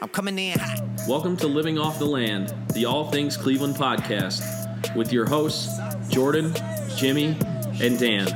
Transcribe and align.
I'm 0.00 0.08
coming 0.08 0.38
in 0.38 0.56
hot. 0.56 0.80
Welcome 1.08 1.36
to 1.38 1.48
Living 1.48 1.76
Off 1.76 1.98
the 1.98 2.04
Land, 2.04 2.54
the 2.72 2.84
All 2.84 3.10
Things 3.10 3.36
Cleveland 3.36 3.74
podcast, 3.74 4.94
with 4.94 5.12
your 5.12 5.26
hosts, 5.26 5.76
Jordan, 6.08 6.54
Jimmy, 6.94 7.36
and 7.80 7.98
Dan. 7.98 8.28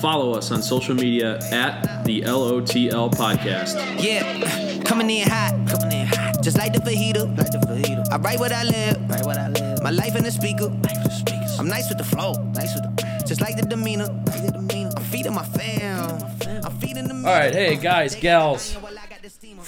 Follow 0.00 0.34
us 0.34 0.50
on 0.50 0.60
social 0.60 0.96
media 0.96 1.38
at 1.52 2.04
the 2.04 2.22
LOTL 2.22 3.12
podcast. 3.12 4.02
Yeah, 4.02 4.82
coming 4.82 5.08
in 5.08 5.28
hot. 5.28 5.52
Coming 5.68 6.00
in 6.00 6.06
hot. 6.08 6.42
Just 6.42 6.58
like 6.58 6.72
the 6.72 6.80
fajita. 6.80 7.38
Like 7.38 7.52
the 7.52 7.58
fajita. 7.58 8.10
I 8.10 8.16
write 8.16 8.40
what 8.40 8.52
I 8.52 8.64
live. 8.64 8.96
Write 9.08 9.24
what 9.24 9.38
I 9.38 9.48
live. 9.50 9.80
My 9.84 9.90
life 9.90 10.16
in 10.16 10.24
the 10.24 10.32
speaker. 10.32 10.66
Life 10.66 11.04
the 11.04 11.10
speakers. 11.10 11.60
I'm 11.60 11.68
nice 11.68 11.88
with 11.88 11.98
the 11.98 12.04
flow. 12.04 12.32
Nice 12.54 12.74
with 12.74 12.96
the 12.96 13.24
Just 13.24 13.40
like 13.40 13.56
the 13.56 13.62
demeanor. 13.62 14.06
Like 14.06 14.46
the 14.46 14.50
demeanor. 14.50 14.90
I'm 14.96 15.04
feeding 15.04 15.32
my 15.34 15.44
fam. 15.44 16.20
I'm 16.64 16.76
feeding 16.80 17.06
the 17.06 17.14
All 17.14 17.22
right, 17.34 17.54
hey 17.54 17.76
guys, 17.76 18.16
gals, 18.16 18.76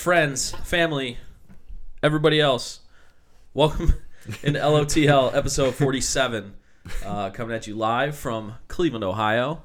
friends, 0.01 0.53
family, 0.64 1.19
everybody 2.03 2.40
else. 2.40 2.81
Welcome 3.53 3.93
into 4.43 4.59
LOTL 4.59 5.35
episode 5.35 5.75
47. 5.75 6.54
Uh, 7.04 7.29
coming 7.29 7.54
at 7.54 7.67
you 7.67 7.75
live 7.75 8.17
from 8.17 8.54
Cleveland, 8.67 9.04
Ohio. 9.04 9.63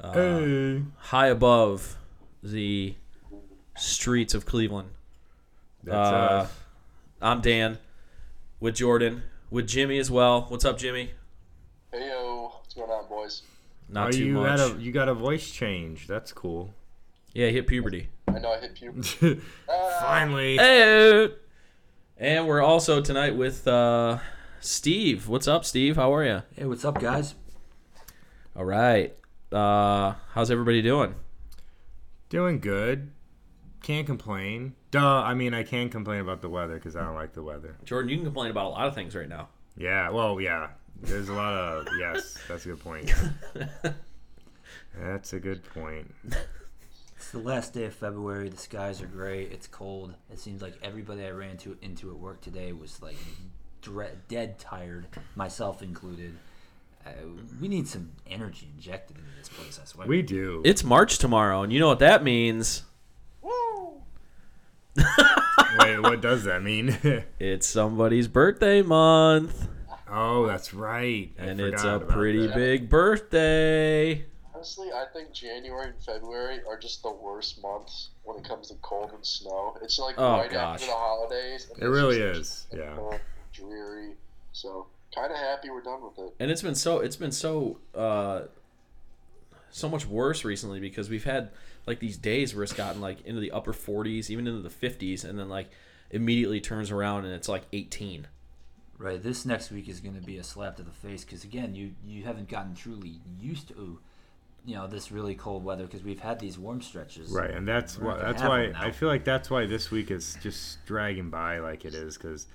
Uh, 0.00 0.82
High 0.98 1.26
above 1.26 1.96
the 2.44 2.94
streets 3.76 4.34
of 4.34 4.46
Cleveland. 4.46 4.90
That's 5.82 5.96
Uh, 5.96 6.12
us. 6.12 6.60
I'm 7.20 7.40
Dan 7.40 7.78
with 8.60 8.76
Jordan, 8.76 9.24
with 9.50 9.66
Jimmy 9.66 9.98
as 9.98 10.12
well. 10.12 10.42
What's 10.42 10.64
up, 10.64 10.78
Jimmy? 10.78 11.10
Hey 11.90 12.06
yo, 12.06 12.52
what's 12.54 12.72
going 12.72 12.88
on, 12.88 13.08
boys? 13.08 13.42
Not 13.88 14.08
oh, 14.08 14.10
too 14.12 14.26
you 14.26 14.34
much. 14.34 14.58
Got 14.58 14.76
a, 14.76 14.80
you 14.80 14.92
got 14.92 15.08
a 15.08 15.14
voice 15.14 15.50
change. 15.50 16.06
That's 16.06 16.32
cool. 16.32 16.72
Yeah, 17.36 17.48
hit 17.48 17.66
puberty. 17.66 18.08
I 18.28 18.38
know 18.38 18.52
I 18.52 18.60
hit 18.60 18.74
puberty. 18.74 19.42
Finally. 20.00 20.56
Hey! 20.56 21.28
And 22.16 22.48
we're 22.48 22.62
also 22.62 23.02
tonight 23.02 23.36
with 23.36 23.68
uh, 23.68 24.20
Steve. 24.60 25.28
What's 25.28 25.46
up, 25.46 25.66
Steve? 25.66 25.96
How 25.96 26.14
are 26.14 26.24
you? 26.24 26.42
Hey, 26.54 26.64
what's 26.64 26.82
up, 26.86 26.98
guys? 26.98 27.34
All 28.56 28.64
right. 28.64 29.14
Uh, 29.52 30.14
how's 30.32 30.50
everybody 30.50 30.80
doing? 30.80 31.14
Doing 32.30 32.58
good. 32.58 33.10
Can't 33.82 34.06
complain. 34.06 34.74
Duh. 34.90 35.20
I 35.20 35.34
mean, 35.34 35.52
I 35.52 35.62
can 35.62 35.90
complain 35.90 36.20
about 36.20 36.40
the 36.40 36.48
weather 36.48 36.76
because 36.76 36.96
I 36.96 37.02
don't 37.02 37.16
like 37.16 37.34
the 37.34 37.42
weather. 37.42 37.76
Jordan, 37.84 38.08
you 38.08 38.16
can 38.16 38.24
complain 38.24 38.50
about 38.50 38.64
a 38.64 38.70
lot 38.70 38.86
of 38.86 38.94
things 38.94 39.14
right 39.14 39.28
now. 39.28 39.48
Yeah. 39.76 40.08
Well, 40.08 40.40
yeah. 40.40 40.68
There's 41.02 41.28
a 41.28 41.34
lot 41.34 41.52
of 41.52 41.86
yes. 41.98 42.38
That's 42.48 42.64
a 42.64 42.68
good 42.68 42.80
point. 42.80 43.12
That's 44.98 45.34
a 45.34 45.38
good 45.38 45.62
point. 45.74 46.14
It's 47.36 47.44
the 47.44 47.50
last 47.50 47.74
day 47.74 47.84
of 47.84 47.92
February. 47.92 48.48
The 48.48 48.56
skies 48.56 49.02
are 49.02 49.06
gray. 49.06 49.42
It's 49.42 49.66
cold. 49.66 50.14
It 50.32 50.38
seems 50.38 50.62
like 50.62 50.72
everybody 50.82 51.26
I 51.26 51.32
ran 51.32 51.58
to 51.58 51.76
into 51.82 52.08
at 52.08 52.16
work 52.16 52.40
today 52.40 52.72
was 52.72 53.02
like 53.02 53.18
dre- 53.82 54.14
dead 54.26 54.58
tired, 54.58 55.06
myself 55.34 55.82
included. 55.82 56.38
Uh, 57.04 57.10
we 57.60 57.68
need 57.68 57.88
some 57.88 58.12
energy 58.26 58.70
injected 58.74 59.18
into 59.18 59.28
this 59.38 59.50
place. 59.50 59.78
I 59.78 59.84
swear. 59.84 60.06
We 60.06 60.22
do. 60.22 60.62
It's 60.64 60.82
March 60.82 61.18
tomorrow, 61.18 61.62
and 61.62 61.74
you 61.74 61.78
know 61.78 61.88
what 61.88 61.98
that 61.98 62.24
means? 62.24 62.84
Wait, 63.44 63.52
what 66.00 66.22
does 66.22 66.44
that 66.44 66.62
mean? 66.62 66.96
It's 67.38 67.66
somebody's 67.66 68.28
birthday 68.28 68.80
month, 68.80 69.68
oh, 70.10 70.46
that's 70.46 70.72
right. 70.72 71.32
I 71.38 71.44
and 71.44 71.60
it's 71.60 71.84
a 71.84 72.00
pretty 72.00 72.46
that. 72.46 72.56
big 72.56 72.88
birthday. 72.88 74.24
Honestly, 74.56 74.88
I 74.92 75.04
think 75.12 75.32
January 75.32 75.88
and 75.90 76.02
February 76.02 76.60
are 76.66 76.78
just 76.78 77.02
the 77.02 77.10
worst 77.12 77.60
months 77.62 78.08
when 78.24 78.38
it 78.38 78.44
comes 78.44 78.68
to 78.68 78.74
cold 78.76 79.10
and 79.14 79.24
snow. 79.24 79.76
It's 79.82 79.98
like 79.98 80.14
Oh, 80.18 80.38
right 80.38 80.50
gosh. 80.50 80.74
after 80.80 80.86
the 80.86 80.92
holidays. 80.92 81.68
and 81.74 81.82
It 81.82 81.86
really 81.86 82.16
just 82.18 82.72
is. 82.72 82.78
Yeah. 82.78 83.18
dreary. 83.52 84.12
So 84.52 84.86
kind 85.14 85.30
of 85.30 85.36
happy 85.38 85.68
we're 85.70 85.82
done 85.82 86.02
with 86.02 86.18
it. 86.18 86.34
and 86.40 86.50
it's 86.50 86.62
been 86.62 86.74
so 86.74 86.98
it's 87.00 87.16
been 87.16 87.32
so 87.32 87.78
uh 87.94 88.42
so 89.70 89.88
much 89.88 90.06
worse 90.06 90.44
recently 90.44 90.80
because 90.80 91.08
we've 91.08 91.24
had 91.24 91.50
like 91.86 92.00
these 92.00 92.16
days 92.16 92.54
where 92.54 92.64
it's 92.64 92.72
gotten 92.72 93.00
like 93.00 93.20
into 93.26 93.40
the 93.40 93.50
upper 93.52 93.72
40s 93.72 94.30
even 94.30 94.46
into 94.46 94.62
the 94.62 94.68
50s 94.88 95.24
and 95.24 95.38
then 95.38 95.48
like 95.48 95.68
immediately 96.10 96.60
turns 96.60 96.90
around 96.90 97.24
and 97.24 97.34
it's 97.34 97.48
like 97.48 97.64
18 97.72 98.26
Right. 98.98 99.22
This 99.22 99.44
next 99.44 99.70
week 99.70 99.90
is 99.90 100.00
going 100.00 100.14
to 100.14 100.22
be 100.22 100.38
a 100.38 100.42
slap 100.42 100.76
to 100.76 100.82
the 100.82 100.90
face 100.90 101.22
because 101.22 101.44
again, 101.44 101.74
you 101.74 101.92
you 102.06 102.24
haven't 102.24 102.48
gotten 102.48 102.74
truly 102.74 103.20
used 103.38 103.68
to, 103.68 103.98
you 104.66 104.74
know, 104.74 104.86
this 104.86 105.10
really 105.10 105.34
cold 105.34 105.64
weather 105.64 105.84
because 105.84 106.02
we've 106.02 106.20
had 106.20 106.38
these 106.38 106.58
warm 106.58 106.82
stretches. 106.82 107.30
Right, 107.30 107.50
and 107.50 107.66
that's 107.66 107.98
why. 107.98 108.18
That's 108.18 108.42
why. 108.42 108.72
I 108.76 108.90
feel 108.90 109.08
like 109.08 109.24
that's 109.24 109.48
why 109.48 109.64
this 109.66 109.90
week 109.90 110.10
is 110.10 110.36
just 110.42 110.84
dragging 110.84 111.30
by 111.30 111.60
like 111.60 111.84
it 111.84 111.94
is 111.94 112.18
because 112.18 112.46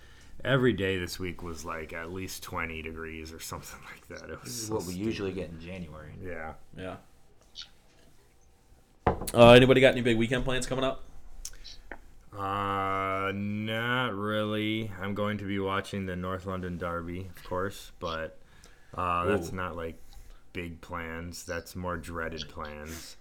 every 0.44 0.73
day 0.73 0.99
this 0.99 1.17
week 1.19 1.41
was 1.41 1.66
like 1.66 1.94
at 1.94 2.11
least 2.11 2.44
twenty 2.44 2.81
degrees 2.81 3.31
or 3.33 3.39
something 3.39 3.79
like 3.91 4.19
that. 4.19 4.29
It 4.29 4.41
was 4.41 4.49
This 4.51 4.61
is 4.61 4.67
so 4.67 4.75
what 4.75 4.85
we 4.85 4.94
usually 4.94 5.31
get 5.31 5.49
in 5.49 5.59
January. 5.59 6.13
Yeah. 6.22 6.53
yeah 6.77 6.97
uh, 9.33 9.51
anybody 9.51 9.81
got 9.81 9.91
any 9.91 10.01
big 10.01 10.17
weekend 10.17 10.43
plans 10.45 10.66
coming 10.66 10.83
up 10.83 11.03
Uh, 12.33 13.31
not 13.33 14.13
really. 14.13 14.91
I'm 15.01 15.13
going 15.13 15.38
to 15.39 15.45
be 15.45 15.59
watching 15.59 16.05
the 16.05 16.16
North 16.16 16.45
London 16.45 16.78
Derby, 16.78 17.29
of 17.35 17.43
course, 17.43 17.91
but 17.99 18.38
uh, 18.95 19.25
that's 19.25 19.51
not 19.51 19.75
like 19.75 19.95
big 20.53 20.81
plans. 20.81 21.44
That's 21.44 21.75
more 21.75 21.97
dreaded 21.97 22.44
plans. 22.50 23.17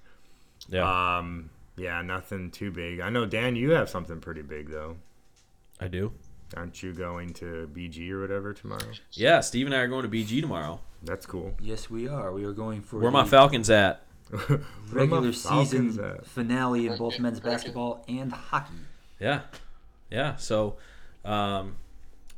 yeah 0.68 1.18
Um, 1.18 1.50
yeah, 1.76 2.02
nothing 2.02 2.50
too 2.50 2.70
big. 2.70 3.00
I 3.00 3.08
know 3.10 3.24
Dan, 3.26 3.56
you 3.56 3.70
have 3.70 3.88
something 3.88 4.20
pretty 4.20 4.42
big 4.42 4.70
though. 4.70 4.96
i 5.80 5.88
do 5.88 6.12
Aren't 6.56 6.82
you 6.82 6.92
going 6.92 7.32
to 7.34 7.70
BG 7.72 8.10
or 8.10 8.20
whatever 8.20 8.52
tomorrow? 8.52 8.90
yeah 9.12 9.38
steve 9.40 9.66
and 9.66 9.74
i 9.74 9.78
are 9.78 9.86
going 9.88 10.02
to 10.02 10.08
bg 10.08 10.40
tomorrow 10.40 10.80
That's 11.02 11.24
cool. 11.26 11.54
Yes, 11.60 11.88
we 11.88 12.08
are. 12.08 12.32
We 12.32 12.44
are 12.44 12.52
going 12.52 12.82
for 12.82 12.98
where 12.98 13.10
my 13.12 13.24
falcons 13.24 13.70
at 13.70 14.02
regular 14.92 15.32
Falcons 15.32 15.70
season 15.70 16.04
at? 16.04 16.26
finale 16.26 16.86
in 16.88 16.96
both 16.96 17.18
men's 17.18 17.40
basketball 17.40 18.04
and 18.08 18.32
hockey. 18.32 18.74
yeah 19.20 19.40
yeah 20.10 20.36
so 20.36 20.76
um 21.24 21.76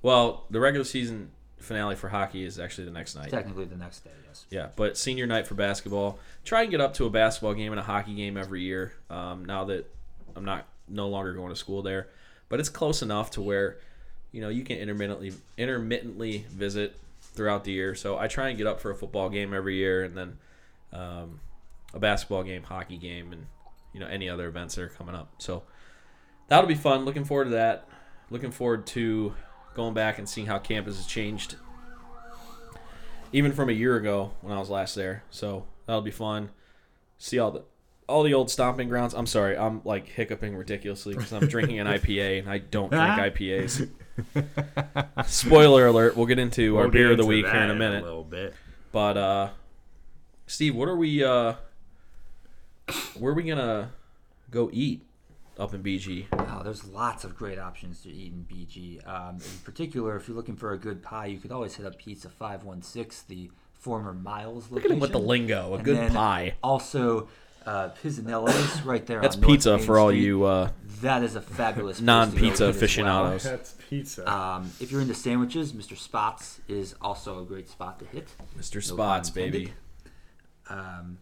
well 0.02 0.44
the 0.50 0.60
regular 0.60 0.84
season 0.84 1.31
finale 1.62 1.94
for 1.94 2.08
hockey 2.08 2.44
is 2.44 2.58
actually 2.58 2.84
the 2.84 2.90
next 2.90 3.14
night 3.14 3.30
Technically, 3.30 3.64
the 3.64 3.76
next 3.76 4.00
day, 4.00 4.10
yes. 4.26 4.46
Yeah, 4.50 4.68
but 4.76 4.96
senior 4.96 5.26
night 5.26 5.46
for 5.46 5.54
basketball. 5.54 6.18
Try 6.44 6.62
and 6.62 6.70
get 6.70 6.80
up 6.80 6.94
to 6.94 7.06
a 7.06 7.10
basketball 7.10 7.54
game 7.54 7.72
and 7.72 7.80
a 7.80 7.84
hockey 7.84 8.14
game 8.14 8.36
every 8.36 8.62
year. 8.62 8.92
Um, 9.10 9.44
now 9.44 9.64
that 9.64 9.90
I'm 10.36 10.44
not 10.44 10.66
no 10.88 11.08
longer 11.08 11.32
going 11.32 11.50
to 11.50 11.56
school 11.56 11.82
there, 11.82 12.08
but 12.48 12.60
it's 12.60 12.68
close 12.68 13.02
enough 13.02 13.30
to 13.32 13.42
where 13.42 13.78
you 14.30 14.40
know 14.40 14.48
you 14.48 14.64
can 14.64 14.78
intermittently 14.78 15.32
intermittently 15.56 16.44
visit 16.50 16.96
throughout 17.20 17.64
the 17.64 17.72
year. 17.72 17.94
So 17.94 18.18
I 18.18 18.28
try 18.28 18.48
and 18.48 18.58
get 18.58 18.66
up 18.66 18.80
for 18.80 18.90
a 18.90 18.94
football 18.94 19.28
game 19.28 19.54
every 19.54 19.76
year, 19.76 20.04
and 20.04 20.16
then 20.16 20.38
um, 20.92 21.40
a 21.94 21.98
basketball 21.98 22.42
game, 22.42 22.62
hockey 22.62 22.96
game, 22.96 23.32
and 23.32 23.46
you 23.92 24.00
know 24.00 24.06
any 24.06 24.28
other 24.28 24.48
events 24.48 24.74
that 24.74 24.82
are 24.82 24.88
coming 24.88 25.14
up. 25.14 25.32
So 25.38 25.62
that'll 26.48 26.68
be 26.68 26.74
fun. 26.74 27.04
Looking 27.04 27.24
forward 27.24 27.44
to 27.44 27.50
that. 27.50 27.88
Looking 28.30 28.50
forward 28.50 28.86
to 28.88 29.34
going 29.74 29.94
back 29.94 30.18
and 30.18 30.28
seeing 30.28 30.46
how 30.46 30.58
campus 30.58 30.96
has 30.96 31.06
changed 31.06 31.56
even 33.32 33.52
from 33.52 33.68
a 33.68 33.72
year 33.72 33.96
ago 33.96 34.32
when 34.40 34.54
I 34.54 34.58
was 34.58 34.68
last 34.70 34.94
there. 34.94 35.24
So 35.30 35.64
that'll 35.86 36.02
be 36.02 36.10
fun. 36.10 36.50
See 37.18 37.38
all 37.38 37.50
the 37.50 37.62
all 38.08 38.22
the 38.24 38.34
old 38.34 38.50
stomping 38.50 38.88
grounds. 38.88 39.14
I'm 39.14 39.26
sorry, 39.26 39.56
I'm 39.56 39.80
like 39.84 40.08
hiccuping 40.08 40.54
ridiculously 40.56 41.14
because 41.14 41.32
I'm 41.32 41.46
drinking 41.46 41.78
an 41.78 41.86
IPA 41.98 42.40
and 42.40 42.50
I 42.50 42.58
don't 42.58 42.90
drink 42.92 43.04
IPAs. 43.04 43.88
Spoiler 45.26 45.86
alert: 45.86 46.16
We'll 46.16 46.26
get 46.26 46.38
into 46.38 46.76
our 46.76 46.82
We'll 46.84 46.90
beer 46.90 47.08
get 47.08 47.12
of 47.12 47.18
the 47.18 47.26
week 47.26 47.46
here 47.46 47.54
in 47.62 47.70
a 47.70 47.74
minute. 47.74 48.04
little 48.04 48.24
bit. 48.24 48.54
But 48.90 49.16
uh, 49.16 49.48
Steve, 50.46 50.74
what 50.74 50.88
are 50.88 50.96
we? 50.96 51.24
Uh, 51.24 51.54
where 53.18 53.32
are 53.32 53.34
we 53.34 53.44
gonna 53.44 53.92
go 54.50 54.68
eat 54.72 55.06
up 55.58 55.72
in 55.72 55.82
BG? 55.82 56.26
Wow, 56.56 56.62
there's 56.62 56.84
lots 56.86 57.24
of 57.24 57.36
great 57.36 57.58
options 57.58 58.00
to 58.02 58.10
eat 58.10 58.32
in 58.32 58.44
BG. 58.44 59.06
Um, 59.06 59.37
in 59.37 59.58
particular, 59.64 60.16
if 60.16 60.28
you're 60.28 60.37
looking 60.37 60.56
for 60.56 60.72
a 60.72 60.78
good 60.78 61.02
pie, 61.02 61.26
you 61.26 61.38
could 61.38 61.52
always 61.52 61.75
hit 61.76 61.87
up 61.87 61.99
Pizza 61.99 62.28
516, 62.28 63.25
the 63.28 63.50
former 63.75 64.12
Myles 64.12 64.70
Look 64.70 64.84
at 64.84 64.90
him 64.90 65.00
with 65.00 65.12
the 65.12 65.19
lingo. 65.19 65.72
A 65.72 65.75
And 65.76 65.84
good 65.84 65.96
then 65.96 66.12
pie. 66.12 66.54
Also, 66.62 67.28
uh, 67.66 67.90
Pisanello's 68.02 68.82
right 68.82 69.04
there. 69.06 69.20
That's 69.20 69.37
on 69.37 69.40
North 69.43 69.50
pizza 69.52 69.76
Main 69.76 69.87
for 69.87 69.99
all 69.99 70.08
Street. 70.08 70.22
you 70.22 70.44
uh, 70.44 70.70
That 71.00 71.22
is 71.22 71.34
a 71.37 71.40
fabulous 71.40 71.99
place 71.99 72.00
to 72.00 72.02
go 72.02 72.06
non-pizza 72.06 72.64
eat 72.69 72.75
as 72.75 72.96
well. 72.99 73.25
That's 73.44 73.75
pizza. 73.88 74.32
Um, 74.32 74.70
if 74.81 74.90
you're 74.93 75.00
into 75.00 75.14
sandwiches, 75.14 75.72
Mr. 75.72 75.96
Spots 75.96 76.60
is 76.69 76.94
also 77.00 77.40
a 77.40 77.44
great 77.44 77.69
spot 77.69 77.99
to 78.00 78.04
hit. 78.06 78.28
Mr. 78.58 78.75
No 78.76 78.81
Spots, 78.81 79.31
pun 79.31 79.34
baby. 79.34 79.72
Um, 80.69 81.19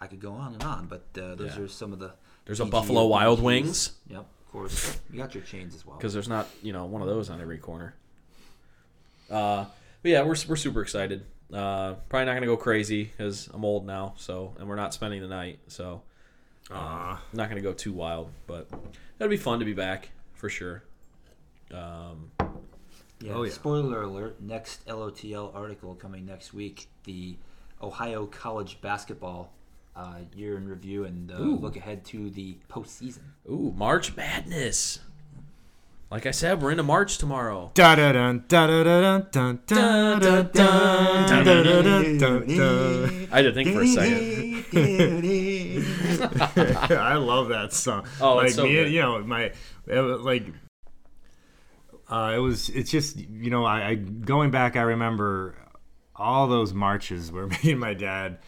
I 0.00 0.06
could 0.06 0.20
go 0.20 0.32
on 0.32 0.54
and 0.54 0.62
on, 0.62 0.86
but 0.86 1.04
uh, 1.20 1.34
those 1.34 1.56
Yeah. 1.56 1.62
are 1.64 1.68
some 1.68 1.92
of 1.92 1.98
the. 1.98 2.12
There's 2.44 2.60
a 2.60 2.64
Buffalo 2.66 3.06
Wild 3.06 3.40
Wings. 3.40 3.92
Yep, 4.08 4.18
of 4.20 4.33
course. 4.54 5.00
You 5.10 5.18
got 5.18 5.34
your 5.34 5.42
chains 5.42 5.74
as 5.74 5.84
well. 5.84 5.96
because 5.96 6.12
there's 6.12 6.28
not 6.28 6.48
you 6.62 6.72
know 6.72 6.84
one 6.84 7.02
of 7.02 7.08
those 7.08 7.28
on 7.28 7.40
every 7.40 7.58
corner. 7.58 7.94
Uh, 9.30 9.64
but 10.02 10.10
yeah, 10.10 10.22
we're 10.22 10.36
we're 10.48 10.56
super 10.56 10.80
excited. 10.82 11.24
Uh, 11.52 11.94
probably 12.08 12.26
not 12.26 12.34
gonna 12.34 12.46
go 12.46 12.56
crazy 12.56 13.04
because 13.04 13.48
I'm 13.52 13.64
old 13.64 13.86
now, 13.86 14.14
so 14.16 14.54
and 14.58 14.68
we're 14.68 14.76
not 14.76 14.94
spending 14.94 15.20
the 15.20 15.28
night, 15.28 15.58
so 15.68 16.02
Aw. 16.70 17.12
I'm 17.32 17.36
not 17.36 17.48
gonna 17.48 17.60
go 17.60 17.72
too 17.72 17.92
wild. 17.92 18.30
But 18.46 18.68
that'd 19.18 19.30
be 19.30 19.36
fun 19.36 19.58
to 19.58 19.64
be 19.64 19.74
back 19.74 20.10
for 20.34 20.48
sure. 20.48 20.84
Um, 21.72 22.30
Yeah, 23.20 23.34
Oh, 23.34 23.42
yeah. 23.42 23.52
Spoiler 23.52 24.02
alert: 24.02 24.40
next 24.40 24.86
LOTL 24.86 25.52
article 25.54 25.94
coming 25.94 26.26
next 26.26 26.52
week. 26.54 26.88
The 27.04 27.36
Ohio 27.82 28.26
College 28.26 28.80
basketball 28.80 29.50
uh, 29.96 30.18
year 30.34 30.56
in 30.56 30.68
review 30.68 31.04
and 31.04 31.30
uh, 31.30 31.36
look 31.38 31.76
ahead 31.76 32.04
to 32.06 32.30
the 32.30 32.56
postseason. 32.68 33.20
ooh, 33.50 33.72
March 33.76 34.16
Madness. 34.16 34.98
Like 36.10 36.26
I 36.26 36.30
said, 36.32 36.62
we're 36.62 36.70
into 36.70 36.82
March 36.84 37.18
tomorrow. 37.18 37.70
Da 37.74 37.96
da 37.96 38.12
dun 38.12 38.44
da 38.46 38.66
da 38.68 38.84
da 38.84 39.18
dun 39.18 39.60
dun 39.66 39.68
da 39.68 40.18
da 40.18 40.42
dun 40.42 41.26
da 41.26 41.42
da 41.42 41.62
da 41.62 41.82
dun 41.82 42.16
dun. 42.46 43.28
I 43.32 43.36
had 43.36 43.42
to 43.42 43.52
think 43.52 43.70
for 43.70 43.82
a 43.82 43.86
second. 43.88 44.64
I 46.96 47.14
love 47.14 47.48
that 47.48 47.72
song. 47.72 48.06
Oh, 48.20 48.36
like 48.36 48.46
it's 48.46 48.54
so 48.54 48.64
me, 48.64 48.74
good. 48.74 48.92
you 48.92 49.00
know, 49.00 49.18
my 49.24 49.50
it 49.86 50.00
was 50.00 50.20
like 50.20 50.46
uh, 52.08 52.32
it 52.36 52.38
was. 52.38 52.68
It's 52.68 52.90
just 52.90 53.16
you 53.16 53.50
know, 53.50 53.64
I, 53.64 53.88
I 53.88 53.94
going 53.94 54.52
back. 54.52 54.76
I 54.76 54.82
remember 54.82 55.56
all 56.14 56.46
those 56.46 56.72
marches 56.72 57.32
where 57.32 57.46
me 57.64 57.72
and 57.72 57.80
my 57.80 57.94
dad 57.94 58.38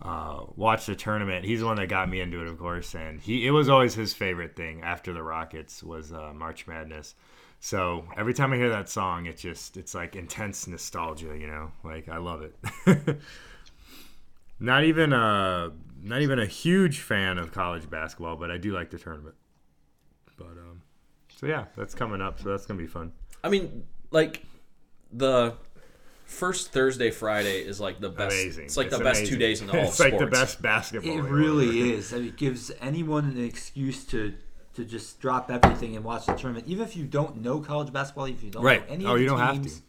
uh, 0.00 0.44
watched 0.56 0.86
the 0.86 0.94
tournament. 0.94 1.44
He's 1.44 1.60
the 1.60 1.66
one 1.66 1.76
that 1.76 1.88
got 1.88 2.08
me 2.08 2.20
into 2.20 2.40
it, 2.40 2.48
of 2.48 2.58
course, 2.58 2.94
and 2.94 3.20
he 3.20 3.46
it 3.46 3.50
was 3.50 3.68
always 3.68 3.94
his 3.94 4.14
favorite 4.14 4.56
thing 4.56 4.82
after 4.82 5.12
the 5.12 5.22
Rockets 5.22 5.82
was 5.82 6.12
uh, 6.12 6.32
March 6.34 6.66
Madness. 6.66 7.14
So 7.60 8.04
every 8.16 8.34
time 8.34 8.52
I 8.52 8.56
hear 8.56 8.68
that 8.68 8.88
song, 8.88 9.26
it 9.26 9.36
just 9.36 9.76
it's 9.76 9.94
like 9.94 10.14
intense 10.14 10.66
nostalgia. 10.66 11.36
You 11.36 11.48
know, 11.48 11.72
like 11.82 12.08
I 12.08 12.18
love 12.18 12.42
it. 12.42 13.18
not 14.60 14.84
even 14.84 15.12
a 15.12 15.72
not 16.00 16.22
even 16.22 16.38
a 16.38 16.46
huge 16.46 17.00
fan 17.00 17.38
of 17.38 17.52
college 17.52 17.90
basketball, 17.90 18.36
but 18.36 18.50
I 18.50 18.58
do 18.58 18.72
like 18.72 18.90
the 18.90 18.98
tournament. 18.98 19.34
But 20.36 20.46
um, 20.46 20.82
so 21.36 21.46
yeah, 21.46 21.64
that's 21.76 21.94
coming 21.94 22.20
up, 22.20 22.40
so 22.40 22.50
that's 22.50 22.66
gonna 22.66 22.78
be 22.78 22.86
fun. 22.86 23.12
I 23.42 23.48
mean, 23.48 23.84
like 24.12 24.44
the 25.12 25.54
first 26.28 26.70
Thursday, 26.72 27.10
Friday 27.10 27.60
is 27.62 27.80
like 27.80 27.98
the 28.00 28.10
best. 28.10 28.34
Amazing. 28.36 28.64
It's 28.66 28.76
like 28.76 28.90
the 28.90 28.98
best 29.00 29.26
two 29.26 29.36
days 29.36 29.60
in 29.62 29.70
all 29.70 29.76
It's 29.88 29.98
of 29.98 30.06
like 30.06 30.12
the 30.12 30.18
sports. 30.26 30.38
best 30.38 30.62
basketball. 30.62 31.12
It 31.12 31.18
ever. 31.18 31.28
really 31.34 31.92
is. 31.94 32.12
I 32.12 32.18
mean, 32.18 32.28
it 32.28 32.36
gives 32.36 32.70
anyone 32.80 33.24
an 33.24 33.42
excuse 33.44 34.04
to 34.06 34.34
to 34.74 34.84
just 34.84 35.18
drop 35.20 35.50
everything 35.50 35.96
and 35.96 36.04
watch 36.04 36.26
the 36.26 36.34
tournament, 36.34 36.68
even 36.68 36.86
if 36.86 36.94
you 36.96 37.04
don't 37.04 37.42
know 37.42 37.58
college 37.58 37.92
basketball, 37.92 38.26
if 38.26 38.44
you 38.44 38.50
don't 38.50 38.62
Right. 38.62 38.86
know 38.88 38.94
any 38.94 39.04
Oh, 39.06 39.10
of 39.12 39.14
the 39.16 39.22
you 39.22 39.28
don't 39.28 39.38
have 39.40 39.54
teams, 39.54 39.76
to. 39.78 39.82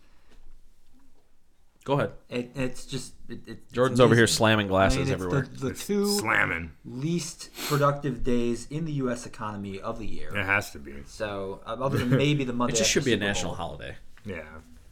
Go 1.85 1.93
ahead. 1.93 2.11
It, 2.29 2.51
it's 2.55 2.85
just 2.85 3.13
it, 3.29 3.33
it, 3.33 3.41
it's 3.47 3.71
Jordan's 3.71 3.99
over 3.99 4.13
here 4.15 4.23
amazing. 4.23 4.35
slamming 4.37 4.65
I 4.67 4.69
glasses 4.69 4.99
mean, 5.05 5.11
everywhere. 5.13 5.41
The, 5.51 5.69
the 5.69 5.73
two 5.73 6.05
slamming. 6.19 6.71
least 6.85 7.49
productive 7.67 8.23
days 8.23 8.67
in 8.69 8.85
the 8.85 8.91
U.S. 8.93 9.25
economy 9.25 9.79
of 9.79 9.97
the 9.99 10.05
year. 10.07 10.35
It 10.35 10.45
has 10.45 10.71
to 10.71 10.79
be. 10.79 10.93
So, 11.07 11.61
uh, 11.65 11.75
other 11.79 11.97
than 11.99 12.09
maybe 12.09 12.43
the 12.43 12.53
Monday, 12.59 12.73
It 12.73 12.77
just 12.77 12.89
should 12.91 13.05
be 13.05 13.13
a 13.13 13.15
Super 13.15 13.25
national 13.25 13.51
Bowl. 13.55 13.57
holiday. 13.67 13.95
Yeah. 14.25 14.41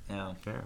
Yeah. 0.09 0.33
Yeah. 0.45 0.61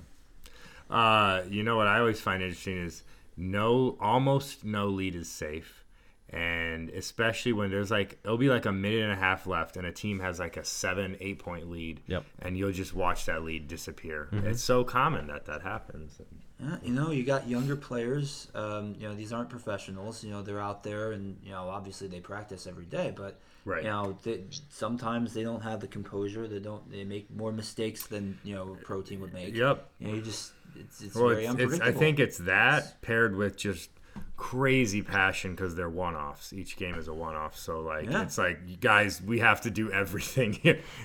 Uh, 0.92 1.44
you 1.50 1.64
know 1.64 1.78
what 1.78 1.88
I 1.88 2.00
always 2.00 2.20
find 2.20 2.44
interesting 2.44 2.84
is 2.84 3.04
no, 3.38 3.98
almost 4.00 4.64
no 4.66 4.88
lead 4.88 5.16
is 5.16 5.30
safe, 5.30 5.86
and 6.30 6.90
especially 6.90 7.54
when 7.54 7.72
there's 7.72 7.92
like 7.92 8.20
it'll 8.24 8.38
be 8.38 8.50
like 8.50 8.66
a 8.66 8.72
minute 8.72 9.04
and 9.04 9.12
a 9.12 9.16
half 9.16 9.48
left, 9.48 9.78
and 9.78 9.88
a 9.88 9.92
team 9.92 10.20
has 10.20 10.40
like 10.40 10.58
a 10.58 10.66
seven, 10.66 11.16
eight 11.20 11.40
point 11.40 11.70
lead. 11.70 12.02
Yep. 12.08 12.26
And 12.40 12.58
you'll 12.58 12.72
just 12.72 12.94
watch 12.94 13.26
that 13.26 13.44
lead 13.44 13.68
disappear. 13.68 14.28
Mm-hmm. 14.32 14.48
It's 14.48 14.64
so 14.64 14.84
common 14.84 15.28
that 15.28 15.46
that 15.46 15.62
happens. 15.62 16.20
Yeah, 16.60 16.78
you 16.84 16.92
know, 16.92 17.10
you 17.12 17.24
got 17.24 17.48
younger 17.48 17.76
players. 17.76 18.48
Um, 18.54 18.96
you 19.00 19.08
know, 19.08 19.16
these 19.16 19.34
aren't 19.34 19.50
professionals. 19.50 20.24
You 20.24 20.32
know, 20.32 20.44
they're 20.44 20.62
out 20.62 20.84
there, 20.84 21.14
and 21.14 21.38
you 21.44 21.52
know, 21.52 21.70
obviously 21.70 22.08
they 22.08 22.20
practice 22.20 22.68
every 22.68 22.86
day. 22.86 23.14
But 23.16 23.40
Right. 23.64 23.84
you 23.84 23.90
know, 23.90 24.18
they, 24.24 24.44
sometimes 24.70 25.34
they 25.34 25.44
don't 25.44 25.62
have 25.62 25.82
the 25.82 25.88
composure. 25.88 26.48
They 26.48 26.60
don't. 26.60 26.90
They 26.92 27.04
make 27.04 27.30
more 27.36 27.52
mistakes 27.52 28.08
than 28.08 28.40
you 28.44 28.56
know 28.56 28.74
a 28.74 28.84
pro 28.84 29.02
team 29.02 29.22
would 29.22 29.34
make. 29.34 29.56
Yep. 29.56 29.88
You 30.00 30.08
know, 30.08 30.14
you 30.16 30.22
just 30.22 30.54
it's 30.76 31.02
it's 31.02 31.16
Well, 31.16 31.30
very 31.30 31.46
it's, 31.46 31.74
it's. 31.74 31.80
I 31.80 31.92
think 31.92 32.20
it's 32.20 32.38
that 32.40 33.02
paired 33.02 33.36
with 33.36 33.58
just 33.58 33.90
crazy 34.36 35.02
passion 35.04 35.52
because 35.56 35.76
they're 35.76 35.90
one-offs. 35.90 36.52
Each 36.52 36.76
game 36.76 36.96
is 36.96 37.08
a 37.08 37.14
one-off, 37.14 37.56
so 37.58 37.80
like 37.82 38.10
Yeah. 38.10 38.24
it's 38.24 38.38
like 38.38 38.80
guys, 38.82 39.22
we 39.22 39.40
have 39.40 39.62
to 39.62 39.70
do 39.70 39.92
everything. 40.02 40.58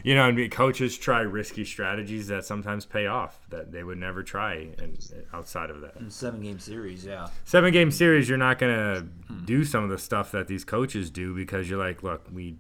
you 0.03 0.15
know, 0.15 0.23
I 0.25 0.29
and 0.31 0.51
coaches 0.51 0.97
try 0.97 1.21
risky 1.21 1.65
strategies 1.65 2.29
that 2.29 2.45
sometimes 2.47 2.87
pay 2.87 3.07
off 3.07 3.39
that 3.51 3.73
they 3.73 3.85
would 3.85 3.99
never 3.99 4.23
try 4.23 4.69
and 4.79 4.99
outside 5.35 5.69
of 5.71 5.83
that. 5.83 6.11
Seven 6.11 6.41
game 6.41 6.59
series. 6.59 7.05
Yeah. 7.05 7.29
Seven 7.45 7.73
game 7.73 7.91
series, 7.91 8.29
you're 8.29 8.39
not 8.39 8.59
gonna 8.59 9.07
Hmm. 9.29 9.45
do 9.45 9.65
some 9.65 9.85
of 9.85 9.91
the 9.91 9.99
stuff 9.99 10.33
that 10.33 10.49
these 10.49 10.65
coaches 10.65 11.11
do 11.11 11.35
because 11.35 11.69
you're 11.69 11.79
like, 11.79 12.03
look, 12.03 12.25
we 12.33 12.57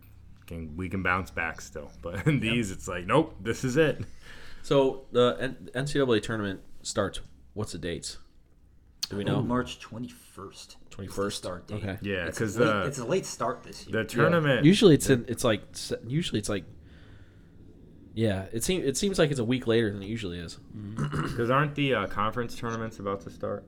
can 0.46 0.76
we 0.76 0.88
can 0.90 1.02
bounce 1.02 1.30
back 1.30 1.60
still, 1.62 1.90
but 2.02 2.26
in 2.26 2.38
these, 2.40 2.70
it's 2.70 2.86
like, 2.86 3.06
nope, 3.06 3.34
this 3.40 3.64
is 3.64 3.76
it. 3.78 4.02
So 4.62 5.06
the 5.12 5.54
NCAA 5.74 6.22
tournament 6.22 6.60
starts. 6.86 7.20
What's 7.54 7.72
the 7.72 7.78
dates? 7.78 8.18
Do 9.10 9.16
we 9.16 9.24
know? 9.24 9.40
March 9.42 9.78
twenty 9.78 10.08
first. 10.08 10.76
21st? 10.90 11.32
start 11.32 11.66
date. 11.68 11.74
Okay. 11.76 11.98
Yeah, 12.02 12.26
It's 12.26 12.38
because 12.38 12.58
late- 12.58 12.66
the 12.66 12.86
it's 12.86 12.98
a 12.98 13.04
late 13.04 13.26
start 13.26 13.62
this 13.62 13.86
year. 13.86 14.02
the 14.02 14.08
tournament. 14.08 14.64
Usually 14.64 14.94
it's 14.94 15.08
in. 15.10 15.24
It's 15.28 15.44
like. 15.44 15.62
se- 15.72 15.98
Usually 16.06 16.38
it's 16.38 16.48
like. 16.48 16.64
Yeah, 18.14 18.46
it 18.52 18.64
seems 18.64 18.84
it 18.86 18.96
seems 18.96 19.18
like 19.18 19.30
it's 19.30 19.40
a 19.40 19.44
week 19.44 19.66
later 19.66 19.92
than 19.92 20.02
it 20.02 20.06
usually 20.06 20.38
is. 20.38 20.58
Because 20.96 21.50
aren't 21.50 21.74
the 21.74 21.94
uh, 21.94 22.06
conference 22.06 22.54
tournaments 22.56 22.98
about 22.98 23.20
to 23.22 23.30
start? 23.30 23.64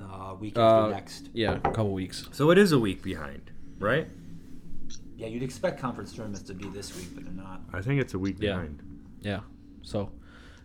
uh, 0.00 0.34
week 0.38 0.56
after 0.56 0.86
Uh, 0.86 0.90
next. 0.90 1.30
Yeah, 1.32 1.54
a 1.54 1.60
couple 1.60 1.92
weeks. 1.92 2.28
So 2.30 2.50
it 2.50 2.58
is 2.58 2.72
a 2.72 2.78
week 2.78 3.02
behind, 3.02 3.50
right? 3.78 4.06
Yeah, 5.16 5.26
you'd 5.28 5.42
expect 5.42 5.80
conference 5.80 6.12
tournaments 6.12 6.42
to 6.42 6.54
be 6.54 6.68
this 6.68 6.94
week, 6.96 7.08
but 7.14 7.24
they're 7.24 7.32
not. 7.32 7.62
I 7.72 7.80
think 7.82 8.00
it's 8.00 8.14
a 8.14 8.18
week 8.18 8.36
Yeah. 8.38 8.52
behind. 8.54 8.82
Yeah. 9.20 9.40
So, 9.82 10.12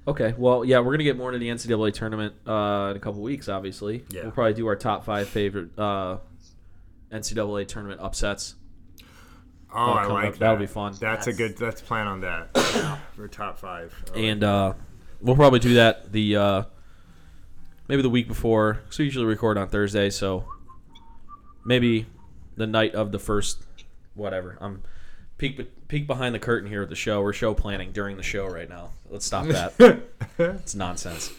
okay. 0.07 0.33
Well, 0.37 0.63
yeah, 0.65 0.79
we're 0.79 0.91
gonna 0.93 1.03
get 1.03 1.17
more 1.17 1.29
into 1.33 1.39
the 1.39 1.49
NCAA 1.49 1.93
tournament 1.93 2.33
uh, 2.47 2.89
in 2.91 2.97
a 2.97 2.99
couple 2.99 3.21
weeks. 3.21 3.49
Obviously, 3.49 4.03
Yeah. 4.09 4.23
we'll 4.23 4.31
probably 4.31 4.53
do 4.53 4.67
our 4.67 4.75
top 4.75 5.05
five 5.05 5.27
favorite 5.27 5.77
uh, 5.77 6.17
NCAA 7.11 7.67
tournament 7.67 8.01
upsets. 8.01 8.55
Oh, 9.77 9.93
That'll 9.95 10.11
I 10.11 10.13
like 10.13 10.25
up. 10.27 10.33
that. 10.33 10.39
That'll 10.39 10.57
be 10.57 10.67
fun. 10.67 10.95
That's, 10.99 11.27
a 11.27 11.33
good. 11.33 11.59
Let's 11.59 11.81
plan 11.81 12.07
on 12.07 12.21
that 12.21 12.55
for 13.15 13.27
top 13.27 13.57
five. 13.59 13.93
I 14.15 14.19
and 14.19 14.43
uh, 14.43 14.73
we'll 15.21 15.35
probably 15.35 15.59
do 15.59 15.73
that 15.75 16.11
the 16.13 16.35
uh, 16.37 16.63
maybe 17.89 18.01
the 18.01 18.09
week 18.09 18.27
before. 18.27 18.81
So 18.89 18.99
we 19.03 19.05
usually 19.05 19.25
record 19.25 19.57
on 19.57 19.67
Thursday, 19.67 20.09
so 20.09 20.45
maybe 21.65 22.05
the 22.55 22.67
night 22.67 22.95
of 22.95 23.11
the 23.11 23.19
first 23.19 23.63
whatever. 24.13 24.57
I'm 24.61 24.81
peek 25.37 25.87
peek 25.87 26.07
behind 26.07 26.33
the 26.33 26.39
curtain 26.39 26.69
here 26.69 26.81
at 26.81 26.89
the 26.89 26.95
show. 26.95 27.21
We're 27.21 27.33
show 27.33 27.53
planning 27.53 27.91
during 27.91 28.17
the 28.17 28.23
show 28.23 28.47
right 28.47 28.69
now. 28.69 28.91
Let's 29.09 29.25
stop 29.25 29.47
that. 29.47 29.73
it's 30.39 30.75
nonsense. 30.75 31.31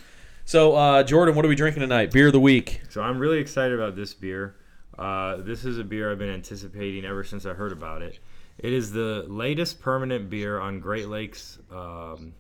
So 0.45 0.75
uh, 0.75 1.03
Jordan, 1.03 1.35
what 1.35 1.45
are 1.45 1.49
we 1.49 1.57
drinking 1.57 1.81
tonight? 1.81 2.13
Beer 2.13 2.29
of 2.29 2.33
the 2.33 2.41
week. 2.41 2.83
So 2.91 3.03
I'm 3.03 3.19
really 3.19 3.39
excited 3.39 3.75
about 3.79 3.97
this 3.97 4.15
beer. 4.15 4.57
Uh, 4.99 5.37
this 5.37 5.65
is 5.65 5.79
a 5.79 5.85
beer 5.85 6.11
I've 6.11 6.19
been 6.19 6.31
anticipating 6.31 7.05
ever 7.05 7.25
since 7.25 7.45
I 7.45 7.53
heard 7.53 7.73
about 7.73 8.03
it. 8.03 8.19
It 8.59 8.73
is 8.73 8.93
the 8.93 9.25
latest 9.29 9.81
permanent 9.81 10.31
beer 10.31 10.59
on 10.59 10.81
Great 10.81 11.09
Lakes 11.09 11.59
um, 11.71 12.33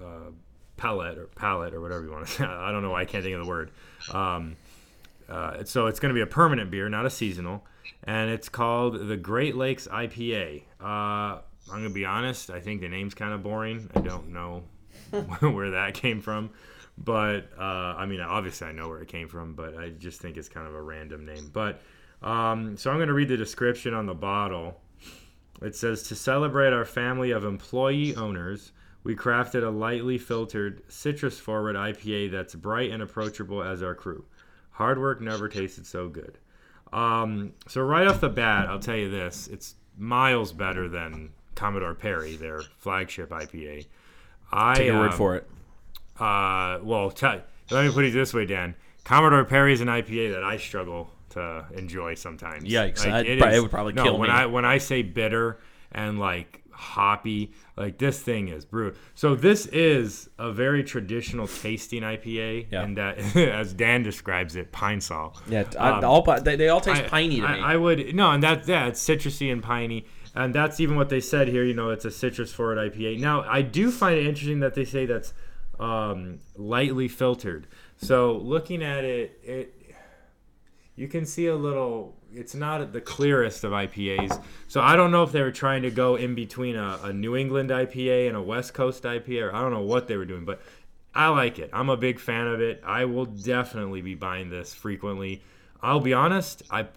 uh, 0.00 0.30
palette 0.76 1.18
or 1.18 1.26
palette 1.26 1.74
or 1.74 1.80
whatever 1.80 2.04
you 2.04 2.12
want 2.12 2.26
to 2.26 2.32
say. 2.38 2.44
I 2.44 2.70
don't 2.70 2.82
know 2.82 2.90
why 2.90 3.02
I 3.02 3.04
can't 3.04 3.24
think 3.24 3.34
of 3.34 3.42
the 3.42 3.48
word. 3.48 3.70
Um, 4.12 4.56
uh, 5.28 5.64
so 5.64 5.86
it's 5.86 6.00
going 6.00 6.10
to 6.10 6.14
be 6.14 6.22
a 6.22 6.26
permanent 6.26 6.70
beer, 6.70 6.88
not 6.88 7.06
a 7.06 7.10
seasonal, 7.10 7.64
and 8.04 8.30
it's 8.30 8.48
called 8.48 9.08
the 9.08 9.16
Great 9.16 9.56
Lakes 9.56 9.86
IPA. 9.86 10.62
Uh, 10.80 11.40
I'm 11.72 11.84
to 11.84 11.90
be 11.90 12.04
honest. 12.04 12.50
I 12.50 12.60
think 12.60 12.80
the 12.80 12.88
name's 12.88 13.14
kind 13.14 13.32
of 13.32 13.42
boring. 13.42 13.90
I 13.94 14.00
don't 14.00 14.30
know 14.30 14.62
where 15.40 15.70
that 15.70 15.94
came 15.94 16.20
from. 16.20 16.50
But 16.98 17.50
uh, 17.58 17.94
I 17.96 18.06
mean, 18.06 18.20
obviously, 18.20 18.68
I 18.68 18.72
know 18.72 18.88
where 18.88 19.00
it 19.00 19.08
came 19.08 19.28
from, 19.28 19.54
but 19.54 19.76
I 19.76 19.90
just 19.90 20.20
think 20.20 20.36
it's 20.36 20.48
kind 20.48 20.66
of 20.66 20.74
a 20.74 20.82
random 20.82 21.24
name. 21.24 21.50
But 21.52 21.80
um, 22.22 22.76
so 22.76 22.90
I'm 22.90 23.04
to 23.06 23.12
read 23.12 23.28
the 23.28 23.36
description 23.36 23.94
on 23.94 24.06
the 24.06 24.14
bottle. 24.14 24.80
It 25.62 25.74
says 25.76 26.04
to 26.04 26.14
celebrate 26.14 26.72
our 26.72 26.84
family 26.84 27.30
of 27.30 27.44
employee 27.44 28.16
owners, 28.16 28.72
we 29.02 29.16
crafted 29.16 29.62
a 29.64 29.70
lightly 29.70 30.18
filtered, 30.18 30.82
citrus 30.88 31.38
forward 31.38 31.76
IPA 31.76 32.32
that's 32.32 32.54
bright 32.54 32.90
and 32.90 33.02
approachable 33.02 33.62
as 33.62 33.82
our 33.82 33.94
crew. 33.94 34.24
Hard 34.72 34.98
work 34.98 35.20
never 35.20 35.48
tasted 35.48 35.86
so 35.86 36.08
good. 36.08 36.38
Um, 36.92 37.52
so 37.68 37.80
right 37.82 38.06
off 38.06 38.20
the 38.20 38.28
bat, 38.28 38.68
I'll 38.68 38.78
tell 38.80 38.96
you 38.96 39.10
this: 39.10 39.48
it's 39.48 39.74
miles 39.96 40.52
better 40.52 40.88
than 40.88 41.30
Commodore 41.54 41.94
Perry, 41.94 42.36
their 42.36 42.60
flagship 42.78 43.30
IPA. 43.30 43.86
I, 44.52 44.74
Take 44.74 44.86
your 44.86 44.98
word 44.98 45.12
um, 45.12 45.16
for 45.16 45.36
it. 45.36 45.48
uh, 46.18 46.78
well, 46.82 47.10
t- 47.10 47.26
let 47.70 47.86
me 47.86 47.92
put 47.92 48.04
it 48.04 48.12
this 48.12 48.34
way, 48.34 48.46
Dan. 48.46 48.74
Commodore 49.04 49.44
Perry 49.44 49.72
is 49.72 49.80
an 49.80 49.88
IPA 49.88 50.32
that 50.34 50.44
I 50.44 50.56
struggle 50.56 51.10
to 51.30 51.64
enjoy 51.74 52.14
sometimes. 52.14 52.64
Yikes, 52.64 53.06
I'd 53.06 53.26
it 53.26 53.38
is- 53.38 53.54
it 53.56 53.60
would 53.62 53.70
probably 53.70 53.92
no, 53.92 54.02
kill 54.02 54.18
when 54.18 54.28
me. 54.28 54.34
I 54.34 54.46
when 54.46 54.64
I 54.64 54.78
say 54.78 55.02
bitter 55.02 55.58
and 55.92 56.18
like 56.18 56.64
hoppy, 56.80 57.52
like 57.76 57.98
this 57.98 58.18
thing 58.20 58.48
is 58.48 58.64
brewed. 58.64 58.96
So 59.14 59.34
this 59.34 59.66
is 59.66 60.28
a 60.38 60.50
very 60.50 60.82
traditional 60.82 61.46
tasting 61.46 62.02
IPA, 62.02 62.66
Yeah. 62.72 62.82
and 62.82 62.96
that, 62.96 63.18
as 63.36 63.72
Dan 63.74 64.02
describes 64.02 64.56
it, 64.56 64.72
pine 64.72 65.00
sol. 65.00 65.36
Yeah, 65.48 65.64
I, 65.78 65.90
um, 65.98 66.04
all 66.04 66.22
they, 66.40 66.56
they 66.56 66.68
all 66.68 66.80
taste 66.80 67.02
I- 67.04 67.08
piney 67.08 67.40
to 67.40 67.46
I, 67.46 67.56
me. 67.56 67.60
I 67.62 67.76
would 67.76 68.14
no, 68.14 68.30
and 68.32 68.42
that 68.42 68.66
yeah, 68.66 68.86
it's 68.86 69.02
citrusy 69.06 69.52
and 69.52 69.62
piney. 69.62 70.06
and 70.34 70.54
that's 70.54 70.80
even 70.80 70.96
what 70.96 71.08
they 71.10 71.20
said 71.20 71.48
here. 71.48 71.64
You 71.64 71.74
know, 71.74 71.90
it's 71.90 72.04
a 72.04 72.10
citrus 72.10 72.52
forward 72.52 72.78
IPA. 72.78 73.18
Now, 73.20 73.42
I 73.42 73.62
do 73.62 73.90
find 73.90 74.16
it 74.16 74.26
interesting 74.26 74.60
that 74.60 74.74
they 74.74 74.84
say 74.84 75.04
that's 75.06 75.32
um, 75.78 76.38
lightly 76.56 77.08
filtered. 77.08 77.66
So 77.98 78.36
looking 78.36 78.82
at 78.82 79.04
it, 79.04 79.38
it 79.42 79.74
you 80.96 81.08
can 81.08 81.26
see 81.26 81.46
a 81.46 81.56
little. 81.56 82.16
It's 82.32 82.54
not 82.54 82.92
the 82.92 83.00
clearest 83.00 83.64
of 83.64 83.72
IPAs. 83.72 84.42
So 84.68 84.80
I 84.80 84.96
don't 84.96 85.10
know 85.10 85.22
if 85.22 85.32
they 85.32 85.42
were 85.42 85.50
trying 85.50 85.82
to 85.82 85.90
go 85.90 86.16
in 86.16 86.34
between 86.34 86.76
a, 86.76 86.98
a 87.04 87.12
New 87.12 87.36
England 87.36 87.70
IPA 87.70 88.28
and 88.28 88.36
a 88.36 88.42
West 88.42 88.74
Coast 88.74 89.02
IPA, 89.02 89.48
or 89.48 89.54
I 89.54 89.60
don't 89.60 89.72
know 89.72 89.82
what 89.82 90.08
they 90.08 90.16
were 90.16 90.24
doing, 90.24 90.44
but 90.44 90.60
I 91.14 91.28
like 91.28 91.58
it. 91.58 91.70
I'm 91.72 91.88
a 91.88 91.96
big 91.96 92.20
fan 92.20 92.46
of 92.46 92.60
it. 92.60 92.82
I 92.84 93.04
will 93.04 93.26
definitely 93.26 94.00
be 94.00 94.14
buying 94.14 94.50
this 94.50 94.72
frequently. 94.72 95.42
I'll 95.82 96.00
be 96.00 96.12
honest, 96.12 96.62
I 96.70 96.88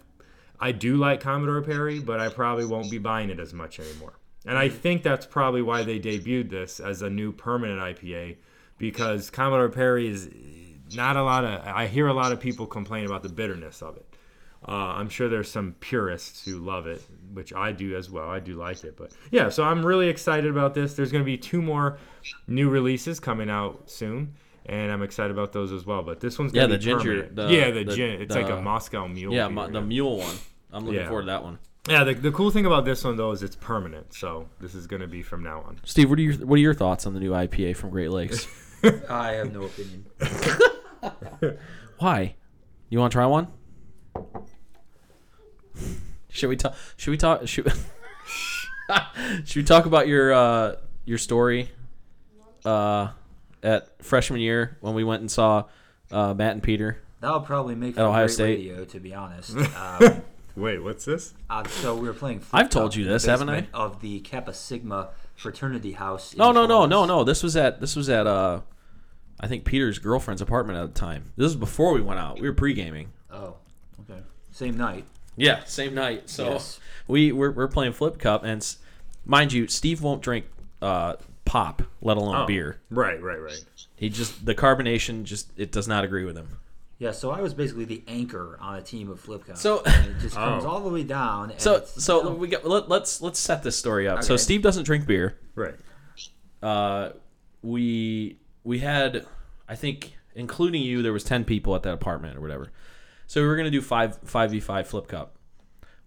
I 0.60 0.72
do 0.72 0.96
like 0.96 1.20
Commodore 1.20 1.62
Perry, 1.62 1.98
but 1.98 2.20
I 2.20 2.28
probably 2.28 2.64
won't 2.64 2.90
be 2.90 2.98
buying 2.98 3.28
it 3.28 3.40
as 3.40 3.52
much 3.52 3.80
anymore. 3.80 4.14
And 4.46 4.56
I 4.56 4.68
think 4.68 5.02
that's 5.02 5.26
probably 5.26 5.62
why 5.62 5.82
they 5.82 5.98
debuted 5.98 6.50
this 6.50 6.78
as 6.80 7.02
a 7.02 7.10
new 7.10 7.32
permanent 7.32 7.80
IPA 7.80 8.36
because 8.78 9.30
Commodore 9.30 9.68
Perry 9.68 10.08
is 10.08 10.30
not 10.94 11.16
a 11.16 11.22
lot 11.22 11.44
of 11.44 11.66
I 11.66 11.86
hear 11.86 12.06
a 12.06 12.12
lot 12.12 12.30
of 12.30 12.40
people 12.40 12.66
complain 12.66 13.06
about 13.06 13.22
the 13.22 13.28
bitterness 13.28 13.82
of 13.82 13.96
it. 13.96 14.06
Uh, 14.66 14.70
I'm 14.72 15.08
sure 15.10 15.28
there's 15.28 15.50
some 15.50 15.74
purists 15.80 16.44
who 16.44 16.58
love 16.58 16.86
it, 16.86 17.02
which 17.34 17.52
I 17.52 17.72
do 17.72 17.96
as 17.96 18.10
well. 18.10 18.28
I 18.30 18.40
do 18.40 18.54
like 18.54 18.82
it, 18.84 18.96
but 18.96 19.12
yeah. 19.30 19.50
So 19.50 19.62
I'm 19.62 19.84
really 19.84 20.08
excited 20.08 20.50
about 20.50 20.72
this. 20.74 20.94
There's 20.94 21.12
going 21.12 21.22
to 21.22 21.26
be 21.26 21.36
two 21.36 21.60
more 21.60 21.98
new 22.46 22.70
releases 22.70 23.20
coming 23.20 23.50
out 23.50 23.90
soon, 23.90 24.34
and 24.64 24.90
I'm 24.90 25.02
excited 25.02 25.30
about 25.32 25.52
those 25.52 25.70
as 25.70 25.84
well. 25.84 26.02
But 26.02 26.20
this 26.20 26.38
one's 26.38 26.54
Yeah, 26.54 26.62
gonna 26.62 26.72
the 26.74 26.78
be 26.78 26.84
ginger- 26.84 27.10
permanent. 27.24 27.36
the- 27.36 27.48
yeah, 27.52 27.70
the, 27.70 27.84
the- 27.84 27.94
gin. 27.94 28.22
It's 28.22 28.34
like 28.34 28.48
a 28.48 28.60
Moscow 28.62 29.06
Mule. 29.06 29.34
Yeah, 29.34 29.48
beer, 29.48 29.54
mu- 29.66 29.70
the 29.72 29.82
mule 29.82 30.16
one. 30.18 30.36
I'm 30.72 30.84
looking 30.86 31.00
Yeah. 31.00 31.08
forward 31.08 31.22
to 31.22 31.26
that 31.26 31.44
one. 31.44 31.58
yeah. 31.88 32.02
The, 32.04 32.14
the 32.14 32.32
cool 32.32 32.50
thing 32.50 32.64
about 32.64 32.86
this 32.86 33.04
one 33.04 33.16
though 33.18 33.32
is 33.32 33.42
it's 33.42 33.56
permanent. 33.56 34.14
So 34.14 34.48
this 34.60 34.74
is 34.74 34.86
going 34.86 35.02
to 35.02 35.08
be 35.08 35.20
from 35.22 35.42
now 35.42 35.60
on. 35.60 35.78
Steve, 35.84 36.08
what 36.08 36.18
are 36.18 36.22
your 36.22 36.34
what 36.46 36.54
are 36.56 36.62
your 36.62 36.72
thoughts 36.74 37.06
on 37.06 37.12
the 37.12 37.20
new 37.20 37.32
IPA 37.32 37.76
from 37.76 37.90
Great 37.90 38.10
Lakes? 38.10 38.46
I 39.10 39.32
have 39.32 39.52
no 39.52 39.64
opinion. 39.64 40.06
Why? 41.98 42.34
You 42.88 42.98
want 42.98 43.10
to 43.12 43.16
try 43.16 43.26
one? 43.26 43.48
Should 46.34 46.48
we 46.48 46.56
talk? 46.56 46.74
Should 46.96 47.12
we 47.12 47.16
talk? 47.16 47.46
Should, 47.46 47.72
should 49.44 49.56
we 49.56 49.62
talk 49.62 49.86
about 49.86 50.08
your 50.08 50.32
uh, 50.32 50.76
your 51.04 51.16
story 51.16 51.70
uh, 52.64 53.08
at 53.62 54.02
freshman 54.04 54.40
year 54.40 54.76
when 54.80 54.94
we 54.94 55.04
went 55.04 55.20
and 55.20 55.30
saw 55.30 55.64
uh, 56.10 56.34
Matt 56.34 56.54
and 56.54 56.62
Peter? 56.62 56.98
That'll 57.20 57.40
probably 57.40 57.76
make 57.76 57.94
for 57.94 58.00
At 58.00 58.06
Ohio 58.06 58.26
great 58.26 58.34
State. 58.34 58.58
radio, 58.58 58.84
to 58.84 59.00
be 59.00 59.14
honest. 59.14 59.56
Um, 59.76 60.22
Wait, 60.56 60.78
what's 60.78 61.04
this? 61.04 61.34
uh, 61.50 61.66
so 61.66 61.96
we 61.96 62.06
were 62.06 62.14
playing. 62.14 62.40
I've 62.52 62.70
told 62.70 62.94
you 62.94 63.04
this, 63.04 63.24
haven't 63.24 63.48
I? 63.48 63.66
Of 63.74 64.00
the 64.00 64.20
Kappa 64.20 64.54
Sigma 64.54 65.08
fraternity 65.34 65.92
house. 65.92 66.32
in 66.32 66.38
No, 66.38 66.50
no, 66.52 66.64
no, 66.66 66.84
no, 66.86 67.04
no. 67.04 67.24
This 67.24 67.42
was 67.42 67.56
at 67.56 67.80
this 67.80 67.94
was 67.96 68.08
at 68.08 68.26
uh, 68.26 68.60
I 69.40 69.46
think 69.46 69.64
Peter's 69.64 69.98
girlfriend's 70.00 70.42
apartment 70.42 70.78
at 70.78 70.92
the 70.94 71.00
time. 71.00 71.32
This 71.36 71.44
was 71.44 71.56
before 71.56 71.92
we 71.92 72.00
went 72.02 72.18
out. 72.20 72.40
We 72.40 72.48
were 72.48 72.54
pre 72.54 72.72
gaming. 72.74 73.12
Oh, 73.32 73.56
okay. 74.08 74.20
Same 74.52 74.76
night. 74.76 75.04
Yeah, 75.36 75.64
same 75.64 75.94
night. 75.94 76.28
So 76.30 76.52
Yes. 76.52 76.80
we 77.08 77.32
we're, 77.32 77.50
we're 77.50 77.68
playing 77.68 77.92
flip 77.92 78.18
cup, 78.18 78.44
and 78.44 78.62
s- 78.62 78.78
mind 79.24 79.52
you, 79.52 79.66
Steve 79.68 80.00
won't 80.02 80.22
drink 80.22 80.46
uh, 80.82 81.14
pop, 81.44 81.82
let 82.02 82.16
alone 82.16 82.36
Oh, 82.36 82.46
beer. 82.46 82.80
Right, 82.90 83.20
right, 83.22 83.40
right. 83.40 83.64
He 83.96 84.08
just 84.08 84.44
the 84.46 84.54
carbonation 84.54 85.24
just 85.24 85.50
it 85.56 85.72
does 85.72 85.88
not 85.88 86.04
agree 86.04 86.24
with 86.24 86.36
him. 86.36 86.48
Yeah, 86.98 87.10
so 87.10 87.30
I 87.32 87.40
was 87.40 87.52
basically 87.54 87.84
the 87.84 88.02
anchor 88.06 88.56
on 88.60 88.76
a 88.76 88.82
team 88.82 89.10
of 89.10 89.18
flip 89.20 89.44
cup. 89.46 89.56
So- 89.56 89.82
and 89.84 90.12
it 90.12 90.20
just 90.20 90.36
comes 90.36 90.64
Oh. 90.64 90.68
all 90.68 90.80
the 90.80 90.88
way 90.90 91.02
down. 91.02 91.50
And 91.50 91.60
So 91.60 91.82
so 91.84 92.18
you 92.18 92.24
know, 92.24 92.34
we 92.36 92.48
got 92.48 92.64
let, 92.66 92.88
let's 92.88 93.20
let's 93.20 93.38
set 93.40 93.62
this 93.62 93.76
story 93.76 94.06
up. 94.06 94.22
So 94.22 94.36
Steve 94.36 94.62
doesn't 94.62 94.84
drink 94.84 95.06
beer. 95.06 95.36
Right. 95.54 95.74
Uh, 96.62 97.10
we 97.62 98.38
we 98.62 98.78
had 98.78 99.26
I 99.68 99.74
think 99.74 100.14
including 100.34 100.82
you 100.82 101.02
there 101.02 101.12
was 101.12 101.24
ten 101.24 101.44
people 101.44 101.74
at 101.74 101.82
that 101.82 101.94
apartment 101.94 102.36
or 102.36 102.40
whatever. 102.40 102.70
So 103.26 103.40
we 103.40 103.46
were 103.46 103.56
gonna 103.56 103.70
do 103.70 103.82
five 103.82 104.18
five 104.24 104.50
v 104.50 104.60
five 104.60 104.86
flip 104.86 105.08
cup. 105.08 105.36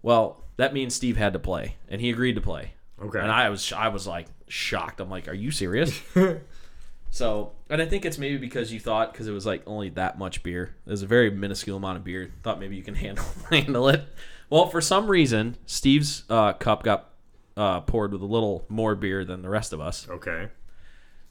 Well, 0.02 0.44
that 0.56 0.72
means 0.72 0.94
Steve 0.94 1.16
had 1.16 1.32
to 1.32 1.38
play, 1.38 1.76
and 1.88 2.00
he 2.00 2.10
agreed 2.10 2.34
to 2.34 2.40
play. 2.40 2.72
Okay. 3.00 3.20
And 3.20 3.30
I 3.30 3.48
was 3.48 3.72
I 3.72 3.88
was 3.88 4.06
like 4.06 4.26
shocked. 4.48 5.00
I'm 5.00 5.10
like, 5.10 5.28
are 5.28 5.34
you 5.34 5.50
serious? 5.50 6.00
so, 7.10 7.52
and 7.70 7.80
I 7.80 7.86
think 7.86 8.04
it's 8.04 8.18
maybe 8.18 8.38
because 8.38 8.72
you 8.72 8.80
thought 8.80 9.12
because 9.12 9.28
it 9.28 9.32
was 9.32 9.46
like 9.46 9.62
only 9.66 9.90
that 9.90 10.18
much 10.18 10.42
beer. 10.42 10.74
It 10.86 10.90
was 10.90 11.02
a 11.02 11.06
very 11.06 11.30
minuscule 11.30 11.76
amount 11.76 11.98
of 11.98 12.04
beer. 12.04 12.32
Thought 12.42 12.60
maybe 12.60 12.76
you 12.76 12.82
can 12.82 12.94
handle 12.96 13.24
handle 13.50 13.88
it. 13.88 14.04
Well, 14.50 14.66
for 14.66 14.80
some 14.80 15.08
reason, 15.08 15.56
Steve's 15.66 16.24
uh, 16.30 16.54
cup 16.54 16.82
got 16.82 17.10
uh, 17.56 17.80
poured 17.80 18.12
with 18.12 18.22
a 18.22 18.26
little 18.26 18.64
more 18.68 18.94
beer 18.94 19.24
than 19.24 19.42
the 19.42 19.48
rest 19.48 19.72
of 19.72 19.80
us. 19.80 20.08
Okay. 20.08 20.48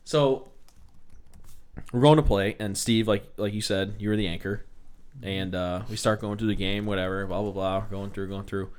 So 0.04 0.50
we're 1.92 2.02
going 2.02 2.18
to 2.18 2.24
play, 2.24 2.56
and 2.60 2.78
Steve, 2.78 3.08
like 3.08 3.26
like 3.38 3.54
you 3.54 3.62
said, 3.62 3.96
you 4.00 4.10
were 4.10 4.16
the 4.16 4.28
anchor, 4.28 4.66
and 5.24 5.56
uh, 5.56 5.82
we 5.90 5.96
start 5.96 6.22
going 6.22 6.38
through 6.38 6.48
the 6.50 6.56
game, 6.56 6.86
whatever, 6.86 7.26
blah 7.26 7.42
blah 7.42 7.52
blah, 7.52 7.80
going 7.82 8.12
through, 8.12 8.28
going 8.30 8.46
through, 8.46 8.70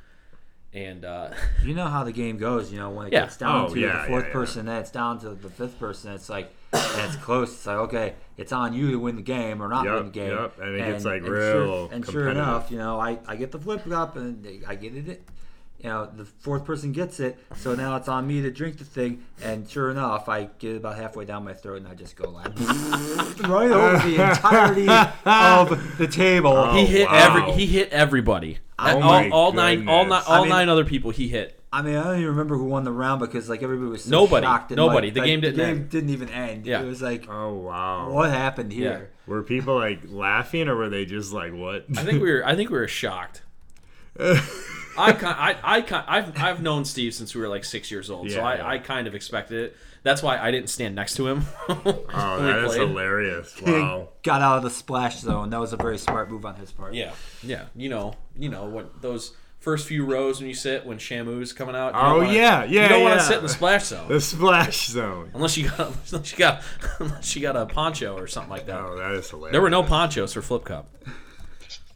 and 0.73 1.05
uh, 1.05 1.31
you 1.65 1.75
know 1.75 1.87
how 1.87 2.05
the 2.05 2.13
game 2.13 2.37
goes. 2.39 2.73
You 2.73 2.79
know 2.79 2.91
when 2.91 3.07
it 3.09 3.13
Yeah. 3.13 3.23
gets 3.23 3.37
down 3.37 3.67
Oh, 3.71 3.75
to 3.75 3.81
yeah, 3.81 4.03
the 4.03 4.09
fourth 4.09 4.25
yeah, 4.25 4.29
yeah. 4.29 4.33
person, 4.33 4.67
then 4.67 4.77
it's 4.77 4.91
down 4.91 5.19
to 5.21 5.31
the 5.31 5.51
fifth 5.51 5.79
person. 5.79 6.13
It's 6.13 6.29
like 6.29 6.53
and 6.73 7.01
it's 7.07 7.17
close. 7.17 7.53
It's 7.53 7.67
like 7.67 7.77
okay, 7.79 8.15
it's 8.37 8.53
on 8.53 8.73
you 8.75 8.91
to 8.93 8.99
win 8.99 9.17
the 9.17 9.23
game 9.23 9.63
or 9.63 9.69
not 9.69 9.85
Yup, 9.85 9.95
win 9.97 10.05
the 10.07 10.11
game. 10.13 10.31
yup, 10.33 10.59
and 10.61 10.75
it 10.75 10.79
gets, 10.79 11.05
like, 11.05 11.23
and 11.23 11.29
real 11.31 11.53
Sure, 11.53 11.89
and 11.93 12.07
sure 12.07 12.29
enough, 12.29 12.71
you 12.71 12.79
know, 12.79 13.01
I, 13.01 13.19
I 13.27 13.37
get 13.37 13.51
the 13.53 13.59
flip 13.59 13.85
cup 13.89 14.17
and 14.17 14.47
I 14.67 14.75
get 14.75 14.95
it. 14.95 15.23
You 15.81 15.91
know, 15.91 16.07
the 16.13 16.25
fourth 16.25 16.65
person 16.65 16.91
gets 16.91 17.21
it, 17.21 17.39
so 17.57 17.75
now 17.77 17.95
it's 17.95 18.09
on 18.09 18.27
me 18.27 18.43
to 18.43 18.51
drink 18.51 18.79
the 18.79 18.85
thing. 18.85 19.23
And 19.43 19.69
sure 19.71 19.91
enough, 19.93 20.29
I 20.29 20.49
get 20.59 20.75
about 20.77 20.97
halfway 20.97 21.25
down 21.25 21.45
my 21.45 21.55
throat 21.55 21.77
and 21.77 21.87
I 21.87 21.95
just 21.95 22.17
go 22.17 22.31
like 22.31 22.49
right 23.49 23.71
over 23.71 23.99
the 24.09 24.15
entirety 24.15 24.89
of 25.25 25.99
the 25.99 26.09
table. 26.09 26.51
Oh, 26.53 26.75
he 26.75 26.85
hit 26.85 27.09
wow. 27.09 27.15
every 27.37 27.53
he 27.53 27.67
hit 27.67 27.91
everybody. 27.91 28.59
Oh 28.77 29.01
all, 29.01 29.33
all 29.33 29.53
nine 29.53 29.89
all 29.89 30.05
nine 30.05 30.23
all 30.27 30.35
I 30.35 30.41
mean- 30.41 30.49
nine 30.49 30.69
other 30.69 30.85
people 30.85 31.11
he 31.13 31.29
hit. 31.29 31.55
I 31.71 31.83
mean, 31.83 31.97
I 31.97 32.03
don't 32.05 32.15
even 32.17 32.29
remember 32.29 32.57
who 32.57 32.65
won 32.65 32.85
the 32.85 32.91
round 32.93 33.21
because 33.21 33.49
like 33.51 33.63
everybody 33.63 33.91
was 33.91 34.03
so 34.05 34.11
Nobody. 34.11 34.47
shocked. 34.47 34.71
and, 34.73 34.79
Nobody. 34.79 35.09
like- 35.09 35.15
The 35.15 35.21
like, 35.21 35.27
game 35.29 35.41
didn't 35.43 35.57
the 35.59 35.63
game 35.65 35.77
end. 35.77 35.91
didn't 35.91 36.11
even 36.11 36.29
end. 36.31 36.67
Yeah. 36.67 36.81
It 36.81 36.87
was 36.87 37.03
like, 37.03 37.29
Oh 37.29 37.55
wow. 37.55 38.11
what 38.11 38.31
happened 38.31 38.73
here? 38.73 39.11
Were 39.29 39.43
people 39.45 39.77
like 39.77 40.01
laughing 40.09 40.67
or 40.69 40.75
were 40.77 40.89
they 40.89 41.05
just 41.05 41.33
like 41.33 41.53
what? 41.53 41.85
I 41.97 42.03
think 42.03 42.21
we 42.23 42.33
were 42.33 42.45
I 42.45 42.57
think 42.57 42.71
we 42.71 42.79
were 42.79 42.89
shocked. 42.89 43.43
I 44.99 45.13
kind 45.13 45.37
I 45.39 45.57
I 45.79 45.83
kind 45.83 46.05
I've 46.09 46.37
I've 46.43 46.63
known 46.63 46.85
Steve 46.85 47.15
since 47.15 47.35
we 47.35 47.41
were 47.41 47.49
like 47.49 47.65
six 47.65 47.91
years 47.91 48.11
old, 48.11 48.31
so 48.31 48.37
Yeah, 48.39 48.45
I, 48.47 48.55
yeah. 48.57 48.67
I 48.69 48.79
kind 48.79 49.07
of 49.07 49.15
expected 49.15 49.59
it. 49.65 49.77
That's 50.03 50.23
why 50.23 50.39
I 50.39 50.51
didn't 50.51 50.69
stand 50.71 50.95
next 50.95 51.15
to 51.17 51.27
him. 51.27 51.45
oh, 51.69 51.75
when 51.83 51.95
we 51.97 52.03
oh, 52.15 52.43
that 52.43 52.65
is 52.65 52.75
hilarious. 52.75 53.61
Wow. 53.61 54.09
Got 54.23 54.43
out 54.43 54.59
of 54.59 54.63
the 54.63 54.71
splash 54.71 55.19
zone. 55.19 55.51
That 55.51 55.61
was 55.61 55.73
a 55.73 55.77
very 55.77 55.99
smart 55.99 56.31
move 56.31 56.45
on 56.47 56.55
his 56.57 56.71
part. 56.73 56.95
Yeah, 56.95 57.13
yeah. 57.43 57.65
You 57.75 57.89
know, 57.89 58.15
you 58.37 58.49
know 58.49 58.65
what 58.67 59.03
those 59.03 59.35
first 59.59 59.89
few 59.89 60.05
rows 60.05 60.39
when 60.39 60.49
you 60.49 60.55
sit 60.55 60.87
when 60.87 60.99
Shamu's 60.99 61.53
coming 61.53 61.75
out. 61.75 61.93
you 61.93 62.01
Oh, 62.01 62.03
don't 62.11 62.19
wanna- 62.27 62.33
yeah, 62.33 62.65
yeah, 62.65 62.83
You 62.85 62.89
don't 62.89 63.03
want 63.03 63.15
yeah. 63.17 63.21
to 63.21 63.27
sit 63.27 63.37
in 63.39 63.43
the 63.43 63.49
splash 63.49 63.85
zone 63.93 64.09
The 64.09 64.21
splash 64.21 64.87
zone. 64.87 65.31
unless 65.35 65.57
you 65.57 65.69
got 65.69 65.93
unless 66.13 66.33
you 66.33 66.39
got 66.39 66.63
unless 67.01 67.35
you 67.37 67.43
got 67.43 67.57
a 67.57 67.67
poncho 67.67 68.17
or 68.17 68.29
something 68.29 68.51
like 68.51 68.67
that. 68.67 68.81
Oh, 68.81 68.97
that 68.97 69.13
is 69.13 69.29
hilarious. 69.29 69.53
There 69.53 69.61
were 69.61 69.69
no 69.71 69.83
ponchos 69.83 70.33
for 70.33 70.43
Flip 70.43 70.65
Cup. 70.65 70.89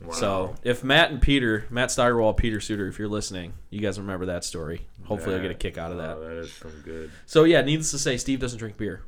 Wow. 0.04 0.12
So 0.12 0.54
if 0.64 0.82
Matt 0.84 1.10
and 1.10 1.20
Peter, 1.20 1.66
Matt 1.70 1.90
Steigerwald, 1.90 2.36
Peter 2.36 2.60
Suter, 2.60 2.88
if 2.88 2.98
you're 2.98 3.08
listening, 3.08 3.54
you 3.70 3.80
guys 3.80 3.98
remember 3.98 4.26
that 4.26 4.44
story. 4.44 4.86
Hopefully, 5.04 5.34
you'll 5.34 5.42
get 5.42 5.50
a 5.50 5.54
kick 5.54 5.78
out 5.78 5.90
of 5.90 5.98
that. 5.98 6.16
Oh, 6.16 6.20
that 6.28 6.36
is 6.38 6.52
some 6.52 6.72
good. 6.84 7.10
So 7.26 7.44
yeah, 7.44 7.62
needless 7.62 7.90
to 7.92 7.98
say, 7.98 8.16
Steve 8.16 8.40
doesn't 8.40 8.58
drink 8.58 8.76
beer, 8.76 9.04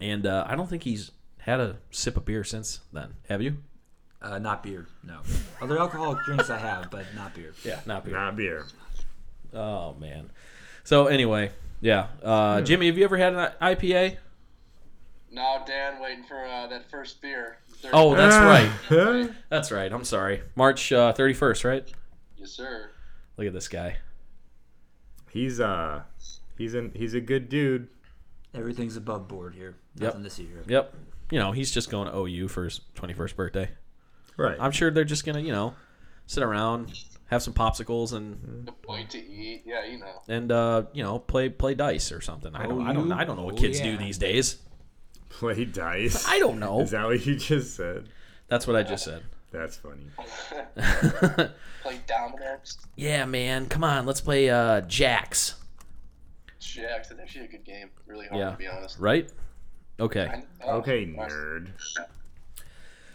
and 0.00 0.26
uh, 0.26 0.44
I 0.48 0.56
don't 0.56 0.68
think 0.68 0.82
he's 0.82 1.10
had 1.38 1.60
a 1.60 1.76
sip 1.90 2.16
of 2.16 2.24
beer 2.24 2.44
since 2.44 2.80
then. 2.92 3.14
Have 3.28 3.42
you? 3.42 3.58
Uh, 4.22 4.38
not 4.38 4.62
beer. 4.62 4.86
No. 5.02 5.20
Other 5.60 5.78
alcoholic 5.78 6.24
drinks 6.24 6.48
I 6.48 6.58
have, 6.58 6.90
but 6.90 7.04
not 7.14 7.34
beer. 7.34 7.52
Yeah, 7.62 7.80
not 7.84 8.04
beer. 8.04 8.14
Not 8.14 8.36
beer. 8.36 8.64
Oh 9.52 9.94
man. 9.94 10.30
So 10.82 11.06
anyway, 11.06 11.50
yeah. 11.80 12.08
Uh, 12.22 12.60
Jimmy, 12.62 12.86
have 12.86 12.96
you 12.96 13.04
ever 13.04 13.16
had 13.16 13.34
an 13.34 13.52
IPA? 13.60 14.16
Now, 15.34 15.64
Dan, 15.66 16.00
waiting 16.00 16.22
for 16.24 16.44
uh, 16.44 16.68
that 16.68 16.88
first 16.90 17.20
beer. 17.20 17.58
Oh, 17.92 18.14
that's 18.14 18.36
right. 18.36 18.70
right. 18.90 19.30
That's 19.50 19.72
right. 19.72 19.92
I'm 19.92 20.04
sorry. 20.04 20.42
March 20.54 20.92
uh, 20.92 21.12
31st, 21.12 21.64
right? 21.64 21.92
Yes, 22.36 22.52
sir. 22.52 22.90
Look 23.36 23.46
at 23.48 23.52
this 23.52 23.66
guy. 23.68 23.96
he's 25.30 25.58
uh, 25.60 26.02
he's 26.56 26.74
an 26.74 26.92
he's 26.94 27.14
a 27.14 27.20
good 27.20 27.48
dude. 27.48 27.88
Everything's 28.54 28.96
above 28.96 29.26
board 29.26 29.54
here. 29.56 29.74
Yep. 29.96 30.02
Nothing 30.10 30.24
to 30.24 30.30
see 30.30 30.46
here. 30.46 30.62
Yep. 30.68 30.94
You 31.32 31.40
know, 31.40 31.50
he's 31.50 31.72
just 31.72 31.90
going 31.90 32.06
to 32.06 32.16
OU 32.16 32.48
for 32.48 32.64
his 32.64 32.80
21st 32.94 33.34
birthday. 33.34 33.70
Right. 34.36 34.56
I'm 34.60 34.70
sure 34.70 34.90
they're 34.92 35.04
just 35.04 35.24
gonna, 35.26 35.40
you 35.40 35.50
know, 35.52 35.74
sit 36.26 36.42
around, 36.44 36.92
have 37.26 37.42
some 37.42 37.54
popsicles, 37.54 38.12
and 38.12 38.66
The 38.66 38.72
point 38.72 39.10
to 39.10 39.18
eat. 39.18 39.62
Yeah, 39.66 39.84
you 39.84 39.98
know. 39.98 40.22
and 40.28 40.52
uh, 40.52 40.84
you 40.92 41.02
know, 41.02 41.18
play 41.18 41.48
play 41.48 41.74
dice 41.74 42.12
or 42.12 42.20
something. 42.20 42.54
I 42.54 42.66
don't, 42.66 42.86
I 42.86 42.92
don't, 42.92 43.10
I 43.12 43.24
don't 43.24 43.36
know 43.36 43.44
what 43.44 43.54
Oh, 43.54 43.58
kids 43.58 43.80
do 43.80 43.96
these 43.96 44.18
days. 44.18 44.58
Play 45.38 45.64
dice. 45.64 46.26
I 46.28 46.38
don't 46.38 46.58
know. 46.58 46.80
Is 46.80 46.90
that 46.92 47.06
what 47.06 47.24
you 47.26 47.36
just 47.36 47.74
said? 47.76 48.08
That's 48.48 48.66
what 48.66 48.76
I 48.76 48.82
just 48.82 49.04
said. 49.04 49.22
That's 49.52 49.76
funny. 49.76 50.06
Play 51.82 52.00
dominoes. 52.06 52.78
yeah, 52.96 53.24
man. 53.24 53.66
Come 53.66 53.84
on, 53.84 54.06
let's 54.06 54.20
play 54.20 54.50
uh, 54.50 54.80
Jacks. 54.82 55.54
Jacks. 56.58 57.10
It's 57.10 57.20
actually 57.20 57.44
a 57.44 57.48
good 57.48 57.64
game. 57.64 57.90
Really 58.06 58.26
hard 58.26 58.40
Yeah. 58.40 58.50
to 58.52 58.56
be 58.56 58.66
honest. 58.66 58.98
Right? 58.98 59.30
Okay. 60.00 60.26
I- 60.26 60.44
Okay, 60.68 61.04
nerd. 61.06 61.68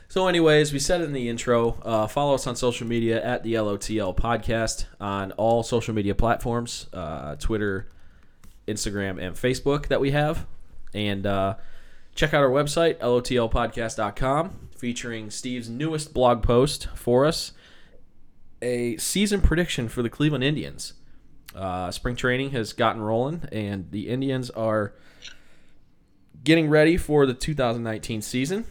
So, 0.08 0.28
anyways, 0.28 0.72
we 0.72 0.80
said 0.80 1.02
in 1.02 1.14
the 1.14 1.28
intro. 1.30 1.80
Uh, 1.84 2.08
follow 2.08 2.34
us 2.36 2.46
on 2.48 2.56
social 2.56 2.88
media 2.88 3.24
at 3.24 3.44
the 3.44 3.54
LOTL 3.56 4.16
podcast 4.16 4.86
on 5.02 5.32
all 5.34 5.62
social 5.64 5.94
media 5.94 6.14
platforms 6.16 6.88
uh, 6.94 7.36
Twitter, 7.36 7.90
Instagram, 8.68 9.20
and 9.22 9.36
Facebook 9.36 9.88
that 9.88 10.00
we 10.00 10.12
have. 10.12 10.46
And 10.94 11.26
uh, 11.26 11.56
check 12.20 12.34
out 12.34 12.44
our 12.44 12.50
website, 12.50 12.98
lotlpodcast.com, 13.00 14.70
featuring 14.78 15.30
Steve's 15.30 15.70
newest 15.70 16.14
blog 16.14 16.44
post 16.44 16.90
for 16.94 17.26
us 17.26 17.54
a 18.62 18.98
season 18.98 19.40
prediction 19.40 19.88
for 19.88 20.04
the 20.04 20.10
Cleveland 20.10 20.44
Indians. 20.44 20.96
Uh, 21.56 21.90
spring 21.92 22.18
training 22.18 22.52
has 22.52 22.74
gotten 22.74 23.02
rolling, 23.02 23.44
and 23.54 23.90
the 23.92 24.10
Indians 24.10 24.50
are 24.50 24.94
getting 26.44 26.68
ready 26.68 26.98
for 26.98 27.26
the 27.26 27.34
2019 27.34 28.22
season. 28.22 28.66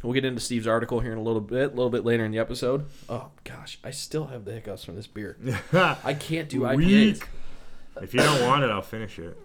We'll 0.00 0.12
get 0.12 0.24
into 0.24 0.40
Steve's 0.40 0.68
article 0.68 1.00
here 1.00 1.10
in 1.10 1.18
a 1.18 1.22
little 1.22 1.40
bit, 1.40 1.72
a 1.72 1.74
little 1.74 1.90
bit 1.90 2.04
later 2.04 2.24
in 2.24 2.30
the 2.30 2.38
episode. 2.38 2.86
Oh 3.08 3.30
gosh, 3.42 3.80
I 3.82 3.90
still 3.90 4.26
have 4.28 4.44
the 4.44 4.52
hiccups 4.52 4.84
from 4.84 4.94
this 4.94 5.08
beer. 5.08 5.36
I 5.72 6.14
can't 6.14 6.48
do 6.48 6.60
IPAs. 6.60 6.76
Weak. 6.76 7.28
If 8.00 8.14
you 8.14 8.20
don't 8.20 8.46
want 8.46 8.62
it, 8.62 8.70
I'll 8.70 8.80
finish 8.80 9.18
it. 9.18 9.36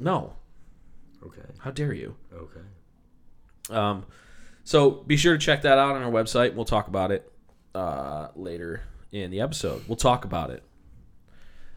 No, 0.00 0.32
Okay. 1.24 1.42
how 1.60 1.70
dare 1.70 1.92
you? 1.92 2.16
Okay. 2.32 2.60
Um, 3.70 4.06
so 4.64 4.90
be 4.90 5.16
sure 5.16 5.34
to 5.34 5.38
check 5.38 5.62
that 5.62 5.78
out 5.78 5.96
on 5.96 6.02
our 6.02 6.10
website. 6.10 6.54
We'll 6.54 6.64
talk 6.64 6.88
about 6.88 7.10
it 7.10 7.30
uh, 7.74 8.28
later 8.36 8.82
in 9.12 9.30
the 9.30 9.40
episode. 9.40 9.82
We'll 9.88 9.96
talk 9.96 10.24
about 10.24 10.50
it. 10.50 10.62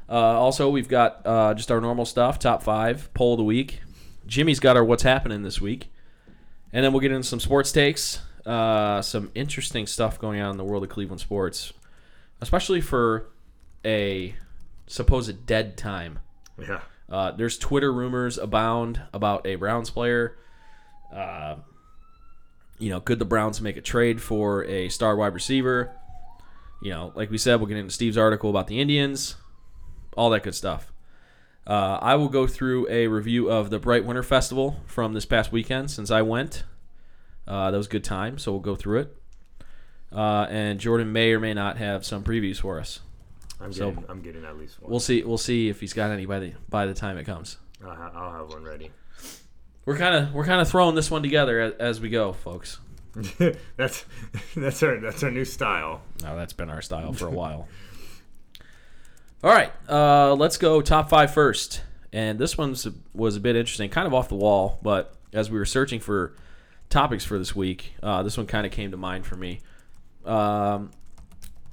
Uh, 0.10 0.14
also, 0.14 0.70
we've 0.70 0.90
got 0.90 1.22
uh, 1.26 1.54
just 1.54 1.72
our 1.72 1.80
normal 1.80 2.06
stuff: 2.06 2.38
top 2.38 2.64
five, 2.64 3.14
poll 3.14 3.34
of 3.34 3.38
the 3.38 3.44
week. 3.44 3.82
Jimmy's 4.28 4.60
got 4.60 4.76
our 4.76 4.84
what's 4.84 5.04
happening 5.04 5.42
this 5.44 5.62
week, 5.62 5.92
and 6.74 6.84
then 6.84 6.92
we'll 6.92 7.00
get 7.00 7.12
into 7.12 7.28
some 7.28 7.40
sports 7.40 7.72
takes, 7.72 8.20
uh, 8.46 9.02
some 9.02 9.32
interesting 9.36 9.88
stuff 9.88 10.20
going 10.20 10.42
on 10.42 10.52
in 10.52 10.58
the 10.58 10.66
world 10.66 10.84
of 10.84 10.90
Cleveland 10.90 11.22
sports, 11.22 11.72
especially 12.42 12.82
for 12.82 13.30
a 13.86 14.36
supposed 14.88 15.46
dead 15.46 15.78
time. 15.78 16.20
Yeah. 16.60 16.82
Uh, 17.10 17.32
there's 17.32 17.58
Twitter 17.58 17.92
rumors 17.92 18.38
abound 18.38 19.02
about 19.14 19.46
a 19.48 19.56
Browns 19.56 19.90
player. 19.90 20.38
You 22.82 22.90
know, 22.90 23.00
could 23.00 23.20
the 23.20 23.26
Browns 23.26 23.62
make 23.62 23.78
a 23.78 23.82
trade 23.82 24.22
for 24.22 24.66
a 24.66 24.90
star 24.90 25.16
wide 25.16 25.36
receiver? 25.36 25.92
You 26.82 26.90
know, 26.90 27.12
like 27.16 27.30
we 27.30 27.38
said, 27.38 27.58
we'll 27.58 27.68
get 27.68 27.78
into 27.78 27.92
Steve's 27.92 28.18
article 28.18 28.50
about 28.50 28.66
the 28.66 28.82
Indians, 28.82 29.36
all 30.18 30.32
that 30.32 30.42
good 30.42 30.56
stuff. 30.56 30.92
Uh, 31.68 32.00
I 32.02 32.16
will 32.16 32.28
go 32.28 32.48
through 32.48 32.90
a 32.90 33.06
review 33.06 33.52
of 33.52 33.70
the 33.70 33.78
Brite 33.78 34.04
Winter 34.04 34.24
Festival 34.24 34.78
from 34.88 35.14
this 35.14 35.26
past 35.26 35.52
weekend 35.52 35.92
since 35.92 36.10
I 36.10 36.24
went. 36.24 36.64
Uh, 37.48 37.70
that 37.70 37.78
was 37.78 37.86
a 37.86 37.90
good 37.92 38.04
time, 38.04 38.40
so 38.40 38.52
we'll 38.52 38.62
go 38.62 38.76
through 38.76 39.02
it. 39.02 39.18
Uh, 40.12 40.48
and 40.50 40.80
Jordan 40.80 41.12
may 41.14 41.34
or 41.34 41.40
may 41.40 41.54
not 41.54 41.78
have 41.78 42.04
some 42.04 42.24
previews 42.24 42.60
for 42.62 42.80
us. 42.80 43.02
I'm 43.60 43.72
So- 43.72 43.92
getting, 43.92 44.10
I'm 44.10 44.22
getting 44.24 44.44
at 44.44 44.58
least 44.58 44.82
one. 44.82 44.90
We'll 44.90 45.00
see. 45.00 45.22
We'll 45.24 45.38
see 45.38 45.70
if 45.70 45.80
he's 45.80 45.94
got 45.94 46.10
any 46.10 46.26
by 46.26 46.40
the 46.40 46.54
by 46.68 46.88
the 46.88 46.96
time 46.96 47.20
it 47.20 47.26
comes. 47.26 47.58
I'll 47.86 48.32
have 48.32 48.50
one 48.50 48.64
ready. 48.64 48.90
We're 49.86 49.98
kind 49.98 50.16
of 50.16 50.34
we're 50.34 50.46
kind 50.46 50.62
of 50.62 50.70
throwing 50.70 50.96
this 50.96 51.10
one 51.10 51.24
together 51.24 51.60
as, 51.60 51.74
as 51.74 52.02
we 52.02 52.10
go, 52.10 52.34
folks. 52.34 52.80
that's 53.78 54.06
that's 54.56 54.84
our 54.84 55.00
that's 55.00 55.24
our 55.24 55.32
new 55.32 55.46
style. 55.46 56.02
Now 56.22 56.36
that's 56.36 56.54
been 56.54 56.70
our 56.70 56.82
style 56.82 57.14
for 57.14 57.28
a 57.28 57.32
while. 57.32 57.68
All 59.44 59.52
right, 59.52 59.74
uh, 59.90 60.36
let's 60.36 60.58
go 60.58 60.82
top 60.82 61.10
five 61.10 61.34
first, 61.34 61.82
and 62.14 62.38
this 62.38 62.60
one 62.60 62.76
was 63.16 63.36
a 63.36 63.40
bit 63.40 63.56
interesting, 63.56 63.90
kind 63.90 64.06
of 64.06 64.14
off 64.14 64.30
the 64.30 64.36
wall, 64.36 64.78
but 64.84 65.16
as 65.34 65.50
we 65.50 65.58
were 65.58 65.66
searching 65.66 66.00
for 66.00 66.36
topics 66.90 67.26
for 67.26 67.40
this 67.40 67.56
week, 67.56 67.96
uh, 68.04 68.22
this 68.22 68.38
one 68.38 68.46
kind 68.46 68.68
of 68.68 68.72
came 68.72 68.92
to 68.92 68.98
mind 68.98 69.26
for 69.26 69.36
me. 69.36 69.62
Um, 70.26 70.92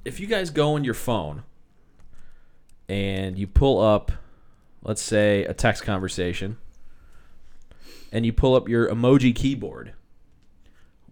if 0.03 0.19
you 0.19 0.25
guys 0.25 0.49
go 0.49 0.73
on 0.73 0.83
your 0.83 0.95
phone 0.95 1.43
and 2.87 3.37
you 3.37 3.45
pull 3.45 3.79
up, 3.79 4.11
let's 4.81 5.03
say, 5.03 5.43
a 5.43 5.53
text 5.53 5.83
conversation, 5.83 6.57
and 8.11 8.25
you 8.25 8.33
pull 8.33 8.55
up 8.55 8.67
your 8.67 8.89
emoji 8.89 9.35
keyboard, 9.35 9.93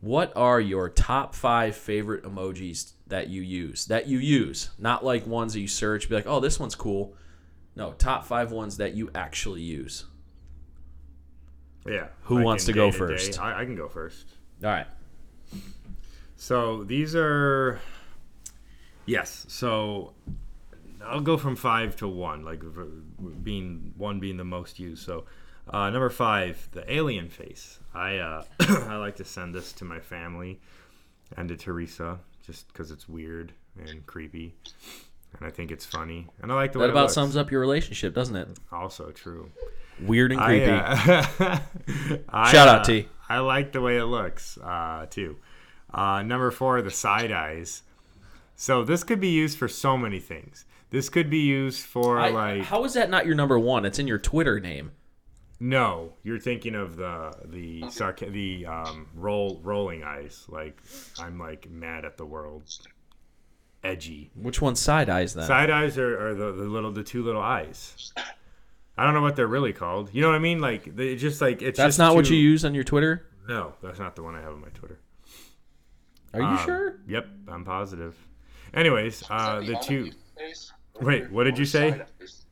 what 0.02 0.32
are 0.36 0.60
your 0.60 0.90
top 0.90 1.34
five 1.34 1.76
favorite 1.76 2.24
emojis 2.24 2.92
that 3.08 3.30
you 3.30 3.42
use? 3.42 3.86
That 3.86 4.08
you 4.08 4.20
use, 4.20 4.70
not 4.78 5.04
like 5.04 5.26
ones 5.26 5.54
that 5.54 5.60
you 5.60 5.68
search, 5.68 6.10
be 6.10 6.16
like, 6.16 6.28
oh, 6.28 6.40
this 6.40 6.60
one's 6.60 6.76
cool. 6.76 7.16
No, 7.76 7.94
top 7.94 8.26
five 8.26 8.52
ones 8.52 8.78
that 8.78 8.96
you 8.96 9.10
actually 9.14 9.62
use. 9.62 10.06
Yeah. 11.86 12.08
Who 12.24 12.42
wants 12.42 12.66
to 12.66 12.74
go 12.74 12.92
day-to-day. 12.92 13.14
first? 13.14 13.40
I, 13.40 13.62
I 13.62 13.66
can 13.66 13.76
go 13.76 13.88
first. 13.88 14.28
All 14.64 14.70
right. 14.70 14.88
So 16.36 16.84
these 16.84 17.16
are 17.16 17.80
yes. 19.06 19.46
So 19.48 20.14
I'll 21.04 21.22
go 21.22 21.38
from 21.38 21.56
five 21.56 21.96
to 21.98 22.08
one, 22.08 22.44
like 22.44 22.62
being 23.44 23.94
one 23.98 24.20
being 24.20 24.38
the 24.38 24.44
most 24.44 24.80
used. 24.80 25.04
So 25.04 25.26
uh, 25.70 25.90
number 25.90 26.10
five, 26.10 26.70
the 26.72 26.92
alien 26.92 27.30
face. 27.30 27.80
I 27.94 28.18
uh, 28.18 28.44
I 28.60 28.98
like 28.98 29.16
to 29.18 29.26
send 29.26 29.54
this 29.54 29.74
to 29.74 29.86
my 29.86 30.00
family 30.00 30.60
and 31.36 31.50
to 31.50 31.58
Teresa 31.58 32.20
just 32.46 32.68
because 32.68 32.92
it's 32.92 33.10
weird 33.10 33.52
and 33.80 34.06
creepy, 34.06 34.56
and 35.38 35.48
I 35.48 35.52
think 35.52 35.72
it's 35.72 35.86
funny, 35.86 36.28
and 36.42 36.52
I 36.52 36.56
like 36.56 36.72
the 36.74 36.80
way 36.80 36.86
That 36.86 36.90
it 36.90 36.98
about 36.98 37.12
sums 37.12 37.36
up 37.36 37.52
your 37.52 37.62
relationship, 37.62 38.14
doesn't 38.14 38.36
it? 38.36 38.48
Also 38.72 39.12
true. 39.12 39.52
Weird 40.02 40.32
and 40.32 40.42
creepy. 40.42 40.70
I, 40.70 41.28
uh, 41.40 41.60
I, 42.30 42.52
Shout 42.52 42.68
out, 42.68 42.82
uh, 42.82 42.84
T. 42.84 43.08
I 43.30 43.40
like 43.40 43.72
the 43.72 43.82
way 43.82 43.98
it 43.98 44.06
looks 44.06 44.58
uh, 44.60 45.08
too. 45.10 45.38
Uh, 45.94 46.22
number 46.24 46.52
four, 46.52 46.82
the 46.82 46.92
side 46.92 47.32
eyes. 47.32 47.82
So 48.56 48.84
this 48.84 49.04
could 49.04 49.20
be 49.20 49.30
used 49.30 49.58
for 49.58 49.68
so 49.68 49.98
many 49.98 50.20
things. 50.20 50.66
This 50.90 51.10
could 51.10 51.30
be 51.30 51.40
used 51.40 51.82
for 51.82 52.20
I- 52.20 52.30
like 52.30 52.64
how 52.64 52.84
is 52.86 52.94
that 52.94 53.10
not 53.10 53.26
your 53.26 53.36
number 53.36 53.60
one? 53.60 53.86
It's 53.86 54.00
in 54.00 54.08
your 54.08 54.20
Twitter 54.20 54.60
name. 54.60 54.92
No, 55.60 56.14
you're 56.24 56.40
thinking 56.40 56.76
of 56.76 56.96
the 56.96 57.34
the 57.46 57.82
sarca- 57.84 58.32
the 58.32 58.66
um, 58.66 59.08
roll 59.16 59.60
rolling 59.64 60.04
eyes. 60.04 60.46
Like 60.50 60.82
I'm 61.20 61.40
like 61.40 61.70
mad 61.70 62.06
at 62.06 62.18
the 62.18 62.26
world. 62.26 62.64
Edgy. 63.84 64.32
Which 64.36 64.62
one's 64.62 64.80
side 64.80 65.10
eyes 65.10 65.34
then? 65.34 65.46
Side 65.48 65.70
eyes 65.70 65.98
are, 65.98 66.30
are 66.30 66.34
the, 66.36 66.52
the 66.52 66.64
little 66.64 66.92
the 66.92 67.04
two 67.04 67.24
little 67.24 67.42
eyes. 67.42 68.12
I 68.98 69.04
don't 69.06 69.14
know 69.14 69.22
what 69.22 69.36
they're 69.36 69.48
really 69.48 69.74
called. 69.74 70.10
You 70.14 70.22
know 70.22 70.30
what 70.30 70.36
I 70.36 70.40
mean? 70.40 70.60
Like 70.60 70.96
they 70.96 71.16
just 71.16 71.42
like 71.42 71.62
it's 71.62 71.78
That's 71.78 71.90
just 71.90 72.00
not 72.00 72.16
what 72.16 72.30
you 72.30 72.36
use 72.38 72.66
on 72.66 72.74
your 72.74 72.84
Twitter. 72.84 73.28
No, 73.48 73.74
that's 73.82 74.00
not 74.00 74.16
the 74.16 74.24
one 74.24 74.36
I 74.36 74.42
have 74.42 74.54
on 74.54 74.62
my 74.62 74.70
Twitter. 74.70 75.00
Are 76.34 76.42
you 76.42 76.46
Um, 76.48 76.58
sure? 76.66 77.00
Yep, 77.08 77.28
I'm 77.48 77.64
positive. 77.64 78.16
Anyways, 78.74 79.24
uh, 79.30 79.60
Is 79.64 79.70
the 79.70 79.76
two. 79.82 80.12
Wait, 81.00 81.32
what 81.32 81.46
did 81.46 81.58
you 81.58 81.66
say? 81.66 81.92
Side 81.92 82.06
eyes. 82.22 82.46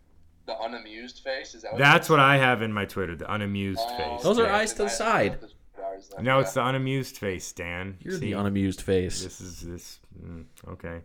The 0.46 0.60
unamused 0.62 1.20
face? 1.24 1.56
Is 1.56 1.64
that 1.64 1.74
what 1.74 1.80
That's 1.80 2.10
it 2.10 2.14
what 2.14 2.20
is? 2.20 2.24
I 2.24 2.38
have 2.38 2.62
in 2.62 2.72
my 2.72 2.86
Twitter, 2.86 3.16
the 3.16 3.32
unamused 3.34 3.80
Oh, 3.82 3.98
face. 3.98 4.24
Those 4.24 4.40
are 4.40 4.48
eyes 4.48 4.72
to 4.74 4.78
the 4.80 4.84
I- 4.84 4.88
I 4.88 4.90
side. 4.90 5.32
have 5.32 5.42
the 5.42 5.48
eyes 5.84 6.10
then, 6.16 6.24
No, 6.26 6.40
it's 6.40 6.54
the 6.54 6.64
unamused 6.66 7.18
face, 7.18 7.52
Dan. 7.52 7.98
You're 8.02 8.14
See? 8.14 8.20
the 8.32 8.34
unamused 8.34 8.82
face. 8.82 9.24
This 9.24 9.42
is 9.42 9.62
this. 9.62 10.00
Mm, 10.24 10.46
okay. 10.70 11.02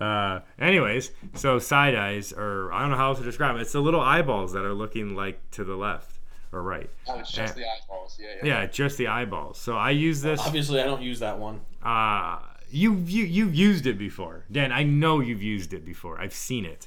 Uh, 0.00 0.40
anyways, 0.60 1.10
so 1.34 1.58
side 1.58 1.94
eyes, 1.96 2.32
or 2.32 2.72
I 2.72 2.82
don't 2.82 2.90
know 2.90 2.96
how 2.96 3.08
else 3.08 3.18
to 3.18 3.24
describe 3.24 3.56
it. 3.56 3.62
It's 3.62 3.72
the 3.72 3.80
little 3.80 4.00
eyeballs 4.00 4.52
that 4.52 4.64
are 4.64 4.74
looking 4.74 5.16
like 5.16 5.40
to 5.52 5.64
the 5.64 5.74
left 5.76 6.20
or 6.52 6.62
right. 6.62 6.88
Oh, 7.08 7.18
it's 7.18 7.32
just 7.32 7.56
Yeah. 7.58 7.64
the 7.64 7.70
eyeballs. 7.70 8.18
Yeah, 8.20 8.26
yeah. 8.44 8.60
Yeah, 8.62 8.66
just 8.66 8.96
the 8.98 9.08
eyeballs. 9.08 9.58
So 9.58 9.76
I 9.76 9.90
use 9.90 10.22
this. 10.22 10.40
Obviously, 10.40 10.80
I 10.80 10.84
don't 10.84 11.02
use 11.02 11.18
that 11.20 11.38
one. 11.38 11.62
Uh, 11.82 12.38
you 12.70 12.94
you 13.06 13.24
you've 13.24 13.54
used 13.54 13.86
it 13.86 13.98
before, 13.98 14.44
Dan. 14.52 14.70
I 14.72 14.82
know 14.84 15.20
you've 15.20 15.42
used 15.42 15.72
it 15.74 15.84
before. 15.84 16.20
I've 16.20 16.34
seen 16.34 16.64
it. 16.64 16.86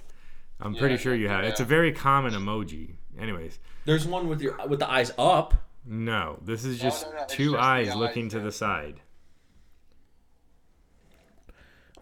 I'm 0.61 0.75
pretty 0.75 0.97
sure 0.97 1.15
you 1.15 1.25
yeah, 1.25 1.37
have. 1.37 1.45
It's 1.45 1.59
a 1.59 1.65
very 1.65 1.91
common 1.91 2.33
emoji. 2.33 2.95
Anyways, 3.19 3.59
There's 3.85 4.05
one 4.05 4.27
with 4.27 4.41
your 4.41 4.55
with 4.67 4.79
the 4.79 4.89
eyes 4.89 5.11
up. 5.17 5.53
no, 5.85 6.39
this 6.43 6.63
is 6.65 6.79
just 6.79 7.07
no, 7.07 7.13
no, 7.13 7.23
it's 7.23 7.33
two 7.33 7.51
just 7.51 7.53
the 7.55 7.63
eyes 7.63 7.89
eyes, 7.89 7.95
looking 7.95 8.29
to 8.29 8.37
yeah. 8.37 8.43
the 8.43 8.51
side. 8.51 9.01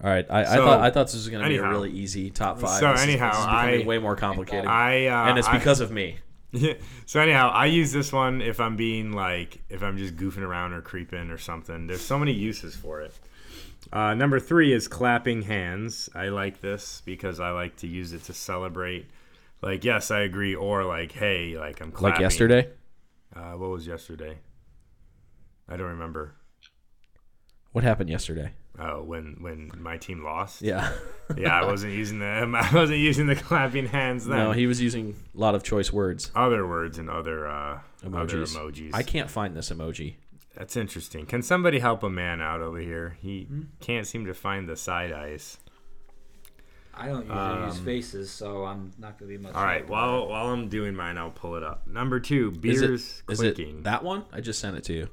All 0.01 0.09
right, 0.09 0.25
I, 0.29 0.41
I 0.41 0.55
thought 0.55 0.79
I 0.79 0.89
thought 0.91 1.07
this 1.07 1.15
was 1.15 1.27
gonna 1.29 1.47
be 1.47 1.57
a 1.57 1.67
really 1.67 1.91
easy 1.91 2.29
top 2.29 2.59
five. 2.59 2.79
So 2.79 2.91
This 2.91 3.01
is- 3.01 3.07
anyhow, 3.09 3.31
this 3.31 3.39
is 3.39 3.45
becoming 3.45 3.81
I- 3.81 3.85
way 3.85 3.97
more 3.97 4.15
complicated, 4.15 4.65
I 4.65 5.07
uh, 5.07 5.29
and 5.29 5.37
it's 5.37 5.47
I- 5.47 5.57
because 5.57 5.81
of 5.81 5.91
me. 5.91 6.19
so 7.05 7.19
anyhow, 7.19 7.51
I 7.53 7.67
use 7.67 7.91
this 7.91 8.11
one 8.11 8.41
if 8.41 8.59
I'm 8.59 8.75
being 8.75 9.11
like 9.11 9.61
if 9.69 9.83
I'm 9.83 9.97
just 9.97 10.15
goofing 10.15 10.41
around 10.41 10.73
or 10.73 10.81
creeping 10.81 11.29
or 11.29 11.37
something. 11.37 11.87
There's 11.87 12.01
so 12.01 12.17
many 12.17 12.31
uses 12.31 12.75
for 12.75 13.01
it. 13.01 13.13
Uh, 13.91 14.13
number 14.13 14.39
three 14.39 14.73
is 14.73 14.87
clapping 14.87 15.43
hands. 15.43 16.09
I 16.13 16.29
like 16.29 16.61
this 16.61 17.01
because 17.05 17.39
I 17.39 17.51
like 17.51 17.77
to 17.77 17.87
use 17.87 18.13
it 18.13 18.23
to 18.25 18.33
celebrate. 18.33 19.07
Like 19.61 19.83
yes, 19.83 20.11
I 20.11 20.21
agree. 20.21 20.55
Or 20.55 20.83
like 20.83 21.11
hey, 21.11 21.57
like 21.57 21.81
I'm 21.81 21.91
clapping. 21.91 22.15
Like 22.15 22.21
yesterday. 22.21 22.69
Uh, 23.35 23.51
what 23.53 23.69
was 23.69 23.87
yesterday? 23.87 24.39
I 25.67 25.77
don't 25.77 25.87
remember. 25.87 26.35
What 27.71 27.83
happened 27.83 28.09
yesterday? 28.09 28.53
Oh, 28.79 29.03
when 29.03 29.37
when 29.39 29.71
my 29.77 29.97
team 29.97 30.23
lost. 30.23 30.61
Yeah. 30.61 30.91
Yeah, 31.37 31.61
I 31.61 31.63
wasn't 31.67 31.93
using 31.93 32.17
the 32.17 32.25
I 32.25 32.73
wasn't 32.73 32.97
using 32.97 33.27
the 33.27 33.35
clapping 33.35 33.85
hands 33.85 34.25
then. 34.25 34.35
no, 34.39 34.51
he 34.51 34.65
was 34.65 34.81
using 34.81 35.15
a 35.35 35.39
lot 35.39 35.53
of 35.53 35.61
choice 35.61 35.93
words. 35.93 36.31
other 36.35 36.65
words 36.65 36.97
and 36.97 37.07
other 37.07 37.47
uh, 37.47 37.81
Emojis. 38.03 38.15
other 38.19 38.37
emojis. 38.71 38.89
I 38.95 39.03
can't 39.03 39.29
find 39.29 39.55
this 39.55 39.69
emoji. 39.69 40.15
That's 40.59 40.75
interesting. 40.75 41.25
Can 41.25 41.41
somebody 41.41 41.79
help 41.79 42.03
a 42.03 42.09
man 42.09 42.41
out 42.41 42.59
over 42.61 42.79
here? 42.79 43.17
He 43.21 43.43
Hmm? 43.45 43.61
can't 43.79 44.05
seem 44.05 44.25
to 44.25 44.33
find 44.35 44.67
the 44.69 44.75
side 44.75 45.11
eyes. 45.11 45.57
I 46.93 47.07
don't 47.07 47.25
usually 47.27 47.65
use 47.67 47.77
Um, 47.79 47.85
faces, 47.85 48.29
so 48.29 48.65
I'm 48.65 48.91
not 48.99 49.17
gonna 49.17 49.29
be 49.29 49.37
much. 49.37 49.53
All 49.55 49.63
right, 49.63 49.77
help. 49.77 49.89
while 49.89 50.27
while 50.27 50.47
I'm 50.47 50.67
doing 50.67 50.95
mine, 50.95 51.17
I'll 51.17 51.31
pull 51.31 51.55
it 51.55 51.63
up. 51.63 51.87
Number 51.87 52.19
two, 52.19 52.51
beers 52.51 52.81
it, 52.81 52.89
is 52.91 53.23
it 53.29 53.35
clicking. 53.55 53.83
that 53.83 54.03
one? 54.03 54.25
I 54.33 54.41
just 54.41 54.59
sent 54.59 54.75
it 54.75 54.83
to 54.85 54.93
you. 54.93 55.07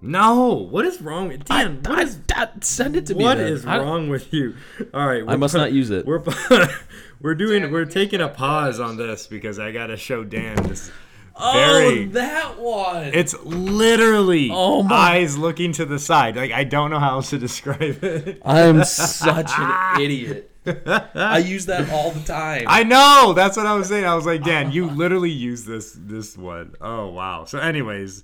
no, 0.00 0.52
what 0.70 0.84
is 0.84 1.00
wrong 1.02 1.26
with 1.26 1.44
Dan? 1.46 1.80
I, 1.84 1.90
what 1.90 1.98
is 2.04 2.20
I- 2.32 2.48
send 2.60 2.94
it 2.94 3.06
to 3.06 3.16
me. 3.16 3.24
what 3.24 3.38
then. 3.38 3.52
is 3.52 3.66
I- 3.66 3.78
wrong 3.78 4.08
with 4.08 4.32
you? 4.32 4.54
All 4.94 5.04
right, 5.08 5.24
I 5.26 5.34
must 5.34 5.54
not 5.54 5.72
use 5.72 5.90
it. 5.90 6.06
We're 6.06 6.22
we're 7.20 7.34
doing 7.34 7.68
we're 7.72 7.84
taking 7.84 8.20
a 8.20 8.28
pause 8.28 8.78
on 8.78 8.96
this 8.96 9.26
because 9.26 9.58
I 9.58 9.72
gotta 9.72 9.96
show 9.96 10.22
Dan 10.22 10.54
this. 10.68 10.92
Oh, 11.40 11.52
Very. 11.52 12.04
Oh, 12.04 12.08
that 12.08 12.58
one. 12.58 13.10
It's 13.14 13.34
literally 13.44 14.50
Oh 14.52 14.82
my- 14.82 14.94
eyes 14.94 15.38
looking 15.38 15.72
to 15.74 15.84
the 15.84 15.98
side. 15.98 16.36
Like 16.36 16.52
I 16.52 16.64
don't 16.64 16.90
know 16.90 16.98
how 16.98 17.12
else 17.16 17.30
to 17.30 17.38
describe 17.38 18.02
it. 18.02 18.42
I'm 18.44 18.84
such 18.84 19.50
an 19.56 20.00
idiot. 20.00 20.50
I 21.14 21.38
use 21.38 21.66
that 21.66 21.88
all 21.90 22.10
the 22.10 22.20
time. 22.24 22.64
I 22.66 22.82
know. 22.82 23.32
That's 23.34 23.56
what 23.56 23.66
I 23.66 23.74
was 23.74 23.88
saying. 23.88 24.04
I 24.04 24.14
was 24.14 24.26
like, 24.26 24.42
Dan, 24.44 24.70
you 24.72 24.90
literally 24.90 25.30
use 25.30 25.64
this 25.64 25.96
this 25.98 26.36
one. 26.36 26.74
Oh 26.80 27.08
wow. 27.08 27.44
So, 27.46 27.58
anyways, 27.58 28.22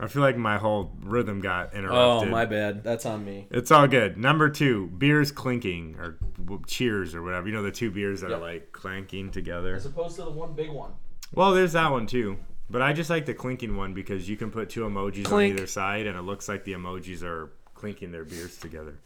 I 0.00 0.08
feel 0.08 0.22
like 0.22 0.36
my 0.36 0.58
whole 0.58 0.90
rhythm 1.02 1.40
got 1.40 1.70
oh, 1.74 1.78
interrupted. 1.78 2.28
oh, 2.28 2.32
my 2.32 2.46
bad. 2.46 2.82
That's 2.82 3.06
on 3.06 3.24
me. 3.24 3.46
It's 3.50 3.70
all 3.70 3.86
good. 3.86 4.16
Number 4.16 4.48
two, 4.48 4.86
beers 4.88 5.30
clinking 5.30 5.94
or 5.98 6.18
cheers 6.66 7.14
or 7.14 7.22
whatever. 7.22 7.46
You 7.46 7.54
know 7.54 7.62
the 7.62 7.70
two 7.70 7.90
beers 7.92 8.22
that 8.22 8.30
Yep. 8.30 8.38
are 8.38 8.42
like 8.42 8.72
clanking 8.72 9.30
together. 9.30 9.76
As 9.76 9.86
opposed 9.86 10.16
to 10.16 10.22
the 10.24 10.30
one 10.30 10.54
big 10.54 10.70
one. 10.70 10.92
Well, 11.32 11.52
there's 11.52 11.72
that 11.72 11.90
one 11.90 12.06
too. 12.06 12.38
But 12.70 12.82
I 12.82 12.92
just 12.92 13.08
like 13.08 13.24
the 13.26 13.32
clinking 13.34 13.76
one 13.76 13.94
because 13.94 14.28
you 14.28 14.36
can 14.36 14.50
put 14.50 14.68
two 14.68 14.82
emojis 14.82 15.24
Clink. 15.24 15.52
on 15.52 15.58
either 15.58 15.66
side, 15.66 16.06
and 16.06 16.18
it 16.18 16.22
looks 16.22 16.48
like 16.48 16.64
the 16.64 16.72
emojis 16.74 17.22
are 17.22 17.50
clinking 17.74 18.12
their 18.12 18.24
beers 18.24 18.58
together. 18.58 18.98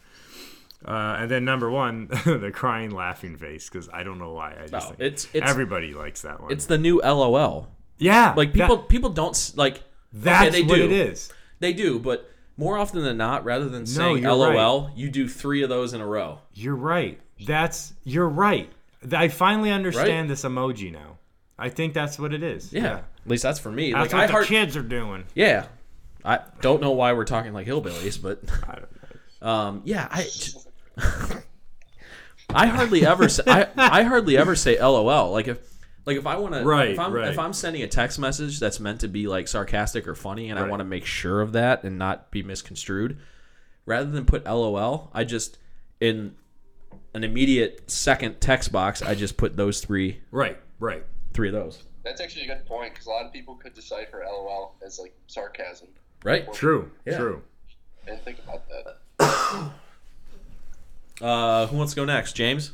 Uh, 0.85 1.15
and 1.19 1.31
then 1.31 1.45
number 1.45 1.69
one, 1.69 2.07
the 2.25 2.51
crying 2.53 2.91
laughing 2.91 3.37
face 3.37 3.69
because 3.69 3.87
I 3.93 4.03
don't 4.03 4.19
know 4.19 4.33
why. 4.33 4.51
I 4.53 4.67
just 4.67 4.71
No, 4.73 4.79
think 4.81 4.99
it's 4.99 5.27
it's 5.33 5.49
everybody 5.49 5.93
likes 5.93 6.23
that 6.23 6.41
one. 6.41 6.51
it's 6.51 6.65
the 6.65 6.77
new 6.77 6.99
LOL. 7.01 7.69
yeah, 7.99 8.33
Like 8.35 8.51
that- 8.53 8.59
people 8.63 8.77
people 8.79 9.09
don't 9.11 9.53
like. 9.55 9.81
that's 10.11 10.49
okay, 10.49 10.61
they 10.61 10.67
what 10.67 10.75
do. 10.75 10.83
it 10.85 10.91
is. 10.91 11.31
They 11.59 11.71
do, 11.71 11.99
but 11.99 12.29
more 12.57 12.77
often 12.77 13.01
than 13.03 13.15
not, 13.15 13.45
rather 13.45 13.69
than 13.69 13.85
saying 13.85 14.17
you're 14.23 14.33
LOL, 14.33 14.91
you 14.93 15.09
do 15.09 15.29
three 15.29 15.63
of 15.63 15.69
those 15.69 15.93
in 15.93 16.01
a 16.01 16.05
row. 16.05 16.39
You're 16.53 16.75
right. 16.75 17.17
That's 17.45 17.93
you're 18.03 18.27
right. 18.27 18.69
I 19.13 19.29
finally 19.29 19.71
understand 19.71 20.23
Right? 20.23 20.27
this 20.27 20.43
emoji 20.43 20.91
now. 20.91 21.17
I 21.63 21.69
think 21.69 21.93
that's 21.93 22.19
what 22.19 22.33
it 22.33 22.43
is. 22.43 22.73
Yeah. 22.73 22.97
At 22.97 23.05
least 23.25 23.43
that's 23.43 23.57
for 23.57 23.71
me. 23.71 23.93
That's 23.93 24.11
like 24.11 24.13
I 24.13 24.23
what 24.23 24.27
the 24.27 24.31
heart, 24.33 24.47
kids 24.47 24.75
are 24.75 24.83
doing. 24.83 25.23
Yeah. 25.33 25.67
I 26.25 26.41
don't 26.59 26.81
know 26.81 26.91
why 26.91 27.13
we're 27.13 27.23
talking 27.23 27.53
like 27.53 27.65
hillbillies, 27.65 28.21
but 28.21 28.39
I 28.67 28.75
don't 28.79 28.89
know. 29.41 29.49
um, 29.49 29.81
yeah, 29.85 30.09
I 30.11 30.27
I 32.49 32.67
hardly 32.67 33.05
ever 33.05 33.29
say, 33.29 33.43
I, 33.47 33.67
I 33.77 34.03
hardly 34.03 34.37
ever 34.37 34.57
say 34.57 34.77
LOL. 34.77 35.31
Like 35.31 35.47
if 35.47 35.59
like 36.05 36.17
if 36.17 36.27
I 36.27 36.35
want 36.35 36.53
to 36.53 36.65
Right, 36.65 36.89
if 36.89 36.99
I'm 36.99 37.13
right. 37.13 37.29
if 37.29 37.39
I'm 37.39 37.53
sending 37.53 37.81
a 37.81 37.87
text 37.87 38.19
message 38.19 38.59
that's 38.59 38.81
meant 38.81 38.99
to 38.99 39.07
be 39.07 39.27
like 39.27 39.47
sarcastic 39.47 40.05
or 40.05 40.15
funny 40.15 40.49
and 40.49 40.59
I 40.59 40.67
want 40.67 40.81
to 40.81 40.85
make 40.85 41.05
sure 41.05 41.39
of 41.39 41.53
that 41.53 41.85
and 41.85 41.97
not 41.97 42.29
be 42.29 42.43
misconstrued, 42.43 43.19
rather 43.85 44.11
than 44.11 44.25
put 44.25 44.43
LOL, 44.43 45.11
I 45.13 45.23
just 45.23 45.59
in 46.01 46.35
an 47.13 47.23
immediate 47.23 47.89
second 47.89 48.41
text 48.41 48.69
box, 48.73 49.01
I 49.01 49.15
just 49.15 49.37
put 49.37 49.55
those 49.55 49.79
three 49.79 50.19
Right, 50.29 50.57
right. 50.77 51.05
Three 51.33 51.47
of 51.49 51.53
those. 51.53 51.83
That's 52.03 52.21
actually 52.21 52.43
a 52.43 52.55
good 52.55 52.65
point 52.65 52.93
because 52.93 53.07
a 53.07 53.09
lot 53.09 53.25
of 53.25 53.31
people 53.33 53.55
could 53.55 53.73
decipher 53.73 54.23
LOL 54.25 54.75
as 54.85 54.99
like 54.99 55.13
sarcasm. 55.27 55.87
Right? 56.23 56.51
True, 56.53 56.91
Yeah. 57.05 57.17
true. 57.17 57.41
And 58.07 58.19
think 58.21 58.39
about 58.39 58.63
that. 58.69 59.71
Uh, 61.21 61.67
who 61.67 61.77
wants 61.77 61.93
to 61.93 61.95
go 61.95 62.05
next? 62.05 62.33
James? 62.33 62.71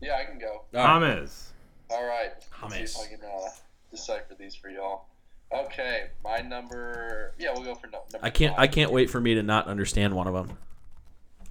Yeah, 0.00 0.18
I 0.20 0.24
can 0.24 0.38
go. 0.38 0.62
All 0.78 1.00
right. 1.00 1.16
James. 1.18 1.52
All 1.90 2.04
right. 2.06 2.32
Hummus. 2.52 2.70
Let's 2.70 2.92
see 2.92 3.00
if 3.02 3.06
I 3.06 3.16
can 3.16 3.24
uh, 3.24 3.48
decipher 3.90 4.36
these 4.38 4.54
for 4.54 4.68
y'all. 4.68 5.06
Okay, 5.52 6.08
my 6.22 6.38
number. 6.38 7.32
Yeah, 7.38 7.52
we'll 7.54 7.64
go 7.64 7.74
for 7.74 7.86
no, 7.86 8.02
number. 8.12 8.24
I 8.24 8.30
can't 8.30 8.56
I 8.58 8.66
can't 8.66 8.92
wait 8.92 9.08
for 9.10 9.20
me 9.20 9.34
to 9.34 9.42
not 9.42 9.68
understand 9.68 10.14
one 10.14 10.26
of 10.26 10.34
them. 10.34 10.58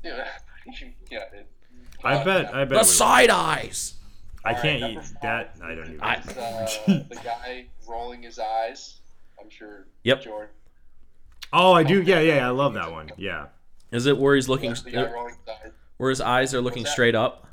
Yeah, 0.03 0.27
yeah. 1.09 1.19
It, 1.33 1.47
I 2.03 2.23
bet. 2.23 2.53
I 2.53 2.65
bet. 2.65 2.69
The 2.69 2.77
we- 2.77 2.83
side 2.83 3.29
eyes. 3.29 3.95
I 4.45 4.53
All 4.53 4.62
can't 4.62 4.81
right, 4.81 4.91
eat 4.91 4.95
five. 5.03 5.15
that. 5.23 5.55
I 5.63 5.75
don't 5.75 5.88
even. 5.88 6.01
I- 6.01 6.13
It's, 6.15 6.38
uh, 6.38 7.03
the 7.10 7.19
guy 7.23 7.65
rolling 7.88 8.21
his 8.23 8.38
eyes. 8.39 8.99
I'm 9.41 9.49
sure. 9.49 9.88
Yep. 10.03 10.21
Jordan. 10.23 10.49
oh, 11.51 11.73
I 11.73 11.84
do. 11.84 12.01
Yeah, 12.01 12.19
yeah. 12.19 12.47
I 12.47 12.51
love 12.51 12.73
that 12.75 12.91
one. 12.91 13.10
Yeah. 13.17 13.47
Is 13.91 14.05
it 14.05 14.17
where 14.17 14.36
he's 14.36 14.47
looking 14.49 14.69
That's 14.69 14.81
the 14.84 14.91
guy 14.91 15.12
rolling 15.12 15.36
his 15.36 15.47
eyes. 15.49 15.71
where 15.97 16.10
his 16.10 16.21
eyes 16.21 16.53
are 16.53 16.62
looking 16.62 16.86
straight 16.86 17.15
up? 17.15 17.47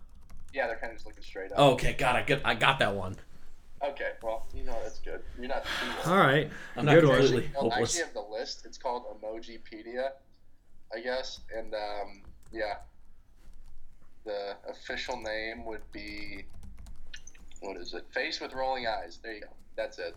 Yeah, 0.53 0.67
they're 0.67 0.77
kind 0.77 0.91
of 0.91 0.97
just 0.99 1.07
looking 1.07 1.23
straight 1.23 1.51
up. 1.53 1.59
Oh, 1.59 1.71
okay, 1.73 1.95
God, 1.95 2.17
I 2.17 2.23
get 2.23 2.43
I 2.45 2.55
got 2.55 2.79
that 2.81 2.95
one. 2.95 3.17
Okay, 3.83 4.11
well, 4.23 4.47
you 4.55 4.63
know 4.65 4.77
that's 4.83 4.99
good. 5.01 5.23
You're 5.39 5.49
not 5.49 5.65
All 6.07 6.17
right. 6.17 6.49
I'm 6.77 6.85
not 6.85 6.95
Good 6.95 7.05
one. 7.09 7.19
completely 7.19 7.51
Well, 7.55 7.73
I 7.73 7.81
actually 7.81 8.03
have 8.05 8.13
the 8.15 8.21
list. 8.21 8.65
It's 8.67 8.79
called 8.79 9.05
Emojipedia, 9.21 10.11
I 10.95 11.01
guess. 11.01 11.41
And 11.57 11.75
um, 11.75 12.23
yeah, 12.53 12.75
the 14.25 14.57
official 14.69 15.21
name 15.21 15.65
would 15.65 15.83
be 15.93 16.45
what 17.63 17.77
is 17.77 17.95
it? 17.95 18.05
Face 18.11 18.41
with 18.41 18.53
rolling 18.53 18.87
eyes. 18.87 19.19
There 19.23 19.35
you 19.35 19.41
go. 19.41 19.49
That's 19.77 19.99
it. 19.99 20.15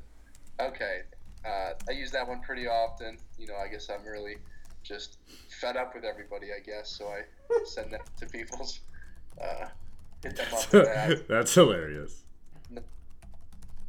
Okay. 0.60 1.02
Uh, 1.46 1.72
I 1.88 1.92
use 1.92 2.12
that 2.12 2.28
one 2.28 2.42
pretty 2.42 2.68
often. 2.68 3.18
You 3.38 3.48
know, 3.48 3.56
I 3.56 3.68
guess 3.68 3.90
I'm 3.90 4.06
really 4.06 4.38
just 4.84 5.18
fed 5.62 5.78
up 5.78 5.94
with 5.96 6.04
everybody. 6.04 6.48
I 6.48 6.60
guess 6.60 6.90
so. 6.90 7.08
I 7.08 7.22
send 7.66 7.94
that 7.94 8.02
to 8.18 8.26
people's. 8.26 8.80
Uh, 9.42 9.68
hit 10.24 10.36
them 10.36 10.48
up 10.54 10.74
with 10.74 10.86
that. 10.86 11.28
That's 11.28 11.54
hilarious. 11.54 12.24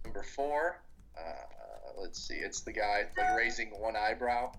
Number 0.04 0.22
four, 0.22 0.80
uh, 1.18 2.00
let's 2.00 2.26
see, 2.26 2.34
it's 2.34 2.60
the 2.60 2.72
guy 2.72 3.04
like 3.16 3.36
raising 3.36 3.68
one 3.80 3.96
eyebrow. 3.96 4.52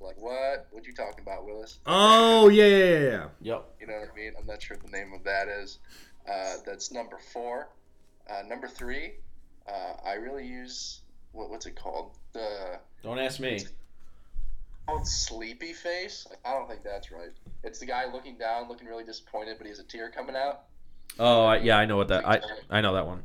Like 0.00 0.16
what? 0.16 0.68
What 0.70 0.86
you 0.86 0.94
talking 0.94 1.22
about, 1.22 1.44
Willis? 1.44 1.78
Oh 1.86 2.48
yeah, 2.48 2.66
yeah, 2.66 2.76
yeah, 2.76 3.00
yeah. 3.00 3.26
Yep. 3.40 3.64
You 3.80 3.86
know 3.88 3.94
what 3.94 4.08
I 4.12 4.16
mean? 4.16 4.32
I'm 4.38 4.46
not 4.46 4.62
sure 4.62 4.76
what 4.76 4.86
the 4.90 4.96
name 4.96 5.12
of 5.12 5.24
that 5.24 5.48
is. 5.48 5.78
Uh, 6.30 6.54
that's 6.64 6.92
number 6.92 7.18
four. 7.32 7.68
Uh, 8.28 8.42
number 8.46 8.68
three, 8.68 9.14
uh, 9.66 9.94
I 10.04 10.14
really 10.14 10.46
use 10.46 11.00
what, 11.32 11.50
what's 11.50 11.66
it 11.66 11.76
called? 11.76 12.16
The 12.32 12.78
Don't 13.02 13.18
ask 13.18 13.40
me. 13.40 13.60
called 14.86 15.06
sleepy 15.06 15.72
face. 15.72 16.26
I 16.44 16.52
don't 16.52 16.68
think 16.68 16.82
that's 16.82 17.10
right. 17.10 17.30
It's 17.64 17.78
the 17.78 17.86
guy 17.86 18.10
looking 18.10 18.36
down, 18.36 18.68
looking 18.68 18.86
really 18.86 19.04
disappointed, 19.04 19.56
but 19.58 19.66
he 19.66 19.70
has 19.70 19.78
a 19.78 19.84
tear 19.84 20.10
coming 20.10 20.36
out. 20.36 20.64
Oh, 21.18 21.44
I, 21.44 21.58
yeah, 21.58 21.78
I 21.78 21.86
know 21.86 21.96
what 21.96 22.08
that 22.08 22.26
I 22.26 22.40
I 22.70 22.80
know 22.80 22.94
that 22.94 23.06
one. 23.06 23.22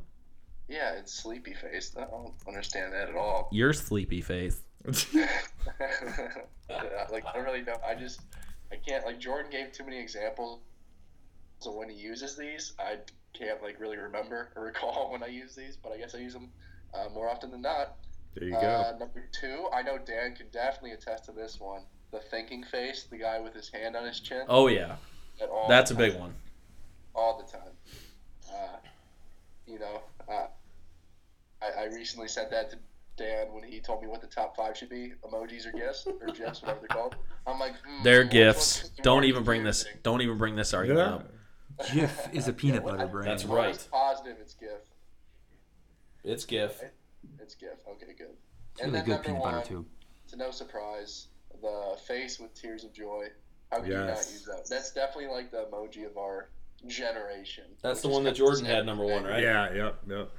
Yeah, 0.67 0.93
it's 0.93 1.13
sleepy 1.13 1.53
face. 1.53 1.95
I 1.97 2.05
don't 2.05 2.33
understand 2.47 2.93
that 2.93 3.09
at 3.09 3.15
all. 3.15 3.49
Your 3.51 3.73
sleepy 3.73 4.21
face. 4.21 4.61
like 4.85 5.15
I 7.25 7.33
don't 7.33 7.45
really 7.45 7.61
know. 7.61 7.75
I 7.85 7.95
just 7.95 8.21
I 8.71 8.75
can't 8.75 9.05
like 9.05 9.19
Jordan 9.19 9.51
gave 9.51 9.71
too 9.71 9.83
many 9.83 9.99
examples. 9.99 10.59
So 11.59 11.71
when 11.71 11.89
he 11.89 11.95
uses 11.95 12.35
these, 12.35 12.73
I 12.79 12.97
can't 13.33 13.61
like 13.61 13.79
really 13.79 13.97
remember 13.97 14.49
or 14.55 14.63
recall 14.63 15.09
when 15.11 15.23
I 15.23 15.27
use 15.27 15.55
these, 15.55 15.77
but 15.81 15.91
I 15.91 15.97
guess 15.97 16.15
I 16.15 16.19
use 16.19 16.33
them 16.33 16.49
uh, 16.93 17.09
more 17.13 17.29
often 17.29 17.51
than 17.51 17.61
not. 17.61 17.95
There 18.35 18.47
you 18.47 18.53
go. 18.55 18.57
Uh, 18.57 18.91
number 18.99 19.23
two, 19.31 19.67
I 19.73 19.81
know 19.83 19.97
Dan 19.97 20.35
can 20.35 20.47
definitely 20.51 20.91
attest 20.91 21.25
to 21.25 21.31
this 21.31 21.59
one. 21.59 21.81
The 22.11 22.19
thinking 22.19 22.63
face, 22.63 23.07
the 23.09 23.17
guy 23.17 23.39
with 23.39 23.53
his 23.53 23.69
hand 23.69 23.95
on 23.95 24.05
his 24.05 24.19
chin. 24.19 24.43
Oh 24.47 24.67
yeah, 24.67 24.95
that's 25.67 25.91
a 25.91 25.95
big 25.95 26.17
one. 26.19 26.33
all 27.15 27.37
the 27.43 27.51
time. 27.51 27.71
Uh, 28.51 28.77
you 29.65 29.79
know, 29.79 30.01
uh, 30.29 30.47
I, 31.61 31.83
I 31.83 31.85
recently 31.85 32.27
said 32.27 32.49
that 32.51 32.69
to 32.71 32.77
Dan 33.17 33.51
when 33.53 33.63
he 33.63 33.79
told 33.79 34.01
me 34.01 34.07
what 34.07 34.21
the 34.21 34.27
top 34.27 34.55
five 34.55 34.77
should 34.77 34.89
be: 34.89 35.13
emojis 35.23 35.65
or 35.67 35.71
gifts 35.71 36.05
or 36.07 36.27
gifs, 36.33 36.61
whatever 36.61 36.79
they're 36.81 36.87
called. 36.89 37.15
I'm 37.47 37.59
like, 37.59 37.73
hmm, 37.85 38.03
They're 38.03 38.23
which 38.23 38.31
gifts. 38.31 38.89
Don't 39.01 39.23
even 39.25 39.43
bring 39.43 39.63
this. 39.63 39.83
confusing? 39.83 39.99
Don't 40.03 40.21
even 40.21 40.37
bring 40.37 40.55
this 40.55 40.73
argument 40.73 41.07
Yeah. 41.07 41.15
up. 41.15 41.27
Jif 41.81 42.33
is 42.33 42.47
a 42.47 42.53
peanut 42.53 42.83
butter 42.83 43.07
brand. 43.07 43.27
That's 43.27 43.45
right. 43.45 43.65
almost 43.65 43.91
positive 43.91 44.37
it's 44.39 44.53
GIF. 44.53 44.69
It's 46.23 46.45
GIF. 46.45 46.83
It's 47.39 47.55
GIF. 47.55 47.79
Okay, 47.89 48.13
good. 48.17 48.27
It's 48.77 48.85
really 48.85 49.01
good 49.01 49.23
peanut 49.23 49.41
one, 49.41 49.53
butter 49.55 49.67
too. 49.67 49.85
to 50.29 50.37
no 50.37 50.51
surprise, 50.51 51.27
the 51.61 51.97
face 52.07 52.39
with 52.39 52.53
tears 52.53 52.83
of 52.83 52.93
joy. 52.93 53.27
How 53.71 53.79
could 53.79 53.89
you 53.89 53.95
not 53.95 54.09
use 54.09 54.45
that? 54.45 54.67
That's 54.69 54.91
definitely 54.91 55.33
like 55.33 55.51
the 55.51 55.65
emoji 55.71 56.05
of 56.05 56.17
our 56.17 56.49
generation. 56.87 57.65
That's 57.81 58.01
the 58.01 58.09
one 58.09 58.23
that 58.25 58.35
Jordan 58.35 58.65
had 58.65 58.85
number 58.85 59.05
one, 59.05 59.23
right? 59.23 59.41
Yeah, 59.41 59.73
yep, 59.73 59.99
yep. 60.07 60.29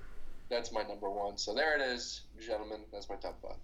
That's 0.48 0.72
my 0.72 0.82
number 0.82 1.10
one. 1.10 1.36
So 1.36 1.54
there 1.54 1.76
it 1.76 1.82
is, 1.82 2.22
gentlemen. 2.44 2.80
That's 2.92 3.08
my 3.08 3.16
top 3.16 3.40
five. 3.42 3.56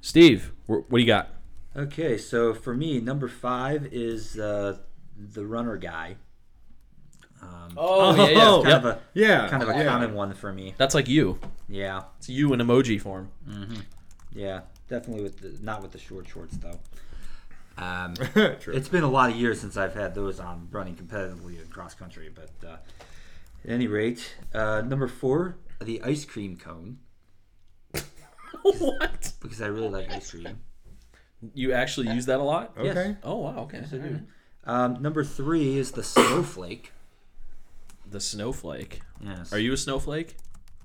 Steve, 0.00 0.52
what 0.66 0.90
do 0.90 0.98
you 0.98 1.06
got? 1.06 1.28
Okay, 1.76 2.18
so 2.18 2.52
for 2.52 2.74
me, 2.74 3.00
number 3.00 3.28
five 3.28 3.86
is 3.92 4.38
uh, 4.38 4.78
the 5.32 5.44
runner 5.46 5.76
guy. 5.76 6.16
Um, 7.42 7.72
Oh, 7.76 8.14
yeah, 8.16 8.28
yeah. 8.28 8.34
kind 8.62 8.66
Yep. 8.68 8.78
of 8.78 8.84
a 8.84 9.00
Yeah. 9.14 9.48
kind 9.48 9.62
of 9.62 9.68
a 9.68 9.72
yeah. 9.72 9.84
common 9.84 10.14
one 10.14 10.34
for 10.34 10.52
me. 10.52 10.74
That's 10.76 10.94
like 10.94 11.08
you. 11.08 11.38
Yeah, 11.68 12.02
It's 12.18 12.28
you 12.28 12.52
in 12.52 12.60
emoji 12.60 13.00
form. 13.00 13.30
yeah, 14.32 14.60
definitely 14.88 15.22
with 15.22 15.40
the 15.40 15.58
not 15.64 15.82
with 15.82 15.92
the 15.92 15.98
short 15.98 16.28
shorts 16.28 16.56
though. 16.58 16.80
Um, 17.78 18.14
True. 18.60 18.74
it's 18.74 18.88
been 18.88 19.04
a 19.04 19.10
lot 19.10 19.30
of 19.30 19.36
years 19.36 19.58
since 19.60 19.76
I've 19.76 19.94
had 19.94 20.14
those 20.14 20.38
on 20.40 20.68
running 20.70 20.96
competitively 20.96 21.58
in 21.60 21.66
cross 21.68 21.94
country, 21.94 22.28
but 22.34 22.50
uh, 22.68 22.76
at 23.64 23.70
any 23.70 23.86
rate, 23.86 24.34
uh, 24.52 24.82
number 24.82 25.08
four, 25.08 25.56
the 25.80 26.02
ice 26.02 26.24
cream 26.26 26.56
cone 26.58 26.98
what? 28.62 29.32
because 29.40 29.62
I 29.62 29.66
really 29.68 29.88
like 29.88 30.12
ice 30.12 30.30
cream. 30.30 30.60
You 31.54 31.72
actually 31.72 32.10
use 32.12 32.26
that 32.26 32.38
a 32.38 32.42
lot? 32.42 32.72
Yes. 32.82 33.16
Oh 33.22 33.36
wow. 33.38 33.60
Okay. 33.60 33.78
Yes, 33.78 33.94
I 33.94 33.96
do. 33.98 34.20
Alright. 34.66 34.96
Um, 34.96 35.02
number 35.02 35.24
three 35.24 35.76
is 35.78 35.92
the 35.92 36.02
snowflake. 36.02 36.92
The 38.08 38.20
snowflake. 38.20 39.00
Yes. 39.20 39.52
Are 39.52 39.58
you 39.58 39.72
a 39.72 39.76
snowflake? 39.76 40.36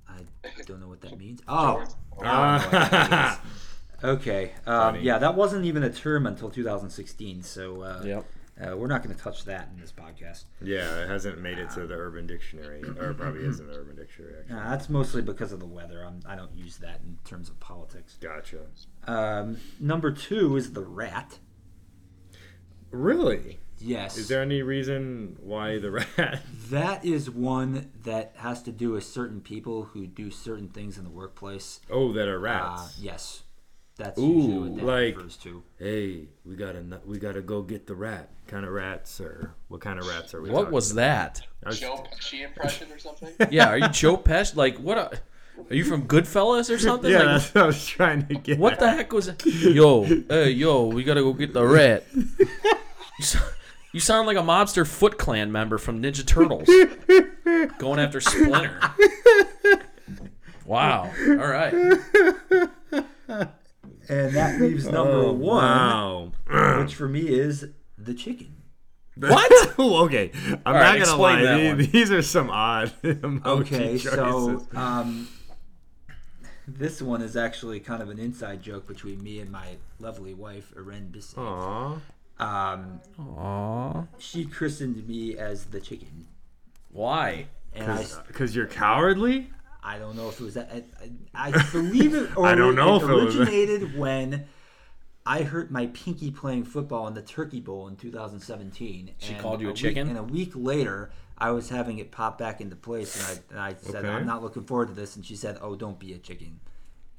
I 0.08 0.22
don't 0.66 0.80
know 0.80 0.88
what 0.88 1.02
that 1.02 1.18
means. 1.18 1.42
Oh, 1.48 1.84
Ah. 2.24 3.42
okay. 4.04 4.52
Um, 4.66 4.98
yeah, 5.02 5.18
that 5.18 5.36
wasn't 5.36 5.66
even 5.66 5.84
a 5.84 5.90
term 5.90 6.26
until 6.28 6.50
2016, 6.50 7.42
so 7.44 7.82
uh, 7.82 8.02
Yep. 8.06 8.26
uh, 8.72 8.78
we're 8.78 8.88
not 8.88 9.04
going 9.04 9.14
to 9.14 9.22
touch 9.22 9.44
that 9.46 9.68
in 9.74 9.80
this 9.82 9.92
podcast. 9.92 10.46
yeah, 10.62 11.02
it 11.04 11.10
hasn't 11.10 11.42
made 11.42 11.58
it 11.58 11.70
to 11.72 11.86
the 11.88 11.96
Urban 11.96 12.26
Dictionary, 12.28 12.84
or 12.84 13.14
probably 13.14 13.42
is 13.42 13.60
in 13.60 13.68
the 13.68 13.74
Urban 13.74 13.96
Dictionary. 13.98 14.36
Actually. 14.42 14.56
Uh, 14.58 14.70
that's 14.70 14.88
mostly 14.90 15.22
because 15.22 15.52
of 15.52 15.60
the 15.60 15.66
weather. 15.66 16.06
I'm, 16.06 16.20
I 16.26 16.36
don't 16.36 16.56
use 16.56 16.78
that 16.78 17.02
in 17.06 17.18
terms 17.26 17.50
of 17.50 17.60
politics. 17.60 18.18
Gotcha. 18.22 18.60
Um, 19.08 19.58
number 19.80 20.12
two 20.12 20.56
is 20.56 20.72
the 20.74 20.84
rat. 20.84 21.40
Really? 22.92 23.60
Yes. 23.80 24.18
Is 24.18 24.28
there 24.30 24.42
any 24.42 24.62
reason 24.62 25.38
why 25.42 25.80
the 25.80 25.92
rat? 25.92 26.42
That 26.70 27.06
is 27.06 27.30
one 27.30 27.92
that 28.04 28.34
has 28.38 28.64
to 28.64 28.72
do 28.72 28.92
with 28.94 29.04
certain 29.04 29.40
people 29.42 29.84
who 29.84 30.08
do 30.08 30.32
certain 30.32 30.70
things 30.70 30.98
in 30.98 31.04
the 31.04 31.10
workplace. 31.12 31.80
Oh, 31.92 32.12
that 32.14 32.28
are 32.28 32.38
Uh, 32.38 32.40
rats. 32.40 32.98
yes. 33.00 33.44
That's 33.98 34.20
Ooh, 34.20 34.24
usually 34.34 34.58
what 34.72 34.76
that 34.78 34.86
like- 34.86 35.16
refers 35.18 35.38
to. 35.38 35.64
Hey, 35.78 36.28
we 36.44 36.56
gotta 36.56 36.80
n- 36.80 37.00
we 37.06 37.18
gotta 37.18 37.42
go 37.42 37.62
get 37.62 37.86
the 37.88 37.96
rat. 37.96 38.30
Kind 38.48 38.66
of 38.66 38.72
rats, 38.74 39.22
or 39.22 39.54
what 39.70 39.80
kind 39.82 40.00
of 40.00 40.08
rats 40.08 40.34
are 40.34 40.42
we? 40.42 40.50
What 40.50 40.62
talking 40.64 40.74
was 40.74 40.94
that? 40.96 41.42
I 41.64 41.70
was- 41.70 41.80
Joe 41.80 42.04
Pesci 42.14 42.44
impression 42.44 42.92
or 42.92 42.98
something? 43.00 43.30
Yeah. 43.52 43.70
Are 43.70 43.78
you 43.78 43.88
Joe 43.90 44.18
Pesci? 44.18 44.56
Like 44.56 44.78
what? 44.80 44.98
A, 44.98 45.12
are 45.70 45.76
you 45.76 45.86
from 45.86 46.08
Goodfellas 46.08 46.70
or 46.74 46.78
something? 46.80 47.10
Yeah, 47.12 47.20
Like, 47.20 47.26
that's 47.28 47.54
what 47.56 47.64
I 47.64 47.68
was 47.68 47.86
trying 47.86 48.28
to 48.28 48.34
get. 48.36 48.58
What 48.60 48.80
the 48.80 48.90
heck 48.92 49.14
was 49.14 49.28
it? 49.30 49.46
Yo, 49.46 50.04
hey, 50.04 50.50
yo, 50.50 50.88
we 50.88 51.04
gotta 51.06 51.22
go 51.22 51.32
get 51.34 51.54
the 51.54 51.66
rat. 51.66 52.04
You, 53.96 54.02
sound 54.02 54.28
like 54.28 54.38
a 54.38 54.42
mobster 54.42 54.86
Foot 54.86 55.18
Clan 55.18 55.52
member 55.52 55.78
from 55.78 56.02
Ninja 56.04 56.26
Turtles 56.26 56.68
going 57.78 58.00
after 58.00 58.20
Splinter. 58.20 58.80
Wow. 60.66 61.12
All 61.28 61.36
right. 61.36 61.74
And 64.08 64.36
that 64.36 64.60
leaves 64.62 64.86
number 64.86 65.14
Oh, 65.14 65.32
one, 65.32 66.32
Wow. 66.50 66.82
which 66.82 66.94
for 66.96 67.08
me 67.08 67.22
is 67.22 67.68
the 67.98 68.14
chicken. 68.14 68.54
What? 69.18 69.52
okay, 69.80 70.32
I'm 70.66 70.76
right, 70.76 71.00
not 71.00 71.06
gonna 71.08 71.22
lie. 71.22 71.42
that. 71.42 71.78
These 71.92 72.12
are 72.12 72.22
some 72.22 72.50
odd 72.50 72.92
emoji 73.04 73.46
Okay, 73.46 73.98
choices. 73.98 74.12
so 74.12 74.78
um, 74.78 75.28
this 76.68 77.02
one 77.02 77.22
is 77.22 77.38
actually 77.38 77.80
kind 77.80 78.02
of 78.04 78.10
an 78.10 78.20
inside 78.20 78.62
joke 78.62 78.88
between 78.88 79.24
me 79.24 79.40
and 79.40 79.50
my 79.52 79.78
lovely 80.00 80.34
wife, 80.34 80.74
Eren 80.78 81.12
Bissett. 81.12 81.38
Aw. 81.40 81.98
Um, 82.38 83.00
Aww. 83.20 84.08
she 84.18 84.46
christened 84.46 85.08
me 85.08 85.38
as 85.38 85.66
the 85.66 85.80
chicken, 85.80 86.28
Why? 86.92 87.48
Because 87.74 88.56
you're 88.56 88.68
cowardly? 88.68 89.50
I 89.84 89.98
don't 90.00 90.16
know 90.16 90.30
if 90.30 90.40
it 90.40 90.44
was 90.44 90.54
that. 90.56 90.72
I, 90.72 91.50
I, 91.50 91.54
I 91.54 91.72
believe 91.72 92.14
it. 92.14 92.30
Or 92.38 92.48
I 92.48 92.56
don't 92.56 92.76
know 92.76 92.96
it 92.96 93.04
if 93.04 93.10
it 93.10 93.14
was- 93.14 93.36
originated 93.38 93.98
when 93.98 94.46
I 95.26 95.44
hurt 95.44 95.72
my 95.72 95.88
pinky 95.88 96.32
playing 96.32 96.66
football 96.66 97.08
in 97.08 97.14
the 97.14 97.22
Turkey 97.22 97.60
Bowl 97.60 97.88
in 97.88 97.96
2017. 97.96 99.12
She 99.18 99.34
and 99.34 99.42
called 99.42 99.62
you 99.62 99.68
a 99.68 99.72
week- 99.72 99.78
chicken? 99.78 100.10
and 100.10 100.18
a 100.18 100.24
week 100.24 100.52
later, 100.56 101.12
I 101.38 101.52
was 101.52 101.70
having 101.70 102.00
it 102.00 102.12
pop 102.12 102.38
back 102.38 102.62
into 102.62 102.76
place, 102.76 103.16
and 103.16 103.26
I, 103.26 103.54
and 103.54 103.76
I 103.76 103.76
said, 103.82 104.06
Okay. 104.06 104.10
"I'm 104.10 104.26
not 104.26 104.42
looking 104.42 104.64
forward 104.64 104.88
to 104.90 104.94
this." 104.94 105.16
And 105.18 105.26
she 105.26 105.36
said, 105.36 105.58
"Oh, 105.62 105.76
don't 105.76 106.00
be 106.00 106.14
a 106.14 106.18
chicken." 106.18 106.60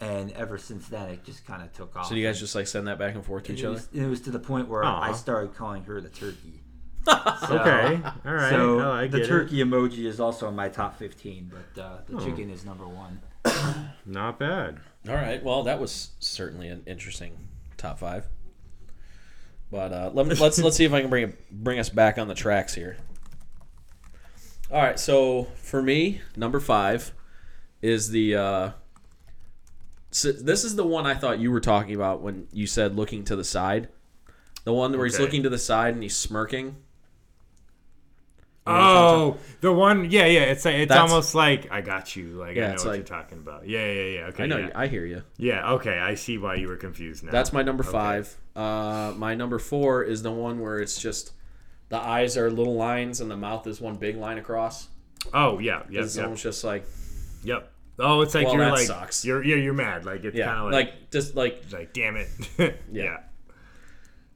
And 0.00 0.30
ever 0.32 0.58
since 0.58 0.88
then, 0.88 1.08
it 1.08 1.24
just 1.24 1.46
kind 1.46 1.62
of 1.62 1.72
took 1.72 1.96
off. 1.96 2.06
So 2.08 2.14
you 2.14 2.26
guys 2.26 2.38
just 2.38 2.54
like 2.54 2.66
send 2.66 2.86
that 2.86 2.98
back 2.98 3.14
and 3.14 3.24
forth 3.24 3.44
to 3.44 3.50
And 3.52 3.58
each 3.58 3.64
it 3.64 3.66
other? 3.66 3.74
was, 3.76 3.88
it 3.94 4.06
was 4.06 4.20
to 4.22 4.30
the 4.30 4.38
point 4.38 4.68
where 4.68 4.84
Aw. 4.84 5.00
I 5.00 5.12
started 5.12 5.54
calling 5.54 5.84
her 5.84 6.00
the 6.00 6.08
turkey. 6.10 6.60
Okay, 7.48 8.00
all 8.26 8.34
right. 8.34 8.50
So 8.50 8.80
oh, 8.80 8.90
I 8.92 9.06
the 9.06 9.18
get 9.18 9.26
it. 9.26 9.28
turkey 9.28 9.56
emoji 9.62 10.06
is 10.06 10.18
also 10.18 10.48
in 10.48 10.56
my 10.56 10.68
top 10.68 10.98
15, 10.98 11.52
but 11.74 11.80
uh, 11.80 11.96
the 12.08 12.16
Oh. 12.16 12.24
chicken 12.26 12.50
is 12.50 12.64
number 12.64 12.84
one. 12.86 13.20
Not 14.06 14.40
bad. 14.40 14.80
All 15.08 15.14
right. 15.14 15.40
Well, 15.42 15.62
that 15.62 15.78
was 15.80 16.10
certainly 16.18 16.66
an 16.68 16.82
interesting 16.84 17.36
top 17.76 18.00
five. 18.00 18.26
But 19.70 19.92
uh, 19.92 20.10
let 20.14 20.26
me, 20.26 20.34
let's 20.34 20.58
let's 20.58 20.76
see 20.76 20.84
if 20.84 20.92
I 20.92 21.00
can 21.00 21.08
bring 21.10 21.24
it, 21.28 21.50
bring 21.50 21.78
us 21.78 21.88
back 21.88 22.18
on 22.18 22.26
the 22.26 22.34
tracks 22.34 22.74
here. 22.74 22.96
All 24.72 24.82
right. 24.82 24.98
So 24.98 25.44
for 25.62 25.80
me, 25.80 26.20
number 26.36 26.58
five 26.60 27.12
is 27.82 28.10
the. 28.10 28.34
Uh, 28.34 28.70
so 30.16 30.32
this 30.32 30.64
is 30.64 30.76
the 30.76 30.86
one 30.86 31.06
I 31.06 31.14
thought 31.14 31.38
you 31.38 31.50
were 31.50 31.60
talking 31.60 31.94
about 31.94 32.22
when 32.22 32.48
you 32.52 32.66
said 32.66 32.96
looking 32.96 33.24
to 33.24 33.36
the 33.36 33.44
side. 33.44 33.88
The 34.64 34.72
one 34.72 34.90
where 34.96 35.04
he's 35.06 35.20
looking 35.20 35.42
to 35.44 35.48
the 35.48 35.58
side 35.58 35.94
and 35.94 36.02
he's 36.02 36.16
smirking. 36.16 36.76
Oh, 38.68 39.36
the 39.60 39.72
one. 39.72 40.10
Yeah, 40.10 40.26
yeah. 40.26 40.40
It's 40.40 40.66
it's 40.66 40.88
That's- 40.88 40.98
almost 41.10 41.36
like 41.36 41.70
I 41.70 41.82
got 41.82 42.16
you. 42.16 42.28
Like 42.28 42.56
Yeah, 42.56 42.64
I 42.64 42.66
know 42.70 42.72
what 42.74 42.86
like- 42.86 42.96
you're 42.96 43.04
talking 43.06 43.38
about. 43.38 43.68
Yeah, 43.68 43.86
yeah, 43.92 44.02
yeah. 44.02 44.20
Okay. 44.26 44.42
I 44.42 44.46
know. 44.46 44.56
Yeah. 44.58 44.70
I 44.74 44.88
hear 44.88 45.04
you. 45.06 45.22
yeah. 45.36 45.72
Okay. 45.74 45.96
I 45.98 46.14
see 46.16 46.36
why 46.36 46.56
you 46.56 46.66
were 46.66 46.76
confused 46.76 47.22
now. 47.22 47.30
That's 47.30 47.52
my 47.52 47.62
number 47.62 47.84
Okay. 47.84 47.92
five. 47.92 48.36
Uh, 48.56 49.12
my 49.16 49.36
number 49.36 49.60
four 49.60 50.02
is 50.02 50.22
the 50.22 50.32
one 50.32 50.58
where 50.60 50.80
it's 50.80 51.00
just 51.00 51.32
the 51.90 51.98
eyes 51.98 52.36
are 52.36 52.50
little 52.50 52.74
lines 52.74 53.20
and 53.20 53.30
the 53.30 53.36
mouth 53.36 53.66
is 53.68 53.80
one 53.80 53.96
big 53.96 54.16
line 54.16 54.38
across. 54.38 54.88
Oh 55.32 55.60
yeah. 55.60 55.82
yeah. 55.88 56.02
It's 56.02 56.16
Yep. 56.16 56.24
almost 56.24 56.42
just 56.42 56.64
like 56.64 56.84
Yep. 57.44 57.70
Oh, 57.98 58.20
it's 58.20 58.34
like 58.34 58.44
Well, 58.46 58.56
you're 58.56 58.64
that 58.66 58.72
like 58.72 58.86
sucks. 58.86 59.24
you're 59.24 59.42
yeah 59.42 59.56
you're 59.56 59.72
mad. 59.72 60.04
Like 60.04 60.24
it's 60.24 60.36
yeah, 60.36 60.46
kind 60.46 60.58
of 60.58 60.64
like, 60.72 60.86
like, 60.88 61.10
just 61.10 61.34
like 61.34 61.64
like 61.72 61.92
damn 61.94 62.16
it. 62.16 62.28
Yeah. 62.92 63.18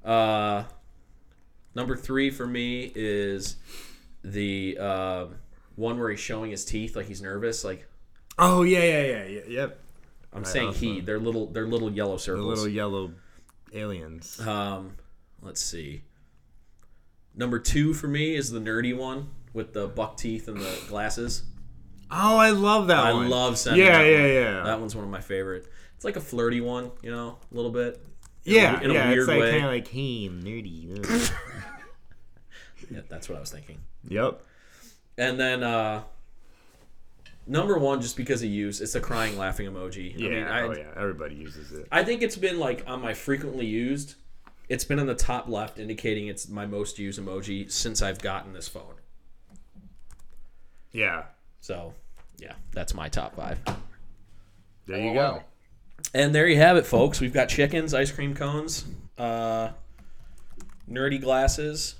uh, 0.05 0.64
number 1.75 1.96
three 1.96 2.31
for 2.31 2.46
me 2.46 2.90
is 2.94 3.57
the 4.25 4.79
uh, 4.81 5.27
one 5.77 5.99
where 5.99 6.11
he's 6.11 6.20
showing 6.20 6.51
his 6.51 6.64
teeth 6.64 6.96
like 6.96 7.07
he's 7.07 7.20
nervous. 7.23 7.64
Like 7.64 7.87
Oh 8.38 8.62
yeah 8.62 8.83
yeah 8.83 9.03
yeah 9.03 9.25
yeah. 9.25 9.40
Yep. 9.49 9.81
I'm 10.33 10.42
Right, 10.42 10.46
saying 10.53 10.75
he, 10.75 11.01
they're 11.01 11.18
little, 11.18 11.46
they're 11.49 11.66
little 11.66 11.90
yellow 11.90 12.14
The 12.14 12.20
circles. 12.20 12.46
little 12.46 12.68
yellow 12.68 13.11
aliens. 13.75 14.40
Um, 14.40 14.92
let's 15.42 15.61
see. 15.61 16.03
Number 17.35 17.59
two 17.59 17.94
for 17.94 18.07
me 18.07 18.37
is 18.37 18.51
the 18.53 18.61
nerdy 18.61 18.96
one 18.96 19.31
with 19.53 19.73
the 19.73 19.88
buck 19.88 20.16
teeth 20.16 20.46
and 20.46 20.59
the 20.61 20.79
glasses. 20.88 21.42
Oh, 22.11 22.37
I 22.38 22.51
love 22.51 22.88
that 22.88 22.99
I 23.07 23.12
one. 23.12 23.27
I 23.27 23.29
love 23.29 23.59
sending 23.59 23.85
Yeah, 23.85 24.03
yeah, 24.03 24.20
one. 24.23 24.31
yeah. 24.31 24.62
That 24.64 24.81
one's 24.81 24.94
one 24.96 25.05
of 25.05 25.11
my 25.11 25.20
favorite. 25.20 25.66
It's 25.94 26.05
like 26.05 26.16
a 26.16 26.20
flirty 26.20 26.61
one, 26.61 26.90
you 27.03 27.11
know, 27.11 27.38
a 27.51 27.55
little 27.55 27.70
bit. 27.70 28.05
yeah, 28.44 28.81
in 28.81 28.90
a 28.90 28.94
yeah. 28.94 29.09
weird 29.09 29.18
it's 29.20 29.29
like 29.29 29.40
kind 29.51 29.64
of 29.64 29.70
like 29.70 29.88
hey, 29.88 30.27
I'm 30.27 30.42
nerdy. 30.42 31.33
Yeah, 32.90 33.03
that's 33.09 33.29
what 33.29 33.37
I 33.37 33.40
was 33.40 33.51
thinking. 33.53 33.79
yep. 34.09 34.42
And 35.16 35.38
then 35.38 35.62
uh 35.62 36.03
number 37.46 37.79
one, 37.79 38.01
just 38.01 38.16
because 38.16 38.42
of 38.42 38.49
use, 38.49 38.81
it's 38.81 38.94
a 38.96 39.01
crying 39.01 39.38
laughing 39.38 39.70
emoji. 39.70 40.12
Yeah. 40.16 40.27
I 40.27 40.31
mean, 40.31 40.44
I, 40.44 40.61
oh 40.62 40.73
yeah. 40.73 40.92
Everybody 40.96 41.37
uses 41.37 41.70
it. 41.73 41.87
I 41.92 42.03
think 42.03 42.23
it's 42.23 42.37
been 42.37 42.59
like 42.59 42.83
on 42.88 43.01
my 43.01 43.14
frequently 43.14 43.66
used. 43.66 44.14
It's 44.68 44.85
been 44.85 44.99
in 44.99 45.07
the 45.07 45.14
top 45.14 45.49
left, 45.49 45.79
indicating 45.79 46.27
it's 46.29 46.49
my 46.49 46.64
most 46.66 46.99
used 46.99 47.20
emoji 47.20 47.70
since 47.70 48.03
I've 48.03 48.20
gotten 48.20 48.53
this 48.53 48.66
phone. 48.68 48.94
Yeah. 50.92 51.25
So, 51.61 51.94
yeah, 52.38 52.55
that's 52.73 52.94
my 52.94 53.09
top 53.09 53.37
five. 53.37 53.59
There 54.87 54.99
you 54.99 55.14
go. 55.14 55.42
And 56.14 56.35
there 56.35 56.49
you 56.49 56.57
have 56.57 56.77
it, 56.77 56.87
folks. 56.87 57.20
We've 57.20 57.33
got 57.33 57.49
chickens, 57.49 57.94
ice 57.94 58.11
cream 58.11 58.35
cones, 58.35 58.85
uh, 59.18 59.70
nerdy 60.90 61.20
glasses. 61.20 61.96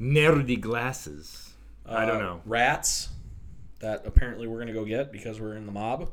Nerdy 0.00 0.60
glasses. 0.60 1.52
I 1.86 2.06
don't 2.06 2.16
uh, 2.16 2.20
know. 2.20 2.40
Rats 2.46 3.10
that 3.80 4.06
apparently 4.06 4.46
we're 4.46 4.58
gonna 4.58 4.72
go 4.72 4.84
get 4.84 5.12
because 5.12 5.40
we're 5.40 5.56
in 5.56 5.66
the 5.66 5.72
mob. 5.72 6.10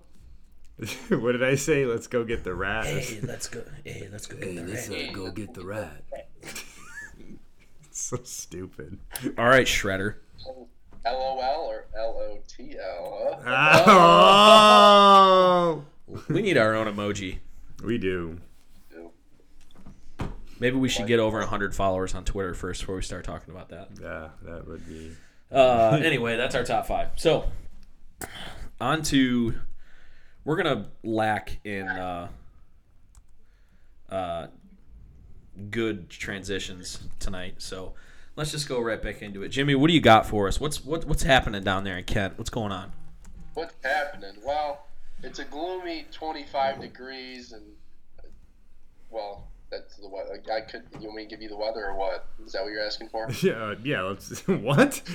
what 1.09 1.31
did 1.31 1.43
I 1.43 1.55
say? 1.55 1.85
Let's 1.85 2.07
go 2.07 2.23
get 2.23 2.43
the 2.43 2.53
rat. 2.53 2.85
Hey, 2.85 3.19
let's 3.23 3.47
go. 3.47 3.63
Hey, 3.83 4.09
let's 4.11 4.27
go 4.27 4.37
get 4.37 4.55
the 4.55 4.63
rat. 4.63 4.89
uh, 4.89 5.13
go 5.13 5.31
get 5.31 5.53
the 5.53 5.65
rat. 5.65 6.03
so 7.91 8.17
stupid. 8.23 8.99
All 9.37 9.45
right, 9.45 9.67
Shredder. 9.67 10.15
LOL 11.05 11.69
or 11.69 11.85
LOTL? 11.95 13.43
Oh, 14.83 15.85
We 16.29 16.41
need 16.41 16.57
our 16.57 16.75
own 16.75 16.87
emoji. 16.87 17.39
we 17.83 17.97
do. 17.97 18.39
Maybe 20.59 20.75
we 20.77 20.89
should 20.89 21.07
get 21.07 21.19
over 21.19 21.39
100 21.39 21.73
followers 21.73 22.13
on 22.13 22.23
Twitter 22.23 22.53
first 22.53 22.81
before 22.81 22.95
we 22.95 23.01
start 23.01 23.23
talking 23.25 23.51
about 23.51 23.69
that. 23.69 23.89
Yeah, 23.99 24.29
that 24.43 24.67
would 24.67 24.87
be. 24.87 25.11
Uh, 25.51 25.99
anyway, 26.03 26.37
that's 26.37 26.53
our 26.53 26.63
top 26.63 26.85
five. 26.85 27.09
So, 27.15 27.45
on 28.79 29.01
to 29.03 29.55
we're 30.45 30.57
gonna 30.57 30.89
lack 31.03 31.59
in 31.63 31.87
uh, 31.87 32.27
uh, 34.11 34.47
good 35.71 36.09
transitions 36.11 36.99
tonight. 37.19 37.55
So 37.57 37.93
let's 38.35 38.51
just 38.51 38.67
go 38.67 38.81
right 38.81 39.01
back 39.01 39.21
into 39.21 39.43
it. 39.43 39.49
Jimmy, 39.49 39.75
what 39.75 39.87
do 39.87 39.93
you 39.93 40.01
got 40.01 40.25
for 40.25 40.47
us? 40.47 40.59
What's 40.59 40.83
what, 40.83 41.05
what's 41.05 41.23
happening 41.23 41.63
down 41.63 41.83
there 41.83 41.97
in 41.97 42.03
Kent? 42.05 42.37
What's 42.37 42.49
going 42.49 42.71
on? 42.71 42.91
What's 43.53 43.73
happening? 43.83 44.33
Well, 44.45 44.87
it's 45.23 45.39
a 45.39 45.45
gloomy 45.45 46.05
25 46.11 46.81
degrees, 46.81 47.51
and 47.51 47.63
well, 49.09 49.47
that's 49.69 49.97
the 49.97 50.07
weather. 50.09 50.41
I 50.53 50.61
could. 50.61 50.83
You 50.99 51.07
want 51.07 51.15
me 51.17 51.23
to 51.25 51.29
give 51.29 51.41
you 51.41 51.49
the 51.49 51.57
weather 51.57 51.85
or 51.87 51.95
what? 51.97 52.25
Is 52.45 52.53
that 52.53 52.63
what 52.63 52.71
you're 52.71 52.85
asking 52.85 53.09
for? 53.09 53.27
Yeah, 53.41 53.53
uh, 53.53 53.75
yeah. 53.83 54.01
Let's. 54.01 54.39
What? 54.47 55.01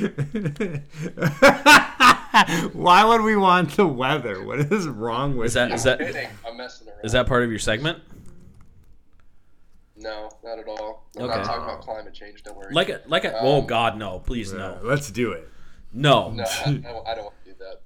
Why 2.74 3.04
would 3.04 3.22
we 3.22 3.36
want 3.36 3.76
the 3.76 3.86
weather? 3.86 4.42
What 4.44 4.60
is 4.60 4.86
wrong 4.86 5.36
with 5.36 5.46
Is 5.46 5.54
that 5.54 5.68
you? 5.70 5.74
is 5.74 5.82
that 5.84 5.98
Kidding. 5.98 6.28
I'm 6.46 6.56
messing 6.56 6.88
around. 6.88 7.04
is 7.04 7.12
that 7.12 7.26
part 7.26 7.42
of 7.44 7.50
your 7.50 7.58
segment? 7.58 7.98
No, 9.96 10.30
not 10.44 10.58
at 10.58 10.68
all. 10.68 11.08
I'm 11.16 11.22
Okay. 11.24 11.36
not 11.36 11.44
talking 11.44 11.64
about 11.64 11.80
climate 11.80 12.12
change. 12.14 12.42
Don't 12.42 12.56
worry. 12.56 12.72
Like 12.74 12.88
a 12.90 13.00
like 13.06 13.24
a 13.24 13.38
oh 13.40 13.60
Um, 13.60 13.66
God 13.66 13.96
no, 13.96 14.18
please 14.18 14.52
Yeah, 14.52 14.58
no, 14.58 14.80
let's 14.82 15.10
do 15.10 15.32
it. 15.32 15.48
no. 15.92 16.30
No, 16.34 16.44
I, 16.44 16.68
I 16.68 16.72
don't, 16.72 17.08
I 17.08 17.14
don't 17.14 17.24
want 17.24 17.44
to 17.44 17.50
do 17.52 17.56
that. 17.60 17.80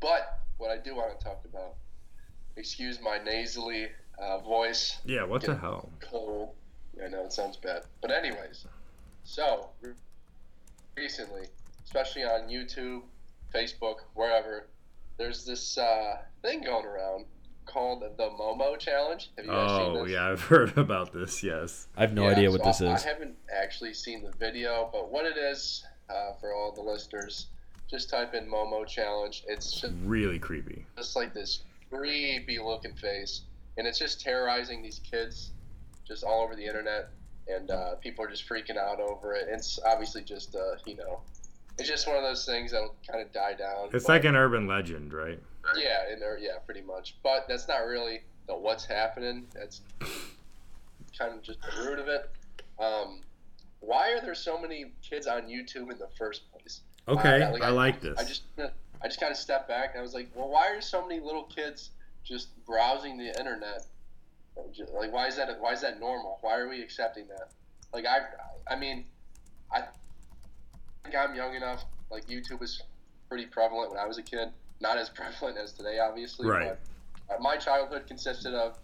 But 0.00 0.38
what 0.58 0.70
I 0.70 0.76
do 0.78 0.94
want 0.94 1.18
to 1.18 1.24
talk 1.24 1.44
about, 1.44 1.74
excuse 2.56 3.00
my 3.00 3.18
nasally 3.18 3.88
uh, 4.18 4.38
voice, 4.38 4.98
Yeah. 5.04 5.24
What 5.24 5.42
the 5.42 5.56
hell? 5.56 5.90
cold. 6.00 6.50
I 7.04 7.08
know 7.08 7.24
it 7.24 7.32
sounds 7.32 7.56
bad, 7.56 7.82
but 8.00 8.12
anyways, 8.12 8.66
so 9.24 9.70
recently, 10.96 11.48
especially 11.84 12.22
on 12.22 12.48
YouTube, 12.48 13.02
Facebook, 13.52 13.96
wherever, 14.14 14.68
there's 15.16 15.44
this 15.44 15.76
uh, 15.76 16.18
thing 16.42 16.62
going 16.62 16.86
around 16.86 17.24
called 17.66 18.02
the 18.02 18.28
Momo 18.30 18.78
Challenge. 18.78 19.30
Have 19.36 19.44
you 19.46 19.50
guys 19.50 19.70
seen 19.70 19.96
Oh 19.96 20.02
this? 20.04 20.12
yeah, 20.12 20.28
I've 20.30 20.40
heard 20.52 20.76
about 20.78 21.12
this. 21.12 21.42
Yes. 21.42 21.88
I 21.96 22.02
have 22.02 22.12
no 22.12 22.24
Yeah, 22.24 22.30
idea 22.36 22.50
what 22.50 22.60
so 22.62 22.66
this 22.68 22.80
I, 22.82 22.94
is. 22.94 23.04
I 23.04 23.08
haven't 23.08 23.36
actually 23.54 23.94
seen 23.94 24.22
the 24.22 24.32
video, 24.38 24.88
but 24.92 25.10
what 25.10 25.26
it 25.26 25.36
is 25.36 25.84
uh, 26.10 26.32
for 26.40 26.52
all 26.54 26.72
the 26.72 26.82
listeners, 26.82 27.46
just 27.90 28.10
type 28.10 28.34
in 28.34 28.46
Momo 28.50 28.86
Challenge. 28.86 29.44
It's 29.48 29.80
just, 29.80 29.92
Really 30.04 30.38
creepy. 30.38 30.84
just 30.96 31.16
like 31.16 31.32
this 31.34 31.62
creepy 31.90 32.58
looking 32.58 32.94
face, 32.94 33.42
and 33.78 33.86
it's 33.86 33.98
just 33.98 34.20
terrorizing 34.20 34.82
these 34.82 35.00
kids, 35.08 35.50
just 36.06 36.24
all 36.24 36.42
over 36.42 36.54
the 36.56 36.64
internet, 36.64 37.10
and 37.48 37.70
uh, 37.70 37.94
people 37.96 38.24
are 38.24 38.28
just 38.28 38.48
freaking 38.48 38.76
out 38.76 39.00
over 39.00 39.34
it. 39.34 39.46
It's 39.50 39.78
obviously 39.86 40.22
just 40.22 40.54
uh, 40.54 40.76
you 40.86 40.96
know, 40.96 41.20
it's 41.78 41.88
just 41.88 42.06
one 42.06 42.16
of 42.16 42.22
those 42.22 42.44
things 42.46 42.72
that 42.72 42.80
will 42.82 42.94
kind 43.10 43.24
of 43.24 43.32
die 43.32 43.54
down. 43.54 43.88
It's 43.92 44.04
but- 44.04 44.12
like 44.12 44.24
an 44.24 44.34
urban 44.36 44.66
legend, 44.66 45.12
right? 45.12 45.38
Yeah, 45.76 46.10
and 46.10 46.20
there, 46.20 46.38
yeah, 46.38 46.58
pretty 46.64 46.82
much. 46.82 47.16
But 47.22 47.46
that's 47.48 47.68
not 47.68 47.86
really 47.86 48.22
the 48.46 48.54
what's 48.54 48.84
happening. 48.84 49.46
That's 49.54 49.80
kind 51.18 51.34
of 51.34 51.42
just 51.42 51.58
the 51.62 51.84
root 51.84 51.98
of 51.98 52.08
it. 52.08 52.30
Um, 52.78 53.20
why 53.80 54.10
are 54.12 54.20
there 54.20 54.34
so 54.34 54.60
many 54.60 54.86
kids 55.02 55.26
on 55.26 55.42
YouTube 55.42 55.90
in 55.90 55.98
the 55.98 56.08
first 56.18 56.50
place? 56.52 56.80
Okay, 57.06 57.42
Uh, 57.42 57.52
like, 57.52 57.62
I 57.62 57.68
like 57.68 58.00
this. 58.00 58.18
I 58.18 58.24
just, 58.24 58.42
I 58.58 59.06
just 59.06 59.20
kind 59.20 59.30
of 59.30 59.36
stepped 59.36 59.68
back 59.68 59.90
and 59.90 59.98
I 59.98 60.02
was 60.02 60.14
like, 60.14 60.28
well, 60.34 60.48
why 60.48 60.68
are 60.68 60.80
so 60.80 61.06
many 61.06 61.20
little 61.20 61.44
kids 61.44 61.90
just 62.24 62.48
browsing 62.64 63.18
the 63.18 63.38
internet? 63.38 63.84
Like, 64.56 65.12
why 65.12 65.26
is 65.26 65.36
that? 65.36 65.60
Why 65.60 65.72
is 65.72 65.80
that 65.82 66.00
normal? 66.00 66.38
Why 66.40 66.56
are 66.58 66.68
we 66.68 66.80
accepting 66.82 67.26
that? 67.28 67.50
Like, 67.92 68.06
I, 68.06 68.20
I 68.72 68.76
mean, 68.76 69.04
I 69.72 69.82
think 71.02 71.14
I'm 71.14 71.34
young 71.34 71.54
enough. 71.54 71.84
Like, 72.10 72.26
YouTube 72.26 72.60
was 72.60 72.82
pretty 73.28 73.46
prevalent 73.46 73.90
when 73.90 73.98
I 73.98 74.06
was 74.06 74.18
a 74.18 74.22
kid. 74.22 74.48
Not 74.80 74.98
as 74.98 75.08
prevalent 75.14 75.58
as 75.58 75.72
today, 75.72 75.98
obviously. 75.98 76.48
Right. 76.48 76.76
But 77.28 77.36
uh, 77.36 77.38
my 77.40 77.56
childhood 77.56 78.06
consisted 78.06 78.54
of 78.54 78.78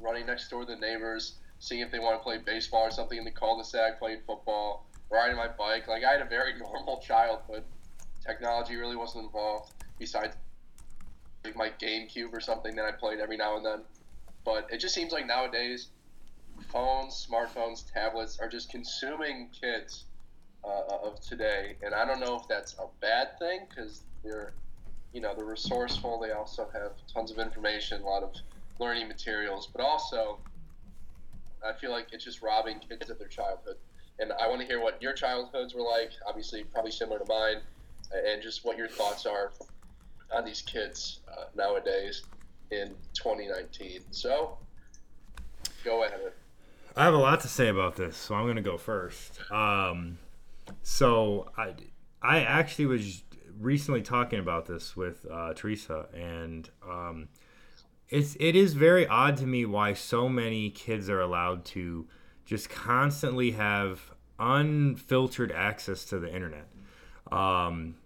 running 0.00 0.26
next 0.26 0.48
door 0.48 0.64
to 0.64 0.74
the 0.74 0.80
neighbors, 0.80 1.34
seeing 1.58 1.80
if 1.80 1.90
they 1.90 1.98
want 1.98 2.18
to 2.18 2.22
play 2.22 2.38
baseball 2.38 2.82
or 2.82 2.90
something 2.90 3.18
in 3.18 3.24
the 3.24 3.30
cul-de-sac, 3.30 3.98
playing 3.98 4.20
football, 4.26 4.86
riding 5.10 5.36
my 5.36 5.48
bike. 5.48 5.88
Like 5.88 6.04
I 6.04 6.12
had 6.12 6.20
a 6.20 6.28
very 6.28 6.58
normal 6.58 6.98
childhood. 6.98 7.64
Technology 8.24 8.76
really 8.76 8.96
wasn't 8.96 9.24
involved, 9.24 9.72
besides 9.98 10.36
like 11.44 11.56
my 11.56 11.70
GameCube 11.80 12.32
or 12.32 12.40
something 12.40 12.74
that 12.76 12.84
I 12.84 12.92
played 12.92 13.20
every 13.20 13.36
now 13.36 13.56
and 13.56 13.64
then. 13.64 13.80
But 14.44 14.68
it 14.70 14.78
just 14.78 14.94
seems 14.94 15.12
like 15.12 15.26
nowadays, 15.26 15.88
phones, 16.70 17.26
smartphones, 17.30 17.90
tablets 17.92 18.38
are 18.40 18.48
just 18.48 18.70
consuming 18.70 19.48
kids 19.58 20.04
uh, 20.64 20.96
of 21.02 21.20
today, 21.20 21.76
and 21.82 21.94
I 21.94 22.04
don't 22.04 22.20
know 22.20 22.36
if 22.36 22.48
that's 22.48 22.74
a 22.74 22.86
bad 23.00 23.38
thing 23.38 23.60
because 23.68 24.02
they're, 24.24 24.52
you 25.12 25.20
know, 25.20 25.34
they're 25.34 25.44
resourceful. 25.44 26.20
They 26.20 26.32
also 26.32 26.68
have 26.72 26.92
tons 27.12 27.30
of 27.30 27.38
information, 27.38 28.02
a 28.02 28.06
lot 28.06 28.22
of 28.22 28.32
learning 28.78 29.08
materials, 29.08 29.68
but 29.72 29.82
also 29.82 30.38
I 31.66 31.72
feel 31.72 31.90
like 31.90 32.08
it's 32.12 32.24
just 32.24 32.42
robbing 32.42 32.78
kids 32.78 33.10
of 33.10 33.18
their 33.18 33.28
childhood. 33.28 33.76
And 34.18 34.32
I 34.32 34.48
want 34.48 34.60
to 34.60 34.66
hear 34.66 34.80
what 34.80 35.00
your 35.00 35.12
childhoods 35.12 35.74
were 35.74 35.82
like. 35.82 36.10
Obviously, 36.26 36.64
probably 36.64 36.90
similar 36.90 37.18
to 37.18 37.24
mine, 37.28 37.56
and 38.12 38.42
just 38.42 38.64
what 38.64 38.76
your 38.76 38.88
thoughts 38.88 39.26
are 39.26 39.52
on 40.34 40.44
these 40.44 40.62
kids 40.62 41.20
uh, 41.30 41.44
nowadays 41.54 42.22
in 42.70 42.88
2019. 43.14 44.00
So, 44.10 44.58
go 45.84 46.04
ahead. 46.04 46.32
I 46.96 47.04
have 47.04 47.14
a 47.14 47.18
lot 47.18 47.40
to 47.40 47.48
say 47.48 47.68
about 47.68 47.96
this, 47.96 48.16
so 48.16 48.34
I'm 48.34 48.44
going 48.44 48.56
to 48.56 48.62
go 48.62 48.76
first. 48.76 49.40
Um, 49.52 50.18
so 50.82 51.48
I, 51.56 51.74
I 52.20 52.40
actually 52.40 52.86
was 52.86 53.22
recently 53.60 54.02
talking 54.02 54.38
about 54.38 54.66
this 54.66 54.96
with 54.96 55.26
uh, 55.30 55.54
Teresa, 55.54 56.06
and 56.14 56.68
um, 56.88 57.28
it's 58.08 58.36
it 58.40 58.56
is 58.56 58.74
very 58.74 59.06
odd 59.06 59.36
to 59.38 59.46
me 59.46 59.64
why 59.64 59.92
so 59.92 60.28
many 60.28 60.70
kids 60.70 61.08
are 61.08 61.20
allowed 61.20 61.64
to 61.66 62.06
just 62.44 62.70
constantly 62.70 63.52
have 63.52 64.12
unfiltered 64.38 65.52
access 65.52 66.04
to 66.06 66.18
the 66.18 66.32
internet. 66.34 66.66
Um, 67.30 67.96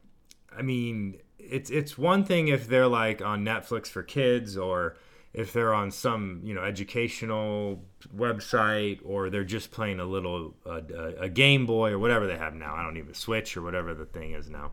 I 0.56 0.62
mean, 0.62 1.18
it's 1.38 1.70
it's 1.70 1.96
one 1.96 2.24
thing 2.24 2.48
if 2.48 2.66
they're 2.66 2.88
like 2.88 3.22
on 3.22 3.44
Netflix 3.44 3.86
for 3.86 4.02
kids 4.02 4.56
or 4.56 4.96
if 5.32 5.52
they're 5.52 5.72
on 5.72 5.90
some 5.90 6.40
you 6.44 6.54
know 6.54 6.62
educational 6.62 7.84
website 8.14 9.00
or 9.04 9.30
they're 9.30 9.44
just 9.44 9.70
playing 9.70 10.00
a 10.00 10.04
little 10.04 10.54
uh, 10.66 10.80
a 11.18 11.28
Game 11.28 11.66
Boy 11.66 11.92
or 11.92 11.98
whatever 11.98 12.26
they 12.26 12.36
have 12.36 12.54
now. 12.54 12.74
I 12.74 12.82
don't 12.82 12.96
even 12.96 13.14
Switch 13.14 13.56
or 13.56 13.62
whatever 13.62 13.94
the 13.94 14.06
thing 14.06 14.32
is 14.32 14.50
now. 14.50 14.72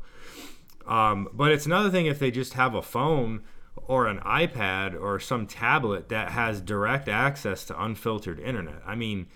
Um, 0.90 1.30
but 1.32 1.52
it's 1.52 1.68
another 1.68 1.92
thing 1.92 2.08
if 2.08 2.18
they 2.18 2.32
just 2.32 2.54
have 2.54 2.74
a 2.74 2.82
phone 2.82 3.44
or 3.76 4.08
an 4.08 4.20
iPad 4.22 5.00
or 5.00 5.20
some 5.20 5.46
tablet 5.46 6.10
that 6.10 6.32
has 6.32 6.62
direct 6.62 7.08
access 7.08 7.64
to 7.66 7.82
unfiltered 7.82 8.40
internet. 8.40 8.82
I 8.86 8.96
mean, 8.96 9.28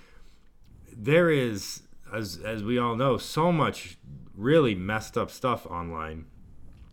there 0.91 1.29
is, 1.29 1.83
as 2.11 2.39
as 2.43 2.63
we 2.63 2.79
all 2.79 2.95
know, 2.95 3.17
so 3.17 3.51
much 3.51 3.97
really 4.35 4.73
messed 4.73 5.15
up 5.15 5.29
stuff 5.29 5.67
online, 5.67 6.25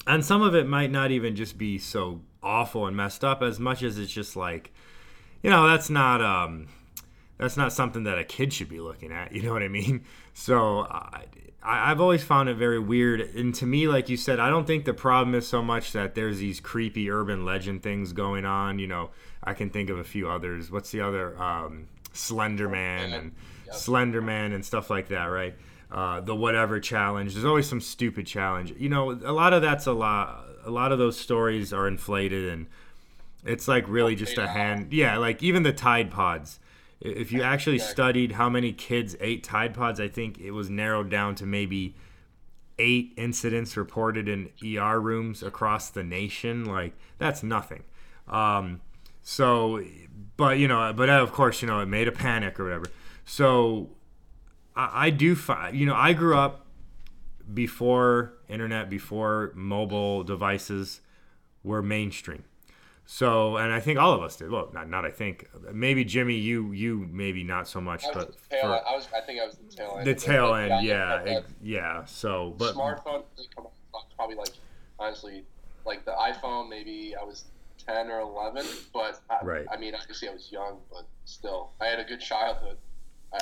and 0.07 0.23
some 0.23 0.42
of 0.42 0.55
it 0.55 0.66
might 0.66 0.90
not 0.90 1.11
even 1.11 1.35
just 1.35 1.57
be 1.57 1.79
so 1.79 2.20
awful 2.42 2.87
and 2.87 2.94
messed 2.94 3.25
up 3.25 3.42
as 3.42 3.59
much 3.59 3.83
as 3.83 3.99
it's 3.99 4.12
just 4.12 4.37
like, 4.37 4.73
you 5.42 5.49
know, 5.49 5.66
that's 5.66 5.88
not 5.88 6.20
um, 6.20 6.68
that's 7.38 7.57
not 7.57 7.73
something 7.73 8.05
that 8.05 8.18
a 8.18 8.25
kid 8.25 8.53
should 8.53 8.68
be 8.68 8.81
looking 8.81 9.11
at. 9.11 9.33
You 9.40 9.42
know 9.42 9.55
what 9.55 9.62
I 9.62 9.68
mean? 9.68 10.05
So 10.35 10.81
I, 10.81 11.25
I, 11.62 11.90
I've 11.90 12.01
always 12.01 12.23
found 12.23 12.49
it 12.49 12.55
very 12.55 12.79
weird. 12.79 13.20
And 13.20 13.55
to 13.57 13.66
me, 13.66 13.88
like 13.88 14.09
you 14.09 14.16
said, 14.16 14.40
I 14.40 14.51
don't 14.51 14.66
think 14.66 14.85
the 14.85 14.94
problem 14.94 15.35
is 15.35 15.46
so 15.46 15.62
much 15.62 15.92
that 15.92 16.14
there's 16.14 16.38
these 16.38 16.61
creepy 16.61 17.11
urban 17.11 17.44
legend 17.44 17.83
things 17.83 18.12
going 18.12 18.44
on. 18.44 18.79
You 18.79 18.87
know, 18.87 19.11
I 19.42 19.55
can 19.55 19.70
think 19.70 19.90
of 19.90 19.99
a 19.99 20.05
few 20.05 20.29
others. 20.29 20.70
What's 20.70 20.90
the 20.90 21.01
other? 21.01 21.40
Um, 21.40 21.88
Slender 22.12 22.68
Man 22.68 23.12
and 23.12 23.33
Slender 23.73 24.20
Man 24.20 24.53
and 24.53 24.64
stuff 24.64 24.90
like 24.90 25.09
that, 25.09 25.27
right? 25.27 25.55
Uh, 25.90 26.20
the 26.20 26.35
whatever 26.37 26.79
challenge. 26.79 27.35
There's 27.35 27.44
always 27.44 27.69
some 27.69 27.81
stupid 27.81 28.27
challenge. 28.27 28.73
You 28.77 28.88
know, 28.88 29.11
a 29.11 29.33
lot 29.33 29.52
of 29.52 29.63
that's 29.63 29.87
a 29.87 29.92
lot. 29.92 30.46
A 30.65 30.71
lot 30.71 30.92
of 30.92 30.98
those 30.98 31.19
stories 31.19 31.73
are 31.73 31.88
inflated, 31.88 32.48
and 32.48 32.67
it's 33.44 33.67
like 33.67 33.88
really 33.88 34.15
just 34.15 34.38
a 34.38 34.46
hand. 34.46 34.92
Yeah, 34.92 35.17
like 35.17 35.42
even 35.42 35.63
the 35.63 35.73
Tide 35.73 36.11
Pods. 36.11 36.60
If 37.01 37.33
you 37.33 37.42
actually 37.42 37.79
studied 37.79 38.33
how 38.33 38.51
many 38.51 38.73
kids 38.73 39.17
ate 39.21 39.42
Tide 39.42 39.73
Pods, 39.73 39.98
I 39.98 40.09
think 40.09 40.38
it 40.38 40.51
was 40.51 40.69
narrowed 40.69 41.09
down 41.09 41.35
to 41.37 41.46
maybe 41.46 41.94
eight 42.79 43.13
incidents 43.17 43.77
reported 43.77 44.29
in 44.29 44.51
ER 44.65 45.01
rooms 45.01 45.42
across 45.42 45.90
the 45.90 46.03
nation. 46.03 46.65
Like 46.65 46.94
that's 47.19 47.42
nothing. 47.42 47.85
Um, 48.29 48.81
so, 49.23 49.83
but 50.37 50.59
you 50.59 50.69
know, 50.69 50.92
but 50.94 51.09
of 51.09 51.33
course, 51.33 51.63
you 51.63 51.69
know, 51.69 51.81
it 51.81 51.87
made 51.87 52.09
a 52.09 52.13
panic 52.13 52.61
or 52.61 52.65
whatever. 52.65 52.87
So, 53.25 53.90
I, 54.77 55.07
I 55.07 55.11
do 55.11 55.35
find, 55.35 55.77
you 55.77 55.87
know, 55.87 55.94
I 55.94 56.13
grew 56.13 56.37
up 56.37 56.67
before 57.53 58.35
internet, 58.48 58.90
before 58.90 59.53
mobile 59.55 60.23
devices 60.25 61.01
were 61.63 61.83
mainstream. 61.83 62.44
So, 63.07 63.57
and 63.57 63.73
I 63.73 63.81
think 63.81 63.98
all 63.98 64.13
of 64.13 64.23
us 64.23 64.37
did. 64.37 64.51
Well, 64.51 64.71
not 64.73 64.88
not 64.88 65.05
I 65.05 65.11
think. 65.11 65.48
Maybe 65.73 66.05
Jimmy, 66.05 66.35
you 66.37 66.73
you 66.73 67.09
maybe 67.11 67.42
not 67.42 67.67
so 67.67 67.81
much, 67.81 68.05
I 68.05 68.09
was, 68.09 68.17
but 68.17 68.29
the 68.29 68.57
tail, 68.57 68.61
for 68.63 68.88
I 68.88 68.94
was. 68.94 69.09
I 69.17 69.21
think 69.21 69.40
I 69.40 69.46
was 69.46 69.57
the 69.57 69.77
tail 69.77 69.96
end. 69.98 70.07
the 70.07 70.15
tail 70.15 70.55
end, 70.55 70.85
yeah, 70.87 71.21
it- 71.23 71.46
yeah. 71.63 72.05
So, 72.05 72.55
but 72.57 72.75
smartphone 72.75 73.25
uh, 73.59 73.98
probably 74.17 74.37
like 74.37 74.51
honestly 74.98 75.44
like 75.87 76.05
the 76.05 76.13
iphone 76.13 76.69
maybe 76.69 77.15
i 77.19 77.25
was 77.25 77.46
10 77.87 78.11
or 78.11 78.21
11 78.21 78.67
but 78.92 79.19
I, 79.31 79.38
Right. 79.42 79.67
I 79.73 79.79
mean 79.79 79.94
obviously 79.94 80.29
i 80.29 80.33
was 80.33 80.53
young 80.53 80.77
but 80.92 81.07
still 81.25 81.71
i 81.81 81.87
had 81.87 81.98
a 81.98 82.05
good 82.05 82.21
childhood 82.21 82.77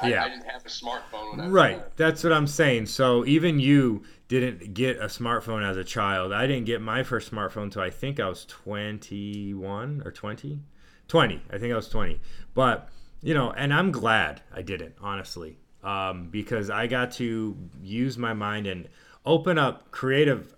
I, 0.02 0.10
Yeah. 0.10 0.24
I, 0.24 0.28
didn't 0.28 0.46
have 0.46 0.64
a 0.64 0.68
smartphone 0.68 1.30
when 1.32 1.40
I 1.40 1.48
Right. 1.48 1.76
10. 1.76 1.82
That's 1.96 2.24
what 2.24 2.32
I'm 2.32 2.46
saying. 2.46 2.86
So 2.86 3.24
even 3.26 3.58
you 3.58 4.02
didn't 4.28 4.74
get 4.74 4.98
a 4.98 5.06
smartphone 5.06 5.68
as 5.68 5.76
a 5.76 5.84
child. 5.84 6.32
I 6.32 6.46
didn't 6.46 6.66
get 6.66 6.80
my 6.80 7.02
first 7.02 7.30
smartphone 7.30 7.64
until 7.64 7.82
I 7.82 7.90
think 7.90 8.20
I 8.20 8.28
was 8.28 8.44
21 8.46 10.02
or 10.04 10.12
20. 10.12 10.60
20. 11.08 11.42
I 11.50 11.58
think 11.58 11.72
I 11.72 11.76
was 11.76 11.88
20. 11.88 12.20
But, 12.54 12.88
you 13.22 13.34
know, 13.34 13.50
and 13.52 13.72
I'm 13.72 13.90
glad 13.90 14.42
I 14.54 14.62
didn't, 14.62 14.94
honestly, 15.00 15.58
um, 15.82 16.28
because 16.28 16.68
I 16.68 16.86
got 16.86 17.12
to 17.12 17.56
use 17.82 18.18
my 18.18 18.34
mind 18.34 18.66
and 18.66 18.88
open 19.24 19.58
up 19.58 19.90
creative 19.90 20.54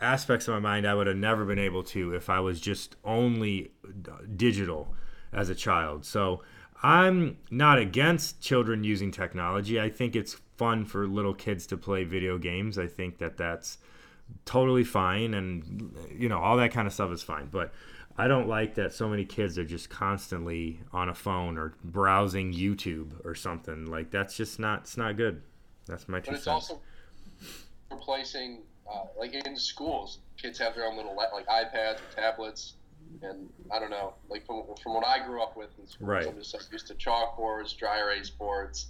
aspects 0.00 0.46
of 0.46 0.54
my 0.54 0.60
mind 0.60 0.86
I 0.86 0.94
would 0.94 1.06
have 1.06 1.16
never 1.16 1.44
been 1.44 1.58
able 1.58 1.82
to 1.84 2.14
if 2.14 2.28
I 2.28 2.40
was 2.40 2.60
just 2.60 2.96
only 3.04 3.70
digital 4.36 4.94
as 5.32 5.48
a 5.48 5.54
child. 5.54 6.04
So 6.04 6.42
I'm 6.82 7.38
not 7.50 7.78
against 7.78 8.40
children 8.40 8.84
using 8.84 9.10
technology. 9.10 9.80
I 9.80 9.90
think 9.90 10.14
it's 10.14 10.34
fun 10.56 10.84
for 10.84 11.06
little 11.06 11.34
kids 11.34 11.66
to 11.68 11.76
play 11.76 12.04
video 12.04 12.38
games. 12.38 12.78
I 12.78 12.86
think 12.86 13.18
that 13.18 13.36
that's 13.36 13.78
totally 14.44 14.82
fine 14.82 15.34
and 15.34 15.94
you 16.12 16.28
know 16.28 16.38
all 16.38 16.56
that 16.56 16.72
kind 16.72 16.86
of 16.86 16.92
stuff 16.92 17.12
is 17.12 17.22
fine. 17.22 17.46
But 17.46 17.72
i 18.18 18.26
don't 18.26 18.48
like 18.48 18.74
that 18.74 18.94
so 18.94 19.06
many 19.08 19.26
kids 19.26 19.58
are 19.58 19.64
just 19.64 19.90
constantly 19.90 20.80
on 20.90 21.10
a 21.10 21.14
phone 21.14 21.58
or 21.58 21.74
browsing 21.84 22.52
youtube 22.52 23.12
or 23.24 23.34
something. 23.34 23.86
Like 23.86 24.10
that's 24.10 24.36
just 24.36 24.58
not 24.58 24.80
it's 24.80 24.96
not 24.96 25.16
good. 25.16 25.42
That's 25.86 26.08
my 26.08 26.18
two 26.20 26.32
but 26.32 26.36
it's 26.36 26.44
cents. 26.44 26.70
also 26.70 26.80
replacing 27.90 28.62
uh, 28.90 29.04
like 29.18 29.34
in 29.34 29.56
schools 29.56 30.18
kids 30.36 30.58
have 30.58 30.74
their 30.74 30.86
own 30.86 30.96
little 30.96 31.14
like 31.16 31.46
ipads 31.46 31.98
or 31.98 32.14
tablets 32.14 32.74
and 33.22 33.48
i 33.72 33.78
don't 33.78 33.90
know 33.90 34.14
like 34.28 34.46
from, 34.46 34.62
from 34.82 34.94
what 34.94 35.04
i 35.06 35.24
grew 35.24 35.42
up 35.42 35.56
with 35.56 35.70
in 35.78 35.86
schools 35.86 36.08
Right. 36.08 36.26
i'm 36.26 36.38
just 36.38 36.54
like, 36.54 36.62
used 36.72 36.86
to 36.88 36.94
chalkboards 36.94 37.76
dry 37.76 37.98
erase 38.00 38.30
boards 38.30 38.88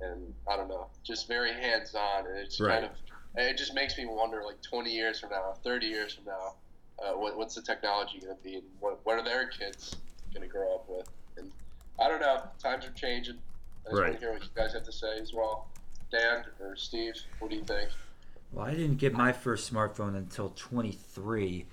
and 0.00 0.32
i 0.50 0.56
don't 0.56 0.68
know 0.68 0.86
just 1.04 1.26
very 1.28 1.52
hands-on 1.52 2.26
and 2.26 2.38
it's 2.38 2.60
Right. 2.60 2.80
kind 2.80 2.84
of 2.84 2.90
it 3.36 3.56
just 3.58 3.74
makes 3.74 3.98
me 3.98 4.06
wonder 4.06 4.42
like 4.44 4.62
20 4.62 4.90
years 4.90 5.18
from 5.20 5.30
now 5.30 5.54
30 5.64 5.86
years 5.86 6.14
from 6.14 6.24
now 6.24 6.54
uh, 7.04 7.12
what, 7.18 7.36
what's 7.36 7.56
the 7.56 7.62
technology 7.62 8.20
going 8.20 8.36
to 8.36 8.42
be 8.44 8.54
and 8.54 8.64
what, 8.78 9.00
what 9.04 9.18
are 9.18 9.24
their 9.24 9.48
kids 9.48 9.96
going 10.32 10.46
to 10.46 10.52
grow 10.52 10.74
up 10.74 10.84
with 10.88 11.08
and 11.38 11.50
i 12.00 12.08
don't 12.08 12.20
know 12.20 12.42
times 12.62 12.84
are 12.86 12.92
changing 12.92 13.36
i 13.86 13.90
just 13.90 14.00
Right. 14.00 14.08
want 14.10 14.20
to 14.20 14.20
hear 14.20 14.32
what 14.32 14.42
you 14.42 14.48
guys 14.54 14.72
have 14.74 14.84
to 14.84 14.92
say 14.92 15.18
as 15.20 15.32
well 15.34 15.66
dan 16.12 16.44
or 16.60 16.76
steve 16.76 17.14
what 17.40 17.50
do 17.50 17.56
you 17.56 17.64
think 17.64 17.90
Well, 18.52 18.66
I 18.66 18.70
didn't 18.74 18.98
get 18.98 19.12
my 19.12 19.32
first 19.32 19.72
smartphone 19.72 20.16
until 20.16 20.50
23. 20.50 21.66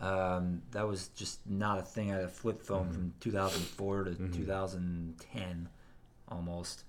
Um, 0.00 0.62
that 0.72 0.86
was 0.86 1.08
just 1.08 1.40
not 1.48 1.78
a 1.78 1.82
thing. 1.82 2.12
I 2.12 2.16
had 2.16 2.24
a 2.24 2.28
flip 2.28 2.62
phone 2.62 2.90
from 2.92 3.14
2004 3.20 4.04
to 4.04 4.14
2010, 4.32 5.68
almost. 6.28 6.84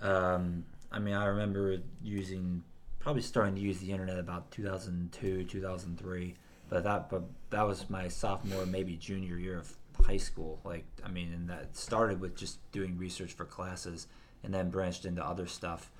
Um, 0.00 0.64
I 0.92 0.98
mean, 0.98 1.14
I 1.14 1.26
remember 1.26 1.78
using, 2.02 2.62
probably 2.98 3.22
starting 3.22 3.54
to 3.56 3.60
use 3.60 3.78
the 3.78 3.90
internet 3.90 4.18
about 4.18 4.50
2002, 4.52 5.44
2003. 5.44 6.34
But 6.68 6.84
that, 6.84 7.10
but 7.10 7.22
that 7.50 7.62
was 7.62 7.88
my 7.90 8.08
sophomore, 8.08 8.66
maybe 8.66 8.96
junior 8.96 9.36
year 9.38 9.58
of 9.58 9.72
high 10.04 10.16
school. 10.16 10.60
Like, 10.64 10.84
I 11.04 11.08
mean, 11.08 11.32
and 11.32 11.48
that 11.48 11.76
started 11.76 12.20
with 12.20 12.36
just 12.36 12.58
doing 12.72 12.96
research 12.96 13.32
for 13.32 13.44
classes, 13.44 14.06
and 14.42 14.52
then 14.52 14.70
branched 14.70 15.04
into 15.04 15.24
other 15.24 15.46
stuff. 15.46 15.90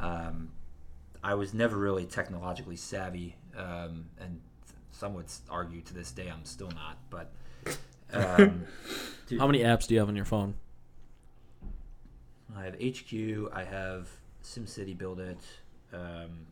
Um, 0.00 0.50
I 1.22 1.34
was 1.34 1.54
never 1.54 1.76
really 1.76 2.04
technologically 2.04 2.76
savvy, 2.76 3.36
um, 3.56 4.06
and 4.20 4.40
some 4.94 5.14
would 5.14 5.26
argue 5.50 5.80
to 5.82 5.94
this 5.94 6.10
day 6.12 6.28
I'm 6.30 6.44
still 6.44 6.70
not. 6.70 6.98
But 7.10 7.32
um, 8.12 8.64
dude, 9.26 9.38
How 9.40 9.46
many 9.46 9.60
apps 9.60 9.86
do 9.86 9.94
you 9.94 10.00
have 10.00 10.08
on 10.08 10.16
your 10.16 10.24
phone? 10.24 10.54
I 12.56 12.64
have 12.64 12.74
HQ, 12.74 13.50
I 13.52 13.64
have 13.64 14.08
SimCity 14.42 14.96
Build 14.96 15.20
It. 15.20 15.38
Um, 15.92 16.46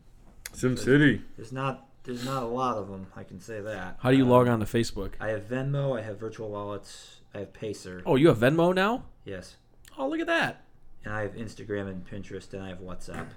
sim 0.53 0.77
city 0.77 1.21
there's 1.35 1.51
not 1.51 1.87
there's 2.03 2.23
not 2.25 2.43
a 2.43 2.47
lot 2.47 2.77
of 2.77 2.87
them. 2.89 3.07
I 3.15 3.23
can 3.23 3.39
say 3.39 3.59
that. 3.61 3.97
How 3.99 4.11
do 4.11 4.17
you 4.17 4.23
Um, 4.23 4.29
log 4.29 4.47
on 4.47 4.59
to 4.59 4.65
Facebook? 4.65 5.13
I 5.19 5.29
have 5.29 5.43
Venmo, 5.47 5.97
I 5.97 6.01
have 6.03 6.19
virtual 6.19 6.49
wallets, 6.49 7.21
I 7.33 7.39
have 7.39 7.53
Pacer. 7.53 8.01
Oh, 8.05 8.15
you 8.17 8.27
have 8.27 8.37
Venmo 8.37 8.73
now? 8.75 9.05
Yes, 9.25 9.55
Oh, 9.97 10.07
look 10.09 10.19
at 10.19 10.27
that. 10.27 10.63
and 11.05 11.13
I 11.13 11.21
have 11.21 11.33
Instagram 11.35 11.87
and 11.89 12.05
Pinterest, 12.05 12.51
and 12.53 12.61
I 12.63 12.69
have 12.69 12.79
WhatsApp. 12.79 13.27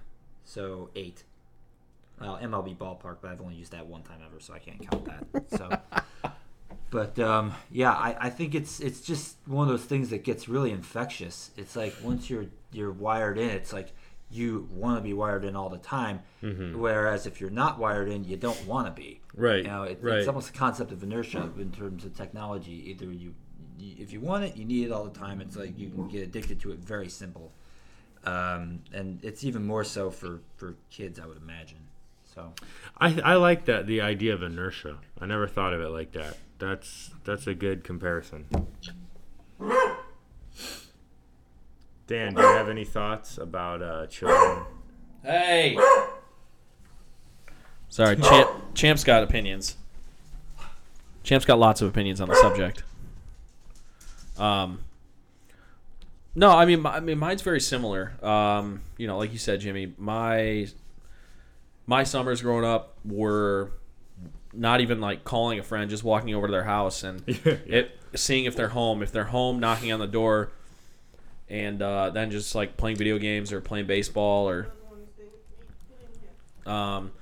So 0.44 0.90
eight. 0.96 1.24
Well, 2.20 2.38
MLB 2.42 2.76
Ballpark, 2.76 3.18
but 3.20 3.30
I've 3.30 3.40
only 3.40 3.56
used 3.56 3.72
that 3.72 3.86
one 3.86 4.02
time 4.02 4.20
ever, 4.24 4.40
so 4.40 4.54
I 4.54 4.58
can't 4.58 4.90
count 4.90 5.04
that. 5.04 5.50
So, 5.50 6.30
but 6.90 7.18
um, 7.18 7.54
yeah, 7.70 7.92
I, 7.92 8.16
I 8.18 8.30
think 8.30 8.54
it's 8.54 8.80
it's 8.80 9.00
just 9.02 9.36
one 9.46 9.68
of 9.68 9.70
those 9.70 9.84
things 9.86 10.10
that 10.10 10.24
gets 10.24 10.48
really 10.48 10.70
infectious. 10.70 11.50
It's 11.56 11.76
like 11.76 11.94
once 12.02 12.30
you're 12.30 12.46
you're 12.72 12.92
wired 12.92 13.36
in, 13.38 13.50
it's 13.50 13.72
like 13.72 13.92
you 14.30 14.68
want 14.72 14.98
to 14.98 15.02
be 15.02 15.12
wired 15.12 15.44
in 15.44 15.54
all 15.54 15.68
the 15.68 15.78
time. 15.78 16.20
Whereas 16.80 17.26
if 17.26 17.40
you're 17.40 17.50
not 17.50 17.78
wired 17.78 18.08
in, 18.08 18.24
you 18.24 18.36
don't 18.36 18.66
want 18.66 18.86
to 18.86 18.92
be. 18.92 19.20
right 19.34 19.58
You 19.58 19.64
know, 19.64 19.82
it, 19.84 19.98
right 20.00 20.18
it's 20.18 20.28
almost 20.28 20.50
a 20.50 20.52
concept 20.52 20.92
of 20.92 21.02
inertia 21.02 21.50
in 21.58 21.70
terms 21.70 22.04
of 22.04 22.16
technology. 22.16 22.90
Either 22.90 23.06
you, 23.06 23.34
you, 23.78 23.94
if 23.98 24.12
you 24.12 24.20
want 24.20 24.44
it, 24.44 24.56
you 24.56 24.64
need 24.64 24.86
it 24.86 24.92
all 24.92 25.04
the 25.04 25.16
time. 25.18 25.40
It's 25.40 25.56
like 25.56 25.78
you 25.78 25.90
can 25.90 26.08
get 26.08 26.22
addicted 26.22 26.60
to 26.60 26.72
it 26.72 26.78
very 26.78 27.08
simple, 27.08 27.52
um, 28.24 28.80
and 28.92 29.22
it's 29.22 29.44
even 29.44 29.66
more 29.66 29.84
so 29.84 30.10
for 30.10 30.40
for 30.56 30.74
kids, 30.90 31.20
I 31.20 31.26
would 31.26 31.36
imagine. 31.38 31.78
So 32.36 32.52
I, 33.00 33.18
I 33.24 33.34
like 33.36 33.64
that 33.64 33.86
the 33.86 34.02
idea 34.02 34.34
of 34.34 34.42
inertia 34.42 34.98
i 35.18 35.24
never 35.24 35.46
thought 35.48 35.72
of 35.72 35.80
it 35.80 35.88
like 35.88 36.12
that 36.12 36.36
that's 36.58 37.10
that's 37.24 37.46
a 37.46 37.54
good 37.54 37.82
comparison 37.82 38.44
dan 42.06 42.34
do 42.34 42.42
you 42.42 42.46
have 42.48 42.68
any 42.68 42.84
thoughts 42.84 43.38
about 43.38 43.80
uh, 43.82 44.06
children 44.06 44.64
Hey. 45.22 45.76
Sorry, 47.88 48.14
Champ. 48.22 48.50
Champ's 48.74 49.02
got 49.02 49.24
opinions. 49.24 49.76
Champ's 51.24 51.44
got 51.44 51.58
lots 51.58 51.80
of 51.82 51.88
opinions 51.88 52.20
on 52.20 52.28
the 52.28 52.36
subject. 52.36 52.84
Um. 54.38 54.80
No, 56.36 56.50
I 56.52 56.64
mean, 56.64 56.82
my- 56.82 56.96
I 56.96 57.00
mean, 57.00 57.18
mine's 57.18 57.42
very 57.42 57.60
similar. 57.60 58.12
Um, 58.24 58.82
you 58.98 59.08
know, 59.08 59.18
like 59.18 59.32
you 59.32 59.38
said, 59.38 59.58
Jimmy, 59.60 59.94
my 59.98 60.68
my 61.86 62.04
summers 62.04 62.42
growing 62.42 62.64
up 62.64 62.96
were 63.04 63.72
not 64.52 64.80
even 64.80 65.00
like 65.00 65.24
calling 65.24 65.58
a 65.58 65.62
friend, 65.62 65.90
just 65.90 66.04
walking 66.04 66.34
over 66.34 66.46
to 66.46 66.50
their 66.50 66.64
house 66.64 67.02
and 67.02 67.22
it, 67.26 67.98
seeing 68.14 68.44
if 68.44 68.56
they're 68.56 68.68
home. 68.68 69.02
If 69.02 69.12
they're 69.12 69.24
home, 69.24 69.60
knocking 69.60 69.92
on 69.92 70.00
the 70.00 70.06
door, 70.06 70.50
and 71.48 71.80
uh, 71.80 72.10
then 72.10 72.30
just 72.30 72.54
like 72.54 72.76
playing 72.76 72.96
video 72.96 73.18
games 73.18 73.52
or 73.52 73.60
playing 73.60 73.86
baseball 73.86 74.48
or 74.48 74.68
um, 76.66 77.12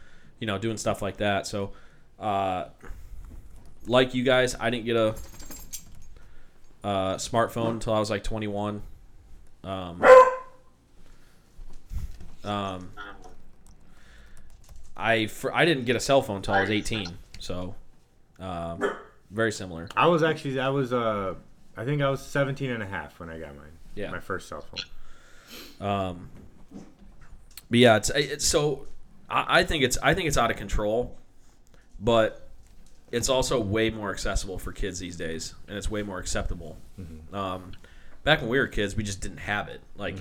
you 0.41 0.47
know, 0.47 0.59
doing 0.59 0.77
stuff 0.77 1.03
like 1.03 1.19
that. 1.19 1.47
So, 1.47 1.73
uh, 2.19 2.67
like 3.87 4.15
you 4.15 4.25
guys, 4.25 4.57
I 4.59 4.71
didn't 4.71 4.87
get 4.87 4.97
a 4.97 5.15
uh, 6.83 7.17
smartphone 7.17 7.71
until 7.71 7.93
I 7.93 7.99
was 7.99 8.11
like 8.11 8.25
21. 8.25 8.83
Um, 9.63 10.05
um, 12.45 12.91
I 14.97 15.27
for, 15.27 15.53
I 15.55 15.65
didn't 15.65 15.85
get 15.85 15.97
a 15.97 16.01
cell 16.01 16.23
phone 16.23 16.37
until 16.37 16.55
I 16.55 16.61
was 16.61 16.71
18. 16.71 17.07
So, 17.39 17.75
um, 18.39 18.81
very 19.31 19.53
similar. 19.53 19.89
i 19.97 20.07
was 20.07 20.23
actually 20.23 20.61
i 20.61 20.69
was 20.69 20.93
uh 20.93 21.35
i 21.77 21.85
think 21.85 22.01
i 22.03 22.09
was 22.09 22.21
17 22.23 22.71
and 22.71 22.83
a 22.83 22.87
half 22.87 23.19
when 23.19 23.29
i 23.31 23.39
got 23.39 23.57
mine 23.57 23.73
Yeah. 23.97 24.11
my 24.11 24.21
first 24.21 24.49
cell 24.49 24.61
phone 24.63 25.89
Um, 25.89 26.29
but 27.71 27.79
yeah, 27.79 27.97
it's, 27.97 28.11
it's 28.11 28.47
so 28.47 28.87
I, 29.29 29.61
I 29.61 29.65
think 29.65 29.83
it's 29.85 29.99
I 30.03 30.15
think 30.15 30.29
it's 30.29 30.37
out 30.39 30.51
of 30.51 30.57
control, 30.57 31.17
but 32.01 32.49
it's 33.11 33.29
also 33.29 33.59
way 33.61 33.91
more 33.91 34.11
accessible 34.11 34.59
for 34.59 34.73
kids 34.73 34.99
these 34.99 35.17
days, 35.17 35.55
and 35.69 35.77
it's 35.77 35.91
way 35.91 36.03
more 36.03 36.19
acceptable. 36.19 36.77
Um, 37.33 37.73
back 38.23 38.41
when 38.41 38.51
we 38.51 38.59
were 38.59 38.67
kids, 38.67 38.97
we 38.97 39.03
just 39.05 39.21
didn't 39.21 39.39
have 39.39 39.69
it. 39.69 39.81
Like 39.97 40.17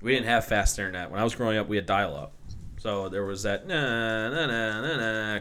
we 0.00 0.12
didn't 0.12 0.26
have 0.26 0.44
fast 0.46 0.78
internet. 0.78 1.10
When 1.10 1.20
I 1.20 1.24
was 1.24 1.34
growing 1.34 1.58
up, 1.58 1.68
we 1.68 1.76
had 1.76 1.86
dial 1.86 2.16
up, 2.16 2.32
so 2.80 3.10
there 3.10 3.24
was 3.26 3.42
that 3.42 3.66
na 3.66 4.30
na 4.30 4.46
na 4.46 4.80
na 4.80 4.96
na. 5.36 5.40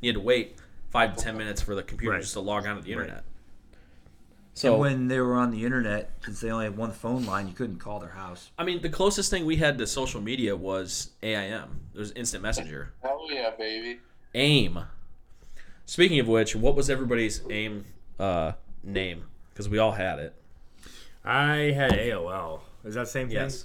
You 0.00 0.10
had 0.10 0.14
to 0.14 0.20
wait 0.20 0.56
five 0.90 1.16
to 1.16 1.22
ten 1.24 1.36
minutes 1.38 1.62
for 1.62 1.74
the 1.74 1.82
computer 1.82 2.12
Right. 2.12 2.20
just 2.20 2.34
to 2.34 2.40
log 2.40 2.66
on 2.66 2.76
to 2.76 2.82
the 2.82 2.94
Right. 2.94 3.02
internet. 3.04 3.24
so 4.54 4.72
So 4.74 4.78
when 4.78 5.08
they 5.08 5.20
were 5.20 5.34
on 5.34 5.50
the 5.50 5.64
internet, 5.64 6.10
since 6.24 6.40
they 6.40 6.50
only 6.50 6.64
had 6.66 6.76
one 6.76 6.92
phone 6.92 7.24
line, 7.24 7.46
you 7.48 7.54
couldn't 7.54 7.78
call 7.78 7.98
their 8.00 8.10
house. 8.10 8.50
I 8.58 8.64
mean, 8.64 8.82
the 8.82 8.88
closest 8.88 9.30
thing 9.30 9.46
we 9.46 9.56
had 9.56 9.78
to 9.78 9.86
social 9.86 10.20
media 10.20 10.54
was 10.56 11.10
AIM. 11.22 11.80
There 11.92 12.00
was 12.00 12.10
Instant 12.12 12.42
Messenger, 12.42 12.92
hell 13.02 13.26
yeah 13.30 13.50
baby 13.56 14.00
AIM. 14.34 14.80
Speaking 15.86 16.20
of 16.20 16.28
which, 16.28 16.54
what 16.54 16.74
was 16.74 16.90
everybody's 16.90 17.40
aim 17.50 17.86
uh, 18.18 18.52
name? 18.82 19.24
Because 19.50 19.68
we 19.68 19.78
all 19.78 19.92
had 19.92 20.18
it. 20.18 20.34
I 21.24 21.72
had 21.72 21.92
AOL. 21.92 22.60
Is 22.84 22.94
that 22.94 23.00
the 23.04 23.06
same 23.06 23.28
thing? 23.28 23.36
Yes. 23.36 23.64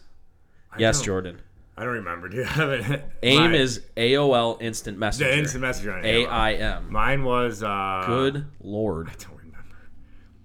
I 0.71 0.77
Yes, 0.79 0.97
don't- 0.97 1.05
Jordan. 1.05 1.41
I 1.75 1.83
don't 1.83 1.93
remember, 1.93 2.29
dude. 2.29 2.45
I 2.45 2.49
haven't. 2.51 3.01
AIM 3.23 3.51
My- 3.51 3.57
is 3.57 3.81
AOL 3.97 4.61
Instant 4.61 4.97
Messenger. 4.99 5.31
the 5.31 5.37
instant 5.39 5.61
messenger 5.61 5.93
on 5.93 6.05
A 6.05 6.25
AOL. 6.25 6.29
I 6.29 6.53
M. 6.53 6.91
Mine 6.91 7.23
was 7.23 7.63
uh 7.63 8.03
Good 8.05 8.45
lord. 8.61 9.09
I 9.09 9.13
don't 9.13 9.37
remember. 9.37 9.77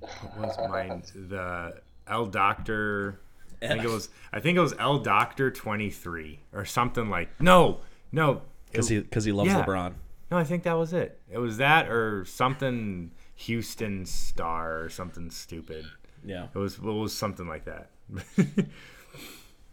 What 0.01 0.39
was 0.59 0.71
mine? 0.71 1.03
The 1.29 1.81
L 2.07 2.27
Doctor. 2.27 3.21
I 3.61 3.67
think 3.69 3.85
it 3.85 3.91
was. 3.91 4.09
I 4.33 4.41
think 4.41 4.57
it 4.57 4.61
was 4.61 4.73
L 4.79 4.99
Doctor 5.01 5.51
twenty 5.51 5.91
three 5.91 6.41
or 6.53 6.65
something 6.65 7.11
like. 7.11 7.41
No, 7.41 7.81
no. 8.13 8.43
Because 8.71 8.89
he 8.89 9.01
because 9.01 9.25
he 9.25 9.33
loves 9.33 9.51
Yeah. 9.51 9.65
LeBron. 9.65 9.95
No, 10.31 10.37
I 10.39 10.45
think 10.45 10.63
that 10.63 10.75
was 10.75 10.93
it. 10.93 11.21
It 11.31 11.39
was 11.39 11.57
that 11.59 11.91
or 11.91 12.25
something 12.25 13.11
Houston 13.35 14.07
Star 14.07 14.81
or 14.81 14.89
something 14.89 15.31
stupid. 15.31 15.85
Yeah. 16.25 16.47
It 16.55 16.59
was 16.59 16.77
it 16.77 16.83
was 16.83 17.13
something 17.15 17.47
like 17.49 17.65
that. 17.67 17.91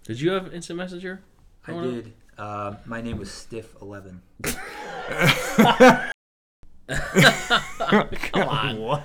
Did 0.03 0.21
you 0.21 0.31
have 0.31 0.53
Instant 0.53 0.77
Messenger? 0.77 1.21
I 1.67 1.71
growing 1.71 1.91
did. 1.93 2.13
Uh, 2.37 2.75
my 2.85 3.01
name 3.01 3.17
was 3.17 3.31
Stiff 3.31 3.75
Eleven. 3.81 4.21
Come 6.87 8.47
on. 8.47 8.79
What? 8.79 9.03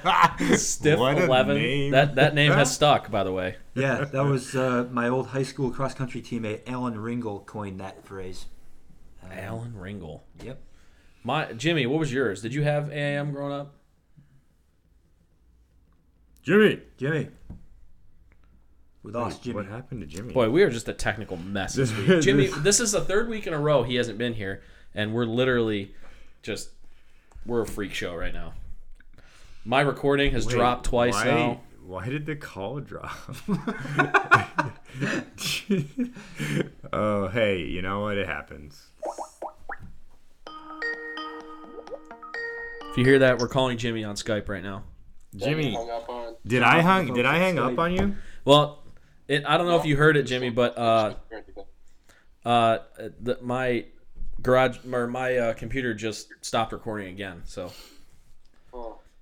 Stiff 0.56 0.98
What 0.98 1.16
a 1.18 1.24
Eleven. 1.24 1.56
name. 1.56 1.92
That 1.92 2.16
that 2.16 2.34
name 2.34 2.52
has 2.52 2.74
stuck, 2.74 3.10
by 3.10 3.24
the 3.24 3.32
way. 3.32 3.56
Yeah, 3.74 4.04
that 4.04 4.24
was 4.24 4.54
uh, 4.54 4.86
my 4.90 5.08
old 5.08 5.28
high 5.28 5.42
school 5.44 5.70
cross 5.70 5.94
country 5.94 6.20
teammate 6.20 6.60
Alan 6.66 6.96
Ringel 6.96 7.44
coined 7.46 7.80
that 7.80 8.04
phrase. 8.04 8.46
Uh, 9.24 9.32
Alan 9.32 9.72
Ringel. 9.72 10.20
Yep. 10.42 10.60
My 11.22 11.52
Jimmy, 11.52 11.86
what 11.86 11.98
was 11.98 12.12
yours? 12.12 12.42
Did 12.42 12.52
you 12.54 12.62
have 12.62 12.90
AIM 12.92 13.32
growing 13.32 13.52
up? 13.52 13.74
Jimmy. 16.42 16.80
Jimmy. 16.98 17.28
We 19.02 19.12
lost 19.12 19.42
Jimmy. 19.42 19.56
What 19.56 19.66
happened 19.66 20.02
to 20.02 20.06
Jimmy? 20.06 20.34
Boy, 20.34 20.50
we 20.50 20.62
are 20.62 20.70
just 20.70 20.88
a 20.88 20.92
technical 20.92 21.38
mess 21.38 21.74
this 21.74 21.96
week. 21.96 22.20
Jimmy, 22.20 22.48
this 22.58 22.80
is 22.80 22.92
the 22.92 23.00
third 23.00 23.28
week 23.28 23.46
in 23.46 23.54
a 23.54 23.58
row 23.58 23.82
he 23.82 23.94
hasn't 23.94 24.18
been 24.18 24.34
here, 24.34 24.62
and 24.94 25.14
we're 25.14 25.24
literally 25.24 25.94
just 26.42 26.70
we're 27.46 27.62
a 27.62 27.66
freak 27.66 27.94
show 27.94 28.14
right 28.14 28.34
now. 28.34 28.52
My 29.64 29.80
recording 29.80 30.32
has 30.32 30.46
Wait, 30.46 30.54
dropped 30.54 30.84
twice 30.84 31.14
why, 31.14 31.24
now. 31.24 31.60
Why 31.86 32.08
did 32.08 32.26
the 32.26 32.36
call 32.36 32.80
drop? 32.80 33.10
oh, 36.92 37.28
hey, 37.28 37.62
you 37.62 37.80
know 37.80 38.00
what? 38.00 38.18
It 38.18 38.26
happens. 38.26 38.90
If 42.90 42.98
you 42.98 43.04
hear 43.04 43.20
that, 43.20 43.38
we're 43.38 43.48
calling 43.48 43.78
Jimmy 43.78 44.04
on 44.04 44.16
Skype 44.16 44.48
right 44.48 44.62
now. 44.62 44.84
Jimmy, 45.36 45.74
hung 45.74 45.90
up 45.90 46.08
on. 46.08 46.34
did 46.46 46.62
I 46.62 46.80
hung? 46.80 47.14
Did 47.14 47.24
I 47.24 47.38
hang 47.38 47.58
up 47.58 47.78
on 47.78 47.92
you? 47.92 48.16
Well, 48.44 48.82
it, 49.30 49.44
I 49.46 49.56
don't 49.56 49.68
know 49.68 49.78
if 49.78 49.86
you 49.86 49.96
heard 49.96 50.16
it, 50.16 50.24
Jimmy, 50.24 50.50
but 50.50 50.76
uh, 50.76 51.14
uh, 52.44 52.78
the, 53.20 53.38
my 53.40 53.84
garage 54.42 54.78
or 54.90 55.06
my 55.06 55.36
uh, 55.36 55.52
computer 55.54 55.94
just 55.94 56.28
stopped 56.40 56.72
recording 56.72 57.08
again. 57.08 57.42
So, 57.44 57.72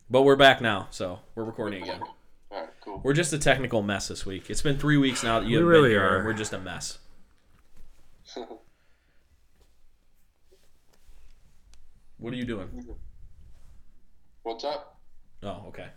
but 0.08 0.22
we're 0.22 0.36
back 0.36 0.62
now, 0.62 0.88
so 0.90 1.18
we're 1.34 1.44
recording 1.44 1.82
again. 1.82 2.00
all 2.50 2.60
right, 2.60 2.68
cool. 2.80 3.02
We're 3.04 3.12
just 3.12 3.34
a 3.34 3.38
technical 3.38 3.82
mess 3.82 4.08
this 4.08 4.24
week. 4.24 4.48
It's 4.48 4.62
been 4.62 4.78
three 4.78 4.96
weeks 4.96 5.22
now 5.22 5.40
that 5.40 5.46
you 5.46 5.58
We 5.58 5.62
have 5.62 5.68
really 5.68 5.88
been 5.90 5.98
here. 6.00 6.08
are. 6.08 6.16
and 6.16 6.26
We're 6.26 6.32
just 6.32 6.54
a 6.54 6.58
mess. 6.58 6.98
What 12.16 12.32
are 12.32 12.36
you 12.36 12.44
doing? 12.44 12.68
What's 14.42 14.64
up? 14.64 14.98
Oh, 15.42 15.64
okay. 15.68 15.88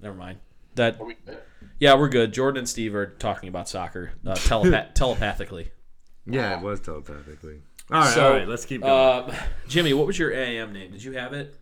Never 0.00 0.14
mind. 0.14 0.38
That 0.76 1.00
Are 1.00 1.04
we 1.04 1.14
good? 1.26 1.38
yeah, 1.78 1.94
we're 1.94 2.08
good. 2.08 2.32
Jordan 2.32 2.58
and 2.58 2.68
Steve 2.68 2.94
are 2.94 3.06
talking 3.06 3.48
about 3.48 3.68
soccer 3.68 4.12
uh, 4.26 4.32
telepa- 4.34 4.94
telepathically. 4.94 5.70
Yeah, 6.26 6.58
it 6.58 6.62
was 6.62 6.80
telepathically. 6.80 7.62
All 7.90 8.00
right, 8.00 8.14
So, 8.14 8.26
all 8.26 8.32
right. 8.34 8.48
Let's 8.48 8.64
keep 8.64 8.82
going. 8.82 8.92
Uh, 9.30 9.34
Jimmy, 9.68 9.92
what 9.94 10.06
was 10.06 10.18
your 10.18 10.32
AIM 10.32 10.72
name? 10.72 10.92
Did 10.92 11.02
you 11.02 11.12
have 11.12 11.32
it? 11.32 11.56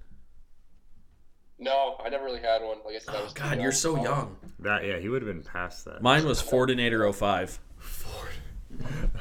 No, 1.58 1.96
I 2.04 2.08
never 2.10 2.24
really 2.24 2.40
had 2.40 2.62
one. 2.62 2.78
Like 2.84 2.96
I 2.96 2.98
said, 2.98 3.14
I 3.14 3.18
Oh 3.18 3.24
was 3.24 3.32
too 3.32 3.42
God, 3.42 3.60
you're 3.60 3.72
so 3.72 4.00
young. 4.02 4.36
that 4.60 4.84
yeah, 4.84 4.98
he 4.98 5.08
would 5.08 5.22
have 5.22 5.34
been 5.34 5.42
past 5.42 5.86
that. 5.86 6.02
Mine 6.02 6.24
was 6.24 6.40
Fordinator 6.40 7.10
05, 7.12 7.58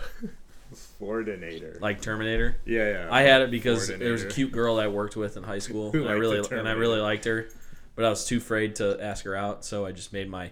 Fordinator. 1.00 1.78
like 1.82 2.02
Terminator. 2.02 2.58
Yeah, 2.66 2.92
yeah. 2.92 3.08
I 3.10 3.22
had 3.22 3.42
it 3.42 3.52
because 3.52 3.88
there 3.88 4.12
was 4.12 4.24
a 4.24 4.28
cute 4.28 4.52
girl 4.52 4.78
I 4.80 4.88
worked 4.88 5.16
with 5.16 5.38
in 5.38 5.44
high 5.44 5.60
school, 5.60 5.92
Who 5.92 6.02
and 6.02 6.10
I 6.10 6.14
really 6.14 6.38
and 6.58 6.68
I 6.68 6.74
really 6.74 7.00
liked 7.00 7.26
her, 7.26 7.50
but 7.98 8.06
I 8.06 8.10
was 8.10 8.24
too 8.24 8.38
afraid 8.38 8.76
to 8.78 8.98
ask 9.04 9.26
her 9.26 9.36
out, 9.36 9.66
so 9.66 9.86
I 9.86 9.92
just 9.92 10.14
made 10.14 10.30
my 10.30 10.52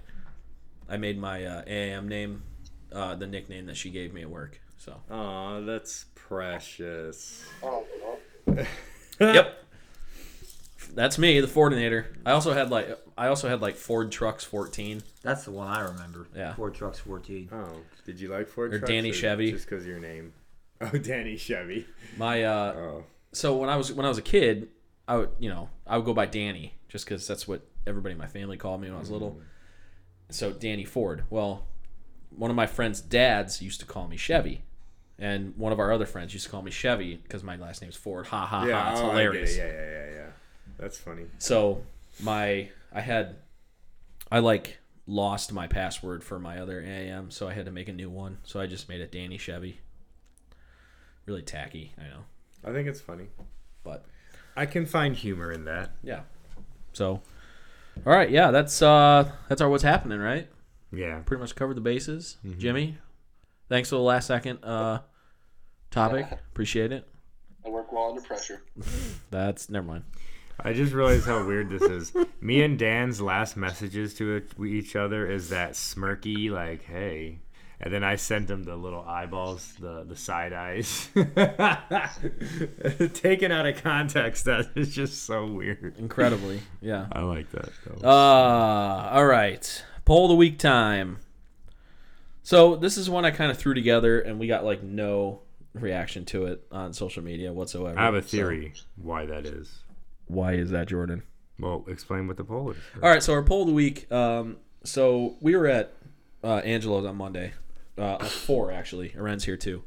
I 0.90 0.98
made 0.98 1.18
my 1.18 1.46
uh, 1.46 1.64
AIM 1.66 2.10
name 2.10 2.44
uh, 2.92 3.16
the 3.16 3.28
nickname 3.28 3.68
that 3.68 3.78
she 3.78 3.92
gave 3.92 4.14
me 4.14 4.24
at 4.24 4.30
work. 4.30 4.60
So 4.78 5.00
Aw, 5.10 5.62
that's 5.62 6.06
precious. 6.16 7.46
Oh, 7.64 7.86
yep, 9.20 9.64
that's 10.94 11.18
me, 11.18 11.40
the 11.40 11.48
Fordinator. 11.48 12.08
I 12.26 12.32
also 12.32 12.52
had 12.54 12.72
like 12.72 12.98
I 13.18 13.28
also 13.28 13.48
had 13.48 13.62
like 13.62 13.76
Ford 13.76 14.12
Trucks 14.12 14.44
14. 14.44 15.04
That's 15.22 15.46
the 15.46 15.52
one 15.52 15.68
I 15.68 15.82
remember. 15.82 16.28
Yeah. 16.36 16.56
Ford 16.56 16.74
Trucks 16.74 17.00
14. 17.00 17.50
Oh, 17.52 17.78
did 18.06 18.20
you 18.20 18.30
like 18.30 18.48
Ford 18.48 18.74
Or 18.74 18.80
trucks 18.80 18.92
Danny 18.92 19.12
Chevy. 19.12 19.52
Just 19.52 19.70
because 19.70 19.84
of 19.84 19.88
your 19.88 20.00
name. 20.00 20.34
Oh, 20.82 20.90
Danny 20.90 21.38
Chevy. 21.38 21.88
My 22.18 22.44
uh, 22.44 22.74
Oh, 22.76 23.04
so 23.32 23.56
when 23.56 23.70
I 23.70 23.78
was 23.78 23.94
when 23.94 24.06
I 24.06 24.10
was 24.10 24.18
a 24.18 24.22
kid, 24.22 24.68
I 25.08 25.18
would 25.18 25.30
you 25.40 25.50
know 25.50 25.70
I 25.86 25.98
would 25.98 26.06
go 26.06 26.14
by 26.14 26.26
Danny 26.26 26.76
just 26.88 27.06
because 27.06 27.28
that's 27.28 27.48
what 27.48 27.62
everybody 27.88 28.14
in 28.14 28.18
my 28.18 28.28
family 28.28 28.58
called 28.58 28.82
me 28.82 28.88
when 28.88 28.98
I 28.98 29.00
was 29.00 29.12
little. 29.12 29.32
Mm. 29.32 30.34
So 30.34 30.52
Danny 30.52 30.86
Ford. 30.86 31.24
Well, 31.30 31.68
one 32.30 32.50
of 32.50 32.56
my 32.56 32.68
friends' 32.68 33.02
dads 33.02 33.62
used 33.62 33.80
to 33.82 33.86
call 33.86 34.08
me 34.08 34.18
Chevy, 34.18 34.64
and 35.20 35.56
one 35.58 35.72
of 35.72 35.80
our 35.80 35.92
other 35.92 36.06
friends 36.06 36.34
used 36.34 36.46
to 36.46 36.52
call 36.52 36.62
me 36.62 36.72
Chevy 36.72 37.16
because 37.16 37.44
my 37.44 37.56
last 37.56 37.82
name's 37.82 37.96
Ford. 37.96 38.28
Ha 38.28 38.46
ha 38.46 38.60
ha! 38.60 38.64
It's 38.64 38.72
oh, 38.74 38.78
I 38.78 38.92
get 38.94 39.12
hilarious. 39.12 39.58
Yeah, 39.58 39.66
yeah, 39.66 39.72
yeah, 39.72 40.12
yeah. 40.16 40.26
That's 40.78 40.98
funny. 40.98 41.26
So 41.38 41.84
my 42.22 42.70
I 42.92 43.02
had 43.02 43.38
I 44.32 44.40
like 44.40 44.80
lost 45.08 45.54
my 45.54 45.68
password 45.68 46.24
for 46.24 46.40
my 46.40 46.60
other 46.60 46.82
AM, 46.82 47.30
so 47.30 47.48
I 47.48 47.54
had 47.54 47.66
to 47.66 47.72
make 47.72 47.88
a 47.88 47.94
new 47.94 48.10
one. 48.10 48.40
So 48.44 48.60
I 48.60 48.66
just 48.66 48.90
made 48.90 49.02
it 49.02 49.12
Danny 49.12 49.38
Chevy. 49.38 49.80
Really 51.26 51.42
tacky, 51.42 51.94
I 51.98 52.04
know, 52.04 52.26
I 52.64 52.72
think 52.72 52.88
it's 52.88 53.02
funny. 53.02 53.26
but 53.84 54.06
I 54.56 54.66
can 54.66 54.86
find 54.86 55.16
humor 55.16 55.52
in 55.52 55.66
that. 55.66 55.92
yeah. 56.04 56.22
So, 56.94 57.22
all 58.06 58.14
right, 58.14 58.30
yeah, 58.30 58.52
that's 58.52 58.82
uh 58.82 59.30
that's 59.50 59.62
our 59.62 59.70
what's 59.70 59.84
happening, 59.84 60.20
right? 60.20 60.48
Yeah. 60.94 61.20
Pretty 61.26 61.42
much 61.42 61.56
covered 61.56 61.76
the 61.76 61.82
bases. 61.82 62.38
Jimmy, 62.58 62.98
thanks 63.70 63.90
for 63.90 63.96
the 63.96 64.02
last 64.02 64.28
second 64.28 64.64
uh 64.64 65.00
topic. 65.92 66.28
Appreciate 66.32 66.92
it. 66.92 67.06
I 67.66 67.70
work 67.70 67.92
well 67.92 68.10
under 68.10 68.22
pressure. 68.22 68.62
That's 69.32 69.70
never 69.70 69.86
mind. 69.88 70.04
I 70.64 70.72
just 70.72 70.94
realized 70.94 71.26
how 71.26 71.46
weird 71.46 71.70
this 71.70 71.82
is. 71.82 72.14
Me 72.40 72.64
and 72.64 72.80
Dan's 72.80 73.20
last 73.22 73.58
messages 73.58 74.14
to 74.16 74.42
each 74.66 74.96
other 74.96 75.30
is 75.30 75.50
that 75.50 75.72
smirky, 75.74 76.50
like, 76.50 76.84
hey. 76.84 77.40
And 77.86 77.94
then 77.94 78.04
I 78.04 78.16
sent 78.16 78.50
him 78.50 78.64
the 78.64 78.76
little 78.76 79.04
eyeballs, 79.04 79.74
the, 79.80 80.04
the 80.04 80.16
side 80.16 80.54
eyes. 80.54 81.08
Taken 83.14 83.52
out 83.52 83.68
of 83.68 83.82
context, 83.84 84.46
that 84.46 84.70
is 84.76 84.94
just 84.94 85.24
so 85.26 85.46
weird. 85.46 85.96
Incredibly, 86.00 86.62
yeah. 86.82 87.06
I 87.12 87.22
like 87.22 87.52
that. 87.52 87.70
Though. 87.86 88.08
Uh, 88.08 89.10
all 89.14 89.26
right. 89.28 89.84
Poll 90.04 90.26
of 90.26 90.30
the 90.30 90.36
week 90.36 90.58
time. 90.58 91.20
So 92.44 92.76
this 92.76 92.98
is 92.98 93.10
one 93.10 93.26
I 93.26 93.32
kind 93.32 93.52
of 93.52 93.58
threw 93.58 93.74
together, 93.74 94.20
and 94.20 94.40
we 94.40 94.48
got 94.48 94.64
like 94.66 94.84
no 94.84 95.42
reaction 95.74 96.26
to 96.26 96.46
it 96.46 96.66
on 96.72 96.94
social 96.94 97.24
media 97.24 97.52
whatsoever. 97.54 97.98
I 98.00 98.06
have 98.06 98.16
a 98.16 98.22
So- 98.22 98.28
theory 98.30 98.74
why 98.96 99.26
that 99.28 99.46
is. 99.46 99.84
why 100.28 100.54
is 100.54 100.72
that, 100.72 100.88
Jordan? 100.88 101.24
Well, 101.60 101.86
explain 101.88 102.28
what 102.28 102.38
the 102.38 102.44
poll 102.44 102.72
is. 102.72 102.78
All 103.02 103.10
right. 103.10 103.24
So 103.24 103.34
our 103.34 103.44
poll 103.44 103.62
of 103.62 103.68
the 103.68 103.74
week. 103.74 104.12
Um, 104.12 104.58
so 104.84 105.38
we 105.40 105.56
were 105.56 105.68
at 105.68 105.94
uh, 106.44 106.58
Angelo's 106.66 107.06
on 107.06 107.16
Monday. 107.16 107.54
Uh, 107.98 108.24
four 108.26 108.72
actually. 108.72 109.14
Aren's 109.18 109.46
here 109.46 109.58
too. 109.58 109.84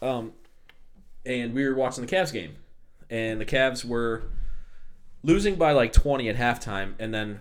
Um, 0.00 0.32
and 1.24 1.54
we 1.54 1.64
were 1.66 1.74
watching 1.74 2.04
the 2.04 2.10
Cavs 2.14 2.32
game, 2.32 2.56
and 3.10 3.40
the 3.40 3.44
Cavs 3.44 3.84
were 3.84 4.22
losing 5.22 5.54
by 5.56 5.72
like 5.72 5.92
20 5.92 6.28
at 6.28 6.36
halftime, 6.36 6.94
and 6.98 7.12
then 7.14 7.40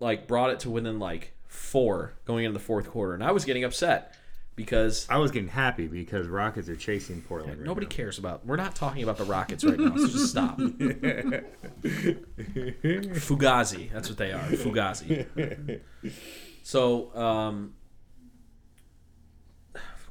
like 0.00 0.26
brought 0.26 0.50
it 0.50 0.60
to 0.60 0.70
within 0.70 0.98
like 0.98 1.32
four 1.46 2.14
going 2.26 2.44
into 2.44 2.52
the 2.58 2.64
fourth 2.64 2.90
quarter, 2.90 3.14
and 3.14 3.24
I 3.24 3.32
was 3.32 3.44
getting 3.44 3.64
upset 3.64 4.14
because 4.56 5.06
I 5.10 5.16
was 5.18 5.30
getting 5.30 5.48
happy 5.48 5.86
because 5.88 6.26
Rockets 6.28 6.68
are 6.68 6.76
chasing 6.76 7.22
Portland. 7.22 7.58
right 7.58 7.66
nobody 7.66 7.86
now. 7.86 7.90
cares 7.90 8.18
about. 8.18 8.44
We're 8.46 8.56
not 8.56 8.74
talking 8.76 9.02
about 9.02 9.16
the 9.18 9.24
Rockets 9.24 9.64
right 9.64 9.78
now, 9.78 9.96
so 9.96 10.06
just 10.08 10.30
stop. 10.30 10.58
Fugazi, 12.58 13.90
that's 13.92 14.08
what 14.08 14.18
they 14.18 14.32
are. 14.32 14.40
Fugazi. 14.50 15.80
So, 16.62 17.14
um, 17.16 17.74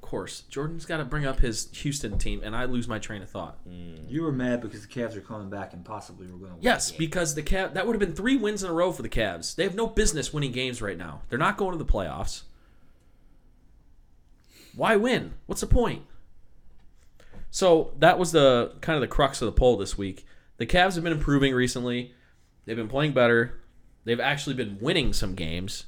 course. 0.03 0.41
Jordan's 0.41 0.85
got 0.85 0.97
to 0.97 1.05
bring 1.05 1.25
up 1.25 1.39
his 1.39 1.69
Houston 1.77 2.19
team, 2.19 2.41
and 2.43 2.55
I 2.55 2.65
lose 2.65 2.87
my 2.87 2.99
train 2.99 3.23
of 3.23 3.29
thought. 3.29 3.57
Mm. 3.67 4.09
You 4.09 4.21
were 4.21 4.31
mad 4.31 4.61
because 4.61 4.85
the 4.85 4.93
Cavs 4.93 5.15
are 5.15 5.21
coming 5.21 5.49
back 5.49 5.73
and 5.73 5.83
possibly 5.83 6.27
we're 6.27 6.37
going 6.37 6.51
to 6.51 6.55
win. 6.55 6.63
Yes, 6.63 6.91
the 6.91 6.97
because 6.97 7.33
the 7.33 7.41
Cav 7.41 7.73
that 7.73 7.87
would 7.87 7.93
have 7.93 7.99
been 7.99 8.15
three 8.15 8.37
wins 8.37 8.63
in 8.63 8.69
a 8.69 8.73
row 8.73 8.91
for 8.91 9.01
the 9.01 9.09
Cavs. 9.09 9.55
They 9.55 9.63
have 9.63 9.73
no 9.73 9.87
business 9.87 10.31
winning 10.31 10.51
games 10.51 10.81
right 10.81 10.97
now. 10.97 11.23
They're 11.29 11.39
not 11.39 11.57
going 11.57 11.71
to 11.71 11.83
the 11.83 11.91
playoffs. 11.91 12.43
Why 14.75 14.95
win? 14.95 15.33
What's 15.45 15.61
the 15.61 15.67
point? 15.67 16.03
So 17.49 17.93
that 17.99 18.17
was 18.17 18.31
the 18.31 18.73
kind 18.81 18.95
of 18.95 19.01
the 19.01 19.07
crux 19.07 19.41
of 19.41 19.45
the 19.45 19.51
poll 19.51 19.77
this 19.77 19.97
week. 19.97 20.25
The 20.57 20.65
Cavs 20.65 20.95
have 20.95 21.03
been 21.03 21.13
improving 21.13 21.53
recently. 21.53 22.13
They've 22.65 22.75
been 22.75 22.87
playing 22.87 23.13
better. 23.13 23.59
They've 24.05 24.19
actually 24.19 24.55
been 24.55 24.77
winning 24.81 25.13
some 25.13 25.35
games. 25.35 25.85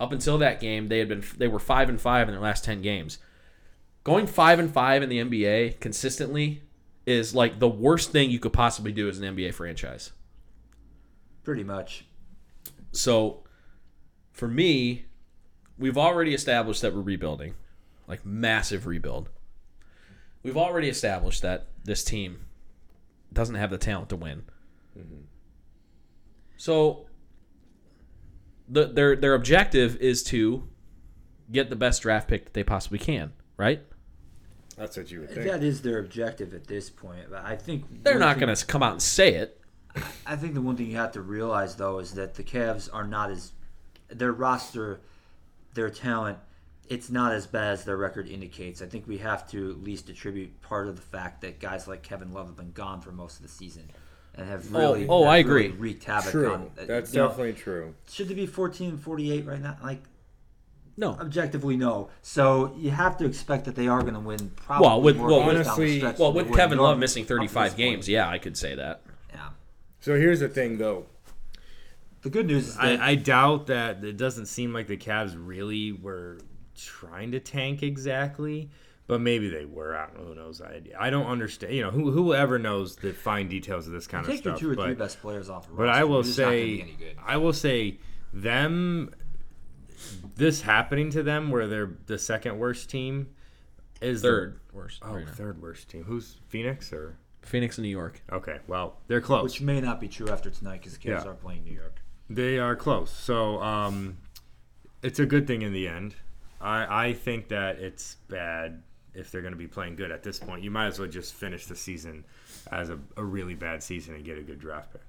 Up 0.00 0.10
until 0.10 0.38
that 0.38 0.60
game, 0.60 0.88
they 0.88 0.98
had 0.98 1.08
been 1.08 1.22
they 1.38 1.48
were 1.48 1.60
five 1.60 1.88
and 1.88 2.00
five 2.00 2.28
in 2.28 2.34
their 2.34 2.42
last 2.42 2.64
ten 2.64 2.82
games. 2.82 3.18
Going 4.04 4.26
five 4.26 4.58
and 4.58 4.70
five 4.70 5.02
in 5.02 5.08
the 5.08 5.18
NBA 5.18 5.80
consistently 5.80 6.62
is 7.06 7.34
like 7.34 7.58
the 7.58 7.68
worst 7.68 8.12
thing 8.12 8.30
you 8.30 8.38
could 8.38 8.52
possibly 8.52 8.92
do 8.92 9.08
as 9.08 9.18
an 9.18 9.34
NBA 9.34 9.54
franchise. 9.54 10.12
pretty 11.42 11.64
much. 11.64 12.06
So 12.92 13.44
for 14.32 14.46
me, 14.46 15.06
we've 15.78 15.98
already 15.98 16.34
established 16.34 16.82
that 16.82 16.94
we're 16.94 17.00
rebuilding, 17.00 17.54
like 18.06 18.24
massive 18.24 18.86
rebuild. 18.86 19.30
We've 20.42 20.56
already 20.56 20.88
established 20.88 21.42
that 21.42 21.68
this 21.84 22.04
team 22.04 22.44
doesn't 23.32 23.56
have 23.56 23.70
the 23.70 23.78
talent 23.78 24.10
to 24.10 24.16
win. 24.16 24.44
Mm-hmm. 24.98 25.22
So 26.56 27.06
the, 28.68 28.86
their 28.86 29.16
their 29.16 29.34
objective 29.34 29.96
is 29.96 30.22
to 30.24 30.68
get 31.50 31.70
the 31.70 31.76
best 31.76 32.02
draft 32.02 32.28
pick 32.28 32.44
that 32.44 32.54
they 32.54 32.64
possibly 32.64 32.98
can, 32.98 33.32
right? 33.56 33.82
That's 34.76 34.96
what 34.96 35.10
you 35.10 35.20
would 35.20 35.30
think. 35.30 35.46
That 35.46 35.62
is 35.62 35.82
their 35.82 35.98
objective 35.98 36.52
at 36.54 36.66
this 36.66 36.90
point. 36.90 37.26
But 37.30 37.44
I 37.44 37.56
think 37.56 37.84
They're 38.02 38.18
not 38.18 38.38
going 38.38 38.54
to 38.54 38.66
come 38.66 38.82
out 38.82 38.92
and 38.92 39.02
say 39.02 39.34
it. 39.34 39.60
I 40.26 40.34
think 40.36 40.54
the 40.54 40.60
one 40.60 40.76
thing 40.76 40.90
you 40.90 40.96
have 40.96 41.12
to 41.12 41.20
realize 41.22 41.76
though 41.76 42.00
is 42.00 42.14
that 42.14 42.34
the 42.34 42.42
Cavs 42.42 42.88
are 42.92 43.06
not 43.06 43.30
as 43.30 43.52
their 44.08 44.32
roster, 44.32 45.00
their 45.74 45.88
talent, 45.90 46.38
it's 46.88 47.10
not 47.10 47.32
as 47.32 47.46
bad 47.46 47.72
as 47.74 47.84
their 47.84 47.96
record 47.96 48.28
indicates. 48.28 48.82
I 48.82 48.86
think 48.86 49.06
we 49.06 49.18
have 49.18 49.48
to 49.52 49.70
at 49.70 49.82
least 49.84 50.08
attribute 50.10 50.60
part 50.62 50.88
of 50.88 50.96
the 50.96 51.02
fact 51.02 51.40
that 51.42 51.60
guys 51.60 51.86
like 51.86 52.02
Kevin 52.02 52.32
Love 52.32 52.48
have 52.48 52.56
been 52.56 52.72
gone 52.72 53.00
for 53.00 53.12
most 53.12 53.36
of 53.36 53.42
the 53.42 53.48
season 53.48 53.88
and 54.34 54.48
have 54.48 54.66
Oh, 54.74 54.78
really 54.94 55.06
oh, 55.08 55.22
have 55.22 55.32
I 55.32 55.38
really 55.48 55.66
agree. 55.66 55.78
wreaked 55.78 56.04
havoc 56.04 56.32
True. 56.32 56.52
on. 56.52 56.70
uh, 56.78 56.84
That's 56.86 57.14
you 57.14 57.20
know, 57.20 57.28
definitely 57.28 57.52
true. 57.54 57.94
should 58.10 58.28
they 58.28 58.34
be 58.34 58.46
14 58.46 58.90
and 58.90 59.00
48 59.00 59.46
right 59.46 59.62
now? 59.62 59.76
Like 59.82 60.02
No. 60.96 61.10
objectively, 61.20 61.76
no. 61.76 62.08
So 62.22 62.72
you 62.76 62.90
have 62.90 63.16
to 63.18 63.24
expect 63.26 63.64
that 63.64 63.74
they 63.74 63.88
are 63.88 64.00
going 64.02 64.14
to 64.14 64.20
win. 64.20 64.52
Probably 64.56 64.86
Well, 64.86 65.02
with- 65.02 65.16
more 65.16 65.26
well, 65.28 65.40
games 65.40 65.66
down 65.66 65.76
the 65.76 66.00
honestly- 66.00 66.14
Well, 66.22 66.32
with 66.32 66.54
Kevin 66.54 66.78
Love 66.78 66.98
missing 66.98 67.24
35 67.24 67.76
games, 67.76 67.96
point. 68.06 68.08
yeah, 68.08 68.28
I 68.28 68.38
could 68.38 68.56
say 68.56 68.74
that. 68.76 69.02
Yeah. 69.32 69.48
So 70.00 70.16
here's 70.16 70.40
the 70.40 70.48
thing, 70.48 70.78
though. 70.78 71.06
The 72.22 72.30
good 72.30 72.46
news 72.46 72.68
is 72.68 72.76
that 72.76 73.00
I, 73.00 73.10
I 73.10 73.14
doubt 73.16 73.66
that 73.66 74.02
it 74.02 74.16
doesn't 74.16 74.46
seem 74.46 74.72
like 74.72 74.86
the 74.86 74.96
Cavs 74.96 75.34
really 75.36 75.92
were 75.92 76.38
trying 76.74 77.32
to 77.32 77.40
tank 77.40 77.82
exactly, 77.82 78.70
but 79.06 79.20
maybe 79.20 79.50
they 79.50 79.66
were. 79.66 79.94
I 79.94 80.06
don't 80.06 80.16
know. 80.20 80.24
Who 80.28 80.34
knows? 80.34 80.62
I, 80.62 80.80
I 80.98 81.10
don't 81.10 81.26
understand. 81.26 81.74
You 81.74 81.82
know, 81.82 81.90
who 81.90 82.10
whoever 82.12 82.58
knows 82.58 82.96
the 82.96 83.12
fine 83.12 83.48
details 83.48 83.86
of 83.86 83.92
this 83.92 84.06
kind 84.06 84.24
of 84.24 84.30
take 84.32 84.42
your 84.42 84.54
stuff. 84.54 84.60
two 84.60 84.70
or 84.70 84.74
but, 84.74 84.84
three 84.86 84.94
best 84.94 85.20
players 85.20 85.50
off. 85.50 85.66
The 85.68 85.74
but 85.74 85.82
roster, 85.82 86.00
I 86.00 86.04
will 86.04 86.14
you're 86.14 86.22
just 86.24 86.38
not 86.38 86.44
gonna 86.46 86.56
say, 86.56 86.80
any 86.80 86.92
good. 86.98 87.16
I 87.26 87.36
will 87.36 87.52
say, 87.52 87.98
them, 88.32 89.14
this 90.36 90.62
happening 90.62 91.10
to 91.10 91.22
them, 91.22 91.50
where 91.50 91.66
they're 91.66 91.90
the 92.06 92.18
second 92.18 92.58
worst 92.58 92.90
team, 92.90 93.28
is 94.00 94.22
the- 94.22 94.28
Third 94.28 94.60
worst. 94.72 95.00
oh, 95.04 95.14
right 95.14 95.28
third 95.28 95.60
worst 95.62 95.88
team. 95.88 96.04
Who's 96.04 96.36
Phoenix 96.48 96.92
or? 96.92 97.16
Phoenix 97.42 97.76
and 97.78 97.84
New 97.84 97.90
York. 97.90 98.22
Okay, 98.32 98.58
well, 98.66 98.96
they're 99.06 99.20
close. 99.20 99.42
Which 99.42 99.60
may 99.60 99.80
not 99.80 100.00
be 100.00 100.08
true 100.08 100.28
after 100.30 100.48
tonight 100.50 100.78
because 100.80 100.96
the 100.96 100.98
Cavs 100.98 101.24
Yeah. 101.24 101.30
are 101.30 101.34
playing 101.34 101.64
New 101.64 101.74
York. 101.74 102.00
They 102.30 102.58
are 102.58 102.74
close. 102.74 103.10
So 103.10 103.62
um, 103.62 104.16
it's 105.02 105.18
a 105.18 105.26
good 105.26 105.46
thing 105.46 105.60
in 105.62 105.72
the 105.74 105.86
end. 105.86 106.14
I, 106.60 107.08
I 107.08 107.12
think 107.12 107.48
that 107.48 107.78
it's 107.78 108.16
bad 108.28 108.82
if 109.12 109.30
they're 109.30 109.42
going 109.42 109.52
to 109.52 109.58
be 109.58 109.66
playing 109.68 109.96
good 109.96 110.10
at 110.10 110.22
this 110.22 110.38
point. 110.38 110.62
You 110.64 110.70
might 110.70 110.86
as 110.86 110.98
well 110.98 111.06
just 111.08 111.34
finish 111.34 111.66
the 111.66 111.76
season 111.76 112.24
as 112.72 112.88
a, 112.88 112.98
a 113.18 113.22
really 113.22 113.54
bad 113.54 113.82
season 113.82 114.14
and 114.14 114.24
get 114.24 114.38
a 114.38 114.42
good 114.42 114.58
draft 114.58 114.92
pick. 114.92 115.02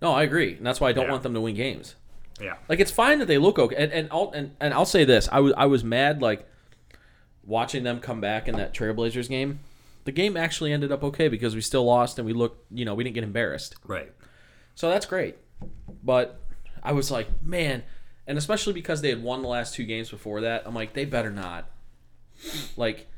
No, 0.00 0.12
I 0.12 0.22
agree, 0.22 0.54
and 0.54 0.64
that's 0.64 0.80
why 0.80 0.88
I 0.90 0.92
don't 0.92 1.06
Yeah. 1.06 1.10
want 1.10 1.24
them 1.24 1.34
to 1.34 1.40
win 1.40 1.56
games. 1.56 1.96
Yeah. 2.40 2.54
Like 2.68 2.80
it's 2.80 2.90
fine 2.90 3.18
that 3.18 3.26
they 3.26 3.38
look 3.38 3.58
okay, 3.58 3.76
and 3.76 3.92
and 3.92 4.08
I'll 4.10 4.30
and, 4.34 4.54
and 4.60 4.72
I'll 4.74 4.84
say 4.84 5.04
this: 5.04 5.28
I 5.30 5.40
was 5.40 5.52
I 5.56 5.66
was 5.66 5.84
mad 5.84 6.22
like 6.22 6.46
watching 7.44 7.82
them 7.84 8.00
come 8.00 8.20
back 8.20 8.48
in 8.48 8.56
that 8.56 8.74
Trailblazers 8.74 9.28
game. 9.28 9.60
The 10.04 10.12
game 10.12 10.36
actually 10.36 10.72
ended 10.72 10.92
up 10.92 11.02
okay 11.04 11.28
because 11.28 11.54
we 11.54 11.60
still 11.60 11.84
lost 11.84 12.18
and 12.18 12.26
we 12.26 12.32
looked, 12.32 12.64
you 12.72 12.84
know, 12.84 12.94
we 12.94 13.04
didn't 13.04 13.14
get 13.14 13.24
embarrassed. 13.24 13.76
Right. 13.86 14.10
So 14.74 14.88
that's 14.88 15.04
great. 15.04 15.36
But 16.02 16.40
I 16.82 16.92
was 16.92 17.10
like, 17.10 17.28
man, 17.42 17.82
and 18.26 18.38
especially 18.38 18.72
because 18.72 19.02
they 19.02 19.10
had 19.10 19.22
won 19.22 19.42
the 19.42 19.48
last 19.48 19.74
two 19.74 19.84
games 19.84 20.08
before 20.08 20.40
that, 20.42 20.62
I'm 20.64 20.74
like, 20.74 20.94
they 20.94 21.04
better 21.04 21.30
not. 21.30 21.68
Like, 22.76 23.08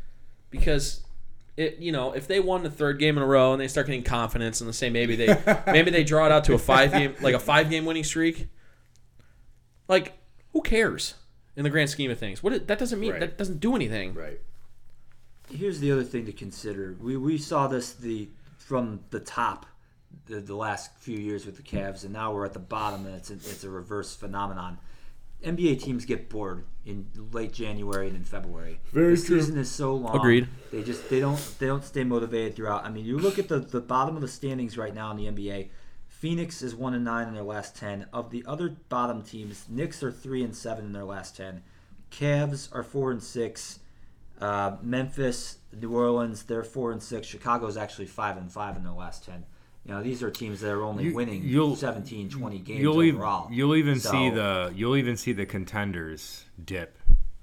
because 0.51 1.03
it, 1.57 1.79
you 1.79 1.93
know, 1.93 2.13
if 2.13 2.27
they 2.27 2.41
won 2.41 2.63
the 2.63 2.71
third 2.71 2.99
game 2.99 3.17
in 3.17 3.23
a 3.23 3.27
row 3.27 3.53
and 3.53 3.61
they 3.61 3.69
start 3.69 3.87
getting 3.87 4.03
confidence 4.03 4.61
and 4.61 4.69
they 4.69 4.73
say 4.73 4.91
maybe 4.91 5.15
they 5.15 5.63
maybe 5.67 5.91
they 5.91 6.03
draw 6.03 6.27
it 6.27 6.33
out 6.33 6.45
to 6.45 6.55
a 6.55 6.59
five 6.59 6.93
game 6.93 7.15
like 7.21 7.35
a 7.35 7.39
five 7.39 7.71
game 7.71 7.85
winning 7.85 8.05
streak. 8.05 8.49
Like, 9.93 10.15
who 10.53 10.63
cares 10.63 11.15
in 11.55 11.65
the 11.65 11.71
grand 11.71 11.91
scheme 11.91 12.11
of 12.11 12.19
things? 12.19 12.43
What 12.43 12.55
it, 12.55 12.67
that 12.69 12.79
doesn't 12.79 12.99
mean 12.99 13.13
Right. 13.13 13.21
that 13.21 13.37
doesn't 13.37 13.61
do 13.61 13.77
anything. 13.77 14.15
Right. 14.15 14.41
Here's 15.51 15.81
the 15.81 15.93
other 15.93 16.03
thing 16.05 16.25
to 16.27 16.33
consider. 16.33 16.97
We 16.99 17.17
we 17.19 17.37
saw 17.37 17.67
this 17.69 17.93
the 17.93 18.29
from 18.57 19.01
the 19.11 19.21
top 19.21 19.67
the, 20.27 20.41
the 20.41 20.55
last 20.57 20.97
few 20.97 21.19
years 21.19 21.45
with 21.45 21.57
the 21.57 21.63
Cavs, 21.63 22.05
and 22.05 22.13
now 22.13 22.33
we're 22.33 22.47
at 22.47 22.53
the 22.55 22.59
bottom, 22.59 23.05
and 23.07 23.15
it's 23.15 23.31
a, 23.31 23.35
it's 23.35 23.65
a 23.65 23.71
reverse 23.71 24.15
phenomenon. 24.17 24.79
NBA 25.45 25.83
teams 25.83 26.05
get 26.05 26.31
bored 26.31 26.65
in 26.87 27.07
late 27.33 27.53
January 27.53 28.07
and 28.09 28.17
in 28.17 28.25
February. 28.25 28.81
Very 28.93 29.17
the 29.17 29.23
true. 29.23 29.41
season 29.41 29.59
is 29.59 29.71
so 29.71 29.95
long. 29.95 30.17
Agreed. 30.17 30.49
They 30.71 30.83
just 30.83 31.11
they 31.11 31.21
don't 31.21 31.39
they 31.59 31.67
don't 31.67 31.85
stay 31.85 32.05
motivated 32.05 32.57
throughout. 32.57 32.87
I 32.87 32.89
mean, 32.89 33.05
you 33.05 33.19
look 33.19 33.39
at 33.39 33.49
the 33.49 33.59
the 33.59 33.81
bottom 33.81 34.15
of 34.17 34.23
the 34.23 34.29
standings 34.29 34.79
right 34.79 34.95
now 34.95 35.11
in 35.11 35.17
the 35.19 35.27
NBA. 35.27 35.69
Phoenix 36.27 36.63
is 36.63 36.73
one 36.73 36.95
and 36.95 37.05
nine 37.05 37.27
in 37.27 37.35
their 37.35 37.43
last 37.43 37.75
ten. 37.75 38.07
Of 38.13 38.31
the 38.31 38.45
other 38.47 38.77
bottom 38.89 39.23
teams, 39.23 39.67
Knicks 39.69 40.05
are 40.05 40.13
three 40.13 40.45
and 40.45 40.55
seven 40.55 40.85
in 40.85 40.93
their 40.93 41.03
last 41.03 41.37
ten. 41.37 41.65
Cavs 42.13 42.69
are 42.73 42.85
four 42.85 43.11
and 43.11 43.21
six. 43.21 43.81
Uh, 44.41 44.77
Memphis, 44.83 45.59
New 45.77 45.93
Orleans, 45.93 46.45
they're 46.45 46.63
four 46.63 46.93
and 46.93 47.03
six. 47.03 47.27
Chicago's 47.27 47.77
actually 47.77 48.07
five 48.07 48.37
and 48.37 48.53
five 48.53 48.77
in 48.77 48.85
their 48.85 48.93
last 48.93 49.25
ten. 49.25 49.45
You 49.85 49.95
know, 49.95 50.01
these 50.05 50.23
are 50.23 50.31
teams 50.31 50.61
that 50.61 50.71
are 50.71 50.85
only 50.85 51.07
You- 51.07 51.15
winning 51.17 51.43
you'll- 51.43 51.75
17, 51.75 52.29
20 52.31 52.61
games 52.61 52.81
You'll 52.81 53.03
even 53.03 53.17
overall. 53.17 53.51
you'll 53.51 53.75
even 53.75 53.99
So- 53.99 54.13
see 54.13 54.31
the 54.31 54.73
you'll 54.77 54.97
even 54.97 55.17
see 55.17 55.33
the 55.33 55.45
contenders 55.45 56.45
dip 56.65 56.97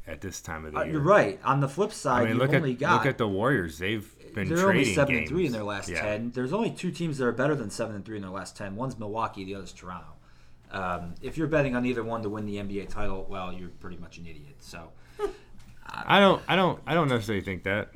at 0.10 0.22
this 0.22 0.42
time 0.42 0.66
of 0.66 0.74
the 0.74 0.80
Uh, 0.80 0.84
year. 0.84 0.94
you're 0.94 1.02
right. 1.02 1.40
On 1.44 1.60
the 1.60 1.70
flip 1.70 1.92
side, 1.92 2.24
I 2.24 2.30
mean, 2.30 2.38
look 2.38 2.50
at 2.52 2.58
only 2.58 2.74
got 2.74 2.94
look 2.98 3.06
at 3.06 3.18
the 3.18 3.28
Warriors. 3.28 3.78
They've 3.78 4.08
been 4.34 4.50
they're 4.50 4.68
only 4.70 4.86
seven 4.86 5.16
games. 5.16 5.30
and 5.30 5.36
three 5.38 5.46
in 5.46 5.52
their 5.52 5.64
last 5.64 5.90
Yeah. 5.90 6.02
ten. 6.02 6.32
There's 6.32 6.54
only 6.54 6.72
two 6.72 6.92
teams 6.92 7.18
that 7.20 7.26
are 7.26 7.32
better 7.32 7.56
than 7.56 7.70
seven 7.70 7.96
and 7.96 8.04
three 8.06 8.16
in 8.16 8.22
their 8.22 8.32
last 8.32 8.58
ten. 8.58 8.76
One's 8.76 8.98
Milwaukee, 8.98 9.44
the 9.46 9.56
other's 9.56 9.72
Toronto. 9.74 10.08
Um, 10.72 11.16
if 11.22 11.38
you're 11.38 11.48
betting 11.48 11.76
on 11.76 11.86
either 11.86 12.04
one 12.04 12.22
to 12.24 12.30
win 12.30 12.46
the 12.46 12.58
NBA 12.58 12.90
title, 12.90 13.26
well, 13.30 13.52
you're 13.54 13.70
pretty 13.70 13.98
much 13.98 14.18
an 14.20 14.26
idiot. 14.28 14.58
So 14.60 14.92
I 15.88 16.20
don't, 16.20 16.42
I 16.48 16.56
don't, 16.56 16.80
I 16.86 16.94
don't 16.94 17.08
necessarily 17.08 17.44
think 17.44 17.64
that. 17.64 17.92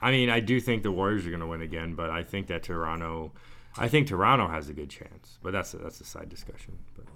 I 0.00 0.10
mean, 0.10 0.30
I 0.30 0.40
do 0.40 0.60
think 0.60 0.82
the 0.82 0.92
Warriors 0.92 1.26
are 1.26 1.30
going 1.30 1.40
to 1.40 1.46
win 1.46 1.62
again, 1.62 1.94
but 1.94 2.10
I 2.10 2.22
think 2.22 2.46
that 2.48 2.62
Toronto, 2.62 3.32
I 3.76 3.88
think 3.88 4.06
Toronto 4.08 4.46
has 4.46 4.68
a 4.68 4.72
good 4.74 4.90
chance. 4.90 5.38
But 5.42 5.52
that's 5.54 5.74
a, 5.74 5.78
that's 5.78 6.00
a 6.00 6.04
side 6.04 6.28
discussion. 6.28 6.78
But 6.94 7.06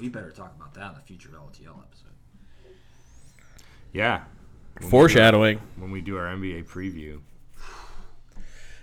we 0.00 0.08
better 0.08 0.30
talk 0.32 0.54
about 0.56 0.74
that 0.74 0.92
in 0.94 0.98
a 0.98 1.02
future 1.02 1.28
LTL 1.28 1.78
episode. 1.80 2.13
Yeah, 3.94 4.24
Foreshadowing. 4.90 5.60
when 5.76 5.90
we 5.90 6.00
do 6.02 6.18
our 6.18 6.26
NBA 6.26 6.66
preview, 6.66 7.20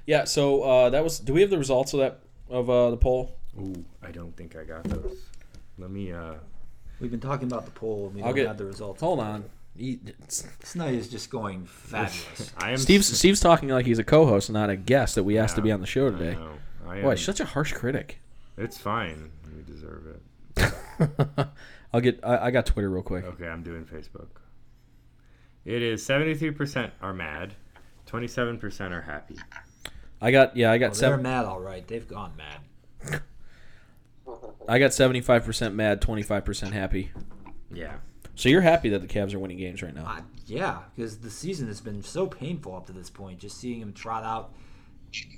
Yeah. 0.07 0.23
So 0.23 0.63
uh, 0.63 0.89
that 0.89 1.03
was. 1.03 1.19
Do 1.19 1.33
we 1.33 1.41
have 1.41 1.49
the 1.51 1.57
results 1.59 1.93
of 1.93 1.99
that 1.99 2.19
of 2.49 2.69
uh, 2.69 2.89
the 2.91 2.97
poll? 2.97 3.35
ooh, 3.59 3.85
I 4.01 4.11
don't 4.11 4.35
think 4.35 4.55
I 4.55 4.63
got 4.63 4.83
those. 4.85 5.17
Let 5.77 5.91
me. 5.91 6.11
uh 6.11 6.33
We've 6.99 7.11
been 7.11 7.19
talking 7.19 7.47
about 7.47 7.65
the 7.65 7.71
poll. 7.71 8.07
and 8.07 8.15
We 8.15 8.21
I'll 8.21 8.27
don't 8.29 8.35
get- 8.35 8.47
have 8.47 8.57
the 8.57 8.65
results. 8.65 9.01
Hold 9.01 9.19
on. 9.19 9.43
He- 9.75 9.99
This 10.27 10.75
night 10.75 10.93
is 10.93 11.07
just 11.07 11.29
going 11.29 11.65
fabulous. 11.65 12.51
I 12.57 12.71
am 12.71 12.77
Steve's 12.77 13.07
Steve's 13.17 13.39
talking 13.39 13.69
like 13.69 13.85
he's 13.85 13.99
a 13.99 14.03
co-host, 14.03 14.49
not 14.51 14.69
a 14.69 14.75
guest 14.75 15.15
that 15.15 15.23
we 15.23 15.37
asked 15.37 15.55
to 15.55 15.61
be 15.61 15.71
on 15.71 15.79
the 15.81 15.87
show 15.87 16.07
I 16.07 16.11
today. 16.11 16.33
know. 16.35 16.51
I 16.87 17.01
Boy, 17.01 17.11
am- 17.11 17.17
such 17.17 17.39
a 17.39 17.45
harsh 17.45 17.73
critic. 17.73 18.19
it's 18.57 18.77
fine. 18.77 19.31
We 19.55 19.63
deserve 19.63 20.03
it. 20.07 20.17
I'll 21.93 22.01
get. 22.01 22.19
I, 22.23 22.47
I 22.47 22.51
got 22.51 22.65
Twitter 22.65 22.89
real 22.89 23.01
quick. 23.03 23.23
Okay, 23.25 23.47
I'm 23.47 23.63
doing 23.63 23.85
Facebook. 23.85 24.27
It 25.65 25.81
is 25.81 26.03
73% 26.05 26.91
are 27.01 27.13
mad, 27.13 27.53
27% 28.07 28.91
are 28.91 29.01
happy. 29.01 29.37
I 30.21 30.31
got. 30.31 30.55
Yeah, 30.55 30.71
I 30.71 30.77
got 30.77 30.87
oh, 30.87 30.89
Well, 30.91 30.99
they're 31.01 31.17
mad, 31.17 31.45
all 31.45 31.59
right. 31.59 31.87
They've 31.87 32.07
gone 32.07 32.33
mad. 32.37 33.21
I 34.67 34.77
got 34.77 34.93
seventy-five 34.93 35.43
percent 35.43 35.73
mad, 35.73 35.99
twenty-five 36.01 36.45
percent 36.45 36.73
happy. 36.73 37.11
Yeah. 37.73 37.95
So 38.35 38.47
you're 38.47 38.61
happy 38.61 38.89
that 38.89 39.01
the 39.01 39.07
Cavs 39.07 39.33
are 39.33 39.39
winning 39.39 39.57
games 39.57 39.81
right 39.81 39.93
now? 39.93 40.05
I, 40.05 40.21
yeah, 40.45 40.79
because 40.95 41.17
the 41.17 41.29
season 41.29 41.67
has 41.67 41.81
been 41.81 42.01
so 42.03 42.27
painful 42.27 42.75
up 42.75 42.85
to 42.87 42.93
this 42.93 43.09
point. 43.09 43.39
Just 43.39 43.57
seeing 43.57 43.79
them 43.79 43.93
trot 43.93 44.23
out, 44.23 44.53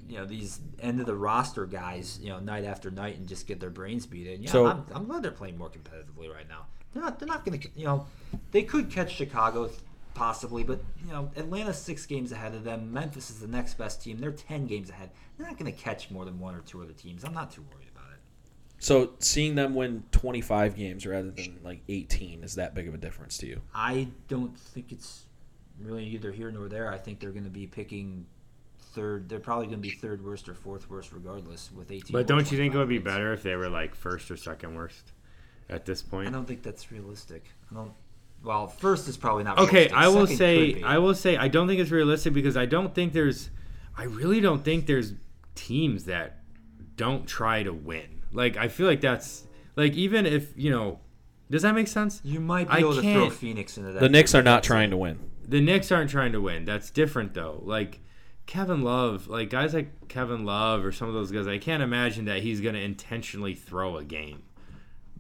you 0.08 0.18
know, 0.18 0.26
these 0.26 0.60
end 0.80 1.00
of 1.00 1.06
the 1.06 1.16
roster 1.16 1.66
guys, 1.66 2.20
you 2.22 2.30
know, 2.30 2.40
night 2.40 2.66
after 2.66 2.92
night, 2.92 3.18
and 3.18 3.28
just 3.28 3.48
get 3.48 3.60
their 3.60 3.70
brains 3.70 4.06
beat 4.06 4.28
in. 4.28 4.44
Yeah, 4.44 4.52
So- 4.52 4.68
I'm, 4.68 4.86
I'm 4.94 5.06
glad 5.06 5.24
they're 5.24 5.32
playing 5.32 5.58
more 5.58 5.70
competitively 5.70 6.32
right 6.32 6.48
now. 6.48 6.66
They're 6.94 7.04
not. 7.04 7.20
They're 7.20 7.28
not 7.28 7.46
going 7.46 7.60
to. 7.60 7.70
You 7.76 7.86
know, 7.86 8.06
they 8.52 8.64
could 8.64 8.92
catch 8.92 9.16
Chicago 9.16 9.70
possibly, 10.14 10.64
but 10.64 10.80
you 11.06 11.12
know, 11.12 11.32
Atlanta's 11.36 11.78
six 11.78 12.06
games 12.06 12.32
ahead 12.32 12.54
of 12.54 12.64
them. 12.64 12.92
Memphis 12.94 13.30
is 13.30 13.40
the 13.40 13.48
next 13.48 13.76
best 13.76 14.02
team. 14.02 14.20
They're 14.20 14.32
ten 14.32 14.68
games 14.68 14.90
ahead. 14.90 15.10
They're 15.38 15.48
not 15.48 15.58
going 15.58 15.72
to 15.72 15.78
catch 15.78 16.12
more 16.12 16.26
than 16.26 16.40
one 16.40 16.56
or 16.56 16.62
two 16.62 16.82
other 16.82 16.94
teams. 16.94 17.24
I'm 17.24 17.34
not 17.34 17.52
too 17.52 17.64
worried 17.74 17.88
about 17.94 18.12
it. 18.12 18.20
So 18.80 19.14
seeing 19.20 19.56
them 19.56 19.76
win 19.76 20.04
25 20.12 20.76
games 20.76 21.06
rather 21.06 21.32
than 21.32 21.60
like 21.64 21.82
18 21.88 22.44
is 22.44 22.56
that 22.56 22.76
big 22.76 22.88
of 22.88 22.94
a 22.94 22.98
difference 22.98 23.38
to 23.38 23.48
you? 23.48 23.62
I 23.74 24.10
don't 24.28 24.58
think 24.58 24.92
it's 24.92 25.24
really 25.80 26.06
either 26.06 26.32
here 26.32 26.52
nor 26.52 26.68
there. 26.68 26.92
I 26.92 26.98
think 26.98 27.20
they're 27.20 27.32
going 27.32 27.46
to 27.46 27.50
be 27.50 27.66
picking 27.66 28.26
third. 28.94 29.30
They're 29.30 29.40
probably 29.40 29.68
going 29.68 29.78
to 29.78 29.82
be 29.82 29.92
third 29.92 30.24
worst 30.24 30.48
or 30.48 30.54
fourth 30.54 30.90
worst, 30.90 31.12
regardless. 31.12 31.72
With 31.72 31.92
eighteen. 31.92 32.14
But 32.14 32.28
don't 32.28 32.52
you 32.52 32.58
think 32.58 32.74
it 32.74 32.78
would 32.78 32.90
be 32.90 33.00
better 33.00 33.34
if 33.34 33.44
they 33.44 33.56
were 33.56 33.70
like 33.70 33.96
first 33.96 34.30
or 34.32 34.38
second 34.38 34.76
worst 34.76 35.12
at 35.70 35.86
this 35.86 36.02
point? 36.02 36.28
I 36.28 36.32
don't 36.32 36.48
think 36.48 36.64
that's 36.64 36.92
realistic. 36.92 37.46
I 37.72 37.76
don't. 37.76 37.94
Well, 38.44 38.68
first 38.68 39.08
is 39.08 39.16
probably 39.18 39.46
not. 39.46 39.58
Okay, 39.58 39.88
realistic. 39.88 39.98
I 39.98 40.08
will 40.10 40.28
Second 40.28 40.38
say. 40.38 40.84
I 40.84 40.98
will 40.98 41.16
say 41.16 41.38
I 41.38 41.48
don't 41.48 41.68
think 41.68 41.80
it's 41.80 41.92
realistic 41.92 42.34
because 42.34 42.58
I 42.58 42.66
don't 42.66 42.94
think 42.94 43.14
there's 43.14 43.50
I 43.98 44.04
really 44.04 44.42
don't 44.42 44.64
think 44.64 44.86
there's 44.86 45.14
teams 45.56 46.06
that 46.06 46.40
don't 46.96 47.28
try 47.28 47.64
to 47.64 47.74
win. 47.74 48.22
Like 48.32 48.58
I 48.58 48.68
feel 48.68 48.88
like 48.88 49.02
that's 49.02 49.46
like 49.76 49.94
even 49.94 50.26
if, 50.26 50.58
you 50.58 50.72
know, 50.72 51.00
does 51.50 51.62
that 51.62 51.74
make 51.74 51.88
sense? 51.88 52.22
You 52.24 52.40
might 52.40 52.68
be 52.68 52.74
I 52.74 52.78
able 52.80 52.96
to 52.96 53.02
throw 53.02 53.30
Phoenix 53.30 53.78
into 53.78 53.92
that. 53.92 54.00
The 54.00 54.10
Knicks 54.10 54.34
are 54.34 54.42
not 54.42 54.64
trying 54.64 54.90
to 54.90 54.98
win. 54.98 55.20
The 55.48 55.62
Knicks 55.62 55.92
aren't 55.92 56.10
trying 56.10 56.32
to 56.32 56.42
win. 56.42 56.66
That's 56.66 56.90
different 56.90 57.34
though. 57.34 57.62
Like 57.64 58.00
Kevin 58.46 58.82
Love, 58.82 59.28
like 59.28 59.50
guys 59.50 59.74
like 59.74 60.08
Kevin 60.08 60.46
Love 60.46 60.84
or 60.84 60.92
some 60.92 61.08
of 61.08 61.14
those 61.14 61.32
guys, 61.32 61.48
I 61.48 61.60
can't 61.60 61.84
imagine 61.84 62.26
that 62.26 62.42
he's 62.42 62.62
going 62.62 62.76
to 62.76 62.82
intentionally 62.82 63.56
throw 63.56 63.98
a 63.98 64.04
game. 64.04 64.44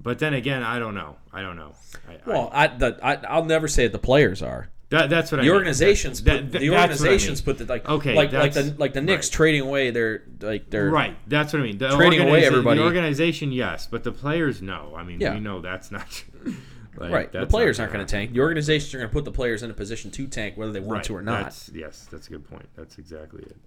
But 0.03 0.19
then 0.19 0.33
again, 0.33 0.61
I 0.63 0.79
don't 0.79 0.95
know. 0.95 1.15
I 1.31 1.41
don't 1.41 1.55
know. 1.55 1.71
I, 2.07 2.17
Well, 2.27 2.49
I, 2.53 2.65
I, 2.65 2.67
the, 2.67 2.99
I 3.01 3.15
I'll 3.27 3.45
never 3.45 3.67
say 3.67 3.83
that 3.83 3.93
the 3.93 3.99
players 3.99 4.41
are. 4.41 4.69
that, 4.89 5.09
that's 5.09 5.31
what 5.31 5.39
I 5.39 5.43
The 5.43 5.49
mean. 5.49 5.55
organizations, 5.55 6.21
That- 6.23 6.41
put, 6.43 6.51
that- 6.51 6.59
the 6.59 6.69
what 6.69 6.79
I 6.79 6.81
organizations 6.83 7.39
mean. 7.45 7.55
put 7.55 7.65
the 7.65 7.73
like, 7.73 7.87
Okay, 7.89 8.13
like 8.13 8.31
like 8.33 8.53
the 8.53 8.75
like 8.77 8.93
the 8.93 9.01
Knicks 9.01 9.27
right. 9.29 9.33
trading 9.33 9.61
away 9.61 9.91
their 9.91 10.23
like 10.41 10.69
their 10.69 10.89
Right, 10.91 11.15
that's 11.27 11.53
what 11.53 11.61
I 11.61 11.63
mean. 11.63 11.77
The 11.77 11.95
Trading 11.95 12.19
away 12.27 12.45
everybody. 12.45 12.79
The 12.79 12.85
organization, 12.85 13.51
yes, 13.51 13.87
but 13.89 14.03
the 14.03 14.11
players, 14.11 14.61
no. 14.61 14.93
I 14.95 15.03
mean, 15.03 15.19
Yeah. 15.21 15.33
we 15.33 15.39
know 15.39 15.61
that's 15.61 15.89
not. 15.91 16.23
Like, 16.95 17.11
right. 17.11 17.31
The 17.31 17.47
players 17.47 17.79
aren't 17.79 17.91
going 17.91 18.05
to 18.05 18.11
tank. 18.11 18.33
The 18.33 18.41
organizations 18.41 18.93
are 18.93 18.99
going 18.99 19.09
to 19.09 19.13
put 19.13 19.25
the 19.25 19.31
players 19.31 19.63
in 19.63 19.71
a 19.71 19.73
position 19.73 20.11
to 20.11 20.27
tank, 20.27 20.57
whether 20.57 20.71
they 20.71 20.79
want 20.79 20.97
Right, 20.97 21.03
to 21.05 21.15
or 21.15 21.21
not. 21.23 21.45
That's, 21.45 21.69
yes, 21.73 22.07
that's 22.11 22.27
a 22.27 22.29
good 22.29 22.47
point. 22.47 22.69
That's 22.75 22.99
exactly 22.99 23.41
it. 23.41 23.57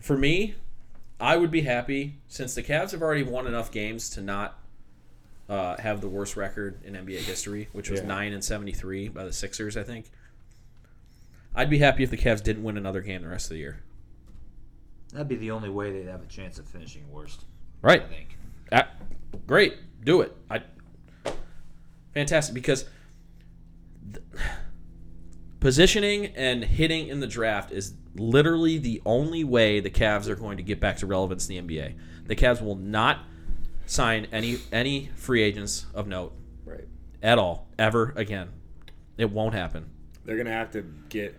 For 0.00 0.16
me, 0.16 0.54
I 1.18 1.38
would 1.38 1.50
be 1.50 1.62
happy 1.62 2.20
since 2.28 2.54
the 2.54 2.62
Cavs 2.62 2.92
have 2.92 3.02
already 3.02 3.24
won 3.24 3.48
enough 3.48 3.72
games 3.72 4.08
to 4.10 4.20
not 4.20 4.60
uh, 5.48 5.76
have 5.78 6.00
the 6.00 6.08
worst 6.08 6.36
record 6.36 6.82
in 6.84 6.94
NBA 6.94 7.20
history, 7.20 7.68
which 7.72 7.90
was 7.90 8.00
Yeah. 8.00 8.06
nine 8.06 8.32
and 8.32 8.44
seventy 8.44 8.72
three 8.72 9.08
by 9.08 9.24
the 9.24 9.32
Sixers. 9.32 9.76
I 9.76 9.82
think. 9.82 10.10
I'd 11.54 11.70
be 11.70 11.78
happy 11.78 12.02
if 12.04 12.10
the 12.10 12.16
Cavs 12.16 12.42
didn't 12.42 12.62
win 12.62 12.76
another 12.76 13.00
game 13.00 13.22
the 13.22 13.28
rest 13.28 13.46
of 13.46 13.50
the 13.54 13.58
year. 13.58 13.80
That'd 15.12 15.28
be 15.28 15.36
the 15.36 15.50
only 15.50 15.70
way 15.70 15.90
they'd 15.90 16.06
have 16.10 16.22
a 16.22 16.26
chance 16.26 16.58
of 16.58 16.66
finishing 16.68 17.10
worst. 17.10 17.44
Right. 17.82 18.02
I 18.02 18.06
think. 18.06 18.36
Great, 19.46 19.76
do 20.04 20.20
it. 20.20 20.34
I 20.50 20.62
fantastic 22.12 22.54
because 22.54 22.84
th- 24.12 24.24
positioning 25.60 26.26
and 26.36 26.64
hitting 26.64 27.08
in 27.08 27.20
the 27.20 27.26
draft 27.26 27.72
is 27.72 27.94
literally 28.14 28.78
the 28.78 29.00
only 29.06 29.44
way 29.44 29.80
the 29.80 29.90
Cavs 29.90 30.28
are 30.28 30.34
going 30.36 30.56
to 30.58 30.62
get 30.62 30.80
back 30.80 30.96
to 30.98 31.06
relevance 31.06 31.48
in 31.48 31.66
the 31.66 31.76
NBA. 31.76 31.94
The 32.26 32.36
Cavs 32.36 32.60
will 32.62 32.76
not 32.76 33.20
sign 33.88 34.26
any 34.32 34.58
any 34.70 35.10
free 35.16 35.42
agents 35.42 35.86
of 35.94 36.06
note 36.06 36.32
Right. 36.64 36.86
at 37.22 37.38
all 37.38 37.68
ever 37.78 38.12
again. 38.16 38.50
It 39.16 39.30
won't 39.32 39.54
happen. 39.54 39.90
They're 40.24 40.36
gonna 40.36 40.50
have 40.50 40.70
to 40.72 40.82
get 41.08 41.34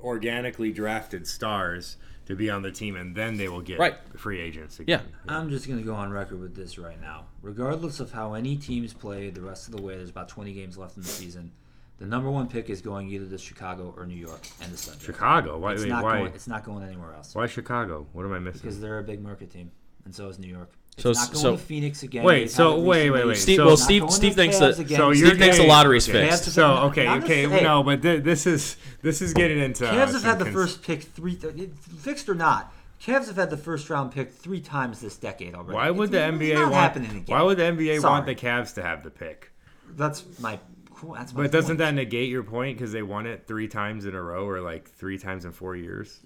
organically 0.00 0.72
drafted 0.72 1.26
stars 1.26 1.96
to 2.26 2.36
be 2.36 2.48
on 2.48 2.62
the 2.62 2.70
team, 2.70 2.94
and 2.96 3.14
then 3.16 3.36
they 3.36 3.48
will 3.48 3.60
get 3.60 3.78
Right. 3.78 3.96
free 4.16 4.38
agents. 4.40 4.80
Yeah. 4.86 5.00
Again. 5.00 5.06
I'm 5.28 5.50
just 5.50 5.68
gonna 5.68 5.82
go 5.82 5.94
on 5.94 6.10
record 6.12 6.38
with 6.40 6.54
this 6.54 6.78
right 6.78 7.00
now. 7.00 7.26
Regardless 7.42 7.98
of 8.00 8.12
how 8.12 8.34
any 8.34 8.56
teams 8.56 8.94
play 8.94 9.30
the 9.30 9.40
rest 9.42 9.66
of 9.68 9.76
the 9.76 9.82
way, 9.82 9.96
there's 9.96 10.10
about 10.10 10.28
20 10.28 10.52
games 10.54 10.78
left 10.78 10.96
in 10.96 11.02
the 11.02 11.08
season. 11.08 11.50
The 11.98 12.06
number 12.06 12.30
one 12.30 12.48
pick 12.48 12.70
is 12.70 12.80
going 12.80 13.08
either 13.10 13.26
to 13.26 13.38
Chicago 13.38 13.92
or 13.96 14.06
New 14.06 14.16
York, 14.16 14.40
and 14.60 14.72
the 14.72 14.76
subject. 14.76 15.04
Chicago. 15.04 15.58
Why? 15.58 15.72
It's 15.72 15.82
wait, 15.82 15.88
not 15.88 16.04
why? 16.04 16.18
going. 16.18 16.32
It's 16.34 16.48
not 16.48 16.64
going 16.64 16.84
anywhere 16.84 17.14
else 17.14 17.34
Why 17.34 17.46
Chicago? 17.46 18.06
What 18.12 18.24
am 18.24 18.32
I 18.32 18.38
missing? 18.38 18.60
because 18.62 18.80
they're 18.80 18.98
a 18.98 19.04
big 19.04 19.20
market 19.22 19.50
team, 19.50 19.70
and 20.04 20.14
so 20.14 20.28
is 20.28 20.38
New 20.38 20.48
York. 20.48 20.72
It's 20.94 21.02
So- 21.04 21.12
not 21.12 21.32
going 21.32 21.42
so- 21.42 21.52
to 21.52 21.58
Phoenix 21.58 22.02
again. 22.02 22.22
Wait, 22.22 22.40
They've 22.40 22.50
so 22.50 22.76
had 22.76 22.84
wait, 22.86 23.10
wait, 23.10 23.26
wait. 23.26 23.36
Steve, 23.38 23.56
So- 23.56 23.62
well, 23.64 23.70
Not 23.76 23.78
Steve, 23.84 24.00
going 24.02 24.12
Steve 24.12 24.30
to 24.32 24.36
thinks 24.36 24.56
Cavs 24.56 24.60
that 24.60 24.78
again. 24.78 24.98
So 24.98 25.10
Steve 25.12 25.20
you're 25.20 25.28
Steve 25.30 25.38
thinks 25.40 25.56
the 25.56 25.62
getting- 25.62 25.68
lottery's 25.70 26.08
okay. 26.08 26.20
fixed. 26.28 26.42
Cavs 26.42 26.44
have 26.44 26.54
So 26.54 26.74
been- 26.74 26.82
okay, 26.84 27.06
I'm 27.06 27.20
just 27.20 27.32
okay, 27.32 27.48
saying. 27.48 27.62
no, 27.64 27.82
but 27.82 28.02
th- 28.02 28.22
this 28.24 28.46
is 28.46 28.76
this 29.02 29.22
is 29.22 29.32
getting 29.32 29.58
into 29.58 29.88
uh, 29.88 29.92
Cavs 29.92 29.96
have 29.96 30.10
some 30.12 30.22
had 30.22 30.38
the 30.38 30.44
cons- 30.44 30.54
first 30.54 30.82
pick 30.82 31.02
three, 31.02 31.34
th- 31.36 31.70
fixed 32.00 32.28
or 32.28 32.34
not. 32.34 32.72
Cavs 33.02 33.26
have 33.26 33.36
had 33.36 33.50
the 33.50 33.56
first 33.56 33.88
round 33.90 34.12
pick 34.12 34.32
three 34.32 34.60
times 34.60 35.00
this 35.00 35.16
decade 35.16 35.54
already. 35.54 35.74
Why 35.74 35.90
would 35.90 36.12
the 36.12 36.18
It's- 36.18 36.34
it's 36.34 36.42
NBA 36.42 36.54
not 36.54 36.70
want? 36.72 36.96
again. 36.96 37.22
Why 37.26 37.42
would 37.42 37.56
the 37.56 37.64
NBA 37.64 37.98
want 38.00 38.26
the 38.26 38.34
Cavs 38.34 38.74
to 38.74 38.82
have 38.82 39.02
the 39.02 39.10
pick? 39.10 39.50
That's 39.96 40.24
my. 40.40 40.58
That's 41.14 41.34
my 41.34 41.42
But 41.42 41.50
doesn't 41.50 41.68
point. 41.70 41.78
that 41.78 41.94
negate 41.94 42.28
your 42.28 42.44
point 42.44 42.78
because 42.78 42.92
they 42.92 43.02
won 43.02 43.26
it 43.26 43.44
three 43.48 43.66
times 43.66 44.04
in 44.04 44.14
a 44.14 44.22
row 44.22 44.46
or 44.46 44.60
like 44.60 44.88
three 44.88 45.18
times 45.18 45.44
in 45.44 45.50
four 45.50 45.74
years? 45.74 46.20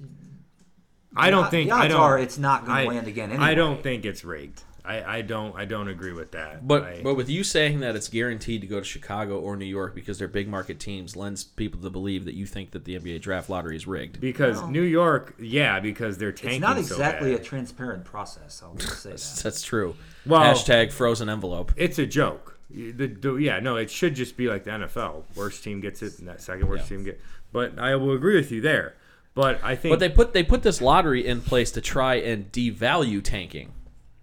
I 1.17 1.31
don't 1.31 1.51
think. 1.51 1.71
the 1.71 1.75
I 1.77 1.85
odds 1.85 1.93
don't. 1.95 2.01
are 2.03 2.19
it's 2.19 2.39
not 2.39 2.65
going 2.67 2.83
to 2.85 2.89
land 2.93 3.09
again. 3.09 3.33
I 3.41 3.55
don't 3.55 3.83
think 3.83 4.05
it's 4.05 4.25
rigged. 4.25 4.63
I, 4.85 5.17
I 5.19 5.23
don't. 5.23 5.57
I 5.57 5.65
don't 5.65 5.89
agree 5.89 6.13
with 6.13 6.31
that. 6.31 6.65
But 6.69 6.83
I- 6.85 7.01
but 7.03 7.17
with 7.17 7.29
you 7.29 7.43
saying 7.43 7.81
that 7.81 7.97
it's 7.97 8.07
guaranteed 8.07 8.61
to 8.61 8.69
go 8.69 8.79
to 8.79 8.85
Chicago 8.85 9.41
or 9.41 9.57
New 9.57 9.65
York 9.65 9.97
because 9.97 10.17
they're 10.21 10.29
big 10.29 10.47
market 10.49 10.79
teams 10.79 11.17
lends 11.17 11.43
people 11.43 11.81
to 11.81 11.91
believe 11.91 12.25
that 12.25 12.35
you 12.35 12.47
think 12.47 12.71
that 12.71 12.85
the 12.85 12.97
NBA 12.97 13.21
draft 13.21 13.51
lottery 13.51 13.75
is 13.75 13.89
rigged. 13.89 14.21
because 14.21 14.59
Well- 14.59 14.69
New 14.71 14.83
York, 14.83 15.35
yeah, 15.41 15.81
because 15.81 16.19
they're 16.19 16.31
tanking 16.31 16.59
It's 16.59 16.61
not 16.63 16.75
so 16.77 16.95
exactly 16.95 17.35
a 17.35 17.39
transparent 17.41 18.05
process. 18.05 18.63
I'll 18.65 18.75
just 18.75 19.03
say 19.03 19.11
That's, 19.11 19.33
that. 19.37 19.43
that's 19.43 19.63
true. 19.63 19.97
Well- 20.25 20.41
Hashtag 20.55 20.93
frozen 20.93 21.29
envelope. 21.29 21.73
It's 21.77 21.99
a 21.99 22.07
joke. 22.07 22.53
The, 22.71 23.07
the, 23.09 23.37
yeah, 23.37 23.59
no, 23.59 23.75
it 23.77 23.91
should 23.91 24.15
just 24.15 24.37
be 24.37 24.47
like 24.49 24.63
the 24.65 24.71
NFL. 24.71 25.25
Worst 25.35 25.65
team 25.65 25.81
gets 25.81 26.01
it, 26.03 26.19
and 26.21 26.29
that 26.29 26.41
second 26.43 26.69
worst 26.69 26.89
Yeah. 26.91 26.97
team 26.97 27.05
get. 27.05 27.21
But 27.53 27.77
I 27.79 27.97
will 27.97 28.13
agree 28.13 28.37
with 28.37 28.53
you 28.53 28.61
there. 28.61 28.95
But 29.37 29.63
I 29.63 29.77
think 29.77 29.93
But 29.93 30.01
they 30.01 30.09
put 30.09 30.33
they 30.33 30.43
put 30.43 30.63
this 30.65 30.81
lottery 30.81 31.25
in 31.25 31.41
place 31.43 31.71
to 31.73 31.81
try 31.81 32.15
and 32.17 32.51
devalue 32.51 33.23
tanking. 33.23 33.73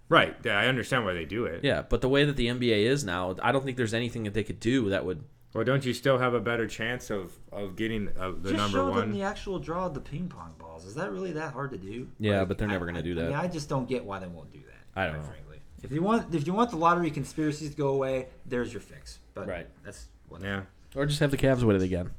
right. 0.10 0.36
Yeah, 0.44 0.60
I 0.60 0.66
understand 0.66 1.06
why 1.06 1.14
they 1.14 1.24
do 1.24 1.46
it. 1.46 1.64
Yeah, 1.64 1.84
but 1.88 2.02
the 2.02 2.10
way 2.10 2.26
that 2.26 2.36
the 2.36 2.48
NBA 2.48 2.84
is 2.86 3.06
now, 3.06 3.36
I 3.42 3.52
don't 3.54 3.64
think 3.64 3.78
there's 3.78 3.94
anything 3.94 4.24
that 4.24 4.34
they 4.34 4.44
could 4.44 4.60
do 4.60 4.90
that 4.90 5.06
would. 5.06 5.24
Well, 5.54 5.64
don't 5.64 5.86
you 5.86 5.94
still 5.94 6.18
have 6.18 6.34
a 6.34 6.40
better 6.40 6.66
chance 6.68 7.12
of 7.12 7.32
of 7.52 7.76
getting 7.76 8.10
uh, 8.20 8.32
the 8.32 8.50
Just 8.50 8.54
number 8.56 8.78
show 8.80 8.90
one? 8.90 9.00
them 9.00 9.12
the 9.14 9.22
actual 9.22 9.60
draw 9.60 9.86
of 9.86 9.94
the 9.94 10.02
ping 10.02 10.28
pong 10.28 10.56
balls. 10.58 10.84
Is 10.86 10.96
that 10.96 11.12
really 11.12 11.32
that 11.34 11.54
hard 11.54 11.70
to 11.72 11.78
do? 11.78 12.08
Yeah, 12.20 12.44
but 12.44 12.58
they're 12.58 12.68
never 12.68 12.88
gonna 12.88 13.00
I- 13.00 13.04
do 13.04 13.12
I 13.12 13.16
that. 13.22 13.26
mean, 13.28 13.36
I 13.36 13.48
just 13.48 13.70
don't 13.70 13.88
get 13.88 14.04
why 14.04 14.18
they 14.20 14.28
won't 14.28 14.52
do 14.52 14.60
that. 14.60 15.00
I 15.00 15.06
don't 15.06 15.18
know. 15.18 15.28
Frankly, 15.28 15.60
if 15.84 15.92
you 15.92 16.02
want, 16.02 16.34
if 16.34 16.48
you 16.48 16.54
want 16.54 16.72
the 16.72 16.78
lottery 16.78 17.12
conspiracies 17.12 17.70
to 17.70 17.78
go 17.78 17.90
away, 17.90 18.30
there's 18.48 18.74
your 18.74 18.82
fix. 18.82 19.20
But 19.36 19.48
Right. 19.48 19.68
that's 19.86 20.08
what. 20.28 20.42
yeah, 20.42 20.64
Or 20.96 21.06
just 21.06 21.20
have 21.20 21.30
the 21.30 21.38
Cavs 21.38 21.62
win 21.64 21.76
it 21.76 21.84
again. 21.84 22.10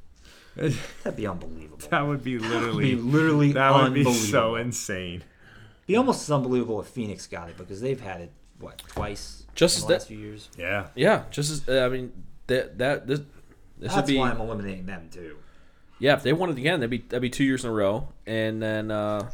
That'd 0.55 1.15
be 1.17 1.27
unbelievable. 1.27 1.79
that 1.89 2.01
would 2.01 2.23
be 2.23 2.39
literally 2.39 2.95
be 2.95 3.01
literally 3.01 3.51
that 3.53 3.73
would 3.73 3.93
be 3.93 4.03
so 4.13 4.55
insane. 4.55 5.23
be 5.85 5.95
almost 5.97 6.23
as 6.23 6.31
unbelievable 6.31 6.79
if 6.81 6.87
Phoenix 6.87 7.27
got 7.27 7.49
it 7.49 7.57
because 7.57 7.81
they've 7.81 7.99
had 7.99 8.21
it 8.21 8.31
what 8.59 8.77
twice 8.87 9.43
Just 9.53 9.77
in 9.77 9.81
as 9.83 9.87
the 9.87 9.93
last 9.93 10.01
that- 10.03 10.07
few 10.07 10.17
years. 10.17 10.49
Yeah, 10.57 10.87
Yeah, 10.95 11.23
just 11.29 11.51
as 11.51 11.69
I 11.69 11.89
mean 11.89 12.11
that 12.47 12.77
that 12.77 13.05
this 13.07 13.19
this 13.77 13.91
would 13.91 13.97
That's 13.99 14.07
be 14.09 14.17
why 14.17 14.31
I'm 14.31 14.39
eliminating 14.39 14.85
them 14.85 15.09
too. 15.11 15.35
yeah. 15.99 16.13
If 16.13 16.23
they 16.23 16.31
won 16.31 16.49
it 16.49 16.57
again, 16.57 16.79
that'd 16.79 16.89
be 16.89 16.99
that'd 16.99 17.21
be 17.21 17.29
two 17.29 17.43
years 17.43 17.65
in 17.65 17.69
a 17.69 17.73
row. 17.73 18.07
And 18.25 18.61
then 18.61 18.91
uh 18.91 19.29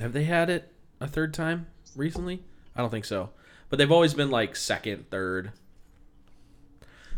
have 0.00 0.12
they 0.12 0.24
had 0.24 0.48
it 0.50 0.72
a 1.00 1.08
third 1.08 1.34
time 1.34 1.66
recently? 1.96 2.42
I 2.76 2.80
don't 2.80 2.90
think 2.90 3.04
so. 3.04 3.30
But 3.68 3.78
they've 3.78 3.90
always 3.90 4.14
been 4.14 4.30
like 4.30 4.54
second, 4.54 5.10
third. 5.10 5.52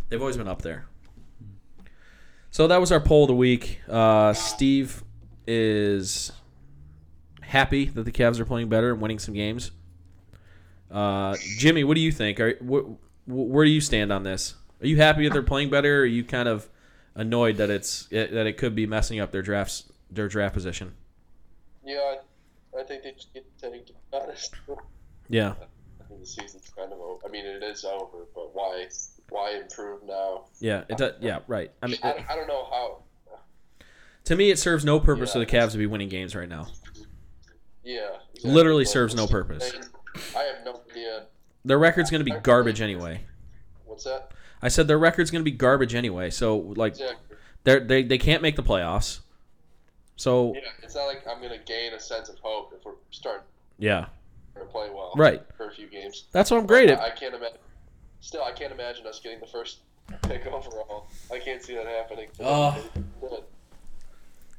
They've 0.09 0.20
always 0.20 0.37
been 0.37 0.49
up 0.49 0.62
there. 0.62 0.87
So 2.55 2.69
that 2.69 2.81
was 2.81 2.93
our 2.93 3.01
poll 3.01 3.25
of 3.25 3.27
the 3.27 3.35
week. 3.35 3.81
Uh, 3.89 4.33
Steve 4.33 5.03
is 5.45 6.31
happy 7.41 7.87
that 7.87 8.05
the 8.05 8.13
Cavs 8.13 8.39
are 8.39 8.45
playing 8.45 8.69
better 8.69 8.93
and 8.93 9.01
winning 9.01 9.19
some 9.19 9.35
games. 9.35 9.73
Uh, 10.89 11.37
Jimmy, 11.59 11.83
what 11.83 11.97
do 11.97 12.01
you 12.01 12.13
think? 12.13 12.39
Are 12.39 12.55
wh- 12.65 12.95
wh- 13.25 13.51
where 13.51 13.65
do 13.65 13.73
you 13.73 13.81
stand 13.81 14.13
on 14.13 14.23
this? 14.23 14.55
Are 14.81 14.87
you 14.87 14.99
happy 14.99 15.25
that 15.25 15.33
they're 15.33 15.43
playing 15.43 15.69
better? 15.69 15.99
Or 15.99 16.03
are 16.03 16.07
you 16.07 16.23
kind 16.23 16.49
of 16.49 16.69
annoyed 17.17 17.57
that 17.57 17.71
it's 17.71 18.07
it, 18.13 18.31
that 18.31 18.47
it 18.47 18.57
could 18.57 18.77
be 18.77 18.87
messing 18.87 19.19
up 19.19 19.33
their 19.33 19.43
drafts 19.43 19.91
their 20.09 20.29
draft 20.29 20.55
position? 20.55 20.95
Yeah, 21.85 22.15
I, 22.77 22.83
I 22.83 22.85
think 22.85 23.03
they 23.03 23.15
should 23.19 23.35
get 23.35 23.73
be 23.73 23.83
honest, 24.13 24.55
Yeah, 25.29 25.55
I 26.01 26.05
think 26.05 26.21
the 26.21 26.27
season's 26.27 26.71
kind 26.71 26.93
of 26.93 27.01
over. 27.01 27.21
I 27.27 27.31
mean, 27.31 27.47
it 27.47 27.65
is 27.65 27.85
over, 27.85 28.29
but 28.33 28.55
why 28.55 28.87
why 29.35 29.57
improve 29.61 30.05
now? 30.05 30.45
Yeah, 30.61 30.85
it 30.89 30.97
does. 30.97 31.14
Yeah, 31.20 31.41
right. 31.49 31.72
I 31.82 31.89
mean, 31.89 31.99
I, 32.03 32.24
I 32.28 32.37
don't 32.37 32.47
know 32.47 32.64
how. 32.70 33.03
to 34.24 34.37
me, 34.37 34.51
it 34.51 34.59
serves 34.59 34.85
no 34.85 35.01
purpose 35.01 35.32
for 35.32 35.41
the 35.41 35.47
Cavs 35.47 35.72
to 35.72 35.78
be 35.78 35.87
winning 35.87 36.09
games 36.09 36.37
right 36.37 36.49
now. 36.49 36.68
Yeah. 37.82 38.11
exactly. 38.30 38.51
Literally 38.53 38.85
serves 38.85 39.14
no 39.14 39.26
purpose. 39.26 39.72
I 40.37 40.43
have 40.45 40.64
no 40.64 40.80
idea. 40.91 41.24
Their 41.64 41.78
record's 41.78 42.11
going 42.11 42.24
to 42.24 42.30
be 42.30 42.39
garbage 42.41 42.80
anyway. 42.80 43.22
What's 43.85 44.05
that? 44.05 44.30
I 44.62 44.68
said 44.68 44.87
their 44.87 44.99
record's 44.99 45.30
going 45.30 45.45
to 45.45 45.51
be 45.51 45.57
garbage 45.57 45.95
anyway. 45.95 46.30
So 46.30 46.57
like, 46.57 46.93
Exactly. 46.93 47.37
they're, 47.64 47.80
they 47.80 48.03
they 48.03 48.18
can't 48.18 48.41
make 48.41 48.57
the 48.57 48.62
playoffs. 48.62 49.20
So 50.16 50.55
Yeah, 50.55 50.61
it's 50.82 50.95
not 50.95 51.07
like 51.07 51.26
I'm 51.28 51.43
gonna 51.43 51.59
gain 51.59 51.93
a 51.93 52.01
sense 52.01 52.28
of 52.28 52.37
hope 52.41 52.72
if 52.78 52.85
we're 52.85 52.93
starting 53.11 53.45
yeah, 53.78 54.07
to 54.55 54.64
play 54.64 54.89
well. 54.91 55.12
Right. 55.16 55.43
For 55.57 55.68
a 55.68 55.72
few 55.74 55.89
games. 55.89 56.24
that's 56.32 56.51
what 56.51 56.61
I'm 56.61 56.66
great 56.66 56.89
at. 56.89 57.01
I 57.01 57.11
can't 57.11 57.35
imagine. 57.35 57.59
Still, 58.25 58.43
I 58.43 58.53
can't 58.53 58.72
imagine 58.72 59.07
us 59.07 59.20
getting 59.20 59.39
the 59.39 59.47
first 59.47 59.81
pick 60.22 60.47
overall. 60.51 61.09
I 61.31 61.39
can't 61.39 61.62
see 61.62 61.75
that 61.75 61.87
happening. 61.87 62.29
Oh. 62.41 62.83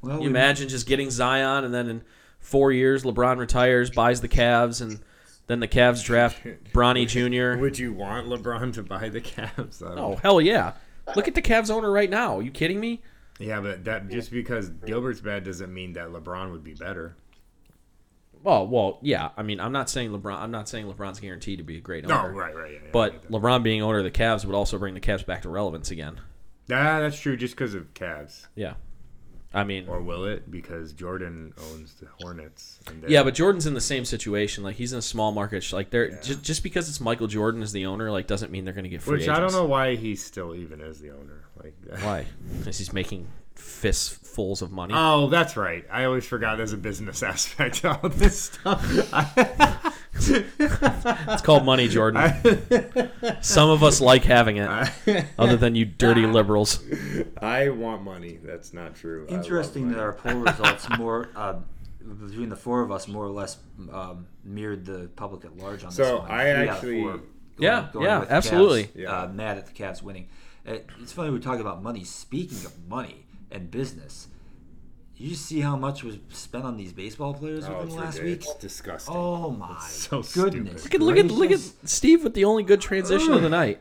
Well, 0.02 0.22
you 0.22 0.28
imagine 0.28 0.68
just 0.68 0.86
getting 0.86 1.10
Zion 1.10 1.64
and 1.64 1.74
then 1.74 1.88
in 1.88 2.02
four 2.38 2.70
years 2.70 3.02
LeBron 3.02 3.38
retires, 3.38 3.90
buys 3.90 4.20
the 4.20 4.28
Cavs, 4.28 4.80
and 4.80 5.00
then 5.48 5.58
the 5.58 5.66
Cavs 5.66 6.04
draft 6.04 6.44
Bronny 6.72 7.08
Jr. 7.08 7.60
Would 7.60 7.76
you 7.76 7.92
want 7.92 8.28
LeBron 8.28 8.72
to 8.74 8.84
buy 8.84 9.08
the 9.08 9.20
Cavs? 9.20 9.82
I 9.82 9.86
oh, 9.86 9.88
don't 9.88 9.98
Oh 9.98 10.10
know. 10.10 10.16
hell 10.22 10.40
yeah! 10.40 10.74
Look 11.16 11.26
at 11.26 11.34
the 11.34 11.42
Cavs 11.42 11.68
owner 11.68 11.90
right 11.90 12.08
now. 12.08 12.38
Are 12.38 12.42
you 12.42 12.52
kidding 12.52 12.78
me? 12.78 13.02
Yeah, 13.40 13.60
but 13.60 13.84
that 13.84 14.08
just 14.10 14.30
because 14.30 14.68
Gilbert's 14.68 15.20
bad 15.20 15.42
doesn't 15.42 15.74
mean 15.74 15.94
that 15.94 16.10
LeBron 16.10 16.52
would 16.52 16.62
be 16.62 16.74
better. 16.74 17.16
Well, 18.42 18.66
well, 18.66 18.98
yeah. 19.02 19.30
I 19.36 19.42
mean, 19.42 19.60
I'm 19.60 19.72
not 19.72 19.90
saying 19.90 20.10
LeBron. 20.10 20.38
I'm 20.38 20.50
not 20.50 20.68
saying 20.68 20.86
LeBron's 20.86 21.20
guaranteed 21.20 21.58
to 21.58 21.64
be 21.64 21.78
a 21.78 21.80
great 21.80 22.04
owner. 22.04 22.30
No, 22.30 22.38
right, 22.38 22.54
right. 22.54 22.72
Yeah, 22.72 22.78
yeah, 22.84 22.88
But 22.92 23.22
that. 23.22 23.30
LeBron 23.30 23.62
being 23.62 23.82
owner 23.82 23.98
of 23.98 24.04
the 24.04 24.10
Cavs 24.10 24.44
would 24.44 24.54
also 24.54 24.78
bring 24.78 24.94
the 24.94 25.00
Cavs 25.00 25.26
back 25.26 25.42
to 25.42 25.48
relevance 25.48 25.90
again. 25.90 26.20
Ah, 26.70 27.00
that's 27.00 27.18
true. 27.18 27.36
Just 27.36 27.54
because 27.54 27.74
of 27.74 27.92
Cavs, 27.94 28.46
Yeah. 28.54 28.74
I 29.54 29.64
mean, 29.64 29.88
or 29.88 30.02
will 30.02 30.26
it? 30.26 30.50
Because 30.50 30.92
Jordan 30.92 31.54
owns 31.72 31.94
the 31.94 32.06
Hornets. 32.20 32.78
And 32.88 33.04
yeah, 33.08 33.22
but 33.22 33.34
Jordan's 33.34 33.66
in 33.66 33.72
the 33.72 33.80
same 33.80 34.04
situation. 34.04 34.62
Like 34.62 34.76
he's 34.76 34.92
in 34.92 34.98
a 34.98 35.02
small 35.02 35.32
market. 35.32 35.72
Like 35.72 35.88
they're 35.88 36.20
just 36.20 36.42
just 36.42 36.62
because 36.62 36.90
it's 36.90 37.00
Michael 37.00 37.26
Jordan 37.26 37.62
as 37.62 37.72
the 37.72 37.86
owner, 37.86 38.10
like 38.10 38.26
doesn't 38.26 38.52
mean 38.52 38.64
they're 38.66 38.74
going 38.74 38.84
to 38.84 38.90
get 38.90 39.00
free 39.00 39.18
which 39.18 39.28
I 39.28 39.40
don't 39.40 39.52
know 39.52 39.64
why 39.64 39.96
he's 39.96 40.22
still 40.22 40.54
even 40.54 40.82
as 40.82 41.00
the 41.00 41.10
owner. 41.10 41.44
Like 41.62 41.74
why. 42.02 42.26
Because 42.58 42.76
he's 42.76 42.92
making 42.92 43.28
fistfuls 43.56 44.62
of 44.62 44.70
money. 44.72 44.94
Oh, 44.96 45.28
that's 45.28 45.56
right. 45.56 45.84
I 45.90 46.04
always 46.04 46.24
forgot 46.26 46.56
there's 46.56 46.72
a 46.72 46.76
business 46.78 47.22
aspect 47.24 47.76
to 47.76 47.98
all 48.00 48.08
this 48.08 48.40
stuff. 48.42 49.92
It's 50.18 51.42
called 51.42 51.64
money, 51.66 51.88
Jordan. 51.88 52.22
Some 53.42 53.68
of 53.68 53.82
us 53.82 54.00
like 54.00 54.24
having 54.24 54.56
it, 54.56 55.26
other 55.38 55.56
than 55.56 55.74
you 55.74 55.84
dirty 55.84 56.26
liberals. 56.26 56.82
I 57.40 57.68
want 57.68 58.02
money. 58.02 58.38
That's 58.42 58.72
not 58.72 58.94
true. 58.94 59.26
Interesting 59.28 59.90
that 59.90 59.98
our 60.00 60.14
poll 60.14 60.36
results 60.40 60.86
more 60.98 61.28
uh, 61.36 61.56
between 62.26 62.48
the 62.48 62.56
four 62.56 62.80
of 62.80 62.90
us 62.90 63.06
more 63.08 63.24
or 63.24 63.30
less 63.30 63.58
um, 63.92 64.26
mirrored 64.42 64.86
the 64.86 65.10
public 65.16 65.44
at 65.44 65.56
large 65.58 65.82
on 65.82 65.90
this 65.90 65.96
So, 65.96 66.20
one. 66.20 66.30
I 66.30 66.54
Three 66.54 66.68
actually- 66.70 67.02
four 67.02 67.20
Yeah, 67.58 67.88
yeah, 68.00 68.18
with 68.20 68.28
the 68.30 68.34
absolutely. 68.34 68.84
Cavs, 68.84 68.96
Yeah. 68.96 69.20
Uh, 69.22 69.28
mad 69.28 69.58
at 69.58 69.66
the 69.66 69.72
Cavs 69.72 70.02
winning. 70.02 70.28
Uh, 70.66 70.76
It's 71.02 71.12
funny 71.12 71.30
we're 71.30 71.38
talking 71.40 71.60
about 71.60 71.82
money. 71.82 72.04
Speaking 72.04 72.64
of 72.64 72.72
money 72.88 73.25
and 73.56 73.70
business, 73.70 74.28
you 75.16 75.34
see 75.34 75.60
how 75.60 75.76
much 75.76 76.04
was 76.04 76.18
spent 76.28 76.64
on 76.64 76.76
these 76.76 76.92
baseball 76.92 77.34
players 77.34 77.64
Oh, 77.64 77.70
within 77.70 77.86
it's 77.86 77.94
the 77.94 78.00
last 78.00 78.18
ridiculous. 78.18 78.46
week? 78.46 78.54
It's 78.54 78.60
disgusting. 78.62 79.14
Oh 79.16 79.50
my 79.50 79.78
so 79.88 80.22
goodness! 80.22 80.82
stupid. 80.82 81.00
Look 81.02 81.16
at 81.18 81.24
look 81.30 81.50
at 81.50 81.50
look 81.50 81.50
at. 81.50 81.88
Steve 81.88 82.22
with 82.22 82.34
the 82.34 82.44
only 82.44 82.62
good 82.62 82.80
transition 82.80 83.32
of 83.32 83.42
the 83.42 83.48
night. 83.48 83.80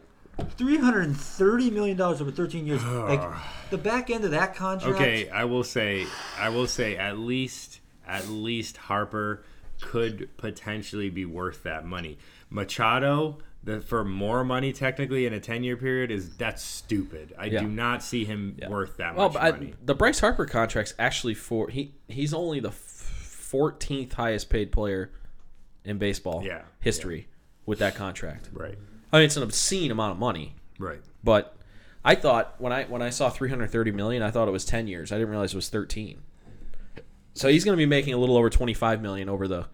three 0.58 0.78
hundred 0.78 1.06
and 1.06 1.18
thirty 1.18 1.70
million 1.70 1.98
dollars 1.98 2.22
over 2.22 2.32
thirteen 2.32 2.66
years. 2.66 2.84
like 2.86 3.22
the 3.70 3.78
back 3.78 4.10
end 4.10 4.24
of 4.24 4.32
that 4.32 4.56
contract. 4.56 4.96
Okay, 4.96 5.30
I 5.30 5.44
will 5.46 5.64
say, 5.64 6.06
I 6.40 6.50
will 6.50 6.68
say, 6.68 6.96
at 6.96 7.18
least, 7.20 7.82
at 8.08 8.28
least 8.30 8.78
Harper 8.78 9.44
could 9.82 10.30
potentially 10.38 11.10
be 11.10 11.26
worth 11.26 11.64
that 11.64 11.86
money. 11.86 12.18
Machado, 12.50 13.40
the, 13.66 13.82
for 13.82 14.06
more 14.06 14.44
money 14.46 14.72
technically 14.72 15.26
in 15.26 15.34
a 15.34 15.40
ten-year 15.40 15.76
period, 15.76 16.12
is 16.12 16.36
that's 16.38 16.62
stupid. 16.64 17.34
I 17.38 17.46
Yeah. 17.48 17.62
do 17.62 17.68
not 17.68 18.02
see 18.04 18.24
him 18.24 18.58
worth 18.70 18.98
that 18.98 19.16
Well, 19.16 19.30
much 19.30 19.34
but 19.34 19.44
I, 19.62 19.74
the 19.84 19.96
Bryce 19.96 20.20
Harper 20.22 20.46
contract's 20.46 20.94
actually 20.98 21.34
for 21.34 21.70
he 21.70 21.96
he's 22.08 22.34
only 22.34 22.60
the 22.60 22.72
fourteenth 22.72 24.14
highest 24.14 24.50
paid 24.50 24.72
player 24.72 25.12
in 25.84 25.98
baseball 25.98 26.44
Yeah, 26.44 26.62
history 26.80 27.28
with 27.66 27.80
that 27.80 27.96
contract. 27.96 28.50
right, 28.54 28.78
I 29.12 29.18
mean, 29.18 29.26
it's 29.26 29.38
an 29.38 29.44
obscene 29.44 29.92
amount 29.92 30.14
of 30.14 30.20
money, 30.20 30.56
right. 30.80 31.00
but 31.24 31.56
I 32.04 32.16
thought 32.16 32.56
when 32.60 32.72
I 32.72 32.84
when 32.86 33.02
I 33.02 33.10
saw 33.10 33.30
330 33.30 33.92
million, 33.92 34.22
I 34.24 34.30
thought 34.32 34.48
it 34.48 34.52
was 34.52 34.66
10 34.66 34.88
years. 34.88 35.12
I 35.12 35.16
didn't 35.16 35.30
realize 35.30 35.54
it 35.54 35.58
was 35.58 35.70
13. 35.70 36.22
So 37.34 37.50
he's 37.50 37.66
going 37.66 37.76
to 37.76 37.82
be 37.82 37.86
making 37.88 38.14
a 38.14 38.18
little 38.18 38.38
over 38.38 38.50
25 38.50 39.02
million 39.02 39.28
over 39.28 39.48
the 39.48 39.66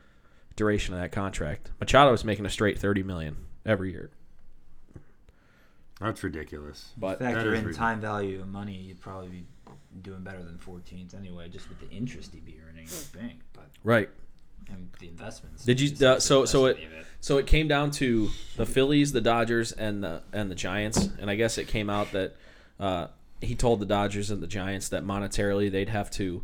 duration 0.56 0.94
of 0.96 1.00
that 1.02 1.12
contract. 1.12 1.70
Machado 1.80 2.12
is 2.14 2.24
making 2.24 2.46
a 2.46 2.50
straight 2.50 2.80
30 2.80 3.04
million 3.04 3.36
every 3.66 3.92
year. 3.92 4.12
That's 6.00 6.24
ridiculous. 6.24 6.92
But 6.98 7.20
factor 7.20 7.26
That 7.26 7.38
is 7.40 7.44
in 7.44 7.50
ridiculous. 7.50 7.78
time 7.78 8.02
value 8.02 8.42
of 8.42 8.48
money, 8.48 8.74
you'd 8.74 9.00
probably 9.02 9.28
be 9.30 9.44
doing 10.02 10.24
better 10.24 10.42
than 10.44 10.58
14th 10.58 11.16
anyway, 11.16 11.48
just 11.50 11.70
with 11.70 11.80
the 11.80 11.90
interest 11.96 12.34
he'd 12.34 12.46
be 12.46 12.58
earning 12.68 12.86
in 12.86 12.90
the 12.90 13.18
bank. 13.18 13.42
But 13.54 13.70
right. 13.84 14.10
and 14.70 14.90
the 15.00 15.08
investments. 15.08 15.64
Did 15.64 15.80
you? 15.80 16.08
Uh, 16.08 16.20
so 16.20 16.46
so 16.46 16.66
it 16.66 16.78
investment 16.78 17.00
of 17.02 17.08
so 17.20 17.38
it 17.38 17.46
came 17.46 17.68
down 17.68 17.92
to 17.92 18.30
the 18.58 18.66
Phillies, 18.66 19.12
the 19.12 19.22
Dodgers, 19.22 19.72
and 19.72 20.04
the 20.04 20.24
and 20.34 20.50
the 20.50 20.56
Giants. 20.56 21.10
And 21.20 21.30
I 21.30 21.36
guess 21.36 21.60
it 21.60 21.68
came 21.68 21.90
out 21.90 22.12
that 22.14 22.36
uh, 22.80 23.08
he 23.40 23.54
told 23.54 23.80
the 23.80 23.86
Dodgers 23.86 24.32
and 24.32 24.42
the 24.42 24.48
Giants 24.48 24.90
that 24.90 25.04
monetarily 25.04 25.72
they'd 25.72 25.90
have 25.90 26.10
to 26.12 26.44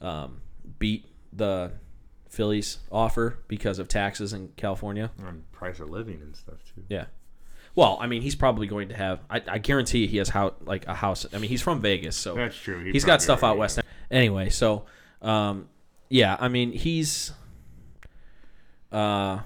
um, 0.00 0.42
beat 0.78 1.06
the 1.32 1.72
Phillies 2.32 2.78
offer 2.90 3.36
because 3.46 3.78
of 3.78 3.88
taxes 3.88 4.32
in 4.32 4.48
California. 4.56 5.10
and 5.18 5.50
price 5.52 5.80
of 5.80 5.90
living 5.90 6.20
and 6.22 6.34
stuff 6.34 6.56
too. 6.74 6.82
Yeah. 6.88 7.04
Well, 7.74 7.98
I 8.00 8.06
mean, 8.06 8.22
he's 8.22 8.34
probably 8.34 8.66
going 8.66 8.88
to 8.88 8.94
have. 8.96 9.20
I, 9.28 9.42
I 9.46 9.58
guarantee 9.58 10.06
he 10.06 10.16
has 10.16 10.30
how 10.30 10.54
like 10.64 10.86
a 10.86 10.94
house. 10.94 11.26
I 11.34 11.38
mean, 11.38 11.50
he's 11.50 11.60
from 11.60 11.80
Vegas, 11.82 12.16
so 12.16 12.34
That's 12.34 12.56
true. 12.56 12.82
He 12.84 12.92
he's 12.92 13.04
got 13.04 13.20
stuff 13.20 13.40
out 13.44 13.56
already- 13.56 13.60
west. 13.60 13.80
Anyway, 14.10 14.48
so 14.48 14.86
um, 15.20 15.68
yeah, 16.08 16.36
I 16.40 16.48
mean, 16.48 16.72
he's 16.72 17.32
uh, 18.90 19.40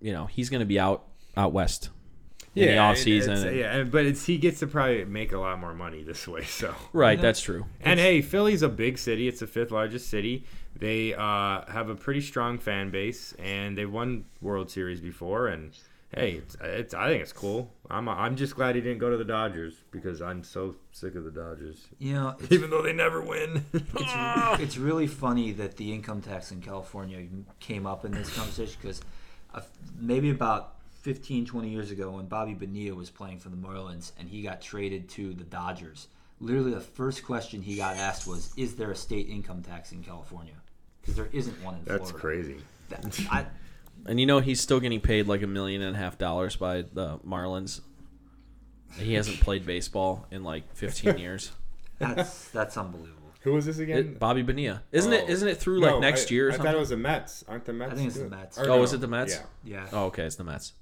you 0.00 0.12
know, 0.12 0.26
he's 0.26 0.48
going 0.50 0.60
to 0.60 0.66
be 0.66 0.78
out 0.80 1.04
out 1.36 1.52
west 1.52 1.90
in 2.54 2.68
the 2.68 2.78
off 2.78 2.96
season. 2.96 3.34
it's- 3.34 3.54
yeah, 3.54 3.82
but 3.82 4.06
it's 4.06 4.24
he 4.24 4.38
gets 4.38 4.60
to 4.60 4.66
probably 4.66 5.04
make 5.04 5.32
a 5.32 5.38
lot 5.38 5.58
more 5.58 5.74
money 5.74 6.02
this 6.02 6.26
way. 6.28 6.44
So 6.44 6.74
Right, 6.92 7.20
that's 7.20 7.40
true. 7.40 7.66
And 7.80 8.00
hey, 8.00 8.22
Philly's 8.22 8.62
a 8.62 8.68
big 8.68 8.96
city. 8.98 9.28
It's 9.28 9.40
the 9.40 9.46
fifth 9.46 9.70
largest 9.70 10.08
city. 10.08 10.44
They 10.76 11.14
uh, 11.14 11.70
have 11.70 11.88
a 11.88 11.94
pretty 11.94 12.20
strong 12.20 12.58
fan 12.58 12.90
base, 12.90 13.32
and 13.38 13.78
they've 13.78 13.90
won 13.90 14.24
World 14.40 14.70
Series 14.70 15.00
before. 15.00 15.46
And 15.46 15.72
hey, 16.14 16.32
it's, 16.32 16.56
it's 16.60 16.94
I 16.94 17.08
think 17.08 17.22
it's 17.22 17.32
cool. 17.32 17.72
I'm 17.90 18.08
I'm 18.08 18.36
just 18.36 18.56
glad 18.56 18.74
he 18.74 18.80
didn't 18.80 18.98
go 18.98 19.10
to 19.10 19.16
the 19.16 19.24
Dodgers 19.24 19.74
because 19.90 20.20
I'm 20.22 20.42
so 20.42 20.76
sick 20.92 21.14
of 21.14 21.24
the 21.24 21.30
Dodgers, 21.30 21.86
You 21.98 22.14
know, 22.14 22.36
even 22.50 22.70
though 22.70 22.82
they 22.82 22.92
never 22.92 23.20
win. 23.20 23.64
it's, 23.72 23.82
it's 24.60 24.76
really 24.76 25.06
funny 25.06 25.52
that 25.52 25.76
the 25.76 25.92
income 25.92 26.22
tax 26.22 26.50
in 26.50 26.60
California 26.60 27.26
came 27.60 27.86
up 27.86 28.04
in 28.04 28.12
this 28.12 28.34
conversation 28.34 28.76
because 28.80 29.00
uh, 29.54 29.60
maybe 29.98 30.30
about 30.30 30.74
15, 31.02 31.46
20 31.46 31.68
years 31.68 31.90
ago 31.90 32.12
when 32.12 32.26
Bobby 32.26 32.54
Bonilla 32.54 32.94
was 32.96 33.10
playing 33.10 33.38
for 33.38 33.50
the 33.50 33.56
Marlins 33.56 34.12
and 34.18 34.28
he 34.28 34.42
got 34.42 34.60
traded 34.62 35.08
to 35.10 35.34
the 35.34 35.44
Dodgers, 35.44 36.08
literally 36.40 36.72
the 36.72 36.80
first 36.80 37.24
question 37.24 37.62
he 37.62 37.76
got 37.76 37.96
asked 37.96 38.26
was, 38.26 38.52
"Is 38.56 38.74
there 38.76 38.90
a 38.90 38.96
state 38.96 39.28
income 39.28 39.62
tax 39.62 39.92
in 39.92 40.02
California?" 40.02 40.54
Because 41.04 41.16
there 41.16 41.28
isn't 41.32 41.62
one 41.62 41.74
in 41.74 41.84
That's 41.84 42.10
Florida. 42.10 42.18
crazy. 42.18 42.56
That, 42.88 43.20
I, 43.30 43.46
And 44.06 44.18
you 44.18 44.26
know, 44.26 44.40
he's 44.40 44.60
still 44.60 44.80
getting 44.80 45.00
paid 45.00 45.26
like 45.26 45.42
a 45.42 45.46
million 45.46 45.82
and 45.82 45.94
a 45.94 45.98
half 45.98 46.16
dollars 46.18 46.56
by 46.56 46.82
the 46.82 47.18
Marlins. 47.18 47.80
He 48.98 49.14
hasn't 49.14 49.40
played 49.40 49.66
baseball 49.66 50.26
in 50.30 50.44
like 50.44 50.74
15 50.76 51.18
years. 51.18 51.52
that's 51.98 52.48
that's 52.50 52.76
unbelievable. 52.76 53.20
Who 53.42 53.52
was 53.52 53.66
this 53.66 53.78
again? 53.78 53.98
It, 53.98 54.18
Bobby 54.18 54.40
Bonilla, 54.42 54.82
isn't 54.92 55.12
it? 55.12 55.24
Oh. 55.26 55.30
Isn't 55.30 55.48
it 55.48 55.58
through 55.58 55.80
like 55.80 55.90
No, 55.90 56.00
next 56.00 56.30
I, 56.30 56.34
year 56.34 56.48
or 56.48 56.52
something? 56.52 56.66
I 56.68 56.70
something? 56.70 56.72
thought 56.72 56.76
it 56.76 56.80
was 56.80 56.88
the 56.90 56.96
Mets. 56.96 57.44
Aren't 57.46 57.64
the 57.66 57.72
Mets? 57.74 57.92
I 57.92 57.94
think 57.96 58.06
it's 58.08 58.18
the 58.18 58.28
Mets. 58.30 58.58
or 58.58 58.62
Oh, 58.64 58.76
no. 58.76 58.82
is 58.82 58.92
it 58.94 59.00
the 59.02 59.08
Mets? 59.08 59.34
Yeah. 59.64 59.80
Yeah. 59.82 59.88
Oh, 59.92 60.04
okay, 60.06 60.22
it's 60.22 60.36
the 60.36 60.44
Mets. 60.44 60.72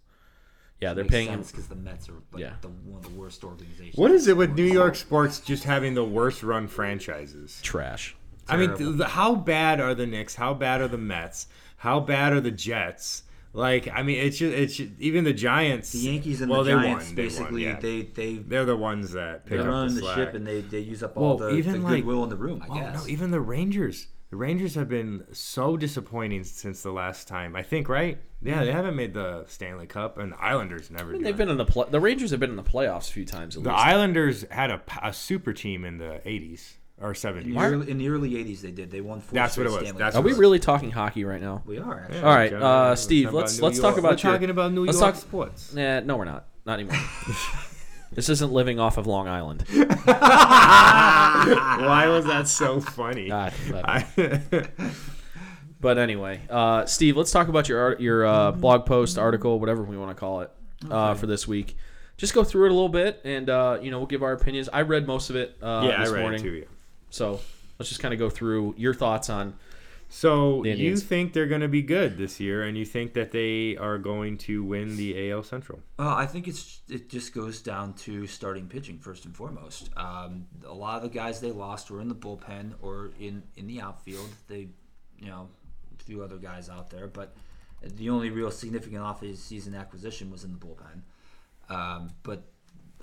Yeah, 0.80 0.94
they're 0.94 1.04
Makes 1.04 1.12
paying 1.12 1.28
him. 1.28 1.42
because 1.42 1.66
the 1.68 1.74
Mets 1.76 2.08
are 2.08 2.14
like 2.32 2.40
Yeah. 2.42 2.52
the, 2.60 2.68
one 2.68 2.98
of 2.98 3.02
the 3.12 3.18
worst 3.18 3.42
organizations. 3.44 3.96
What 3.96 4.10
is 4.12 4.28
it 4.28 4.36
with 4.36 4.54
New 4.54 4.64
York 4.64 4.94
sports 4.96 5.40
just 5.40 5.64
having 5.64 5.94
the 5.94 6.04
worst 6.04 6.42
run 6.42 6.68
franchises? 6.68 7.58
Trash. 7.62 8.14
I 8.52 8.56
mean, 8.56 8.76
th- 8.98 9.10
how 9.10 9.34
bad 9.34 9.80
are 9.80 9.94
the 9.94 10.06
Knicks? 10.06 10.34
How 10.34 10.54
bad 10.54 10.80
are 10.80 10.88
the 10.88 10.98
Mets? 10.98 11.46
How 11.78 12.00
bad 12.00 12.32
are 12.32 12.40
the 12.40 12.50
Jets? 12.50 13.24
Like, 13.54 13.86
I 13.92 14.02
mean, 14.02 14.18
it's 14.24 14.38
just, 14.38 14.54
it's 14.56 14.76
just, 14.76 14.90
even 14.98 15.24
the 15.24 15.32
Giants. 15.34 15.92
The 15.92 15.98
Yankees 15.98 16.40
and 16.40 16.50
well, 16.50 16.64
the 16.64 16.70
they 16.74 16.82
Giants 16.82 17.06
won, 17.08 17.14
they 17.16 17.22
won, 17.22 17.28
basically 17.28 17.64
yeah. 17.64 17.78
they 17.80 18.02
they 18.02 18.34
they're 18.36 18.64
the 18.64 18.76
ones 18.76 19.12
that 19.12 19.44
pick 19.44 19.58
they're 19.58 19.68
up 19.68 19.74
running 19.74 19.94
the 19.94 20.00
the 20.00 20.06
slack. 20.06 20.16
ship 20.16 20.34
and 20.34 20.46
they, 20.46 20.60
they 20.62 20.78
use 20.78 21.02
up 21.02 21.16
all 21.18 21.36
Well, 21.36 21.50
the, 21.50 21.56
even 21.56 21.72
the 21.74 21.78
like- 21.80 21.96
goodwill 21.96 22.24
in 22.24 22.30
the 22.30 22.36
room. 22.36 22.62
I 22.62 22.66
Oh, 22.70 22.74
guess. 22.74 23.02
no, 23.02 23.08
even 23.08 23.30
the 23.30 23.40
Rangers. 23.40 24.06
The 24.30 24.36
Rangers 24.38 24.74
have 24.76 24.88
been 24.88 25.24
so 25.32 25.76
disappointing 25.76 26.44
since 26.44 26.82
the 26.82 26.90
last 26.90 27.28
time. 27.28 27.54
I 27.54 27.62
think, 27.62 27.90
right? 27.90 28.16
Yeah, 28.40 28.64
they 28.64 28.72
haven't 28.72 28.96
made 28.96 29.12
the 29.12 29.44
Stanley 29.46 29.86
Cup, 29.86 30.16
and 30.16 30.32
the 30.32 30.42
Islanders 30.42 30.90
never. 30.90 31.12
do 31.12 31.18
They've 31.18 31.34
it. 31.34 31.36
been 31.36 31.50
in 31.50 31.58
the 31.58 31.66
play. 31.66 31.84
The 31.90 32.00
Rangers 32.00 32.30
have 32.30 32.40
been 32.40 32.48
in 32.48 32.56
the 32.56 32.62
playoffs 32.62 33.10
a 33.10 33.12
few 33.12 33.26
times 33.26 33.58
at 33.58 33.64
The 33.64 33.68
least. 33.68 33.84
Islanders 33.84 34.46
had 34.50 34.70
a, 34.70 34.78
p- 34.78 34.98
a 35.02 35.12
super 35.12 35.52
team 35.52 35.84
in 35.84 35.98
the 35.98 36.22
'80s 36.24 36.76
or 37.02 37.10
In 37.10 37.14
'70s. 37.14 37.44
the, 37.54 37.58
early, 37.58 37.90
in 37.90 37.98
the 37.98 38.08
early 38.08 38.30
'80s, 38.30 38.60
they 38.60 38.70
did. 38.70 38.90
They 38.90 39.00
won 39.00 39.20
four. 39.20 39.34
That's 39.34 39.56
what 39.56 39.66
it 39.66 39.70
was. 39.70 39.80
Stanley 39.80 39.98
That's 39.98 40.16
Are 40.16 40.22
Cups. 40.22 40.34
we 40.34 40.38
really 40.40 40.58
talking 40.58 40.90
hockey 40.90 41.24
right 41.24 41.40
now? 41.40 41.62
We 41.66 41.78
are 41.78 42.00
actually. 42.00 42.18
Yeah, 42.18 42.24
All 42.24 42.34
right, 42.34 42.52
okay. 42.52 42.64
uh, 42.64 42.88
Let's 42.90 43.02
Steve, 43.02 43.32
let's- 43.32 43.60
let's 43.60 43.78
talk 43.80 43.98
about 43.98 44.12
We're 44.22 44.28
your- 44.28 44.32
talking 44.32 44.50
about 44.50 44.72
New 44.72 44.84
York 44.84 44.96
talk- 44.96 45.16
sports. 45.16 45.74
Nah, 45.74 46.00
no, 46.00 46.16
we're 46.16 46.24
not. 46.24 46.46
Not 46.64 46.74
anymore. 46.80 46.96
this 48.12 48.28
isn't 48.28 48.52
living 48.52 48.78
off 48.78 48.96
of 48.98 49.06
Long 49.06 49.26
Island. 49.28 49.64
Why 50.72 52.04
was 52.08 52.24
that 52.26 52.48
so 52.48 52.80
funny? 52.80 53.28
God, 53.28 53.52
I- 53.72 54.06
But 55.80 55.98
anyway, 55.98 56.40
uh, 56.48 56.86
Steve, 56.86 57.16
let's 57.16 57.32
talk 57.32 57.48
about 57.48 57.68
your 57.68 57.98
your 57.98 58.24
uh, 58.24 58.52
blog 58.52 58.86
post, 58.86 59.18
article, 59.18 59.58
whatever 59.58 59.82
we 59.82 59.96
want 59.96 60.10
to 60.12 60.14
call 60.14 60.42
it, 60.42 60.50
uh, 60.88 61.14
for 61.14 61.26
this 61.26 61.48
week. 61.48 61.76
Just 62.16 62.34
go 62.34 62.44
through 62.44 62.66
it 62.66 62.70
a 62.70 62.74
little 62.74 62.88
bit, 62.88 63.20
and 63.24 63.50
uh, 63.50 63.78
you 63.82 63.90
know 63.90 63.98
we'll 63.98 64.06
give 64.06 64.22
our 64.22 64.30
opinions. 64.32 64.68
I 64.72 64.82
read 64.82 65.08
most 65.08 65.28
of 65.28 65.34
it 65.34 65.56
uh, 65.60 65.82
yeah, 65.88 65.96
I 66.00 66.04
this 66.04 66.10
read 66.12 66.20
morning, 66.20 66.40
it 66.40 66.42
too. 66.44 66.52
Yeah. 66.52 66.64
So 67.12 67.40
let's 67.78 67.88
just 67.88 68.00
kind 68.00 68.14
of 68.14 68.18
go 68.18 68.30
through 68.30 68.74
your 68.76 68.94
thoughts 68.94 69.28
on. 69.28 69.54
So 70.08 70.62
The 70.62 70.72
you 70.72 70.96
think 70.98 71.32
they're 71.32 71.46
going 71.46 71.62
to 71.62 71.68
be 71.68 71.80
good 71.80 72.18
this 72.18 72.38
year, 72.38 72.64
and 72.64 72.76
you 72.76 72.84
think 72.84 73.14
that 73.14 73.30
they 73.30 73.76
are 73.78 73.96
going 73.96 74.36
to 74.38 74.62
win 74.62 74.96
the 74.98 75.30
AL 75.30 75.42
Central? 75.44 75.80
Well, 75.98 76.08
I 76.08 76.26
think 76.26 76.48
it's 76.48 76.80
it 76.88 77.08
just 77.08 77.32
goes 77.32 77.62
down 77.62 77.94
to 77.94 78.26
starting 78.26 78.66
pitching 78.66 78.98
first 78.98 79.24
and 79.24 79.34
foremost. 79.34 79.88
Um, 79.96 80.46
a 80.66 80.74
lot 80.74 80.96
of 80.96 81.02
the 81.02 81.08
guys 81.08 81.40
they 81.40 81.50
lost 81.50 81.90
were 81.90 82.00
in 82.02 82.08
the 82.08 82.14
bullpen 82.14 82.74
or 82.82 83.12
in 83.18 83.42
in 83.56 83.66
the 83.66 83.80
outfield. 83.80 84.28
They, 84.48 84.68
you 85.18 85.28
know, 85.28 85.48
a 85.98 86.04
few 86.04 86.22
other 86.22 86.36
guys 86.36 86.68
out 86.68 86.90
there, 86.90 87.06
but 87.06 87.34
the 87.82 88.10
only 88.10 88.28
real 88.28 88.50
significant 88.50 89.02
off-season 89.02 89.74
acquisition 89.74 90.30
was 90.30 90.44
in 90.44 90.52
the 90.52 90.58
bullpen. 90.58 91.02
Um, 91.74 92.10
but 92.22 92.51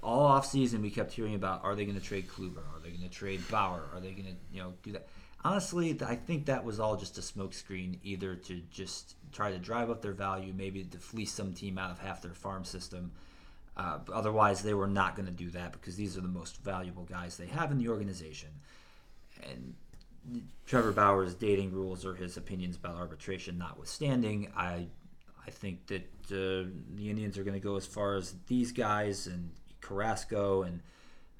all 0.01 0.25
off-season 0.25 0.81
we 0.81 0.89
kept 0.89 1.11
hearing 1.13 1.35
about: 1.35 1.63
Are 1.63 1.75
they 1.75 1.85
going 1.85 1.99
to 1.99 2.03
trade 2.03 2.27
Kluber? 2.27 2.63
Are 2.73 2.79
they 2.81 2.89
going 2.89 3.01
to 3.01 3.09
trade 3.09 3.41
Bauer? 3.49 3.83
Are 3.93 3.99
they 3.99 4.11
going 4.11 4.25
to 4.25 4.35
you 4.51 4.61
know 4.61 4.73
do 4.83 4.91
that? 4.93 5.07
Honestly, 5.43 5.97
I 6.05 6.15
think 6.15 6.47
that 6.47 6.65
was 6.65 6.79
all 6.79 6.97
just 6.97 7.17
a 7.17 7.21
smokescreen, 7.21 7.97
either 8.03 8.35
to 8.35 8.61
just 8.71 9.15
try 9.31 9.51
to 9.51 9.57
drive 9.57 9.89
up 9.89 10.01
their 10.01 10.11
value, 10.11 10.53
maybe 10.53 10.83
to 10.83 10.97
fleece 10.97 11.31
some 11.31 11.53
team 11.53 11.77
out 11.77 11.91
of 11.91 11.99
half 11.99 12.21
their 12.21 12.33
farm 12.33 12.65
system. 12.65 13.11
Uh, 13.77 13.99
otherwise, 14.11 14.61
they 14.61 14.73
were 14.73 14.87
not 14.87 15.15
going 15.15 15.25
to 15.25 15.31
do 15.31 15.49
that 15.51 15.71
because 15.71 15.95
these 15.95 16.17
are 16.17 16.21
the 16.21 16.27
most 16.27 16.61
valuable 16.61 17.05
guys 17.05 17.37
they 17.37 17.45
have 17.47 17.71
in 17.71 17.77
the 17.77 17.87
organization. 17.87 18.49
And 19.41 19.75
Trevor 20.65 20.91
Bauer's 20.91 21.33
dating 21.33 21.71
rules 21.71 22.05
or 22.05 22.15
his 22.15 22.35
opinions 22.35 22.75
about 22.75 22.95
arbitration 22.95 23.57
notwithstanding, 23.57 24.51
I 24.55 24.87
I 25.47 25.51
think 25.51 25.87
that 25.87 26.03
uh, 26.31 26.69
the 26.95 27.09
Indians 27.09 27.37
are 27.37 27.43
going 27.43 27.59
to 27.59 27.59
go 27.59 27.75
as 27.75 27.85
far 27.85 28.15
as 28.15 28.35
these 28.47 28.71
guys 28.71 29.25
and 29.25 29.49
Carrasco 29.89 30.63
and 30.63 30.81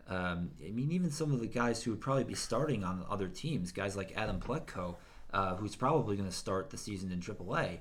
um, 0.07 0.51
I 0.65 0.71
mean 0.71 0.91
even 0.91 1.11
some 1.11 1.31
of 1.31 1.39
the 1.39 1.47
guys 1.47 1.83
who 1.83 1.91
would 1.91 2.01
probably 2.01 2.23
be 2.23 2.33
starting 2.33 2.83
on 2.83 3.05
other 3.09 3.27
teams, 3.27 3.71
guys 3.71 3.95
like 3.95 4.11
Adam 4.15 4.39
Plutko, 4.39 4.95
uh, 5.31 5.55
who's 5.55 5.75
probably 5.75 6.17
going 6.17 6.27
to 6.27 6.35
start 6.35 6.71
the 6.71 6.77
season 6.77 7.11
in 7.11 7.19
AAA. 7.19 7.79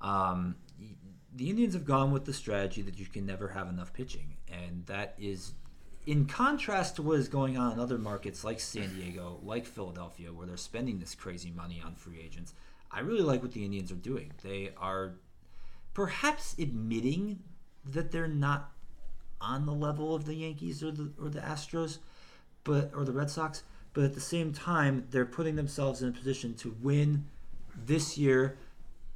Um, 0.00 0.56
the 1.32 1.48
Indians 1.48 1.74
have 1.74 1.84
gone 1.84 2.10
with 2.10 2.24
the 2.24 2.32
strategy 2.32 2.82
that 2.82 2.98
you 2.98 3.06
can 3.06 3.24
never 3.24 3.48
have 3.48 3.68
enough 3.68 3.92
pitching, 3.92 4.36
and 4.48 4.84
that 4.86 5.14
is 5.16 5.52
in 6.06 6.26
contrast 6.26 6.96
to 6.96 7.02
what 7.02 7.20
is 7.20 7.28
going 7.28 7.56
on 7.56 7.72
in 7.72 7.78
other 7.78 7.98
markets 7.98 8.42
like 8.42 8.58
San 8.58 8.92
Diego, 8.96 9.38
like 9.44 9.64
Philadelphia, 9.64 10.32
where 10.32 10.46
they're 10.46 10.56
spending 10.56 10.98
this 10.98 11.14
crazy 11.14 11.52
money 11.52 11.80
on 11.84 11.94
free 11.94 12.20
agents. 12.20 12.54
I 12.90 13.00
really 13.00 13.22
like 13.22 13.42
what 13.42 13.52
the 13.52 13.64
Indians 13.64 13.92
are 13.92 13.96
doing. 13.96 14.32
They 14.42 14.70
are 14.76 15.20
perhaps 15.94 16.56
admitting 16.58 17.40
that 17.84 18.10
they're 18.10 18.26
not 18.26 18.72
on 19.40 19.66
the 19.66 19.72
level 19.72 20.14
of 20.14 20.26
the 20.26 20.34
Yankees 20.34 20.82
or 20.82 20.90
the 20.90 21.10
or 21.20 21.28
the 21.28 21.40
Astros, 21.40 21.98
but 22.64 22.90
or 22.94 23.04
the 23.04 23.12
Red 23.12 23.30
Sox, 23.30 23.62
but 23.92 24.04
at 24.04 24.14
the 24.14 24.20
same 24.20 24.52
time 24.52 25.06
they're 25.10 25.26
putting 25.26 25.56
themselves 25.56 26.02
in 26.02 26.08
a 26.08 26.12
position 26.12 26.54
to 26.54 26.76
win 26.80 27.26
this 27.74 28.18
year 28.18 28.56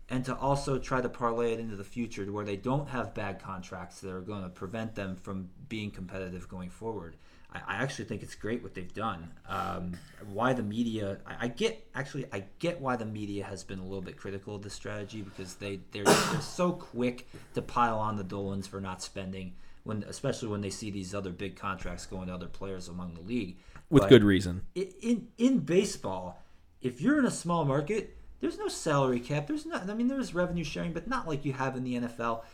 and 0.09 0.25
to 0.25 0.37
also 0.37 0.79
try 0.79 1.01
to 1.01 1.09
parlay 1.09 1.55
it 1.55 1.61
into 1.61 1.77
the 1.77 1.85
future 1.85 2.25
to 2.25 2.33
where 2.33 2.45
they 2.45 2.57
don't 2.57 2.89
have 2.89 3.14
bad 3.14 3.41
contracts 3.41 4.01
that 4.01 4.12
are 4.12 4.20
going 4.20 4.43
to 4.43 4.51
prevent 4.51 4.95
them 4.95 5.16
from 5.16 5.49
being 5.68 5.91
competitive 5.91 6.49
going 6.49 6.68
forward. 6.68 7.16
I, 7.53 7.61
I 7.66 7.75
actually 7.83 8.05
think 8.05 8.22
it's 8.22 8.35
great 8.35 8.62
what 8.62 8.75
they've 8.75 8.93
done. 8.93 9.31
Um, 9.49 9.97
why 10.33 10.53
the 10.53 10.62
media? 10.62 11.18
I, 11.27 11.47
I 11.47 11.49
get 11.49 11.87
actually 11.95 12.27
I 12.33 12.45
get 12.59 12.81
why 12.81 12.97
the 12.97 13.07
media 13.07 13.45
has 13.45 13.64
been 13.64 13.79
a 13.79 13.85
little 13.85 14.03
bit 14.03 14.16
critical 14.16 14.57
of 14.57 14.62
this 14.62 14.75
strategy 14.75 15.22
because 15.22 15.55
they 15.55 15.81
they're, 15.93 16.05
they're 16.05 16.41
so 16.41 16.72
quick 16.72 17.29
to 17.55 17.62
pile 17.62 17.99
on 17.99 18.16
the 18.16 18.25
Dolans 18.25 18.66
for 18.66 18.81
not 18.81 19.03
spending 19.03 19.55
when 19.85 20.03
especially 20.05 20.49
when 20.49 20.61
they 20.61 20.70
see 20.70 20.91
these 20.91 21.14
other 21.14 21.30
big 21.30 21.57
contracts 21.57 22.07
going 22.07 22.26
to 22.26 22.35
other 22.35 22.47
players 22.49 22.89
among 22.89 23.14
the 23.14 23.20
league 23.20 23.57
With 23.91 24.03
But- 24.05 24.09
good 24.09 24.24
reason. 24.24 24.62
i- 24.76 24.93
in 25.03 25.28
in 25.39 25.61
baseball, 25.61 26.43
if 26.80 27.01
you're 27.01 27.18
in 27.18 27.26
a 27.26 27.30
small 27.30 27.64
market, 27.64 28.16
there's 28.41 28.59
no 28.59 28.68
salary 28.68 29.20
cap. 29.20 29.47
There's 29.47 29.64
not. 29.66 29.89
I 29.89 29.95
mean, 29.95 30.09
there's 30.09 30.35
revenue 30.35 30.64
sharing, 30.64 30.93
but 30.93 31.07
not 31.07 31.28
like 31.28 31.45
you 31.45 31.53
have 31.53 31.76
in 31.76 31.85
the 31.85 31.95
NFL. 31.97 32.45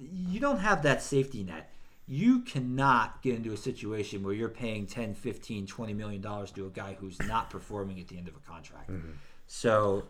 You 0.00 0.38
don't 0.40 0.58
have 0.58 0.82
that 0.82 1.02
safety 1.02 1.42
net. 1.44 1.70
You 2.06 2.40
cannot 2.40 3.22
get 3.22 3.36
into 3.36 3.52
a 3.52 3.56
situation 3.56 4.22
where 4.24 4.34
you're 4.34 4.48
paying 4.48 4.86
10, 4.86 5.14
15, 5.14 5.66
20 5.66 5.94
million 5.94 6.20
dollars 6.20 6.50
to 6.52 6.66
a 6.66 6.70
guy 6.70 6.96
who's 7.00 7.18
not 7.20 7.48
performing 7.48 7.98
at 8.00 8.08
the 8.08 8.18
end 8.18 8.28
of 8.28 8.34
a 8.36 8.40
contract. 8.40 8.90
Mm-hmm. 8.90 9.12
So, 9.46 10.04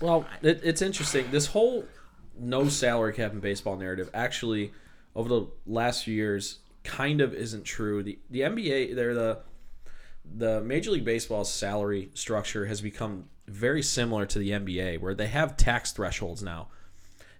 Well, 0.00 0.26
it, 0.42 0.60
it's 0.62 0.82
interesting. 0.82 1.30
This 1.30 1.46
whole 1.46 1.84
no 2.38 2.68
salary 2.68 3.12
cap 3.14 3.32
in 3.32 3.40
baseball 3.40 3.76
narrative 3.76 4.10
actually, 4.14 4.72
over 5.14 5.28
the 5.28 5.46
last 5.66 6.04
few 6.04 6.14
years, 6.14 6.58
kind 6.84 7.20
of 7.20 7.34
isn't 7.34 7.64
true. 7.64 8.02
The 8.02 8.18
the 8.30 8.40
NBA, 8.40 8.94
they're 8.94 9.14
the 9.14 9.40
the 10.24 10.60
Major 10.62 10.92
League 10.92 11.04
Baseball's 11.04 11.52
salary 11.52 12.10
structure 12.14 12.66
has 12.66 12.80
become 12.80 13.24
very 13.46 13.82
similar 13.82 14.24
to 14.26 14.38
the 14.38 14.50
NBA, 14.50 15.00
where 15.00 15.14
they 15.14 15.26
have 15.26 15.56
tax 15.56 15.92
thresholds 15.92 16.42
now, 16.42 16.68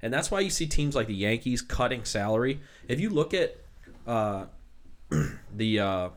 and 0.00 0.12
that's 0.12 0.30
why 0.30 0.40
you 0.40 0.50
see 0.50 0.66
teams 0.66 0.94
like 0.94 1.06
the 1.06 1.14
Yankees 1.14 1.62
cutting 1.62 2.04
salary. 2.04 2.60
If 2.88 3.00
you 3.00 3.10
look 3.10 3.34
at 3.34 3.56
uh, 4.06 4.46
the 5.54 5.80
uh, 5.80 6.08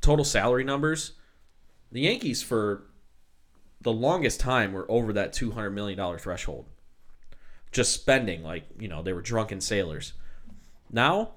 total 0.00 0.24
salary 0.24 0.64
numbers, 0.64 1.12
the 1.92 2.00
Yankees 2.00 2.42
for 2.42 2.84
the 3.80 3.92
longest 3.92 4.40
time 4.40 4.72
were 4.72 4.90
over 4.90 5.12
that 5.14 5.32
two 5.32 5.52
hundred 5.52 5.70
million 5.70 5.96
dollar 5.98 6.18
threshold. 6.18 6.66
Just 7.72 7.92
spending 7.92 8.42
like 8.42 8.64
you 8.78 8.88
know 8.88 9.02
they 9.02 9.12
were 9.12 9.22
drunken 9.22 9.60
sailors. 9.60 10.12
Now 10.90 11.32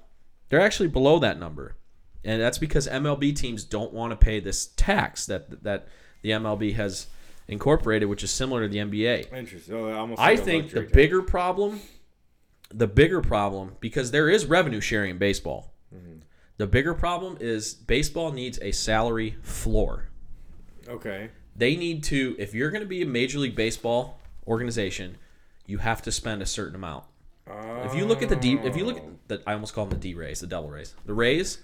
they're 0.48 0.60
actually 0.60 0.88
below 0.88 1.18
that 1.18 1.38
number, 1.38 1.76
and 2.24 2.40
that's 2.40 2.58
because 2.58 2.88
MLB 2.88 3.34
teams 3.36 3.64
don't 3.64 3.92
want 3.92 4.10
to 4.12 4.16
pay 4.16 4.40
this 4.40 4.66
tax 4.76 5.26
that 5.26 5.62
that 5.62 5.88
the 6.22 6.30
MLB 6.30 6.74
has 6.74 7.06
incorporated, 7.48 8.08
which 8.08 8.24
is 8.24 8.30
similar 8.30 8.62
to 8.62 8.68
the 8.68 8.78
NBA. 8.78 9.32
Interesting. 9.32 9.74
Oh, 9.74 9.92
almost 9.92 10.20
I 10.20 10.36
think 10.36 10.70
the 10.70 10.80
tax. 10.80 10.92
bigger 10.92 11.22
problem, 11.22 11.80
the 12.70 12.86
bigger 12.86 13.20
problem, 13.20 13.76
because 13.80 14.10
there 14.10 14.28
is 14.28 14.46
revenue 14.46 14.80
sharing 14.80 15.10
in 15.10 15.18
baseball. 15.18 15.74
Mm-hmm. 15.94 16.20
The 16.56 16.66
bigger 16.66 16.94
problem 16.94 17.36
is 17.40 17.74
baseball 17.74 18.32
needs 18.32 18.58
a 18.62 18.72
salary 18.72 19.36
floor. 19.42 20.08
Okay. 20.88 21.30
They 21.56 21.76
need 21.76 22.02
to, 22.04 22.36
if 22.38 22.54
you're 22.54 22.70
going 22.70 22.82
to 22.82 22.88
be 22.88 23.02
a 23.02 23.06
Major 23.06 23.38
League 23.38 23.54
Baseball 23.54 24.20
organization, 24.46 25.18
you 25.66 25.78
have 25.78 26.02
to 26.02 26.12
spend 26.12 26.42
a 26.42 26.46
certain 26.46 26.74
amount. 26.74 27.04
If 27.46 27.94
you 27.94 28.06
look 28.06 28.22
at 28.22 28.28
the 28.28 28.36
D, 28.36 28.58
if 28.64 28.76
you 28.76 28.84
look 28.86 28.96
at 28.96 29.04
the, 29.28 29.42
I 29.46 29.54
almost 29.54 29.74
call 29.74 29.86
them 29.86 29.98
the 29.98 30.08
D 30.08 30.14
Rays, 30.14 30.40
the 30.40 30.46
Devil 30.46 30.70
Rays, 30.70 30.94
the 31.06 31.14
Rays, 31.14 31.58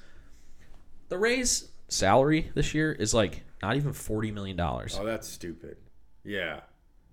the 1.08 1.18
Rays 1.18 1.70
salary 1.88 2.50
this 2.54 2.74
year 2.74 2.92
is 2.92 3.12
like 3.12 3.44
not 3.62 3.76
even 3.76 3.92
forty 3.92 4.30
million 4.30 4.56
dollars. 4.56 4.96
Oh, 5.00 5.04
that's 5.04 5.28
stupid. 5.28 5.76
Yeah, 6.24 6.60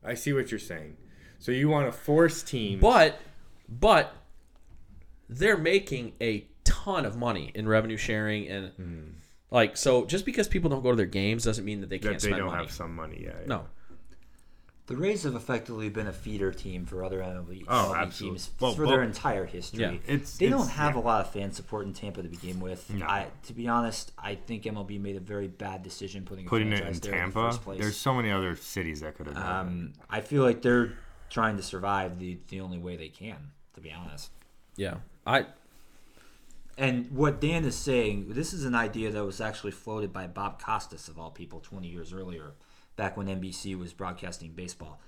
I 0.03 0.13
see 0.13 0.33
what 0.33 0.51
you're 0.51 0.59
saying. 0.59 0.97
So 1.39 1.51
you 1.51 1.69
want 1.69 1.91
to 1.91 1.97
force 1.97 2.41
teams? 2.43 2.81
But, 2.81 3.19
but 3.69 4.13
they're 5.29 5.57
making 5.57 6.13
a 6.21 6.47
ton 6.63 7.05
of 7.05 7.15
money 7.15 7.51
in 7.53 7.67
revenue 7.67 7.97
sharing 7.97 8.47
and 8.47 8.71
hmm. 8.71 9.01
like 9.51 9.77
so. 9.77 10.05
Just 10.05 10.25
because 10.25 10.47
people 10.47 10.69
don't 10.69 10.83
go 10.83 10.91
to 10.91 10.95
their 10.95 11.05
games 11.05 11.43
doesn't 11.43 11.65
mean 11.65 11.81
that 11.81 11.89
they 11.89 11.99
can't 11.99 12.19
that 12.19 12.29
they 12.29 12.35
don't 12.35 12.47
money. 12.47 12.63
have 12.63 12.71
some 12.71 12.95
money. 12.95 13.21
Yeah. 13.23 13.33
yeah. 13.39 13.47
No, 13.47 13.65
the 14.87 14.95
Rays 14.97 15.23
have 15.23 15.35
effectively 15.35 15.89
been 15.89 16.07
a 16.07 16.13
feeder 16.13 16.51
team 16.51 16.85
for 16.85 17.03
other 17.03 17.19
MLB, 17.21 17.65
Oh, 17.67 17.93
MLB 17.95 18.17
teams 18.17 18.49
Well, 18.59 18.73
for 18.73 18.83
well- 18.83 18.91
their 18.91 19.03
entire 19.03 19.45
history. 19.45 19.81
Yeah. 19.81 19.93
It's- 20.07 20.37
they 20.37 20.49
don't 20.49 20.69
have 20.69 20.95
yeah. 20.95 21.01
a 21.01 21.03
lot 21.03 21.21
of 21.25 21.31
fan 21.31 21.51
support 21.51 21.85
in 21.85 21.93
Tampa 21.93 22.23
to 22.23 22.29
begin 22.29 22.59
with. 22.59 22.89
No. 22.89 23.05
I, 23.05 23.27
to 23.47 23.53
be 23.53 23.67
honest, 23.67 24.11
I 24.17 24.35
think 24.35 24.63
MLB 24.63 24.97
made 24.99 25.15
a 25.17 25.19
very 25.19 25.47
bad 25.47 25.83
decision 25.83 26.23
putting 26.25 26.45
a 26.45 26.49
Putting 26.49 26.71
it 26.71 26.77
franchise 26.79 26.95
in 27.05 27.11
there 27.11 27.19
in 27.23 27.29
the 27.29 27.33
Tampa. 27.33 27.49
first 27.51 27.63
place. 27.63 27.79
There's 27.81 27.97
so 27.97 28.13
many 28.13 28.31
other 28.31 28.55
cities 28.55 29.01
that 29.01 29.15
could 29.15 29.27
have. 29.27 29.35
done 29.35 29.45
it. 29.45 29.49
Um, 29.69 29.93
I 30.09 30.21
feel 30.21 30.41
like 30.43 30.61
they're 30.61 30.93
trying 31.29 31.57
to 31.57 31.63
survive 31.63 32.17
the, 32.19 32.37
the 32.47 32.61
only 32.61 32.77
way 32.77 32.95
they 32.95 33.09
can, 33.09 33.37
to 33.75 33.81
be 33.81 33.91
honest. 33.91 34.31
yeah, 34.77 34.95
I 35.25 35.47
And 36.77 37.11
what 37.11 37.41
Dan 37.41 37.65
is 37.65 37.75
saying, 37.75 38.27
this 38.29 38.53
is 38.53 38.63
an 38.63 38.75
idea 38.75 39.11
that 39.11 39.25
was 39.25 39.41
actually 39.41 39.71
floated 39.71 40.13
by 40.13 40.27
Bob 40.27 40.61
Costas, 40.61 41.07
of 41.09 41.17
all 41.19 41.31
people, 41.31 41.59
20 41.59 41.87
years 41.89 42.13
earlier. 42.13 42.53
Back 42.97 43.15
when 43.15 43.27
NBC 43.27 43.79
was 43.79 43.93
broadcasting 43.93 44.51
baseball. 44.51 44.99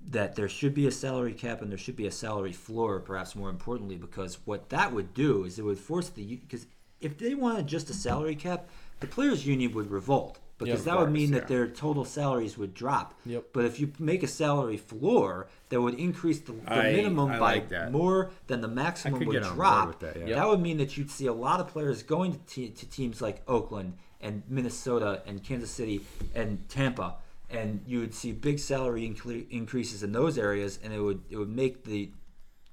That 0.00 0.36
there 0.36 0.48
should 0.48 0.74
be 0.74 0.86
a 0.86 0.92
salary 0.92 1.34
cap 1.34 1.60
and 1.60 1.70
there 1.70 1.78
should 1.78 1.96
be 1.96 2.06
a 2.06 2.10
salary 2.10 2.52
floor, 2.52 3.00
perhaps 3.00 3.34
more 3.34 3.50
importantly, 3.50 3.96
because 3.96 4.38
what 4.46 4.70
that 4.70 4.92
would 4.92 5.12
do 5.12 5.44
is 5.44 5.58
it 5.58 5.64
would 5.64 5.78
force 5.78 6.08
the 6.08 6.36
because 6.36 6.66
if 7.00 7.18
they 7.18 7.34
wanted 7.34 7.66
just 7.66 7.90
a 7.90 7.94
salary 7.94 8.36
cap, 8.36 8.68
the 9.00 9.06
players' 9.06 9.46
union 9.46 9.72
would 9.74 9.90
revolt 9.90 10.38
because 10.58 10.80
of 10.80 10.84
that 10.86 10.98
would 10.98 11.12
mean 11.12 11.32
yeah. 11.32 11.38
that 11.38 11.48
their 11.48 11.68
total 11.68 12.04
salaries 12.04 12.58
would 12.58 12.74
drop. 12.74 13.14
Yep. 13.24 13.46
But 13.52 13.64
if 13.64 13.78
you 13.78 13.92
make 13.98 14.22
a 14.22 14.26
salary 14.26 14.76
floor 14.76 15.48
that 15.68 15.80
would 15.80 15.94
increase 15.94 16.40
the, 16.40 16.52
the 16.52 16.72
I- 16.72 16.92
minimum 16.92 17.30
I 17.30 17.38
by 17.38 17.54
like 17.54 17.68
that. 17.68 17.92
more 17.92 18.30
than 18.48 18.60
the 18.60 18.68
maximum 18.68 19.20
would 19.20 19.30
get 19.30 19.42
on 19.44 19.48
board 19.50 19.56
drop, 19.56 20.00
that, 20.00 20.28
yeah. 20.28 20.34
That 20.34 20.48
would 20.48 20.60
mean 20.60 20.78
that 20.78 20.96
you'd 20.96 21.10
see 21.10 21.26
a 21.26 21.32
lot 21.32 21.60
of 21.60 21.68
players 21.68 22.02
going 22.02 22.32
to, 22.32 22.38
te- 22.46 22.70
to 22.70 22.86
teams 22.86 23.22
like 23.22 23.42
Oakland 23.46 23.94
and 24.20 24.42
Minnesota 24.48 25.22
and 25.26 25.42
Kansas 25.42 25.70
City 25.70 26.00
and 26.34 26.68
Tampa, 26.68 27.16
and 27.50 27.82
you 27.86 28.00
would 28.00 28.14
see 28.14 28.32
big 28.32 28.58
salary 28.58 29.08
incre- 29.08 29.48
increases 29.50 30.02
in 30.02 30.12
those 30.12 30.38
areas, 30.38 30.78
and 30.82 30.92
it 30.92 31.00
would 31.00 31.22
it 31.30 31.36
would 31.36 31.54
make 31.54 31.84
the 31.84 32.10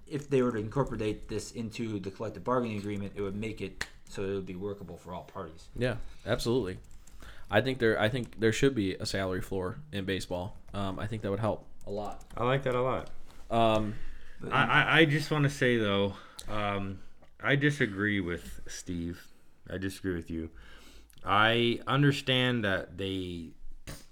if 0.08 0.30
they 0.30 0.42
were 0.42 0.52
to 0.52 0.60
incorporate 0.60 1.28
this 1.28 1.52
into 1.52 2.00
the 2.00 2.12
collective 2.12 2.44
bargaining 2.44 2.78
agreement, 2.78 3.14
it 3.16 3.22
would 3.22 3.36
make 3.36 3.62
it 3.62 3.86
so 4.10 4.24
it 4.24 4.34
would 4.34 4.46
be 4.46 4.56
workable 4.56 4.98
for 4.98 5.14
all 5.14 5.24
parties. 5.24 5.68
Yeah, 5.76 5.96
absolutely. 6.26 6.78
I 7.50 7.62
think 7.62 7.80
there 7.80 8.00
I 8.00 8.10
think 8.10 8.40
there 8.40 8.52
should 8.52 8.76
be 8.76 8.96
a 8.96 9.06
salary 9.06 9.42
floor 9.42 9.78
in 9.92 10.06
baseball. 10.06 10.58
Um, 10.74 11.00
I 11.00 11.08
think 11.08 11.22
that 11.22 11.32
would 11.32 11.40
help 11.40 11.66
a 11.88 11.92
lot. 11.92 12.24
I 12.36 12.44
like 12.44 12.64
that 12.64 12.76
a 12.76 12.82
lot. 12.82 13.10
Um, 13.50 13.96
I, 14.52 14.64
I, 14.64 14.98
I 15.00 15.06
just 15.06 15.32
want 15.32 15.44
to 15.44 15.50
say 15.50 15.78
though, 15.78 16.14
um, 16.50 17.00
I 17.42 17.56
disagree 17.56 18.20
with 18.20 18.62
Steve. 18.68 19.28
I 19.70 19.78
disagree 19.78 20.16
with 20.16 20.30
you. 20.30 20.50
I 21.26 21.80
understand 21.88 22.64
that 22.64 22.98
they 22.98 23.52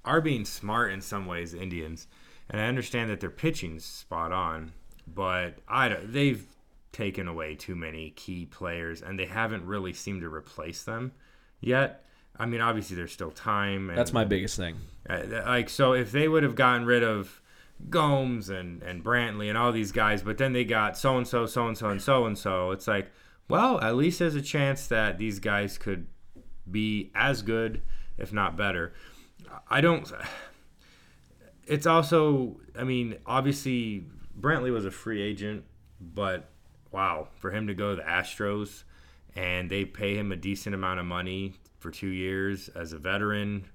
are 0.03 0.22
being 0.22 0.45
smart 0.45 0.91
in 0.91 1.01
some 1.01 1.26
ways, 1.26 1.53
Indians, 1.53 2.07
and 2.49 2.59
I 2.59 2.66
understand 2.66 3.09
that 3.09 3.20
their 3.20 3.30
pitching's 3.30 3.86
spot 3.86 4.32
on. 4.32 4.74
But 5.07 5.59
I 5.68 5.89
don't- 5.89 6.11
they've 6.14 6.45
taken 6.91 7.28
away 7.28 7.55
too 7.55 7.76
many 7.76 8.11
key 8.11 8.45
players, 8.45 9.01
and 9.01 9.18
they 9.18 9.26
haven't 9.26 9.66
really 9.66 9.93
seemed 9.93 10.22
to 10.22 10.34
replace 10.34 10.84
them 10.84 11.11
yet. 11.59 12.05
I 12.38 12.45
mean, 12.45 12.61
obviously 12.61 12.95
there's 12.95 13.11
still 13.11 13.32
time. 13.32 13.89
And, 13.89 13.97
that's 13.97 14.14
my 14.14 14.26
biggest 14.26 14.57
thing. 14.57 14.78
uh, 15.09 15.24
like 15.45 15.70
so, 15.70 15.93
if 15.93 16.11
they 16.11 16.28
would 16.28 16.43
have 16.43 16.55
gotten 16.55 16.86
rid 16.86 17.03
of 17.03 17.41
Gomes 17.89 18.49
and 18.49 18.82
and 18.82 19.03
Brantley 19.03 19.49
and 19.49 19.57
all 19.57 19.72
these 19.72 19.91
guys, 19.91 20.24
but 20.24 20.38
then 20.38 20.53
they 20.53 20.64
got 20.64 20.97
so 20.97 21.18
and 21.18 21.28
so, 21.28 21.45
so 21.45 21.68
and 21.68 21.78
so, 21.78 21.89
and 21.89 22.01
so 22.01 22.26
and 22.26 22.38
so, 22.38 22.72
it's 22.72 22.88
like, 22.88 23.11
well, 23.49 23.80
at 23.82 23.95
least 23.95 24.20
there's 24.20 24.36
a 24.36 24.41
chance 24.41 24.88
that 24.88 25.18
these 25.18 25.39
guys 25.39 25.78
could 25.78 26.07
be 26.70 27.11
as 27.16 27.41
good, 27.41 27.82
if 28.18 28.32
not 28.34 28.55
better. 28.57 28.93
I 29.70 29.82
don't. 29.82 30.11
It's 31.66 31.86
also, 31.86 32.57
I 32.78 32.84
mean, 32.84 33.16
obviously 33.26 34.05
Brantley 34.39 34.72
was 34.72 34.86
a 34.86 34.91
free 34.91 35.22
agent, 35.22 35.64
but 36.01 36.49
wow, 36.91 37.28
for 37.39 37.51
him 37.51 37.68
to 37.68 37.74
go 37.74 37.91
to 37.91 37.95
the 37.97 38.01
Astros 38.07 38.84
and 39.36 39.70
they 39.70 39.86
pay 39.86 40.16
him 40.18 40.32
a 40.32 40.36
decent 40.36 40.76
amount 40.76 40.99
of 40.99 41.05
money 41.05 41.53
for 41.80 41.89
two 41.89 42.07
years 42.09 42.70
as 42.70 42.93
a 42.93 42.97
veteran. 42.97 43.66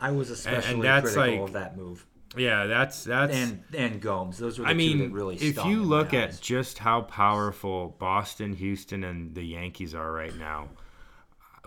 I 0.00 0.10
was 0.12 0.30
especially 0.30 0.82
that's 0.82 1.12
critical 1.12 1.40
like- 1.42 1.48
of 1.48 1.52
that 1.52 1.76
move, 1.76 2.06
Yeah, 2.36 2.64
that's 2.66 3.04
that's. 3.04 3.34
and 3.36 3.62
and 3.76 4.00
Gomes. 4.00 4.38
Those 4.38 4.58
were 4.58 4.64
the 4.64 4.70
I 4.70 4.72
two 4.72 4.78
mean, 4.78 4.98
that 4.98 5.12
really. 5.12 5.36
if 5.36 5.62
you 5.66 5.82
look 5.82 6.14
at 6.14 6.40
just 6.40 6.78
how 6.78 7.02
powerful 7.02 7.94
Boston, 7.98 8.54
Houston, 8.54 9.04
and 9.04 9.34
the 9.34 9.42
Yankees 9.44 9.94
are 9.94 10.10
right 10.10 10.34
now, 10.38 10.68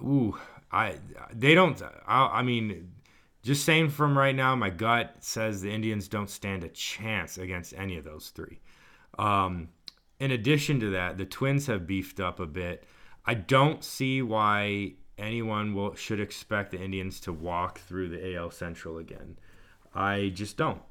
ooh, 0.02 0.38
I 0.72 0.96
they 1.34 1.56
don't. 1.56 1.82
I, 2.08 2.28
I 2.28 2.42
mean, 2.42 2.92
just 3.44 3.66
saying 3.66 3.90
from 3.90 4.18
right 4.18 4.36
now, 4.36 4.56
my 4.56 4.70
gut 4.70 5.18
says 5.20 5.62
the 5.62 5.72
Indians 5.72 6.08
don't 6.08 6.30
stand 6.30 6.64
a 6.64 6.70
chance 6.70 7.38
against 7.38 7.74
any 7.78 7.98
of 7.98 8.04
those 8.04 8.30
three. 8.30 8.60
Um, 9.18 9.70
in 10.20 10.32
addition 10.32 10.80
to 10.80 10.90
that, 10.92 11.18
the 11.18 11.26
Twins 11.26 11.68
have 11.68 11.88
beefed 11.88 12.20
up 12.20 12.40
a 12.40 12.46
bit. 12.46 12.84
I 13.26 13.34
don't 13.34 13.84
see 13.84 14.22
why 14.22 14.94
anyone 15.18 15.74
will 15.74 15.96
should 15.96 16.20
expect 16.20 16.72
the 16.72 16.82
Indians 16.82 17.20
to 17.22 17.34
walk 17.34 17.80
through 17.80 18.10
the 18.10 18.36
AL 18.36 18.52
Central 18.52 18.98
again. 18.98 19.38
I 19.94 20.32
just 20.34 20.58
don't. 20.58 20.82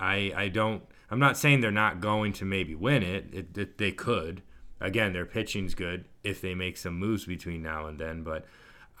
I 0.00 0.32
I 0.34 0.48
don't. 0.48 0.82
I'm 1.10 1.18
not 1.18 1.36
saying 1.36 1.60
they're 1.60 1.70
not 1.70 2.00
going 2.00 2.32
to 2.34 2.44
maybe 2.44 2.74
win 2.74 3.02
it. 3.02 3.32
It, 3.32 3.58
it. 3.58 3.78
They 3.78 3.92
could. 3.92 4.42
Again, 4.80 5.12
their 5.12 5.24
pitching's 5.26 5.74
good 5.74 6.04
if 6.22 6.40
they 6.40 6.54
make 6.54 6.76
some 6.76 6.98
moves 6.98 7.24
between 7.24 7.62
now 7.62 7.86
and 7.86 7.98
then. 7.98 8.22
But 8.22 8.44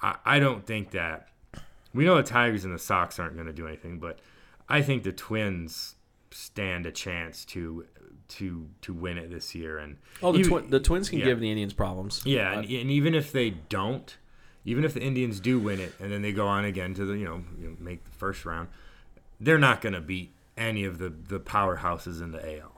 I, 0.02 0.16
I 0.24 0.38
don't 0.38 0.64
think 0.66 0.90
that. 0.92 1.28
We 1.92 2.04
know 2.04 2.16
the 2.16 2.22
Tigers 2.24 2.64
and 2.64 2.74
the 2.74 2.78
Sox 2.78 3.18
aren't 3.20 3.34
going 3.34 3.46
to 3.46 3.52
do 3.52 3.68
anything, 3.68 3.98
but 4.00 4.18
I 4.68 4.82
think 4.82 5.04
the 5.04 5.12
Twins 5.12 5.94
stand 6.32 6.86
a 6.86 6.90
chance 6.90 7.44
to 7.46 7.86
to 8.26 8.68
to 8.80 8.92
win 8.92 9.16
it 9.18 9.30
this 9.30 9.54
year. 9.54 9.78
And 9.78 9.98
Oh, 10.22 10.32
the, 10.32 10.40
even- 10.40 10.50
twi- 10.50 10.68
the 10.70 10.80
Twins 10.80 11.08
can 11.08 11.20
yeah. 11.20 11.26
give 11.26 11.38
the 11.40 11.50
Indians 11.50 11.72
problems. 11.72 12.22
yeah, 12.24 12.50
uh, 12.50 12.58
and, 12.60 12.64
and 12.70 12.90
even 12.90 13.14
if 13.14 13.30
they 13.30 13.50
don't, 13.50 14.16
even 14.64 14.84
if 14.84 14.94
the 14.94 15.02
Indians 15.02 15.38
do 15.38 15.58
win 15.60 15.78
it, 15.78 15.92
and 16.00 16.10
then 16.10 16.22
they 16.22 16.32
go 16.32 16.48
on 16.48 16.64
again 16.64 16.94
to 16.94 17.04
the 17.04 17.12
you 17.16 17.24
know, 17.26 17.44
you 17.60 17.68
know 17.68 17.76
make 17.78 18.02
the 18.04 18.10
first 18.10 18.44
round, 18.44 18.68
they're 19.38 19.58
not 19.58 19.80
going 19.80 19.92
to 19.92 20.00
beat 20.00 20.32
any 20.56 20.84
of 20.84 20.98
the 20.98 21.10
the 21.10 21.38
powerhouses 21.38 22.20
in 22.20 22.32
the 22.32 22.58
AL. 22.60 22.73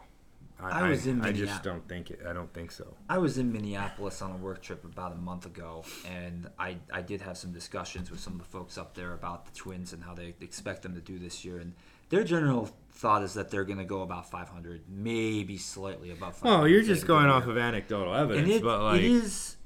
I 0.73 0.89
was 0.89 1.07
in 1.07 1.23
I 1.23 1.33
just 1.33 1.63
don't 1.63 1.87
think 1.89 2.11
it. 2.11 2.21
I 2.29 2.33
don't 2.33 2.53
think 2.53 2.71
so. 2.71 2.95
I 3.09 3.19
was 3.19 3.39
in 3.39 3.53
Minneapolis 3.53 4.23
on 4.23 4.33
a 4.33 4.37
work 4.37 4.63
trip 4.63 4.85
about 4.85 5.13
a 5.13 5.17
month 5.17 5.47
ago, 5.47 5.85
and 6.09 6.49
I, 6.59 6.79
I 6.93 7.03
did 7.03 7.21
have 7.23 7.37
some 7.37 7.53
discussions 7.53 8.11
with 8.11 8.21
some 8.21 8.35
of 8.35 8.39
the 8.39 8.45
folks 8.45 8.79
up 8.79 8.95
there 8.95 9.13
about 9.13 9.47
the 9.47 9.53
Twins 9.53 9.93
and 9.93 10.03
how 10.05 10.15
they 10.15 10.35
expect 10.41 10.83
them 10.83 10.95
to 10.95 11.01
do 11.01 11.19
this 11.19 11.45
year. 11.45 11.59
And 11.59 11.75
their 12.09 12.25
general 12.25 12.71
thought 12.93 13.23
is 13.23 13.35
that 13.35 13.51
they're 13.51 13.65
going 13.65 13.79
to 13.79 13.85
go 13.85 14.03
about 14.03 14.31
500, 14.31 14.83
maybe 14.89 15.59
slightly 15.59 16.11
above 16.11 16.37
500. 16.37 16.59
Well, 16.59 16.69
you're 16.69 16.83
just 16.83 17.07
going 17.07 17.27
off 17.27 17.47
of 17.47 17.59
anecdotal 17.59 18.15
evidence, 18.15 18.57
it, 18.57 18.63
but 18.63 18.83
like 18.83 19.01
it 19.01 19.05
is. 19.05 19.57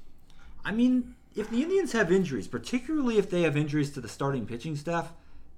I 0.63 0.71
mean, 0.71 1.15
if 1.35 1.49
the 1.49 1.61
Indians 1.63 1.91
have 1.93 2.11
injuries, 2.11 2.47
particularly 2.47 3.17
if 3.17 3.29
they 3.29 3.43
have 3.43 3.55
injuries 3.55 3.91
to 3.91 4.01
the 4.01 4.09
starting 4.09 4.45
pitching 4.45 4.75
staff, 4.75 5.13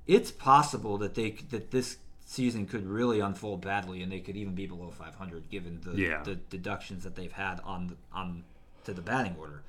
it's 0.06 0.32
possible 0.32 0.98
that 0.98 1.16
they 1.16 1.32
that 1.50 1.72
this 1.72 1.98
season 2.34 2.66
could 2.66 2.86
really 2.88 3.20
unfold 3.20 3.62
badly, 3.62 4.02
and 4.02 4.12
they 4.12 4.20
could 4.20 4.36
even 4.36 4.56
be 4.56 4.66
below 4.66 4.90
500 4.90 5.50
given 5.50 5.80
the, 5.84 5.92
Yeah. 5.96 6.24
the 6.24 6.36
deductions 6.36 7.04
that 7.04 7.16
they've 7.16 7.32
had 7.32 7.60
on 7.64 7.88
the, 7.88 7.96
on 8.12 8.44
to 8.86 8.94
the 8.94 9.02
batting 9.02 9.36
order. 9.40 9.62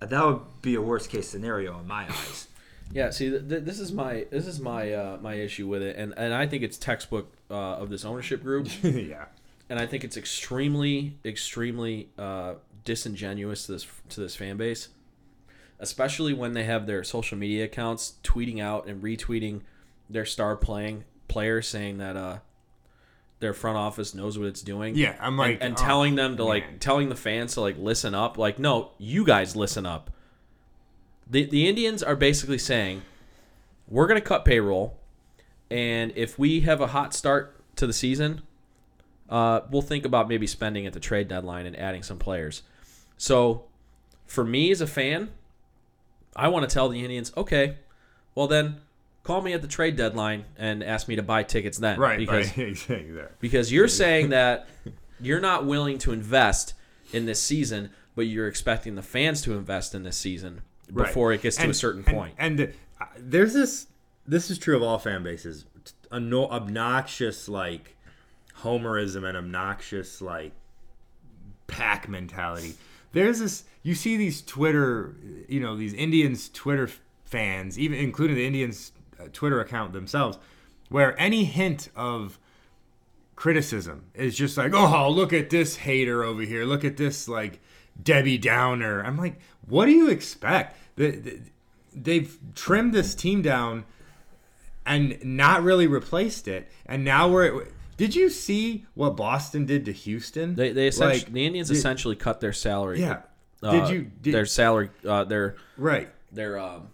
Uh, 0.00 0.06
That 0.06 0.24
would 0.24 0.40
be 0.62 0.74
a 0.74 0.80
worst 0.80 1.10
case 1.10 1.28
scenario 1.28 1.78
in 1.78 1.86
my 1.86 2.04
eyes. 2.08 2.48
Yeah, 2.92 3.08
see, 3.10 3.30
th- 3.30 3.48
th- 3.48 3.64
this 3.64 3.80
is 3.80 3.92
my 3.92 4.26
this 4.30 4.46
is 4.46 4.60
my 4.60 4.92
uh, 4.92 5.16
my 5.22 5.32
issue 5.36 5.66
with 5.66 5.80
it, 5.80 5.96
and 5.96 6.12
and 6.18 6.34
I 6.34 6.46
think 6.46 6.62
it's 6.62 6.76
textbook 6.76 7.32
uh, 7.50 7.54
of 7.54 7.88
this 7.88 8.04
ownership 8.04 8.42
group, 8.42 8.68
yeah, 8.82 9.24
and 9.70 9.78
I 9.80 9.86
think 9.86 10.04
it's 10.04 10.18
extremely 10.18 11.16
extremely 11.24 12.10
uh, 12.18 12.54
disingenuous 12.84 13.64
to 13.66 13.72
this 13.72 13.86
to 14.10 14.20
this 14.20 14.36
fan 14.36 14.58
base, 14.58 14.88
especially 15.80 16.34
when 16.34 16.52
they 16.52 16.64
have 16.64 16.86
their 16.86 17.02
social 17.02 17.38
media 17.38 17.64
accounts 17.64 18.14
tweeting 18.22 18.60
out 18.60 18.86
and 18.86 19.02
retweeting 19.02 19.62
their 20.10 20.26
star 20.26 20.54
playing 20.54 21.04
players 21.34 21.66
saying 21.66 21.98
that 21.98 22.16
uh, 22.16 22.38
their 23.40 23.52
front 23.52 23.76
office 23.76 24.14
knows 24.14 24.38
what 24.38 24.46
it's 24.46 24.62
doing. 24.62 24.94
Yeah, 24.94 25.16
I'm 25.20 25.36
like, 25.36 25.58
and, 25.60 25.74
oh, 25.76 25.82
telling 25.82 26.14
them 26.14 26.36
to 26.36 26.44
like 26.44 26.78
telling 26.78 27.08
the 27.08 27.16
fans 27.16 27.54
to 27.54 27.60
like 27.60 27.76
listen 27.76 28.14
up. 28.14 28.38
Like, 28.38 28.60
no, 28.60 28.92
you 28.98 29.26
guys 29.26 29.56
listen 29.56 29.84
up. 29.84 30.12
The 31.28 31.44
the 31.44 31.66
Indians 31.66 32.04
are 32.04 32.14
basically 32.14 32.58
saying 32.58 33.02
we're 33.88 34.06
going 34.06 34.20
to 34.20 34.26
cut 34.26 34.44
payroll, 34.44 34.96
and 35.72 36.12
if 36.14 36.38
we 36.38 36.60
have 36.60 36.80
a 36.80 36.86
hot 36.86 37.12
start 37.12 37.60
to 37.74 37.86
the 37.88 37.92
season, 37.92 38.42
uh, 39.28 39.62
we'll 39.68 39.82
think 39.82 40.04
about 40.04 40.28
maybe 40.28 40.46
spending 40.46 40.86
at 40.86 40.92
the 40.92 41.00
trade 41.00 41.26
deadline 41.26 41.66
and 41.66 41.76
adding 41.76 42.04
some 42.04 42.16
players. 42.16 42.62
So, 43.16 43.64
for 44.24 44.44
me 44.44 44.70
as 44.70 44.80
a 44.80 44.86
fan, 44.86 45.30
I 46.36 46.46
want 46.46 46.68
to 46.68 46.72
tell 46.72 46.88
the 46.88 47.02
Indians, 47.02 47.32
okay, 47.36 47.78
well 48.36 48.46
then, 48.46 48.76
call 49.24 49.40
me 49.42 49.52
at 49.52 49.62
the 49.62 49.68
trade 49.68 49.96
deadline 49.96 50.44
and 50.56 50.84
ask 50.84 51.08
me 51.08 51.16
to 51.16 51.22
buy 51.22 51.42
tickets 51.42 51.78
then, 51.78 51.98
right, 51.98 52.18
Because 52.18 52.56
right, 52.56 52.68
exactly 52.68 53.22
because 53.40 53.72
you're 53.72 53.88
saying 53.88 54.28
that 54.28 54.68
you're 55.20 55.40
not 55.40 55.66
willing 55.66 55.98
to 55.98 56.12
invest 56.12 56.74
in 57.12 57.26
this 57.26 57.42
season, 57.42 57.90
but 58.14 58.22
you're 58.26 58.46
expecting 58.48 58.94
the 58.94 59.02
fans 59.02 59.42
to 59.42 59.54
invest 59.54 59.94
in 59.94 60.02
this 60.04 60.16
season 60.16 60.60
Right. 60.92 61.06
before 61.06 61.32
it 61.32 61.40
gets 61.42 61.56
to 61.56 61.62
And- 61.62 61.70
a 61.70 61.74
certain 61.74 62.04
and- 62.06 62.14
point. 62.14 62.34
And, 62.38 62.60
uh, 63.00 63.06
there's 63.18 63.54
this. 63.54 63.86
This 64.26 64.50
is 64.50 64.58
true 64.58 64.76
of 64.76 64.82
all 64.82 64.98
fan 64.98 65.22
bases. 65.22 65.64
Obnoxious 66.12 67.48
like 67.48 67.96
homerism 68.60 69.24
and 69.28 69.36
obnoxious 69.36 70.20
like 70.20 70.52
pack 71.66 72.08
mentality. 72.08 72.74
There's 73.12 73.38
this. 73.40 73.64
You 73.82 73.94
see 73.94 74.16
these 74.16 74.42
Twitter, 74.42 75.14
you 75.48 75.60
know, 75.60 75.76
these 75.76 75.92
Indians 75.94 76.48
Twitter 76.48 76.88
fans, 77.24 77.78
even 77.78 77.98
including 77.98 78.36
the 78.36 78.46
Indians 78.46 78.92
Twitter 79.32 79.60
account 79.60 79.92
themselves, 79.92 80.38
where 80.88 81.18
any 81.20 81.44
hint 81.44 81.88
of 81.96 82.38
criticism 83.36 84.06
is 84.14 84.36
just 84.36 84.56
like, 84.56 84.72
oh, 84.74 85.10
look 85.10 85.32
at 85.32 85.50
this 85.50 85.76
hater 85.76 86.22
over 86.22 86.42
here. 86.42 86.64
Look 86.64 86.84
at 86.84 86.96
this 86.96 87.28
like 87.28 87.60
Debbie 88.00 88.38
Downer. 88.38 89.02
I'm 89.02 89.16
like, 89.16 89.38
what 89.66 89.86
do 89.86 89.92
you 89.92 90.08
expect? 90.08 90.76
The, 90.96 91.10
the, 91.10 91.40
they've 91.94 92.38
trimmed 92.54 92.92
this 92.92 93.14
team 93.14 93.42
down 93.42 93.84
and 94.86 95.18
not 95.24 95.62
really 95.62 95.86
replaced 95.86 96.46
it. 96.48 96.70
And 96.86 97.04
now 97.04 97.28
we're. 97.28 97.66
Did 97.96 98.14
you 98.16 98.28
see 98.28 98.86
what 98.94 99.16
Boston 99.16 99.66
did 99.66 99.84
to 99.84 99.92
Houston? 99.92 100.56
They 100.56 100.72
they 100.72 100.88
essentially, 100.88 101.20
Like, 101.24 101.32
the 101.32 101.46
Indians 101.46 101.68
did- 101.68 101.76
essentially 101.76 102.16
cut 102.16 102.40
their 102.40 102.52
salary. 102.52 103.00
Yeah. 103.00 103.22
uh, 103.62 103.70
Did 103.70 103.88
you- 103.94 104.10
did- 104.20 104.34
their 104.34 104.46
salary 104.46 104.90
uh, 105.06 105.24
their 105.24 105.56
right. 105.76 106.08
their 106.32 106.58
um 106.58 106.88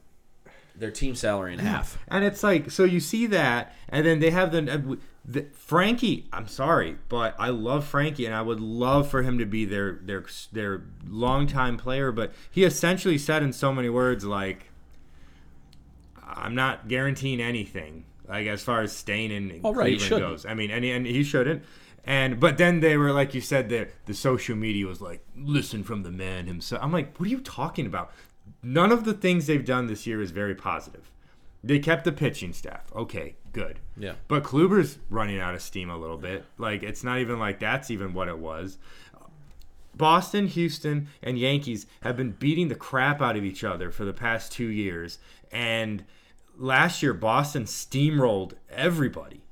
their 0.81 0.91
team 0.91 1.15
salary 1.15 1.53
in 1.53 1.61
half. 1.61 1.99
And 2.09 2.25
it's 2.25 2.43
like, 2.43 2.71
so 2.71 2.85
you 2.85 3.01
see 3.01 3.27
that, 3.27 3.75
and 3.89 4.05
then 4.05 4.19
they 4.19 4.31
have 4.31 4.51
the, 4.51 4.73
uh, 4.73 4.97
the 5.25 5.47
Frankie. 5.53 6.27
I'm 6.33 6.49
sorry, 6.49 6.97
but 7.09 7.37
I 7.39 7.51
love 7.51 7.85
Frankie, 7.85 8.27
and 8.27 8.35
I 8.35 8.43
would 8.43 8.61
love 8.61 9.09
for 9.09 9.23
him 9.23 9.39
to 9.39 9.47
be 9.47 9.65
their 9.65 10.01
their 10.03 10.25
their 10.53 10.83
longtime 11.07 11.77
player. 11.77 12.11
But 12.11 12.33
he 12.51 12.65
essentially 12.65 13.19
said 13.19 13.43
in 13.43 13.53
so 13.53 13.73
many 13.73 13.91
words, 13.91 14.25
like, 14.25 14.71
"I'm 16.27 16.55
not 16.55 16.89
guaranteeing 16.89 17.41
anything." 17.41 18.05
Like 18.29 18.47
as 18.47 18.63
far 18.63 18.81
as 18.81 18.93
staying 18.93 19.33
in 19.33 19.61
Oh, 19.63 19.75
right, 19.75 19.99
Cleveland 19.99 20.23
goes. 20.23 20.47
I 20.47 20.55
mean, 20.55 20.71
and, 20.71 20.85
and 20.85 21.07
he 21.07 21.23
shouldn't. 21.23 21.65
And 22.05 22.41
but 22.41 22.57
then 22.57 22.81
they 22.81 22.97
were 22.97 23.13
like 23.13 23.35
you 23.35 23.41
said, 23.41 23.69
the 23.69 23.89
the 24.07 24.15
social 24.15 24.57
media 24.57 24.87
was 24.87 25.01
like, 25.01 25.23
listen 25.37 25.85
from 25.85 26.03
the 26.03 26.11
man 26.11 26.47
himself. 26.47 26.83
I'm 26.83 26.93
like, 26.93 27.17
what 27.19 27.27
are 27.27 27.31
you 27.31 27.41
talking 27.41 27.87
about? 27.87 28.13
None 28.63 28.93
of 28.93 29.05
the 29.05 29.15
things 29.15 29.47
they've 29.47 29.65
done 29.65 29.87
this 29.87 30.07
year 30.07 30.21
is 30.21 30.31
very 30.31 30.55
positive. 30.55 31.11
They 31.63 31.79
kept 31.79 32.05
the 32.05 32.13
pitching 32.13 32.53
staff. 32.53 32.91
Okay, 32.95 33.35
good. 33.53 33.79
Yeah. 33.97 34.15
But 34.29 34.45
Kluber's 34.45 34.99
running 35.11 35.41
out 35.41 35.55
of 35.55 35.63
steam 35.63 35.91
a 35.91 35.97
little 35.97 36.17
bit. 36.17 36.45
Like 36.59 36.83
it's 36.83 37.05
not 37.05 37.19
even 37.19 37.39
like 37.39 37.61
that's 37.61 37.91
even 37.91 38.15
what 38.15 38.29
it 38.29 38.39
was. 38.39 38.79
Boston, 39.97 40.47
Houston, 40.47 41.09
and 41.23 41.39
Yankees 41.39 41.87
have 42.03 42.17
been 42.17 42.31
beating 42.31 42.69
the 42.69 42.75
crap 42.75 43.21
out 43.21 43.37
of 43.37 43.45
each 43.45 43.65
other 43.65 43.91
for 43.91 44.05
the 44.05 44.13
past 44.13 44.53
two 44.53 44.69
years. 44.69 45.19
And 45.53 46.05
last 46.57 47.03
year, 47.03 47.13
Boston 47.13 47.65
steamrolled 47.65 48.53
everybody. 48.71 49.43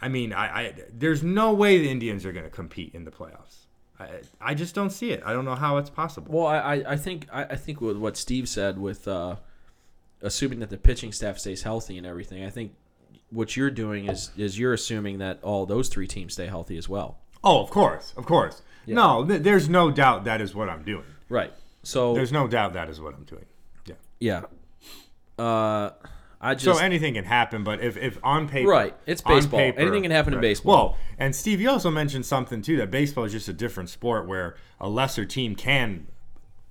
I 0.00 0.08
mean, 0.08 0.32
I, 0.32 0.46
I 0.46 0.74
there's 0.92 1.22
no 1.22 1.52
way 1.52 1.78
the 1.78 1.90
Indians 1.90 2.24
are 2.24 2.32
going 2.32 2.44
to 2.44 2.50
compete 2.50 2.94
in 2.94 3.04
the 3.04 3.10
playoffs. 3.10 3.57
I, 4.00 4.08
I 4.40 4.54
just 4.54 4.74
don't 4.74 4.90
see 4.90 5.10
it. 5.10 5.22
I 5.26 5.32
don't 5.32 5.44
know 5.44 5.54
how 5.56 5.76
it's 5.78 5.90
possible. 5.90 6.32
Well, 6.38 6.46
I, 6.46 6.58
I- 6.76 6.92
I 6.92 6.96
think 6.96 7.26
I, 7.32 7.44
I 7.44 7.56
think 7.56 7.80
with 7.80 7.96
what 7.96 8.16
Steve 8.16 8.48
said 8.48 8.78
with 8.78 9.06
uh, 9.08 9.36
assuming 10.22 10.60
that 10.60 10.70
the 10.70 10.76
pitching 10.78 11.12
staff 11.12 11.38
stays 11.38 11.62
healthy 11.62 11.96
and 11.98 12.06
everything, 12.06 12.44
I 12.44 12.50
think 12.50 12.74
what 13.30 13.56
you're 13.56 13.70
doing 13.70 14.08
is 14.08 14.30
is 14.36 14.58
you're 14.58 14.72
assuming 14.72 15.18
that 15.18 15.38
all 15.42 15.66
those 15.66 15.88
three 15.88 16.06
teams 16.06 16.32
stay 16.34 16.46
healthy 16.46 16.76
as 16.78 16.88
well. 16.88 17.18
Oh, 17.44 17.62
of 17.62 17.70
course, 17.70 18.14
of 18.16 18.24
course. 18.26 18.62
No, 18.86 19.24
th- 19.24 19.42
there's 19.42 19.68
no 19.68 19.90
doubt 19.90 20.24
that 20.24 20.40
is 20.40 20.54
what 20.54 20.68
I'm 20.68 20.82
doing. 20.82 21.04
Right. 21.28 21.52
So 21.82 22.14
There's 22.14 22.32
no 22.32 22.48
doubt 22.48 22.72
that 22.72 22.88
is 22.88 23.00
what 23.00 23.14
I'm 23.14 23.24
doing. 23.24 23.44
Yeah. 23.86 23.94
yeah. 24.18 24.42
Uh, 25.44 25.90
I 26.40 26.56
So 26.56 26.78
anything 26.78 27.14
can 27.14 27.24
happen, 27.24 27.64
but 27.64 27.80
if, 27.80 27.96
if 27.96 28.18
on 28.22 28.48
paper, 28.48 28.68
Right, 28.70 28.94
it's 29.06 29.22
on 29.24 29.34
baseball. 29.34 29.58
Anything 29.60 30.02
can 30.02 30.12
happen 30.12 30.34
in 30.34 30.40
baseball. 30.40 30.74
Well, 30.90 30.96
and 31.18 31.34
Steve, 31.34 31.60
you 31.60 31.68
also 31.68 31.90
mentioned 31.90 32.26
something 32.26 32.62
too 32.62 32.76
that 32.76 32.90
baseball 32.90 33.24
is 33.24 33.32
just 33.32 33.48
a 33.48 33.52
different 33.52 33.90
sport 33.90 34.26
where 34.28 34.54
a 34.80 34.88
lesser 34.88 35.24
team 35.24 35.56
can, 35.56 36.06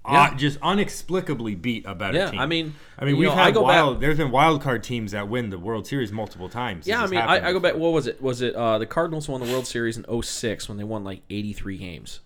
uh, 0.05 0.33
just 0.35 0.57
inexplicably 0.63 1.53
beat 1.53 1.85
a 1.85 1.93
better 1.93 2.17
Yeah, 2.17 2.31
team. 2.31 2.39
I 2.39 2.45
mean, 2.45 2.75
I 2.97 3.03
mean, 3.03 3.17
we've 3.17 3.27
know, 3.27 3.33
I 3.35 3.43
had 3.45 3.53
go 3.55 3.59
back- 3.59 3.67
wild. 3.67 3.99
There's 3.99 4.15
been 4.17 4.31
wild 4.31 4.61
card 4.61 4.81
teams 4.83 5.11
that 5.11 5.27
win 5.27 5.49
the 5.49 5.59
World 5.59 5.85
Series 5.85 6.13
multiple 6.13 6.47
times. 6.47 6.87
yeah. 6.87 7.03
I 7.03 7.07
mean, 7.07 7.19
I, 7.19 7.49
I 7.49 7.51
go 7.51 7.59
back. 7.59 7.75
What 7.75 7.91
was 7.91 8.07
it? 8.07 8.21
Was 8.21 8.41
it 8.41 8.55
uh, 8.55 8.77
the 8.77 8.85
Cardinals 8.85 9.27
won 9.27 9.41
the 9.45 9.51
World 9.51 9.67
Series 9.67 9.97
in 9.97 10.05
06 10.21 10.69
when 10.69 10.77
they 10.77 10.85
won 10.85 11.03
like 11.03 11.23
83 11.29 11.77
games? 11.77 12.21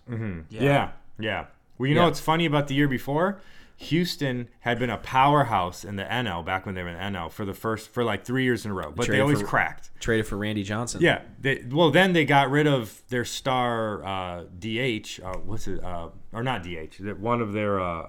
Yeah, 0.48 0.90
yeah. 1.18 1.46
Well, 1.76 1.88
you 1.88 1.96
know 1.96 2.02
Yeah. 2.02 2.06
what's 2.06 2.20
funny 2.20 2.46
about 2.46 2.68
the 2.68 2.74
year 2.76 2.86
before? 2.86 3.40
Houston 3.76 4.48
had 4.60 4.78
been 4.78 4.90
a 4.90 4.98
powerhouse 4.98 5.84
in 5.84 5.96
the 5.96 6.04
NL 6.04 6.44
back 6.44 6.66
when 6.66 6.74
they 6.74 6.82
were 6.82 6.88
in 6.90 6.94
the 7.12 7.18
NL 7.18 7.30
for 7.30 7.44
the 7.44 7.54
first 7.54 7.88
for 7.90 8.04
like 8.04 8.24
three 8.24 8.44
years 8.44 8.64
in 8.64 8.70
a 8.70 8.74
row, 8.74 8.92
but 8.94 9.08
they 9.08 9.20
always 9.20 9.40
for- 9.40 9.46
cracked. 9.46 9.90
Traded 10.00 10.26
for 10.26 10.36
Randy 10.36 10.62
Johnson. 10.62 11.00
Yeah. 11.00 11.22
They, 11.40 11.64
well, 11.70 11.90
then 11.90 12.12
they 12.12 12.24
got 12.24 12.50
rid 12.50 12.66
of 12.66 13.02
their 13.08 13.24
star 13.24 14.04
uh, 14.04 14.44
DH. 14.58 15.20
Uh, 15.22 15.34
what's 15.44 15.66
it? 15.68 15.82
Uh, 15.82 16.08
or 16.32 16.42
not 16.42 16.62
DH? 16.62 16.98
that 17.00 17.18
One 17.20 17.40
of 17.40 17.52
their. 17.52 17.80
Uh, 17.80 18.08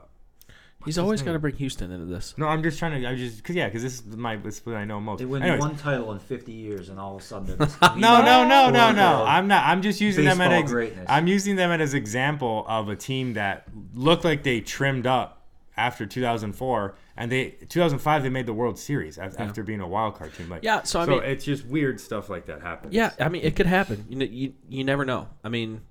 He's 0.86 0.98
always 0.98 1.22
got 1.22 1.32
to 1.32 1.40
bring 1.40 1.56
Houston 1.56 1.92
into 1.94 2.08
this. 2.08 2.34
no, 2.38 2.46
I'm 2.46 2.62
just 2.62 2.78
trying 2.78 3.02
to. 3.02 3.08
I 3.10 3.16
just 3.16 3.38
because 3.38 3.56
yeah, 3.56 3.68
because 3.68 3.84
this 3.84 4.00
is 4.02 4.06
my 4.18 4.36
this 4.36 4.58
is 4.60 4.66
what 4.66 4.76
I 4.76 4.84
know 4.84 5.00
most. 5.00 5.20
They 5.20 5.26
win 5.26 5.42
Anyways. 5.42 5.62
one 5.62 5.78
title 5.78 6.12
in 6.12 6.20
50 6.20 6.52
years, 6.52 6.90
and 6.90 7.00
all 7.00 7.16
of 7.16 7.22
a 7.22 7.26
sudden 7.26 7.56
they're 7.58 7.68
No, 7.96 8.22
no, 8.22 8.46
no, 8.46 8.70
no, 8.70 8.92
no. 8.92 9.24
I'm 9.26 9.48
not. 9.48 9.66
I'm 9.66 9.82
just 9.82 10.02
using 10.02 10.26
them 10.26 10.42
as 10.42 10.50
baseball 10.50 10.60
ex- 10.64 10.72
greatness. 10.72 11.06
I'm 11.08 11.28
using 11.28 11.56
them 11.56 11.72
as 11.72 11.94
example 11.94 12.66
of 12.68 12.90
a 12.90 12.98
team 12.98 13.36
that 13.36 13.66
looked 13.94 14.26
like 14.26 14.44
they 14.44 14.60
trimmed 14.60 15.08
up 15.08 15.43
after 15.76 16.06
2004, 16.06 16.96
and 17.18 17.32
they 17.32 17.52
2005 17.70 18.24
they 18.24 18.30
made 18.30 18.46
the 18.46 18.54
World 18.54 18.78
Series 18.78 19.18
af- 19.18 19.40
after 19.40 19.64
being 19.64 19.80
a 19.82 19.88
wild 19.88 20.16
card 20.16 20.34
team. 20.36 20.50
Like 20.50 20.64
Yeah, 20.64 20.84
so 20.84 21.00
I 21.00 21.06
so 21.06 21.12
mean- 21.12 21.24
it's 21.24 21.44
just 21.46 21.66
weird 21.66 22.00
stuff 22.00 22.30
like 22.30 22.46
that 22.46 22.62
happens. 22.62 22.94
Yeah, 22.94 23.12
I 23.20 23.30
mean, 23.30 23.42
it 23.44 23.56
could 23.56 23.66
happen. 23.66 24.06
You 24.10 24.16
know, 24.18 24.26
you, 24.26 24.54
you 24.70 24.84
never 24.84 25.04
know. 25.06 25.30
I 25.44 25.50
mean, 25.50 25.82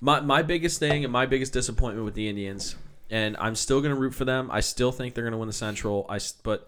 my 0.00 0.20
my 0.20 0.42
biggest 0.42 0.78
thing 0.78 1.04
and 1.04 1.12
my 1.12 1.26
biggest 1.26 1.52
disappointment 1.52 2.04
with 2.06 2.14
the 2.14 2.28
Indians, 2.28 2.76
and 3.10 3.36
I'm 3.38 3.54
still 3.54 3.80
gonna 3.82 3.94
root 3.94 4.14
for 4.14 4.24
them. 4.24 4.50
I 4.50 4.60
still 4.60 4.90
think 4.92 5.14
they're 5.14 5.24
gonna 5.24 5.36
win 5.38 5.48
the 5.48 5.52
Central. 5.52 6.06
I 6.08 6.18
but, 6.42 6.66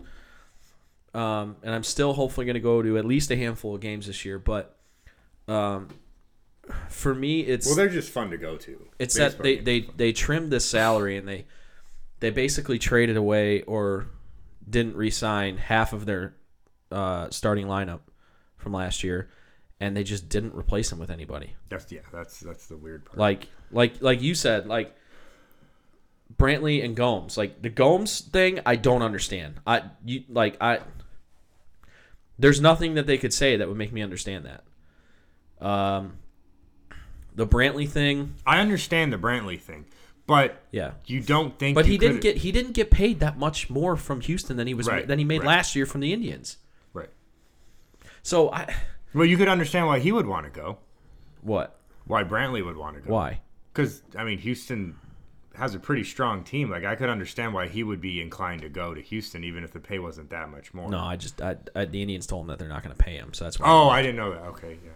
um, 1.15 1.57
and 1.63 1.75
I'm 1.75 1.85
still 1.85 2.13
hopefully 2.13 2.47
gonna 2.47 2.61
go 2.61 2.83
to 2.83 2.99
at 2.99 3.05
least 3.05 3.31
a 3.31 3.37
handful 3.37 3.75
of 3.75 3.81
games 3.81 4.07
this 4.07 4.25
year. 4.25 4.39
But, 4.39 4.77
um, 5.49 5.89
for 6.89 7.15
me, 7.15 7.41
it's 7.41 7.67
Well, 7.67 7.77
they're 7.77 7.89
just 7.89 8.11
fun 8.11 8.31
to 8.31 8.37
go 8.37 8.57
to. 8.57 8.87
it's 8.99 9.15
that 9.15 9.39
they, 9.39 9.55
games. 9.57 9.65
they 9.65 9.81
they 9.97 10.13
trimmed 10.13 10.51
this 10.53 10.65
salary 10.65 11.17
and 11.17 11.27
they 11.27 11.47
they 12.23 12.31
basically 12.31 12.79
traded 12.79 13.17
away 13.17 13.63
or 13.63 14.07
didn't 14.71 14.95
re-sign 14.95 15.57
half 15.57 15.93
of 15.93 16.07
their 16.07 16.37
uh, 16.93 17.29
starting 17.31 17.67
lineup 17.67 17.99
from 18.57 18.73
last 18.73 19.03
year, 19.03 19.29
and 19.81 19.97
they 19.97 20.05
just 20.05 20.29
didn't 20.29 20.55
replace 20.55 20.89
them 20.89 21.01
with 21.01 21.11
anybody. 21.11 21.57
That's 21.69 21.91
yeah. 21.91 22.03
That's 22.13 22.39
that's 22.39 22.67
the 22.69 22.77
weird 22.77 23.05
part. 23.05 23.19
Like 23.19 23.49
like 23.73 24.01
like 24.01 24.23
you 24.23 24.37
said, 24.37 24.69
like 24.69 24.95
Brantley 26.37 26.85
and 26.85 26.95
Gomes. 26.95 27.37
Like 27.37 27.61
the 27.61 27.69
Gomes 27.69 28.21
thing, 28.21 28.61
I 28.65 28.77
don't 28.77 29.03
understand. 29.03 29.61
I 29.67 29.83
you 30.05 30.23
like 30.29 30.57
I. 30.61 30.79
There's 32.39 32.61
nothing 32.61 32.95
that 32.95 33.09
they 33.09 33.19
could 33.19 33.35
say 33.35 33.57
that 33.57 33.67
would 33.67 33.77
make 33.77 33.93
me 33.93 34.01
understand 34.01 34.47
that. 34.47 35.67
Um, 35.67 36.19
the 37.35 37.49
Brantley 37.49 37.89
thing, 37.89 38.35
I 38.47 38.61
understand 38.61 39.13
the 39.13 39.19
Brantley 39.19 39.61
thing, 39.61 39.87
but 40.33 40.63
yeah. 40.71 40.93
you 41.07 41.21
don't 41.21 41.59
think. 41.59 41.75
But 41.75 41.87
he 41.87 41.99
didn't 41.99 42.21
get 42.21 42.39
he 42.39 42.53
didn't 42.53 42.73
get 42.73 42.91
paid 42.91 43.21
that 43.21 43.39
much 43.39 43.69
more 43.71 43.97
from 43.97 44.21
Houston 44.23 44.57
than 44.57 44.67
he 44.67 44.75
was 44.75 44.87
Right, 44.89 45.07
than 45.07 45.19
he 45.19 45.25
made 45.25 45.41
right. 45.41 45.49
last 45.49 45.77
year 45.77 45.87
from 45.87 46.01
the 46.01 46.13
Indians. 46.13 46.57
right. 46.93 47.11
So 48.23 48.53
I 48.53 48.75
Well, 49.15 49.27
you 49.27 49.37
could 49.37 49.49
understand 49.49 49.87
why 49.87 49.99
he 49.99 50.13
would 50.13 50.27
want 50.27 50.45
to 50.47 50.51
go. 50.51 50.79
what 51.43 51.79
Why 52.07 52.25
Brantley 52.25 52.65
would 52.65 52.77
want 52.77 52.97
to 52.97 53.03
go. 53.03 53.13
why 53.13 53.41
Because 53.73 54.03
I 54.17 54.25
mean, 54.25 54.39
Houston 54.39 54.97
has 55.55 55.75
a 55.75 55.79
pretty 55.79 56.03
strong 56.05 56.45
team. 56.45 56.71
Like 56.71 56.85
I 56.85 56.95
could 56.97 57.11
understand 57.11 57.53
why 57.53 57.69
he 57.69 57.83
would 57.83 58.01
be 58.01 58.23
inclined 58.23 58.63
to 58.63 58.69
go 58.71 58.95
to 58.95 59.01
Houston, 59.03 59.45
even 59.45 59.65
if 59.65 59.73
the 59.73 59.81
pay 59.81 59.99
wasn't 59.99 60.31
that 60.31 60.49
much 60.51 60.73
more. 60.73 60.89
no 60.89 60.99
I 60.99 61.17
just 61.17 61.43
I, 61.43 61.57
I 61.75 61.85
the 61.85 62.01
Indians 62.01 62.27
told 62.27 62.43
him 62.43 62.49
that 62.49 62.59
they're 62.59 62.69
not 62.69 62.83
going 62.83 62.97
to 62.97 63.03
pay 63.03 63.17
him 63.17 63.35
so 63.35 63.45
that's 63.45 63.59
why 63.61 63.67
Oh, 63.69 63.89
I 63.89 64.01
didn't 64.03 64.17
know 64.17 64.33
that. 64.33 64.43
Okay, 64.53 64.79
yeah. 64.85 64.93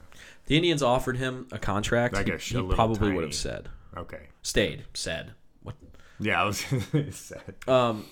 the 0.47 0.57
Indians 0.57 0.83
offered 0.83 1.17
him 1.19 1.47
a 1.53 1.59
contract 1.59 2.15
Like 2.15 2.27
he, 2.27 2.33
a 2.33 2.39
he 2.39 2.63
probably 2.75 3.13
would 3.13 3.25
have 3.25 3.35
said 3.35 3.69
Okay. 3.97 4.28
stayed 4.43 4.85
said 4.94 5.32
what 5.62 5.74
Yeah, 6.20 6.43
I 6.43 6.44
was 6.44 6.59
sad. 7.10 7.55
um 7.66 8.05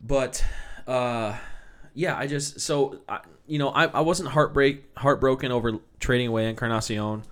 but 0.00 0.44
uh 0.86 1.36
yeah 1.94 2.16
I 2.16 2.26
just 2.26 2.60
so 2.60 3.00
I, 3.08 3.20
you 3.46 3.58
know 3.58 3.70
I, 3.70 3.86
I 3.86 4.00
wasn't 4.02 4.28
heartbreak 4.30 4.84
heartbroken 4.96 5.50
over 5.52 5.72
trading 6.00 6.28
away 6.28 6.48
Encarnacion 6.48 7.22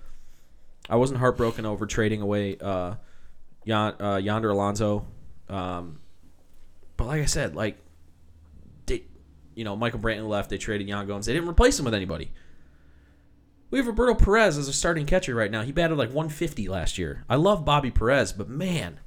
I 0.88 0.96
wasn't 0.96 1.20
heartbroken 1.20 1.66
over 1.66 1.86
trading 1.86 2.22
away 2.22 2.56
uh 2.60 2.94
Yon, 3.64 4.00
uh, 4.00 4.16
Yonder 4.16 4.50
Alonso. 4.50 5.04
Um, 5.48 5.98
but 6.96 7.08
like 7.08 7.20
I 7.20 7.24
said, 7.24 7.56
like 7.56 7.76
they, 8.86 9.02
you 9.56 9.64
know, 9.64 9.74
Michael 9.74 9.98
Brantley 9.98 10.28
left. 10.28 10.50
They 10.50 10.56
traded 10.58 10.86
Yan 10.88 11.04
Gomes. 11.08 11.26
They 11.26 11.32
didn't 11.32 11.48
replace 11.48 11.76
him 11.76 11.84
with 11.84 11.92
anybody. 11.94 12.30
We 13.70 13.78
have 13.78 13.86
Roberto 13.86 14.14
Perez 14.14 14.56
as 14.59 14.68
a 14.68 14.72
starting 14.72 15.06
catcher 15.06 15.34
right 15.34 15.51
now. 15.51 15.62
He 15.62 15.72
batted 15.72 15.98
like 15.98 16.09
150 16.10 16.68
last 16.68 16.98
year. 16.98 17.24
I 17.28 17.34
love 17.36 17.64
Bobby 17.64 17.90
Perez, 17.90 18.32
but 18.32 18.48
man, 18.48 19.01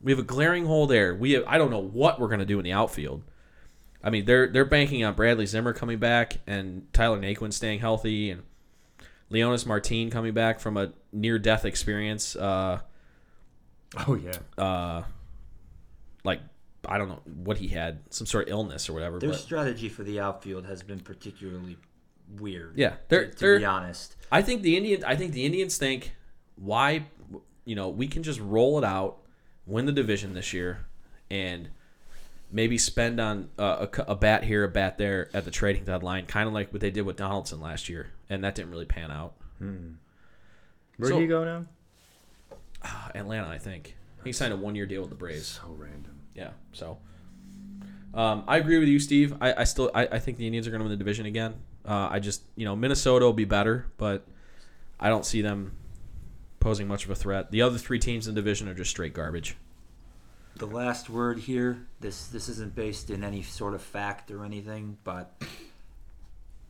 we 0.00 0.12
have 0.12 0.18
a 0.18 0.24
glaring 0.24 0.66
hole 0.66 0.86
there. 0.86 1.14
We 1.14 1.32
have, 1.32 1.44
I 1.46 1.58
don't 1.58 1.70
know 1.70 1.80
what 1.82 2.20
we're 2.20 2.28
gonna 2.28 2.44
do 2.44 2.58
in 2.58 2.64
the 2.64 2.72
outfield. 2.72 3.22
I 4.04 4.10
mean, 4.10 4.24
they're 4.24 4.48
they're 4.48 4.64
banking 4.64 5.04
on 5.04 5.14
Bradley 5.14 5.46
Zimmer 5.46 5.72
coming 5.72 5.98
back 5.98 6.38
and 6.46 6.92
Tyler 6.92 7.18
Naquin 7.20 7.52
staying 7.52 7.78
healthy 7.80 8.30
and 8.30 8.42
Leonys 9.30 9.64
Martin 9.64 10.10
coming 10.10 10.34
back 10.34 10.60
from 10.60 10.76
a 10.76 10.92
near 11.12 11.38
death 11.38 11.64
experience. 11.64 12.34
Uh, 12.36 12.80
Oh 14.06 14.14
yeah. 14.14 14.32
uh, 14.62 15.04
like 16.24 16.40
I 16.84 16.98
don't 16.98 17.08
know 17.08 17.20
what 17.44 17.58
he 17.58 17.68
had, 17.68 18.00
some 18.10 18.26
sort 18.26 18.48
of 18.48 18.52
illness 18.52 18.88
or 18.88 18.92
whatever. 18.92 19.18
Their 19.18 19.30
But 19.30 19.38
strategy 19.38 19.88
for 19.88 20.02
the 20.02 20.18
outfield 20.18 20.66
has 20.66 20.82
been 20.82 20.98
particularly 21.00 21.76
weird. 22.38 22.76
Yeah, 22.76 22.94
they're- 23.08 23.26
to, 23.26 23.30
to 23.32 23.38
they're- 23.38 23.58
be 23.58 23.64
honest. 23.64 24.16
I 24.30 24.40
think 24.42 24.62
the 24.62 24.76
Indian, 24.76 25.04
I 25.04 25.14
think 25.16 25.32
the 25.32 25.44
Indians 25.44 25.76
think 25.76 26.14
why, 26.56 27.06
you 27.66 27.74
know, 27.76 27.88
we 27.90 28.06
can 28.08 28.22
just 28.22 28.40
roll 28.40 28.78
it 28.78 28.84
out, 28.84 29.18
win 29.66 29.84
the 29.86 29.92
division 29.92 30.32
this 30.34 30.52
year, 30.54 30.86
and 31.30 31.68
maybe 32.50 32.78
spend 32.78 33.20
on 33.20 33.50
uh, 33.58 33.86
a, 33.98 34.12
a 34.12 34.14
bat 34.16 34.44
here, 34.44 34.64
a 34.64 34.68
bat 34.68 34.96
there 34.98 35.28
at 35.34 35.44
the 35.44 35.50
trading 35.50 35.84
deadline, 35.84 36.24
kind 36.26 36.46
of 36.48 36.54
like 36.54 36.72
what 36.72 36.80
they 36.80 36.90
did 36.90 37.02
with 37.02 37.16
Donaldson 37.16 37.60
last 37.60 37.88
year, 37.90 38.10
and 38.30 38.42
that 38.44 38.54
didn't 38.54 38.70
really 38.70 38.84
pan 38.86 39.10
out. 39.10 39.34
Where 39.58 41.10
So- 41.10 41.16
do 41.16 41.20
you 41.22 41.28
go 41.28 41.44
now? 41.44 41.66
Uh, 42.82 43.08
Atlanta, 43.14 43.48
I 43.48 43.58
think 43.58 43.96
he 44.24 44.32
signed 44.32 44.52
a 44.52 44.56
one-year 44.56 44.86
deal 44.86 45.00
with 45.02 45.10
the 45.10 45.16
Braves. 45.16 45.60
So 45.62 45.74
random. 45.78 46.20
Yeah, 46.34 46.50
so 46.72 46.98
um, 48.14 48.44
I 48.48 48.56
agree 48.56 48.78
with 48.78 48.88
you, 48.88 48.98
Steve. 48.98 49.34
I, 49.40 49.52
I 49.58 49.64
still 49.64 49.90
I, 49.94 50.06
I 50.06 50.18
think 50.18 50.36
the 50.38 50.46
Indians 50.46 50.66
are 50.66 50.70
going 50.70 50.80
to 50.80 50.84
win 50.84 50.90
the 50.90 50.96
division 50.96 51.26
again. 51.26 51.54
Uh, 51.84 52.08
I 52.10 52.20
just 52.20 52.42
you 52.56 52.64
know 52.64 52.76
Minnesota 52.76 53.24
will 53.24 53.32
be 53.32 53.44
better, 53.44 53.86
but 53.96 54.26
I 55.00 55.08
don't 55.08 55.26
see 55.26 55.42
them 55.42 55.72
posing 56.60 56.86
much 56.86 57.04
of 57.04 57.10
a 57.10 57.14
threat. 57.14 57.50
The 57.50 57.62
other 57.62 57.78
three 57.78 57.98
teams 57.98 58.28
in 58.28 58.34
the 58.34 58.40
division 58.40 58.68
are 58.68 58.74
just 58.74 58.90
straight 58.90 59.14
garbage. 59.14 59.56
The 60.56 60.66
last 60.66 61.10
word 61.10 61.40
here. 61.40 61.86
This 62.00 62.28
this 62.28 62.48
isn't 62.48 62.74
based 62.74 63.10
in 63.10 63.24
any 63.24 63.42
sort 63.42 63.74
of 63.74 63.82
fact 63.82 64.30
or 64.30 64.44
anything, 64.44 64.98
but 65.02 65.42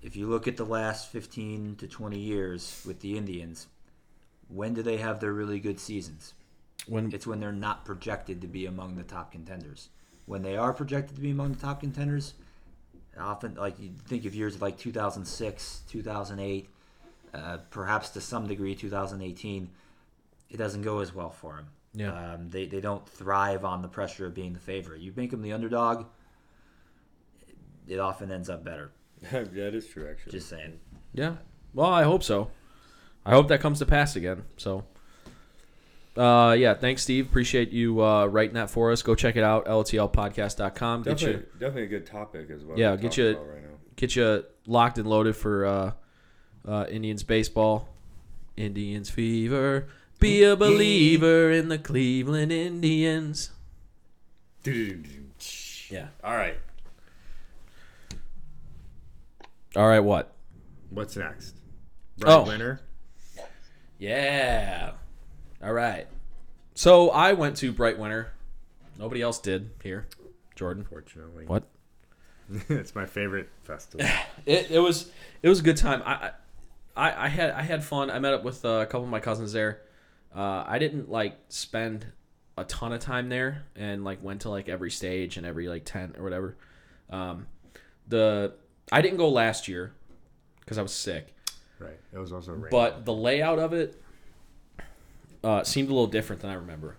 if 0.02 0.16
you 0.16 0.26
look 0.26 0.48
at 0.48 0.56
the 0.56 0.64
last 0.64 1.08
15 1.10 1.76
to 1.76 1.86
20 1.86 2.18
years 2.18 2.82
with 2.84 3.00
the 3.00 3.16
Indians, 3.16 3.68
when 4.48 4.74
do 4.74 4.82
they 4.82 4.96
have 4.96 5.20
their 5.20 5.32
really 5.32 5.60
good 5.60 5.78
seasons? 5.78 6.34
When 6.86 7.12
It's 7.12 7.26
when 7.26 7.38
they're 7.38 7.52
not 7.52 7.84
projected 7.84 8.40
to 8.40 8.48
be 8.48 8.66
among 8.66 8.96
the 8.96 9.04
top 9.04 9.30
contenders. 9.30 9.90
When 10.26 10.42
they 10.42 10.56
are 10.56 10.72
projected 10.72 11.16
to 11.16 11.22
be 11.22 11.30
among 11.30 11.52
the 11.52 11.60
top 11.60 11.80
contenders, 11.80 12.34
often 13.18 13.54
like 13.54 13.78
you 13.78 13.90
think 14.06 14.24
of 14.24 14.34
years 14.34 14.60
like 14.60 14.78
2006, 14.78 15.82
2008, 15.88 16.68
uh, 17.34 17.58
perhaps 17.70 18.10
to 18.10 18.20
some 18.20 18.46
degree 18.46 18.74
2018, 18.74 19.70
it 20.50 20.56
doesn't 20.56 20.82
go 20.82 21.00
as 21.00 21.14
well 21.14 21.30
for 21.30 21.56
them. 21.56 21.66
Yeah. 21.94 22.34
Um, 22.34 22.50
they, 22.50 22.66
they 22.66 22.80
don't 22.80 23.06
thrive 23.06 23.64
on 23.64 23.82
the 23.82 23.88
pressure 23.88 24.26
of 24.26 24.34
being 24.34 24.52
the 24.52 24.60
favorite. 24.60 25.00
You 25.00 25.12
make 25.16 25.30
them 25.30 25.42
the 25.42 25.52
underdog, 25.52 26.06
it 27.86 27.98
often 27.98 28.30
ends 28.30 28.48
up 28.48 28.64
better. 28.64 28.92
yeah, 29.22 29.44
that 29.44 29.74
is 29.74 29.86
true, 29.86 30.08
actually. 30.08 30.32
Just 30.32 30.48
saying. 30.48 30.78
Yeah. 31.12 31.36
Well, 31.74 31.90
I 31.90 32.04
hope 32.04 32.22
so. 32.22 32.50
I 33.24 33.32
hope 33.32 33.48
that 33.48 33.60
comes 33.60 33.78
to 33.78 33.86
pass 33.86 34.16
again. 34.16 34.44
So, 34.56 34.84
uh, 36.16 36.52
yeah. 36.58 36.74
Thanks, 36.74 37.02
Steve. 37.02 37.26
Appreciate 37.26 37.70
you 37.70 38.02
uh, 38.02 38.26
writing 38.26 38.54
that 38.54 38.70
for 38.70 38.92
us. 38.92 39.02
Go 39.02 39.14
check 39.14 39.36
it 39.36 39.44
out. 39.44 39.66
LTLpodcast.com. 39.66 41.02
Get 41.02 41.18
definitely, 41.18 41.42
you 41.42 41.46
definitely 41.58 41.82
a 41.84 41.86
good 41.86 42.06
topic 42.06 42.50
as 42.50 42.64
well. 42.64 42.78
Yeah, 42.78 42.96
get 42.96 43.16
you- 43.16 43.36
right 43.36 43.62
now. 43.62 43.68
get 43.96 44.16
you 44.16 44.44
locked 44.66 44.98
and 44.98 45.08
loaded 45.08 45.36
for 45.36 45.66
uh, 45.66 45.92
uh, 46.66 46.86
Indians 46.90 47.22
baseball. 47.22 47.88
Indians 48.56 49.08
fever. 49.10 49.88
Be 50.20 50.44
a 50.44 50.54
believer 50.54 51.50
in 51.50 51.68
the 51.68 51.78
Cleveland 51.78 52.52
Indians. 52.52 53.50
Yeah. 54.64 56.08
All 56.22 56.36
right. 56.36 56.56
All 59.74 59.88
right. 59.88 60.00
What? 60.00 60.32
What's 60.90 61.16
next? 61.16 61.56
Oh. 62.24 62.44
winner. 62.44 62.80
Yeah. 63.98 64.92
All 65.62 65.72
right. 65.72 66.06
So 66.74 67.10
I 67.10 67.34
went 67.34 67.56
to 67.58 67.72
Brite 67.72 67.98
Winter. 67.98 68.32
Nobody 68.98 69.22
else 69.22 69.38
did 69.38 69.70
here. 69.82 70.06
Jordan. 70.56 70.84
Fortunately, 70.84 71.46
What? 71.46 71.64
it's 72.68 72.94
my 72.94 73.06
favorite 73.06 73.48
festival. 73.62 74.06
It, 74.44 74.72
it 74.72 74.78
was 74.80 75.08
it 75.40 75.48
was 75.48 75.60
a 75.60 75.62
good 75.62 75.76
time. 75.76 76.02
I, 76.04 76.32
I 76.96 77.26
I 77.26 77.28
had 77.28 77.50
I 77.50 77.62
had 77.62 77.84
fun. 77.84 78.10
I 78.10 78.18
met 78.18 78.34
up 78.34 78.42
with 78.42 78.64
uh, 78.64 78.68
a 78.80 78.86
couple 78.86 79.04
of 79.04 79.08
my 79.10 79.20
cousins 79.20 79.52
there. 79.52 79.82
Uh, 80.34 80.64
I 80.66 80.80
didn't 80.80 81.08
like 81.08 81.36
spend 81.48 82.06
a 82.58 82.64
ton 82.64 82.92
of 82.92 83.00
time 83.00 83.28
there, 83.28 83.62
and 83.76 84.02
like 84.02 84.22
went 84.22 84.40
to 84.40 84.50
like 84.50 84.68
every 84.68 84.90
stage 84.90 85.36
and 85.36 85.46
every 85.46 85.68
like 85.68 85.84
tent 85.84 86.16
or 86.18 86.24
whatever. 86.24 86.56
Um, 87.08 87.46
the 88.08 88.54
I 88.90 89.00
didn't 89.00 89.18
go 89.18 89.28
last 89.28 89.68
year 89.68 89.92
because 90.60 90.76
I 90.76 90.82
was 90.82 90.92
sick, 90.92 91.32
right. 91.78 92.00
It 92.12 92.18
was 92.18 92.32
also 92.32 92.50
raining. 92.52 92.70
but 92.70 93.04
the 93.04 93.14
layout 93.14 93.60
of 93.60 93.72
it 93.72 94.02
uh, 95.44 95.64
seemed 95.64 95.88
a 95.88 95.92
little 95.92 96.06
different 96.06 96.42
than 96.42 96.50
I 96.50 96.54
remember. 96.54 96.96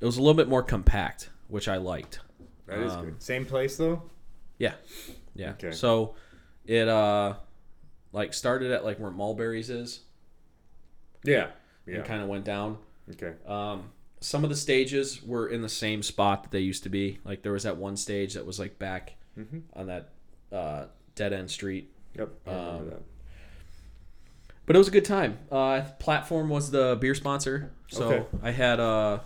It 0.00 0.04
was 0.06 0.16
a 0.16 0.20
little 0.20 0.34
bit 0.34 0.48
more 0.48 0.62
compact, 0.62 1.30
which 1.48 1.68
I 1.68 1.76
liked. 1.76 2.20
that 2.66 2.78
is 2.80 2.92
um, 2.92 3.04
good. 3.04 3.22
Same 3.22 3.44
place 3.46 3.76
though. 3.76 4.02
Yeah. 4.58 4.74
Yeah. 5.34 5.50
Okay. 5.52 5.72
So 5.72 6.14
it 6.66 6.88
uh 6.88 7.34
like 8.12 8.32
started 8.34 8.70
at 8.70 8.84
like 8.84 8.98
where 8.98 9.10
Mulberries 9.10 9.70
is 9.70 10.00
Yeah. 11.24 11.48
Yeah. 11.86 11.96
and 11.96 12.04
kind 12.04 12.22
of 12.22 12.28
went 12.28 12.44
down. 12.44 12.78
Okay. 13.12 13.32
Um 13.46 13.90
some 14.20 14.44
of 14.44 14.50
the 14.50 14.56
stages 14.56 15.22
were 15.22 15.48
in 15.48 15.60
the 15.62 15.68
same 15.68 16.02
spot 16.02 16.44
that 16.44 16.52
they 16.52 16.60
used 16.60 16.82
to 16.84 16.88
be. 16.88 17.18
Like 17.24 17.42
there 17.42 17.52
was 17.52 17.64
that 17.64 17.76
one 17.76 17.96
stage 17.96 18.34
that 18.34 18.46
was 18.46 18.58
like 18.58 18.78
back 18.78 19.14
Mhm. 19.38 19.62
on 19.74 19.86
that 19.88 20.10
uh 20.52 20.86
dead 21.14 21.32
end 21.32 21.50
street. 21.50 21.90
Yep. 22.16 22.28
I 22.46 22.50
remember 22.50 22.78
Um, 22.78 22.90
that. 22.90 23.02
But 24.66 24.76
it 24.76 24.78
was 24.78 24.88
a 24.88 24.92
good 24.92 25.04
time. 25.04 25.38
Uh 25.50 25.82
platform 25.98 26.48
was 26.48 26.70
the 26.70 26.96
beer 27.00 27.14
sponsor. 27.14 27.70
So 27.88 28.04
Okay. 28.12 28.26
I 28.42 28.50
had 28.50 28.80
uh 28.80 29.20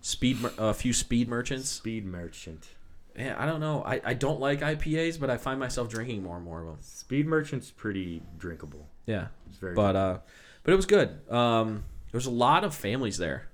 speed 0.00 0.40
mer- 0.40 0.52
a 0.58 0.74
few 0.74 0.92
speed 0.92 1.28
merchants. 1.28 1.68
Speed 1.68 2.04
Merchant. 2.04 2.68
Yeah, 3.16 3.34
I 3.38 3.44
don't 3.44 3.60
know. 3.60 3.82
I, 3.84 4.00
I 4.04 4.14
don't 4.14 4.40
like 4.40 4.60
IPAs, 4.60 5.20
but 5.20 5.28
I 5.28 5.36
find 5.36 5.60
myself 5.60 5.88
drinking 5.90 6.22
more 6.22 6.36
and 6.36 6.44
more 6.46 6.60
of 6.60 6.66
them. 6.66 6.76
Speed 6.80 7.26
Merchant's 7.26 7.70
pretty 7.70 8.22
drinkable. 8.38 8.88
Yeah. 9.06 9.26
It's 9.48 9.58
very. 9.58 9.74
but 9.74 9.96
uh 9.96 10.18
but 10.64 10.72
it 10.72 10.76
was 10.76 10.86
good 10.86 11.08
um 11.30 11.84
there 12.10 12.18
was 12.18 12.26
a 12.26 12.30
lot 12.30 12.62
of 12.64 12.74
families 12.74 13.18
there 13.18 13.48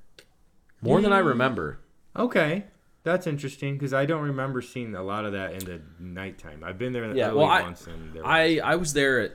more 0.82 1.00
than 1.00 1.12
i 1.12 1.18
remember 1.18 1.80
okay. 2.16 2.64
That's 3.04 3.26
interesting 3.26 3.74
because 3.74 3.94
I 3.94 4.04
don't 4.04 4.22
remember 4.22 4.60
seeing 4.60 4.94
a 4.94 5.02
lot 5.02 5.24
of 5.24 5.32
that 5.32 5.52
in 5.54 5.64
the 5.64 5.80
nighttime. 5.98 6.62
I've 6.62 6.76
been 6.78 6.92
there 6.92 7.04
Yeah, 7.14 7.28
early 7.28 7.36
well, 7.38 7.46
I- 7.46 7.62
once 7.62 7.86
and 7.86 8.12
there 8.12 8.22
was- 8.22 8.30
i 8.30 8.60
i 8.62 8.74
was 8.76 8.92
there 8.92 9.20
at 9.20 9.32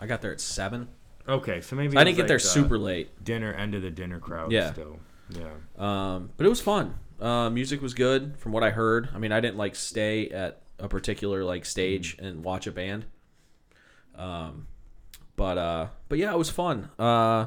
i 0.00 0.06
got 0.06 0.22
there 0.22 0.32
at 0.32 0.40
seven 0.40 0.88
okay, 1.28 1.60
so 1.60 1.76
maybe 1.76 1.96
i 1.96 2.00
it 2.02 2.04
didn't 2.04 2.16
get 2.16 2.28
there 2.28 2.36
the 2.38 2.42
super 2.44 2.78
late 2.78 3.22
dinner 3.24 3.52
end 3.52 3.74
of 3.74 3.82
the 3.82 3.90
dinner 3.90 4.18
crowd. 4.18 4.50
Yeah. 4.52 4.72
Still. 4.72 4.98
Yeah. 5.30 5.48
um 5.76 6.30
but 6.36 6.46
it 6.46 6.48
was 6.48 6.60
fun 6.60 6.94
uh 7.20 7.50
music 7.50 7.82
was 7.82 7.92
good 7.94 8.38
from 8.38 8.52
what 8.52 8.62
i 8.62 8.70
heard 8.70 9.10
i 9.14 9.18
mean 9.18 9.30
i 9.30 9.40
didn't 9.40 9.58
like 9.58 9.74
stay 9.74 10.28
at 10.30 10.62
a 10.78 10.88
particular 10.88 11.44
like 11.44 11.66
stage 11.66 12.16
and 12.18 12.42
watch 12.42 12.66
a 12.66 12.72
band 12.72 13.04
um 14.16 14.66
but 15.36 15.58
uh 15.58 15.86
but 16.08 16.16
yeah 16.18 16.32
it 16.32 16.38
was 16.38 16.48
fun 16.48 16.88
uh 16.98 17.44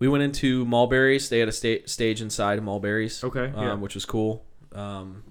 we 0.00 0.08
went 0.08 0.24
into 0.24 0.64
mulberries 0.64 1.28
they 1.28 1.38
had 1.38 1.48
a 1.48 1.52
sta- 1.52 1.86
stage 1.86 2.20
inside 2.20 2.58
of 2.58 2.64
mulberries 2.64 3.22
Okay, 3.22 3.52
um, 3.54 3.62
yeah. 3.62 3.74
which 3.74 3.94
was 3.94 4.04
cool 4.04 4.44
um 4.74 5.22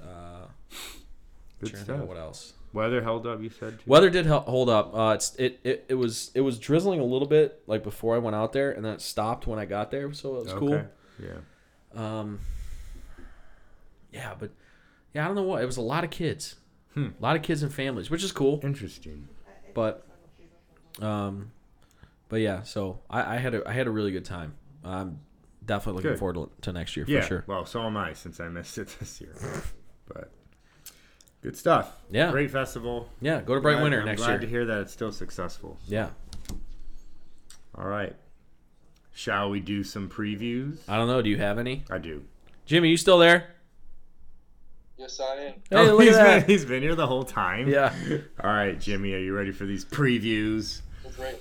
uh 0.00 0.04
Good 1.60 1.70
trying 1.70 1.84
to 1.84 1.86
think 1.86 1.98
stuff. 1.98 2.00
what 2.08 2.18
else 2.18 2.52
Weather 2.76 3.02
held 3.02 3.26
up. 3.26 3.42
You 3.42 3.50
said. 3.50 3.78
Too? 3.80 3.84
Weather 3.86 4.10
did 4.10 4.26
hold 4.26 4.68
up. 4.68 4.94
Uh, 4.94 5.12
it's 5.14 5.34
it, 5.36 5.58
it 5.64 5.84
it 5.88 5.94
was 5.94 6.30
it 6.34 6.42
was 6.42 6.58
drizzling 6.58 7.00
a 7.00 7.04
little 7.04 7.26
bit 7.28 7.62
like 7.66 7.82
before 7.82 8.14
I 8.14 8.18
went 8.18 8.36
out 8.36 8.52
there, 8.52 8.70
and 8.70 8.84
then 8.84 8.92
it 8.94 9.00
stopped 9.00 9.46
when 9.46 9.58
I 9.58 9.64
got 9.64 9.90
there, 9.90 10.12
so 10.12 10.36
it 10.36 10.44
was 10.44 10.52
cool. 10.52 10.84
Yeah. 11.20 11.30
Um, 11.94 12.40
yeah, 14.12 14.34
but 14.38 14.50
yeah, 15.14 15.24
I 15.24 15.26
don't 15.26 15.36
know 15.36 15.42
what. 15.42 15.62
It 15.62 15.66
was 15.66 15.76
a 15.76 15.82
lot 15.82 16.04
of 16.04 16.10
kids, 16.10 16.56
Hmm. 16.94 17.08
a 17.18 17.22
lot 17.22 17.36
of 17.36 17.42
kids 17.42 17.62
and 17.62 17.72
families, 17.72 18.10
which 18.10 18.22
is 18.22 18.32
cool. 18.32 18.60
Interesting. 18.62 19.28
But 19.74 20.06
um, 21.00 21.50
but 22.28 22.40
yeah, 22.40 22.62
so 22.62 23.00
I, 23.10 23.34
I 23.34 23.38
had 23.38 23.54
a 23.54 23.68
I 23.68 23.72
had 23.72 23.86
a 23.86 23.90
really 23.90 24.12
good 24.12 24.24
time. 24.24 24.54
I'm 24.84 25.20
definitely 25.64 25.96
looking 25.98 26.10
Good. 26.12 26.18
forward 26.18 26.34
to, 26.34 26.50
to 26.62 26.72
next 26.72 26.96
year 26.96 27.04
for 27.06 27.22
sure. 27.22 27.44
Well, 27.46 27.66
so 27.66 27.82
am 27.82 27.96
I 27.96 28.12
since 28.12 28.38
I 28.40 28.48
missed 28.48 28.78
it 28.78 28.88
this 29.00 29.20
year. 29.20 29.34
but 30.06 30.30
good 31.46 31.56
stuff. 31.56 31.94
Yeah. 32.10 32.32
Great 32.32 32.50
festival. 32.50 33.08
Yeah, 33.20 33.40
go 33.40 33.54
to 33.54 33.60
Brite 33.60 33.74
Glad- 33.76 33.82
Winter 33.84 34.00
I'm 34.00 34.06
next 34.06 34.22
glad 34.22 34.30
year. 34.32 34.38
to 34.40 34.46
hear 34.48 34.64
that 34.64 34.80
it's 34.80 34.92
still 34.92 35.12
successful. 35.12 35.78
Yeah, 35.86 36.08
All 37.76 37.86
right. 37.86 38.16
Shall 39.14 39.48
we 39.50 39.60
do 39.60 39.84
some 39.84 40.08
previews? 40.10 40.78
I 40.88 40.96
don't 40.96 41.06
know. 41.06 41.22
Do 41.22 41.30
you 41.30 41.38
have 41.38 41.58
any? 41.58 41.84
I 41.88 41.98
do. 41.98 42.24
Jimmy, 42.66 42.88
you 42.88 42.96
still 42.96 43.18
there? 43.18 43.54
Yes, 44.98 45.20
I 45.20 45.34
am. 45.36 45.52
Hey, 45.70 45.76
oh, 45.76 45.94
look 45.96 46.02
he's 46.02 46.16
been 46.16 46.44
he's 46.46 46.64
been 46.64 46.82
here 46.82 46.96
the 46.96 47.06
whole 47.06 47.22
time. 47.22 47.68
Yeah. 47.68 47.94
All 48.42 48.50
right, 48.52 48.78
Jimmy, 48.78 49.14
are 49.14 49.18
you 49.18 49.32
ready 49.34 49.52
for 49.52 49.66
these 49.66 49.84
previews? 49.84 50.82
It's 51.04 51.16
great. 51.16 51.36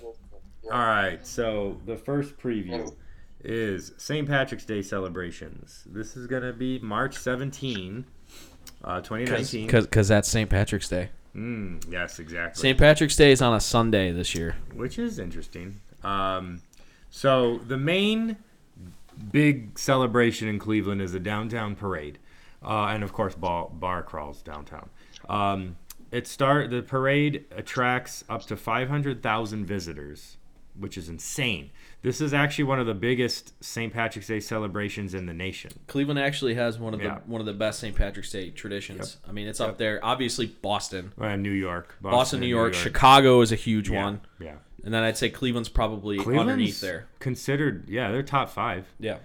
Yeah. 0.64 0.72
All 0.72 0.80
right. 0.86 1.26
So 1.26 1.82
the 1.86 1.98
first 1.98 2.38
preview 2.38 2.94
is 3.44 3.92
St. 3.98 4.28
Patrick's 4.28 4.66
Day 4.66 4.82
celebrations. 4.84 5.84
This 5.88 6.16
is 6.16 6.28
gonna 6.28 6.54
be 6.54 6.78
March 6.80 7.18
17, 7.18 8.06
uh, 8.86 9.02
2019. 9.02 9.68
Because 9.68 10.08
that's 10.08 10.30
St. 10.30 10.50
Patrick's 10.50 10.88
Day. 10.88 11.10
Mm, 11.36 11.92
yes, 11.92 12.20
exactly. 12.20 12.62
St. 12.62 12.78
Patrick's 12.78 13.16
Day 13.18 13.32
is 13.32 13.42
on 13.42 13.54
a 13.54 13.60
Sunday 13.60 14.12
this 14.12 14.34
year. 14.34 14.56
which 14.74 14.98
is 14.98 15.20
interesting. 15.20 15.82
Um, 16.04 16.62
so 17.10 17.58
the 17.58 17.78
main 17.78 18.38
big 19.32 19.78
celebration 19.78 20.48
in 20.48 20.60
Cleveland 20.60 21.02
is 21.02 21.12
the 21.12 21.20
downtown 21.20 21.76
parade, 21.76 22.20
uh, 22.64 22.86
and 22.86 23.04
of 23.04 23.12
course 23.12 23.36
bar, 23.36 23.70
bar 23.70 24.04
crawls 24.04 24.42
downtown. 24.42 24.90
Um, 25.28 25.76
it 26.12 26.28
start 26.28 26.70
the 26.70 26.82
parade 26.82 27.46
attracts 27.52 28.24
up 28.30 28.44
to 28.44 28.56
500,000 28.56 29.66
visitors 29.66 30.38
which 30.78 30.98
is 30.98 31.10
insane. 31.10 31.72
This 32.06 32.22
is 32.22 32.36
actually 32.36 32.66
one 32.66 32.80
of 32.80 32.86
the 32.86 32.94
biggest 32.94 33.54
St. 33.64 33.92
Patrick's 33.92 34.28
Day 34.28 34.40
celebrations 34.40 35.16
in 35.16 35.26
the 35.26 35.34
nation. 35.34 35.72
Cleveland 35.88 36.20
actually 36.20 36.54
has 36.54 36.78
one 36.78 36.94
of 36.94 37.00
the 37.00 37.08
Yeah. 37.08 37.18
one 37.26 37.42
of 37.42 37.48
the 37.48 37.54
best 37.54 37.80
St. 37.80 37.96
Patrick's 37.96 38.32
Day 38.32 38.52
traditions. 38.52 39.18
I 39.28 39.32
mean, 39.32 39.48
it's 39.48 39.60
up 39.60 39.80
there. 39.80 40.00
Obviously, 40.06 40.46
Boston, 40.46 41.14
Uh, 41.20 41.36
New 41.36 41.50
York, 41.50 41.96
Boston, 42.02 42.38
and 42.38 42.42
New 42.42 42.48
York, 42.56 42.76
Chicago 42.76 43.42
is 43.42 43.52
a 43.52 43.56
huge 43.56 43.90
Yeah, 43.90 44.04
one, 44.04 44.22
Yeah. 44.40 44.58
and 44.84 44.94
then 44.94 45.02
I'd 45.02 45.18
say 45.18 45.30
Cleveland's 45.30 45.68
probably 45.70 46.18
Cleveland's 46.18 46.42
underneath 46.52 46.80
there. 46.82 47.08
Considered, 47.18 47.90
yeah, 47.90 48.12
they're 48.12 48.22
top 48.22 48.52
five. 48.52 48.86
Yeah. 49.00 49.18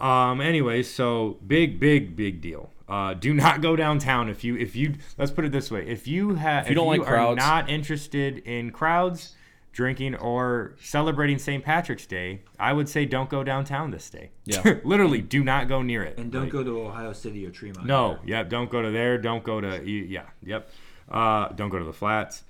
Um. 0.00 0.40
Anyways, 0.40 0.92
so 0.92 1.38
big, 1.46 1.78
big, 1.78 2.16
big 2.16 2.40
deal. 2.40 2.72
Uh, 2.88 3.14
do 3.14 3.32
not 3.32 3.60
go 3.62 3.76
downtown 3.76 4.28
if 4.28 4.42
you 4.42 4.56
if 4.56 4.74
you 4.74 4.94
let's 5.18 5.30
put 5.30 5.44
it 5.44 5.52
this 5.52 5.70
way 5.70 5.86
if 5.86 6.06
you 6.08 6.34
have 6.34 6.64
if 6.64 6.70
you 6.70 6.74
don't 6.74 6.88
like 6.88 7.00
are 7.00 7.04
crowds. 7.04 7.38
not 7.38 7.70
interested 7.70 8.38
in 8.38 8.70
crowds 8.72 9.36
drinking 9.74 10.14
or 10.14 10.74
celebrating 10.80 11.36
St. 11.36 11.62
Patrick's 11.62 12.06
Day, 12.06 12.42
I 12.58 12.72
would 12.72 12.88
say 12.88 13.04
don't 13.04 13.28
go 13.28 13.42
downtown 13.44 13.90
this 13.90 14.08
day. 14.08 14.30
Yeah. 14.44 14.76
literally 14.84 15.20
do 15.20 15.42
not 15.44 15.68
go 15.68 15.82
near 15.82 16.02
it. 16.02 16.16
And 16.16 16.32
don't 16.32 16.44
Like, 16.44 16.52
go 16.52 16.62
to 16.64 16.80
Ohio 16.80 17.12
City 17.12 17.44
or 17.44 17.50
Tremont. 17.50 17.86
No, 17.86 18.18
yep, 18.24 18.48
don't 18.48 18.70
go 18.70 18.80
to 18.80 18.90
there. 18.90 19.18
Don't 19.18 19.42
go 19.44 19.60
to 19.60 19.84
yeah, 19.84 20.26
yep. 20.42 20.70
Uh, 21.10 21.48
don't 21.48 21.68
go 21.68 21.78
to 21.78 21.84
the 21.84 21.92
flats. 21.92 22.44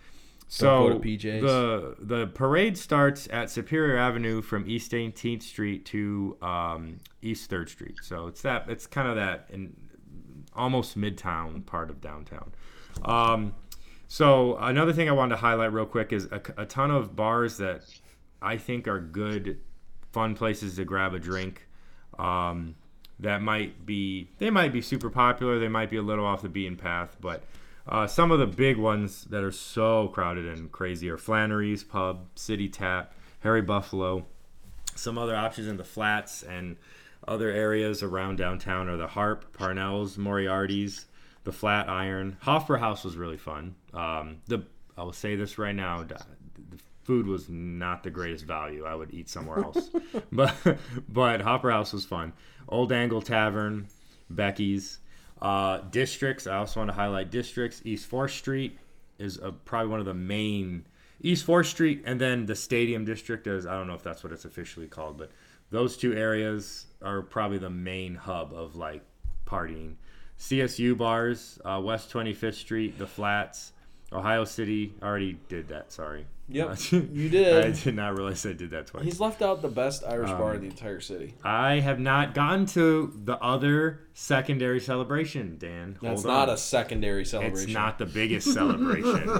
So 0.46 0.88
go 0.88 0.98
to 0.98 1.00
PJ's. 1.00 1.42
the 1.42 1.96
the 1.98 2.26
parade 2.28 2.76
starts 2.76 3.26
at 3.32 3.50
Superior 3.50 3.96
Avenue 3.96 4.42
from 4.42 4.68
East 4.68 4.92
18th 4.92 5.42
Street 5.42 5.86
to 5.86 6.36
um, 6.42 6.98
East 7.22 7.48
Third 7.48 7.70
Street. 7.70 7.96
So 8.02 8.26
it's 8.26 8.42
that 8.42 8.66
it's 8.68 8.86
kind 8.86 9.08
of 9.08 9.16
that 9.16 9.46
in 9.50 9.74
almost 10.54 10.96
midtown 10.98 11.64
part 11.64 11.88
of 11.90 12.00
downtown. 12.00 12.52
Um, 13.04 13.54
so 14.14 14.56
another 14.58 14.92
thing 14.92 15.08
I 15.08 15.12
wanted 15.12 15.34
to 15.34 15.40
highlight 15.40 15.72
real 15.72 15.86
quick 15.86 16.12
is 16.12 16.26
a, 16.26 16.40
a 16.56 16.64
ton 16.64 16.92
of 16.92 17.16
bars 17.16 17.56
that 17.56 17.82
I 18.40 18.58
think 18.58 18.86
are 18.86 19.00
good, 19.00 19.58
fun 20.12 20.36
places 20.36 20.76
to 20.76 20.84
grab 20.84 21.14
a 21.14 21.18
drink. 21.18 21.66
Um, 22.16 22.76
that 23.18 23.42
might 23.42 23.84
be 23.84 24.30
they 24.38 24.50
might 24.50 24.72
be 24.72 24.82
super 24.82 25.10
popular. 25.10 25.58
They 25.58 25.66
might 25.66 25.90
be 25.90 25.96
a 25.96 26.02
little 26.02 26.24
off 26.24 26.42
the 26.42 26.48
beaten 26.48 26.76
path, 26.76 27.16
but 27.20 27.42
uh, 27.88 28.06
some 28.06 28.30
of 28.30 28.38
the 28.38 28.46
big 28.46 28.76
ones 28.76 29.24
that 29.24 29.42
are 29.42 29.50
so 29.50 30.06
crowded 30.06 30.46
and 30.46 30.70
crazy 30.70 31.10
are 31.10 31.18
Flannery's 31.18 31.82
Pub, 31.82 32.28
City 32.36 32.68
Tap, 32.68 33.14
Harry 33.40 33.62
Buffalo. 33.62 34.26
Some 34.94 35.18
other 35.18 35.34
options 35.34 35.66
in 35.66 35.76
the 35.76 35.82
flats 35.82 36.44
and 36.44 36.76
other 37.26 37.50
areas 37.50 38.00
around 38.00 38.36
downtown 38.36 38.88
are 38.88 38.96
the 38.96 39.08
Harp, 39.08 39.58
Parnell's, 39.58 40.16
Moriarty's, 40.16 41.06
the 41.42 41.50
Flat 41.50 41.88
Iron. 41.88 42.36
Hoffer 42.42 42.76
House 42.76 43.02
was 43.02 43.16
really 43.16 43.38
fun. 43.38 43.74
Um, 43.94 44.38
the 44.46 44.64
I 44.96 45.02
will 45.02 45.12
say 45.12 45.36
this 45.36 45.58
right 45.58 45.74
now, 45.74 46.02
the 46.04 46.18
food 47.02 47.26
was 47.26 47.48
not 47.48 48.02
the 48.02 48.10
greatest 48.10 48.44
value. 48.44 48.84
I 48.84 48.94
would 48.94 49.12
eat 49.12 49.28
somewhere 49.28 49.58
else, 49.58 49.90
but 50.32 50.54
but 51.08 51.40
Hopper 51.40 51.70
House 51.70 51.92
was 51.92 52.04
fun. 52.04 52.32
Old 52.68 52.92
Angle 52.92 53.22
Tavern, 53.22 53.88
Becky's, 54.30 54.98
uh, 55.40 55.78
Districts. 55.90 56.46
I 56.46 56.56
also 56.56 56.80
want 56.80 56.90
to 56.90 56.94
highlight 56.94 57.30
Districts. 57.30 57.82
East 57.84 58.06
Fourth 58.06 58.32
Street 58.32 58.78
is 59.18 59.38
a, 59.38 59.52
probably 59.52 59.90
one 59.90 60.00
of 60.00 60.06
the 60.06 60.14
main. 60.14 60.86
East 61.20 61.44
Fourth 61.44 61.66
Street 61.66 62.02
and 62.04 62.20
then 62.20 62.46
the 62.46 62.54
Stadium 62.54 63.04
District 63.04 63.46
is 63.46 63.66
I 63.66 63.74
don't 63.74 63.86
know 63.86 63.94
if 63.94 64.02
that's 64.02 64.22
what 64.22 64.32
it's 64.32 64.44
officially 64.44 64.86
called, 64.86 65.18
but 65.18 65.30
those 65.70 65.96
two 65.96 66.14
areas 66.14 66.86
are 67.02 67.22
probably 67.22 67.58
the 67.58 67.70
main 67.70 68.14
hub 68.14 68.52
of 68.52 68.76
like 68.76 69.02
partying. 69.46 69.94
CSU 70.38 70.96
bars, 70.96 71.58
uh, 71.64 71.80
West 71.82 72.12
25th 72.12 72.54
Street, 72.54 72.98
the 72.98 73.06
Flats, 73.06 73.72
Ohio 74.14 74.44
City. 74.44 74.94
I 75.02 75.06
already 75.06 75.38
did 75.48 75.68
that. 75.68 75.92
Sorry. 75.92 76.26
Yep, 76.48 76.76
you 76.92 77.28
did. 77.30 77.64
I 77.64 77.70
did 77.70 77.94
not 77.96 78.16
realize 78.18 78.44
I 78.44 78.52
did 78.52 78.70
that 78.70 78.86
twice. 78.88 79.04
He's 79.04 79.18
left 79.18 79.40
out 79.40 79.62
the 79.62 79.68
best 79.68 80.04
Irish 80.06 80.30
bar 80.30 80.50
Um, 80.50 80.56
in 80.56 80.60
the 80.62 80.68
entire 80.68 81.00
city. 81.00 81.34
I 81.42 81.80
have 81.80 81.98
not 81.98 82.34
gotten 82.34 82.66
to 82.66 83.18
the 83.24 83.38
other 83.42 84.00
secondary 84.12 84.78
celebration, 84.80 85.56
Dan. 85.58 85.96
That's 86.02 86.22
Hold 86.22 86.26
not 86.26 86.48
on. 86.50 86.54
a 86.54 86.58
secondary 86.58 87.24
celebration. 87.24 87.70
It's 87.70 87.72
not 87.74 87.98
the 87.98 88.04
biggest 88.06 88.52
celebration. 88.52 89.30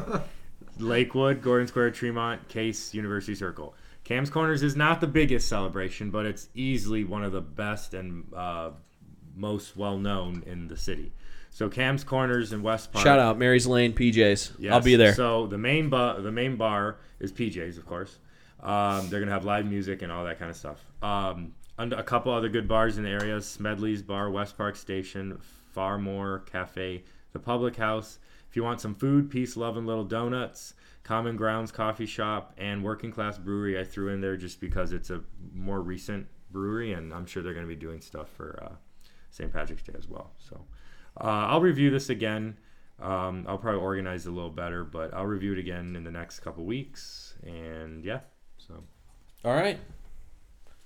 Lakewood, 0.79 1.43
Gordon 1.43 1.69
Square, 1.69 1.91
Tremont, 1.93 2.49
Case, 2.49 2.95
University 2.95 3.35
Circle. 3.35 3.75
Kamm's 4.03 4.31
Corners 4.31 4.63
is 4.63 4.75
not 4.77 5.01
the 5.01 5.07
biggest 5.07 5.49
celebration, 5.49 6.11
but 6.11 6.27
it's 6.27 6.49
easily 6.55 7.05
one 7.05 7.23
of 7.23 7.33
the 7.33 7.41
best 7.41 7.95
and 7.95 8.25
uh, 8.35 8.71
most 9.37 9.77
well 9.77 9.99
known 9.99 10.43
in 10.47 10.69
the 10.69 10.77
city. 10.77 11.13
So 11.55 11.69
Kamm's 11.69 12.03
Corners 12.03 12.53
in 12.53 12.65
West 12.65 12.93
Park. 12.93 13.05
Shout 13.05 13.21
out 13.21 13.39
Mary's 13.39 13.65
Lane 13.65 13.93
PJs. 13.93 14.55
Yes. 14.59 14.73
I'll 14.73 14.81
be 14.81 14.97
there. 14.97 15.15
So 15.15 15.47
the 15.47 15.57
main 15.57 15.89
bar, 15.89 16.21
the 16.21 16.33
main 16.33 16.57
bar 16.57 16.97
is 17.21 17.31
PJ's, 17.33 17.79
of 17.79 17.87
course. 17.87 18.19
Um, 18.61 19.09
they're 19.09 19.21
gonna 19.21 19.31
have 19.31 19.45
live 19.45 19.65
music 19.65 20.03
and 20.03 20.11
all 20.11 20.25
that 20.25 20.41
kind 20.41 20.51
of 20.51 20.57
stuff. 20.57 20.85
Um, 21.01 21.55
and 21.79 21.93
a 21.93 22.03
couple 22.03 22.33
other 22.33 22.49
good 22.49 22.67
bars 22.67 22.99
in 22.99 23.05
the 23.05 23.11
area: 23.11 23.41
Smedley's 23.41 24.03
Bar, 24.03 24.31
West 24.31 24.57
Park 24.59 24.75
Station, 24.75 25.39
Farmore 25.77 26.45
Cafe, 26.45 27.05
the 27.33 27.39
Public 27.39 27.77
House. 27.77 28.19
If 28.51 28.57
you 28.57 28.65
want 28.65 28.81
some 28.81 28.97
food, 28.97 29.31
Peace, 29.31 29.57
Love, 29.57 29.77
and 29.77 29.87
Little 29.87 30.03
Donuts, 30.03 30.75
Common 31.05 31.37
Grounds 31.37 31.71
Coffee 31.71 32.07
Shop, 32.07 32.53
and 32.59 32.83
Working 32.83 33.13
Class 33.13 33.39
Brewery. 33.39 33.79
I 33.79 33.85
threw 33.85 34.09
in 34.09 34.21
there 34.21 34.37
just 34.37 34.61
because 34.61 34.91
it's 34.91 35.11
a 35.11 35.21
more 35.55 35.81
recent 35.81 36.27
brewery, 36.51 36.95
and 36.95 37.15
I'm 37.15 37.27
sure 37.27 37.45
they're 37.45 37.55
gonna 37.55 37.69
be 37.69 37.77
doing 37.77 38.01
stuff 38.01 38.29
for 38.29 38.59
uh, 38.61 38.75
St. 39.31 39.53
Patrick's 39.53 39.85
Day 39.85 39.95
as 39.97 40.09
well. 40.09 40.33
So 40.39 40.61
uh, 41.21 41.49
I'll 41.49 41.61
review 41.61 41.91
this 41.91 42.09
again. 42.11 42.59
Um, 43.01 43.45
I'll 43.49 43.59
probably 43.59 43.81
organize 43.81 44.27
it 44.27 44.31
a 44.31 44.33
little 44.33 44.51
better, 44.51 44.85
but 44.85 45.13
I'll 45.13 45.27
review 45.27 45.53
it 45.53 45.59
again 45.59 45.97
in 45.97 46.05
the 46.05 46.11
next 46.11 46.41
couple 46.41 46.65
weeks. 46.65 47.35
And 47.43 48.05
yeah, 48.05 48.21
so 48.57 48.83
All 49.45 49.55
right. 49.55 49.79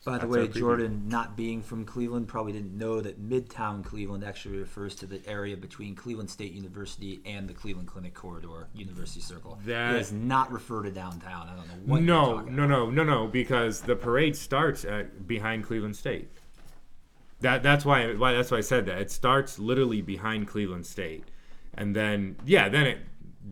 By 0.05 0.17
the 0.17 0.27
That's 0.27 0.55
way. 0.55 0.61
Jordan, 0.61 1.09
not 1.09 1.37
being 1.37 1.61
from 1.61 1.85
Cleveland, 1.85 2.29
probably 2.29 2.53
didn't 2.53 2.79
know 2.79 3.01
that 3.03 3.21
Midtown 3.21 3.85
Cleveland 3.85 4.25
actually 4.25 4.57
refers 4.57 4.95
to 4.97 5.07
the 5.07 5.21
area 5.29 5.55
between 5.55 5.95
Cleveland 5.95 6.31
State 6.31 6.53
University 6.53 7.21
and 7.27 7.47
the 7.47 7.53
Cleveland 7.53 7.89
Clinic 7.89 8.15
corridor, 8.15 8.69
University 8.75 9.21
Circle. 9.21 9.59
That- 9.67 9.97
it 9.97 9.99
does 9.99 10.13
not 10.13 10.51
refer 10.51 10.83
to 10.83 10.91
downtown. 10.91 11.49
I 11.49 11.57
don't 11.57 11.67
know 11.69 11.75
what. 11.85 11.97
you're 11.99 12.07
no, 12.07 12.25
no, 12.25 12.39
about. 12.39 12.53
no, 12.53 12.91
no, 12.91 13.05
no, 13.05 13.27
because 13.27 13.83
the 13.83 13.97
parade 13.97 14.35
starts 14.35 14.85
at 14.87 15.27
behind 15.27 15.65
Cleveland 15.65 15.97
State. 15.97 16.31
That 17.41 17.63
that's 17.63 17.85
why 17.85 18.15
why 18.15 18.33
that's 18.33 18.51
why 18.51 18.59
I 18.59 18.63
said 18.63 18.87
that. 18.87 18.99
It 18.99 19.11
starts 19.11 19.59
literally 19.59 20.03
behind 20.03 20.49
Cleveland 20.49 20.87
State, 20.87 21.25
and 21.75 21.95
then 21.95 22.37
yeah, 22.45 22.69
then 22.69 22.87
it 22.87 22.99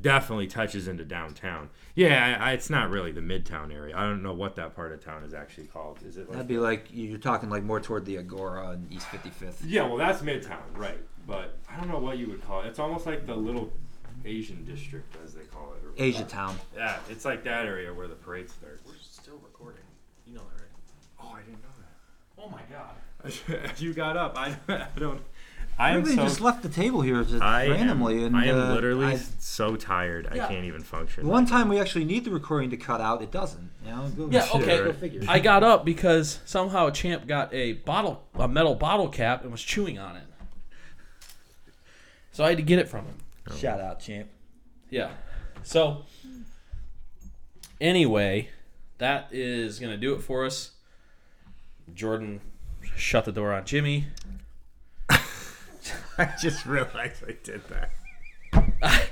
definitely 0.01 0.47
touches 0.47 0.89
into 0.89 1.05
downtown. 1.05 1.71
Yeah, 1.95 2.39
I, 2.41 2.51
I, 2.51 2.53
it's 2.53 2.69
not 2.69 2.91
really 2.91 3.13
the 3.13 3.21
Midtown 3.23 3.73
area. 3.73 3.97
I 3.97 4.03
don't 4.03 4.23
know 4.23 4.35
what 4.35 4.57
that 4.57 4.75
part 4.75 4.93
of 4.93 5.03
town 5.03 5.23
is 5.23 5.33
actually 5.33 5.69
called. 5.69 5.99
Is 6.07 6.17
it 6.17 6.23
like 6.29 6.33
That'd 6.33 6.49
be 6.49 6.59
like 6.59 6.89
you're 6.93 7.17
talking 7.19 7.49
like 7.49 7.63
more 7.63 7.81
toward 7.81 8.05
the 8.05 8.19
Agora 8.19 8.71
and 8.71 8.93
East 8.93 9.07
55th. 9.07 9.55
Yeah, 9.65 9.83
well, 9.87 9.97
that's 9.97 10.21
Midtown, 10.21 10.59
right? 10.75 10.99
But 11.27 11.57
I 11.71 11.77
don't 11.79 11.89
know 11.89 11.99
what 11.99 12.19
you 12.19 12.27
would 12.29 12.45
call 12.45 12.63
it. 12.63 12.67
It's 12.67 12.79
almost 12.79 13.07
like 13.07 13.27
the 13.27 13.35
little 13.35 13.73
Asian 14.25 14.65
district, 14.65 15.17
as 15.25 15.33
they 15.35 15.45
call 15.45 15.73
it. 15.75 15.87
or- 15.87 15.93
Asia 15.97 16.25
Town. 16.25 16.57
Yeah, 16.77 16.99
it's 17.09 17.25
like 17.25 17.45
that 17.45 17.65
area 17.65 17.95
where 17.95 18.09
the 18.09 18.15
parade 18.17 18.51
starts. 18.51 18.83
We're 18.87 18.95
still 19.01 19.39
recording. 19.43 19.83
You 20.27 20.35
know 20.35 20.43
that, 20.43 20.61
right? 20.63 20.71
Oh, 21.23 21.33
I 21.37 21.41
didn't 21.41 21.63
know 21.63 21.75
that. 21.79 22.43
Oh 22.43 22.49
my 22.51 22.63
god. 22.71 22.97
That. 23.27 23.81
you 23.81 23.93
got 23.95 24.17
up. 24.17 24.37
I, 24.37 24.57
I 24.69 24.87
don't. 24.99 25.21
I 25.79 25.91
am 25.91 25.99
Everybody 25.99 26.17
so. 26.17 26.23
just 26.23 26.41
left 26.41 26.63
the 26.63 26.71
table 26.71 27.03
here 27.03 27.23
just 27.23 27.43
I 27.43 27.69
randomly, 27.69 28.21
am, 28.21 28.25
and 28.27 28.37
I 28.37 28.47
am 28.47 28.59
uh, 28.59 28.75
literally 28.75 29.07
I- 29.07 29.17
so 29.39 29.77
tired. 29.77 30.27
Yeah. 30.35 30.45
I 30.45 30.49
can't 30.49 30.65
even 30.65 30.83
function. 30.83 31.29
one 31.29 31.45
time 31.45 31.69
we 31.69 31.79
actually 31.79 32.07
need 32.07 32.25
the 32.25 32.31
recording 32.31 32.71
to 32.71 32.79
cut 32.79 33.03
out, 33.03 33.21
it 33.21 33.31
doesn't. 33.31 33.71
You 33.85 33.91
know, 33.91 34.09
go, 34.17 34.29
Yeah, 34.31 34.47
okay. 34.55 34.79
Go 34.79 34.93
figure. 34.95 35.21
I 35.29 35.39
got 35.39 35.63
up 35.63 35.85
because 35.85 36.41
somehow 36.47 36.89
Champ 36.89 37.27
got 37.27 37.53
a 37.53 37.75
bottle, 37.75 38.25
a 38.35 38.49
metal 38.49 38.75
bottle 38.75 39.09
cap, 39.11 39.43
and 39.43 39.53
was 39.53 39.63
chewing 39.63 39.99
on 39.99 40.17
it. 40.17 40.23
So 42.33 42.45
I 42.45 42.49
had 42.49 42.57
to 42.57 42.63
get 42.63 42.79
it 42.79 42.89
from 42.89 43.05
him. 43.07 43.17
Shout 43.57 43.81
out, 43.81 44.01
champ. 44.01 44.29
Yeah. 44.91 45.11
So 45.63 46.05
anyway, 47.81 48.51
that 48.99 49.29
is 49.31 49.79
gonna 49.79 49.97
do 49.97 50.15
it 50.15 50.21
for 50.21 50.45
us. 50.45 50.73
Jordan 51.95 52.41
shut 52.97 53.25
the 53.25 53.33
door 53.33 53.53
on 53.53 53.65
Jimmy. 53.65 54.07
I 56.19 56.33
just 56.41 56.67
realized 56.67 57.23
I 57.27 57.37
did 57.43 57.63
that. 57.69 59.11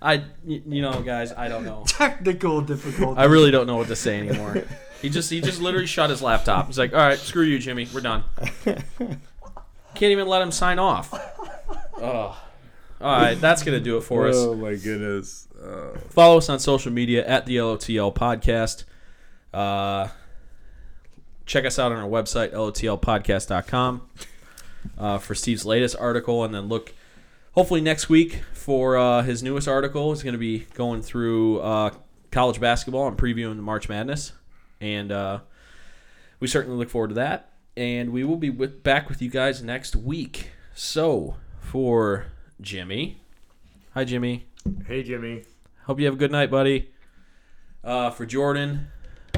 I, 0.00 0.24
you 0.44 0.82
know, 0.82 1.02
guys, 1.02 1.32
I 1.32 1.48
don't 1.48 1.64
know. 1.64 1.84
Technical 1.86 2.60
difficulty. 2.60 3.20
I 3.20 3.24
really 3.24 3.50
don't 3.50 3.66
know 3.66 3.76
what 3.76 3.88
to 3.88 3.96
say 3.96 4.18
anymore. 4.18 4.64
He 5.00 5.10
just, 5.10 5.30
he 5.30 5.40
just 5.40 5.60
literally 5.60 5.86
shut 5.86 6.10
his 6.10 6.22
laptop. 6.22 6.66
He's 6.68 6.78
like, 6.78 6.92
"All 6.92 6.98
right, 6.98 7.18
screw 7.18 7.42
you, 7.44 7.58
Jimmy. 7.58 7.88
We're 7.92 8.00
done." 8.00 8.24
Can't 8.64 10.10
even 10.12 10.26
let 10.28 10.42
him 10.42 10.50
sign 10.52 10.78
off. 10.78 11.12
Oh. 12.04 12.36
All 13.00 13.16
right, 13.16 13.40
that's 13.40 13.62
gonna 13.62 13.78
do 13.78 13.96
it 13.96 14.00
for 14.00 14.26
us. 14.26 14.34
Oh 14.36 14.54
my 14.56 14.74
goodness. 14.74 15.46
Uh, 15.62 15.96
Follow 16.10 16.38
us 16.38 16.48
on 16.48 16.58
social 16.58 16.90
media 16.90 17.24
at 17.24 17.46
the 17.46 17.58
LOTL 17.58 18.12
Podcast. 18.12 18.82
Uh, 19.54 20.08
check 21.46 21.64
us 21.64 21.78
out 21.78 21.92
on 21.92 21.98
our 21.98 22.08
website, 22.08 22.52
lotlpodcast.com, 22.52 24.08
uh, 24.98 25.18
for 25.18 25.34
Steve's 25.34 25.64
latest 25.64 25.96
article. 25.98 26.44
And 26.44 26.54
then 26.54 26.68
look, 26.68 26.94
hopefully, 27.52 27.80
next 27.80 28.08
week 28.08 28.42
for 28.52 28.96
uh, 28.96 29.22
his 29.22 29.42
newest 29.42 29.68
article. 29.68 30.12
He's 30.12 30.22
going 30.22 30.34
to 30.34 30.38
be 30.38 30.60
going 30.74 31.02
through 31.02 31.60
uh, 31.60 31.90
college 32.30 32.60
basketball 32.60 33.08
and 33.08 33.16
previewing 33.16 33.56
the 33.56 33.62
March 33.62 33.88
Madness. 33.88 34.32
and 34.80 35.12
uh, 35.12 35.40
we 36.40 36.48
certainly 36.48 36.76
look 36.76 36.90
forward 36.90 37.08
to 37.08 37.14
that. 37.14 37.52
And 37.76 38.10
we 38.10 38.24
will 38.24 38.36
be 38.36 38.50
with, 38.50 38.82
back 38.82 39.08
with 39.08 39.22
you 39.22 39.30
guys 39.30 39.62
next 39.62 39.96
week. 39.96 40.50
So 40.74 41.36
for 41.60 42.26
Jimmy, 42.60 43.20
hi 43.94 44.04
Jimmy. 44.04 44.46
Hey, 44.86 45.02
Jimmy. 45.02 45.42
Hope 45.86 45.98
you 45.98 46.06
have 46.06 46.14
a 46.14 46.18
good 46.18 46.30
night, 46.30 46.50
buddy. 46.50 46.90
Uh, 47.82 48.10
for 48.10 48.26
Jordan, 48.26 48.88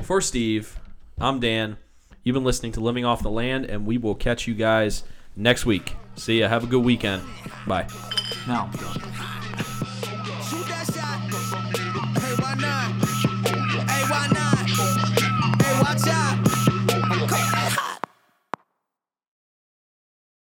for 0.03 0.21
Steve, 0.21 0.79
I'm 1.19 1.41
Dan. 1.41 1.79
You've 2.25 2.35
been 2.35 2.45
listening 2.45 2.73
to 2.73 2.81
Living 2.81 3.05
Off 3.05 3.23
the 3.23 3.31
Land, 3.31 3.67
and 3.67 3.87
we 3.87 3.99
will 3.99 4.15
catch 4.15 4.49
you 4.49 4.55
guys 4.55 5.05
next 5.37 5.67
week. 5.67 5.95
See 6.17 6.41
ya. 6.41 6.49
Have 6.49 6.65
a 6.65 6.67
good 6.67 6.83
weekend. 6.83 7.23
Bye. 7.67 7.87
No. 8.49 8.71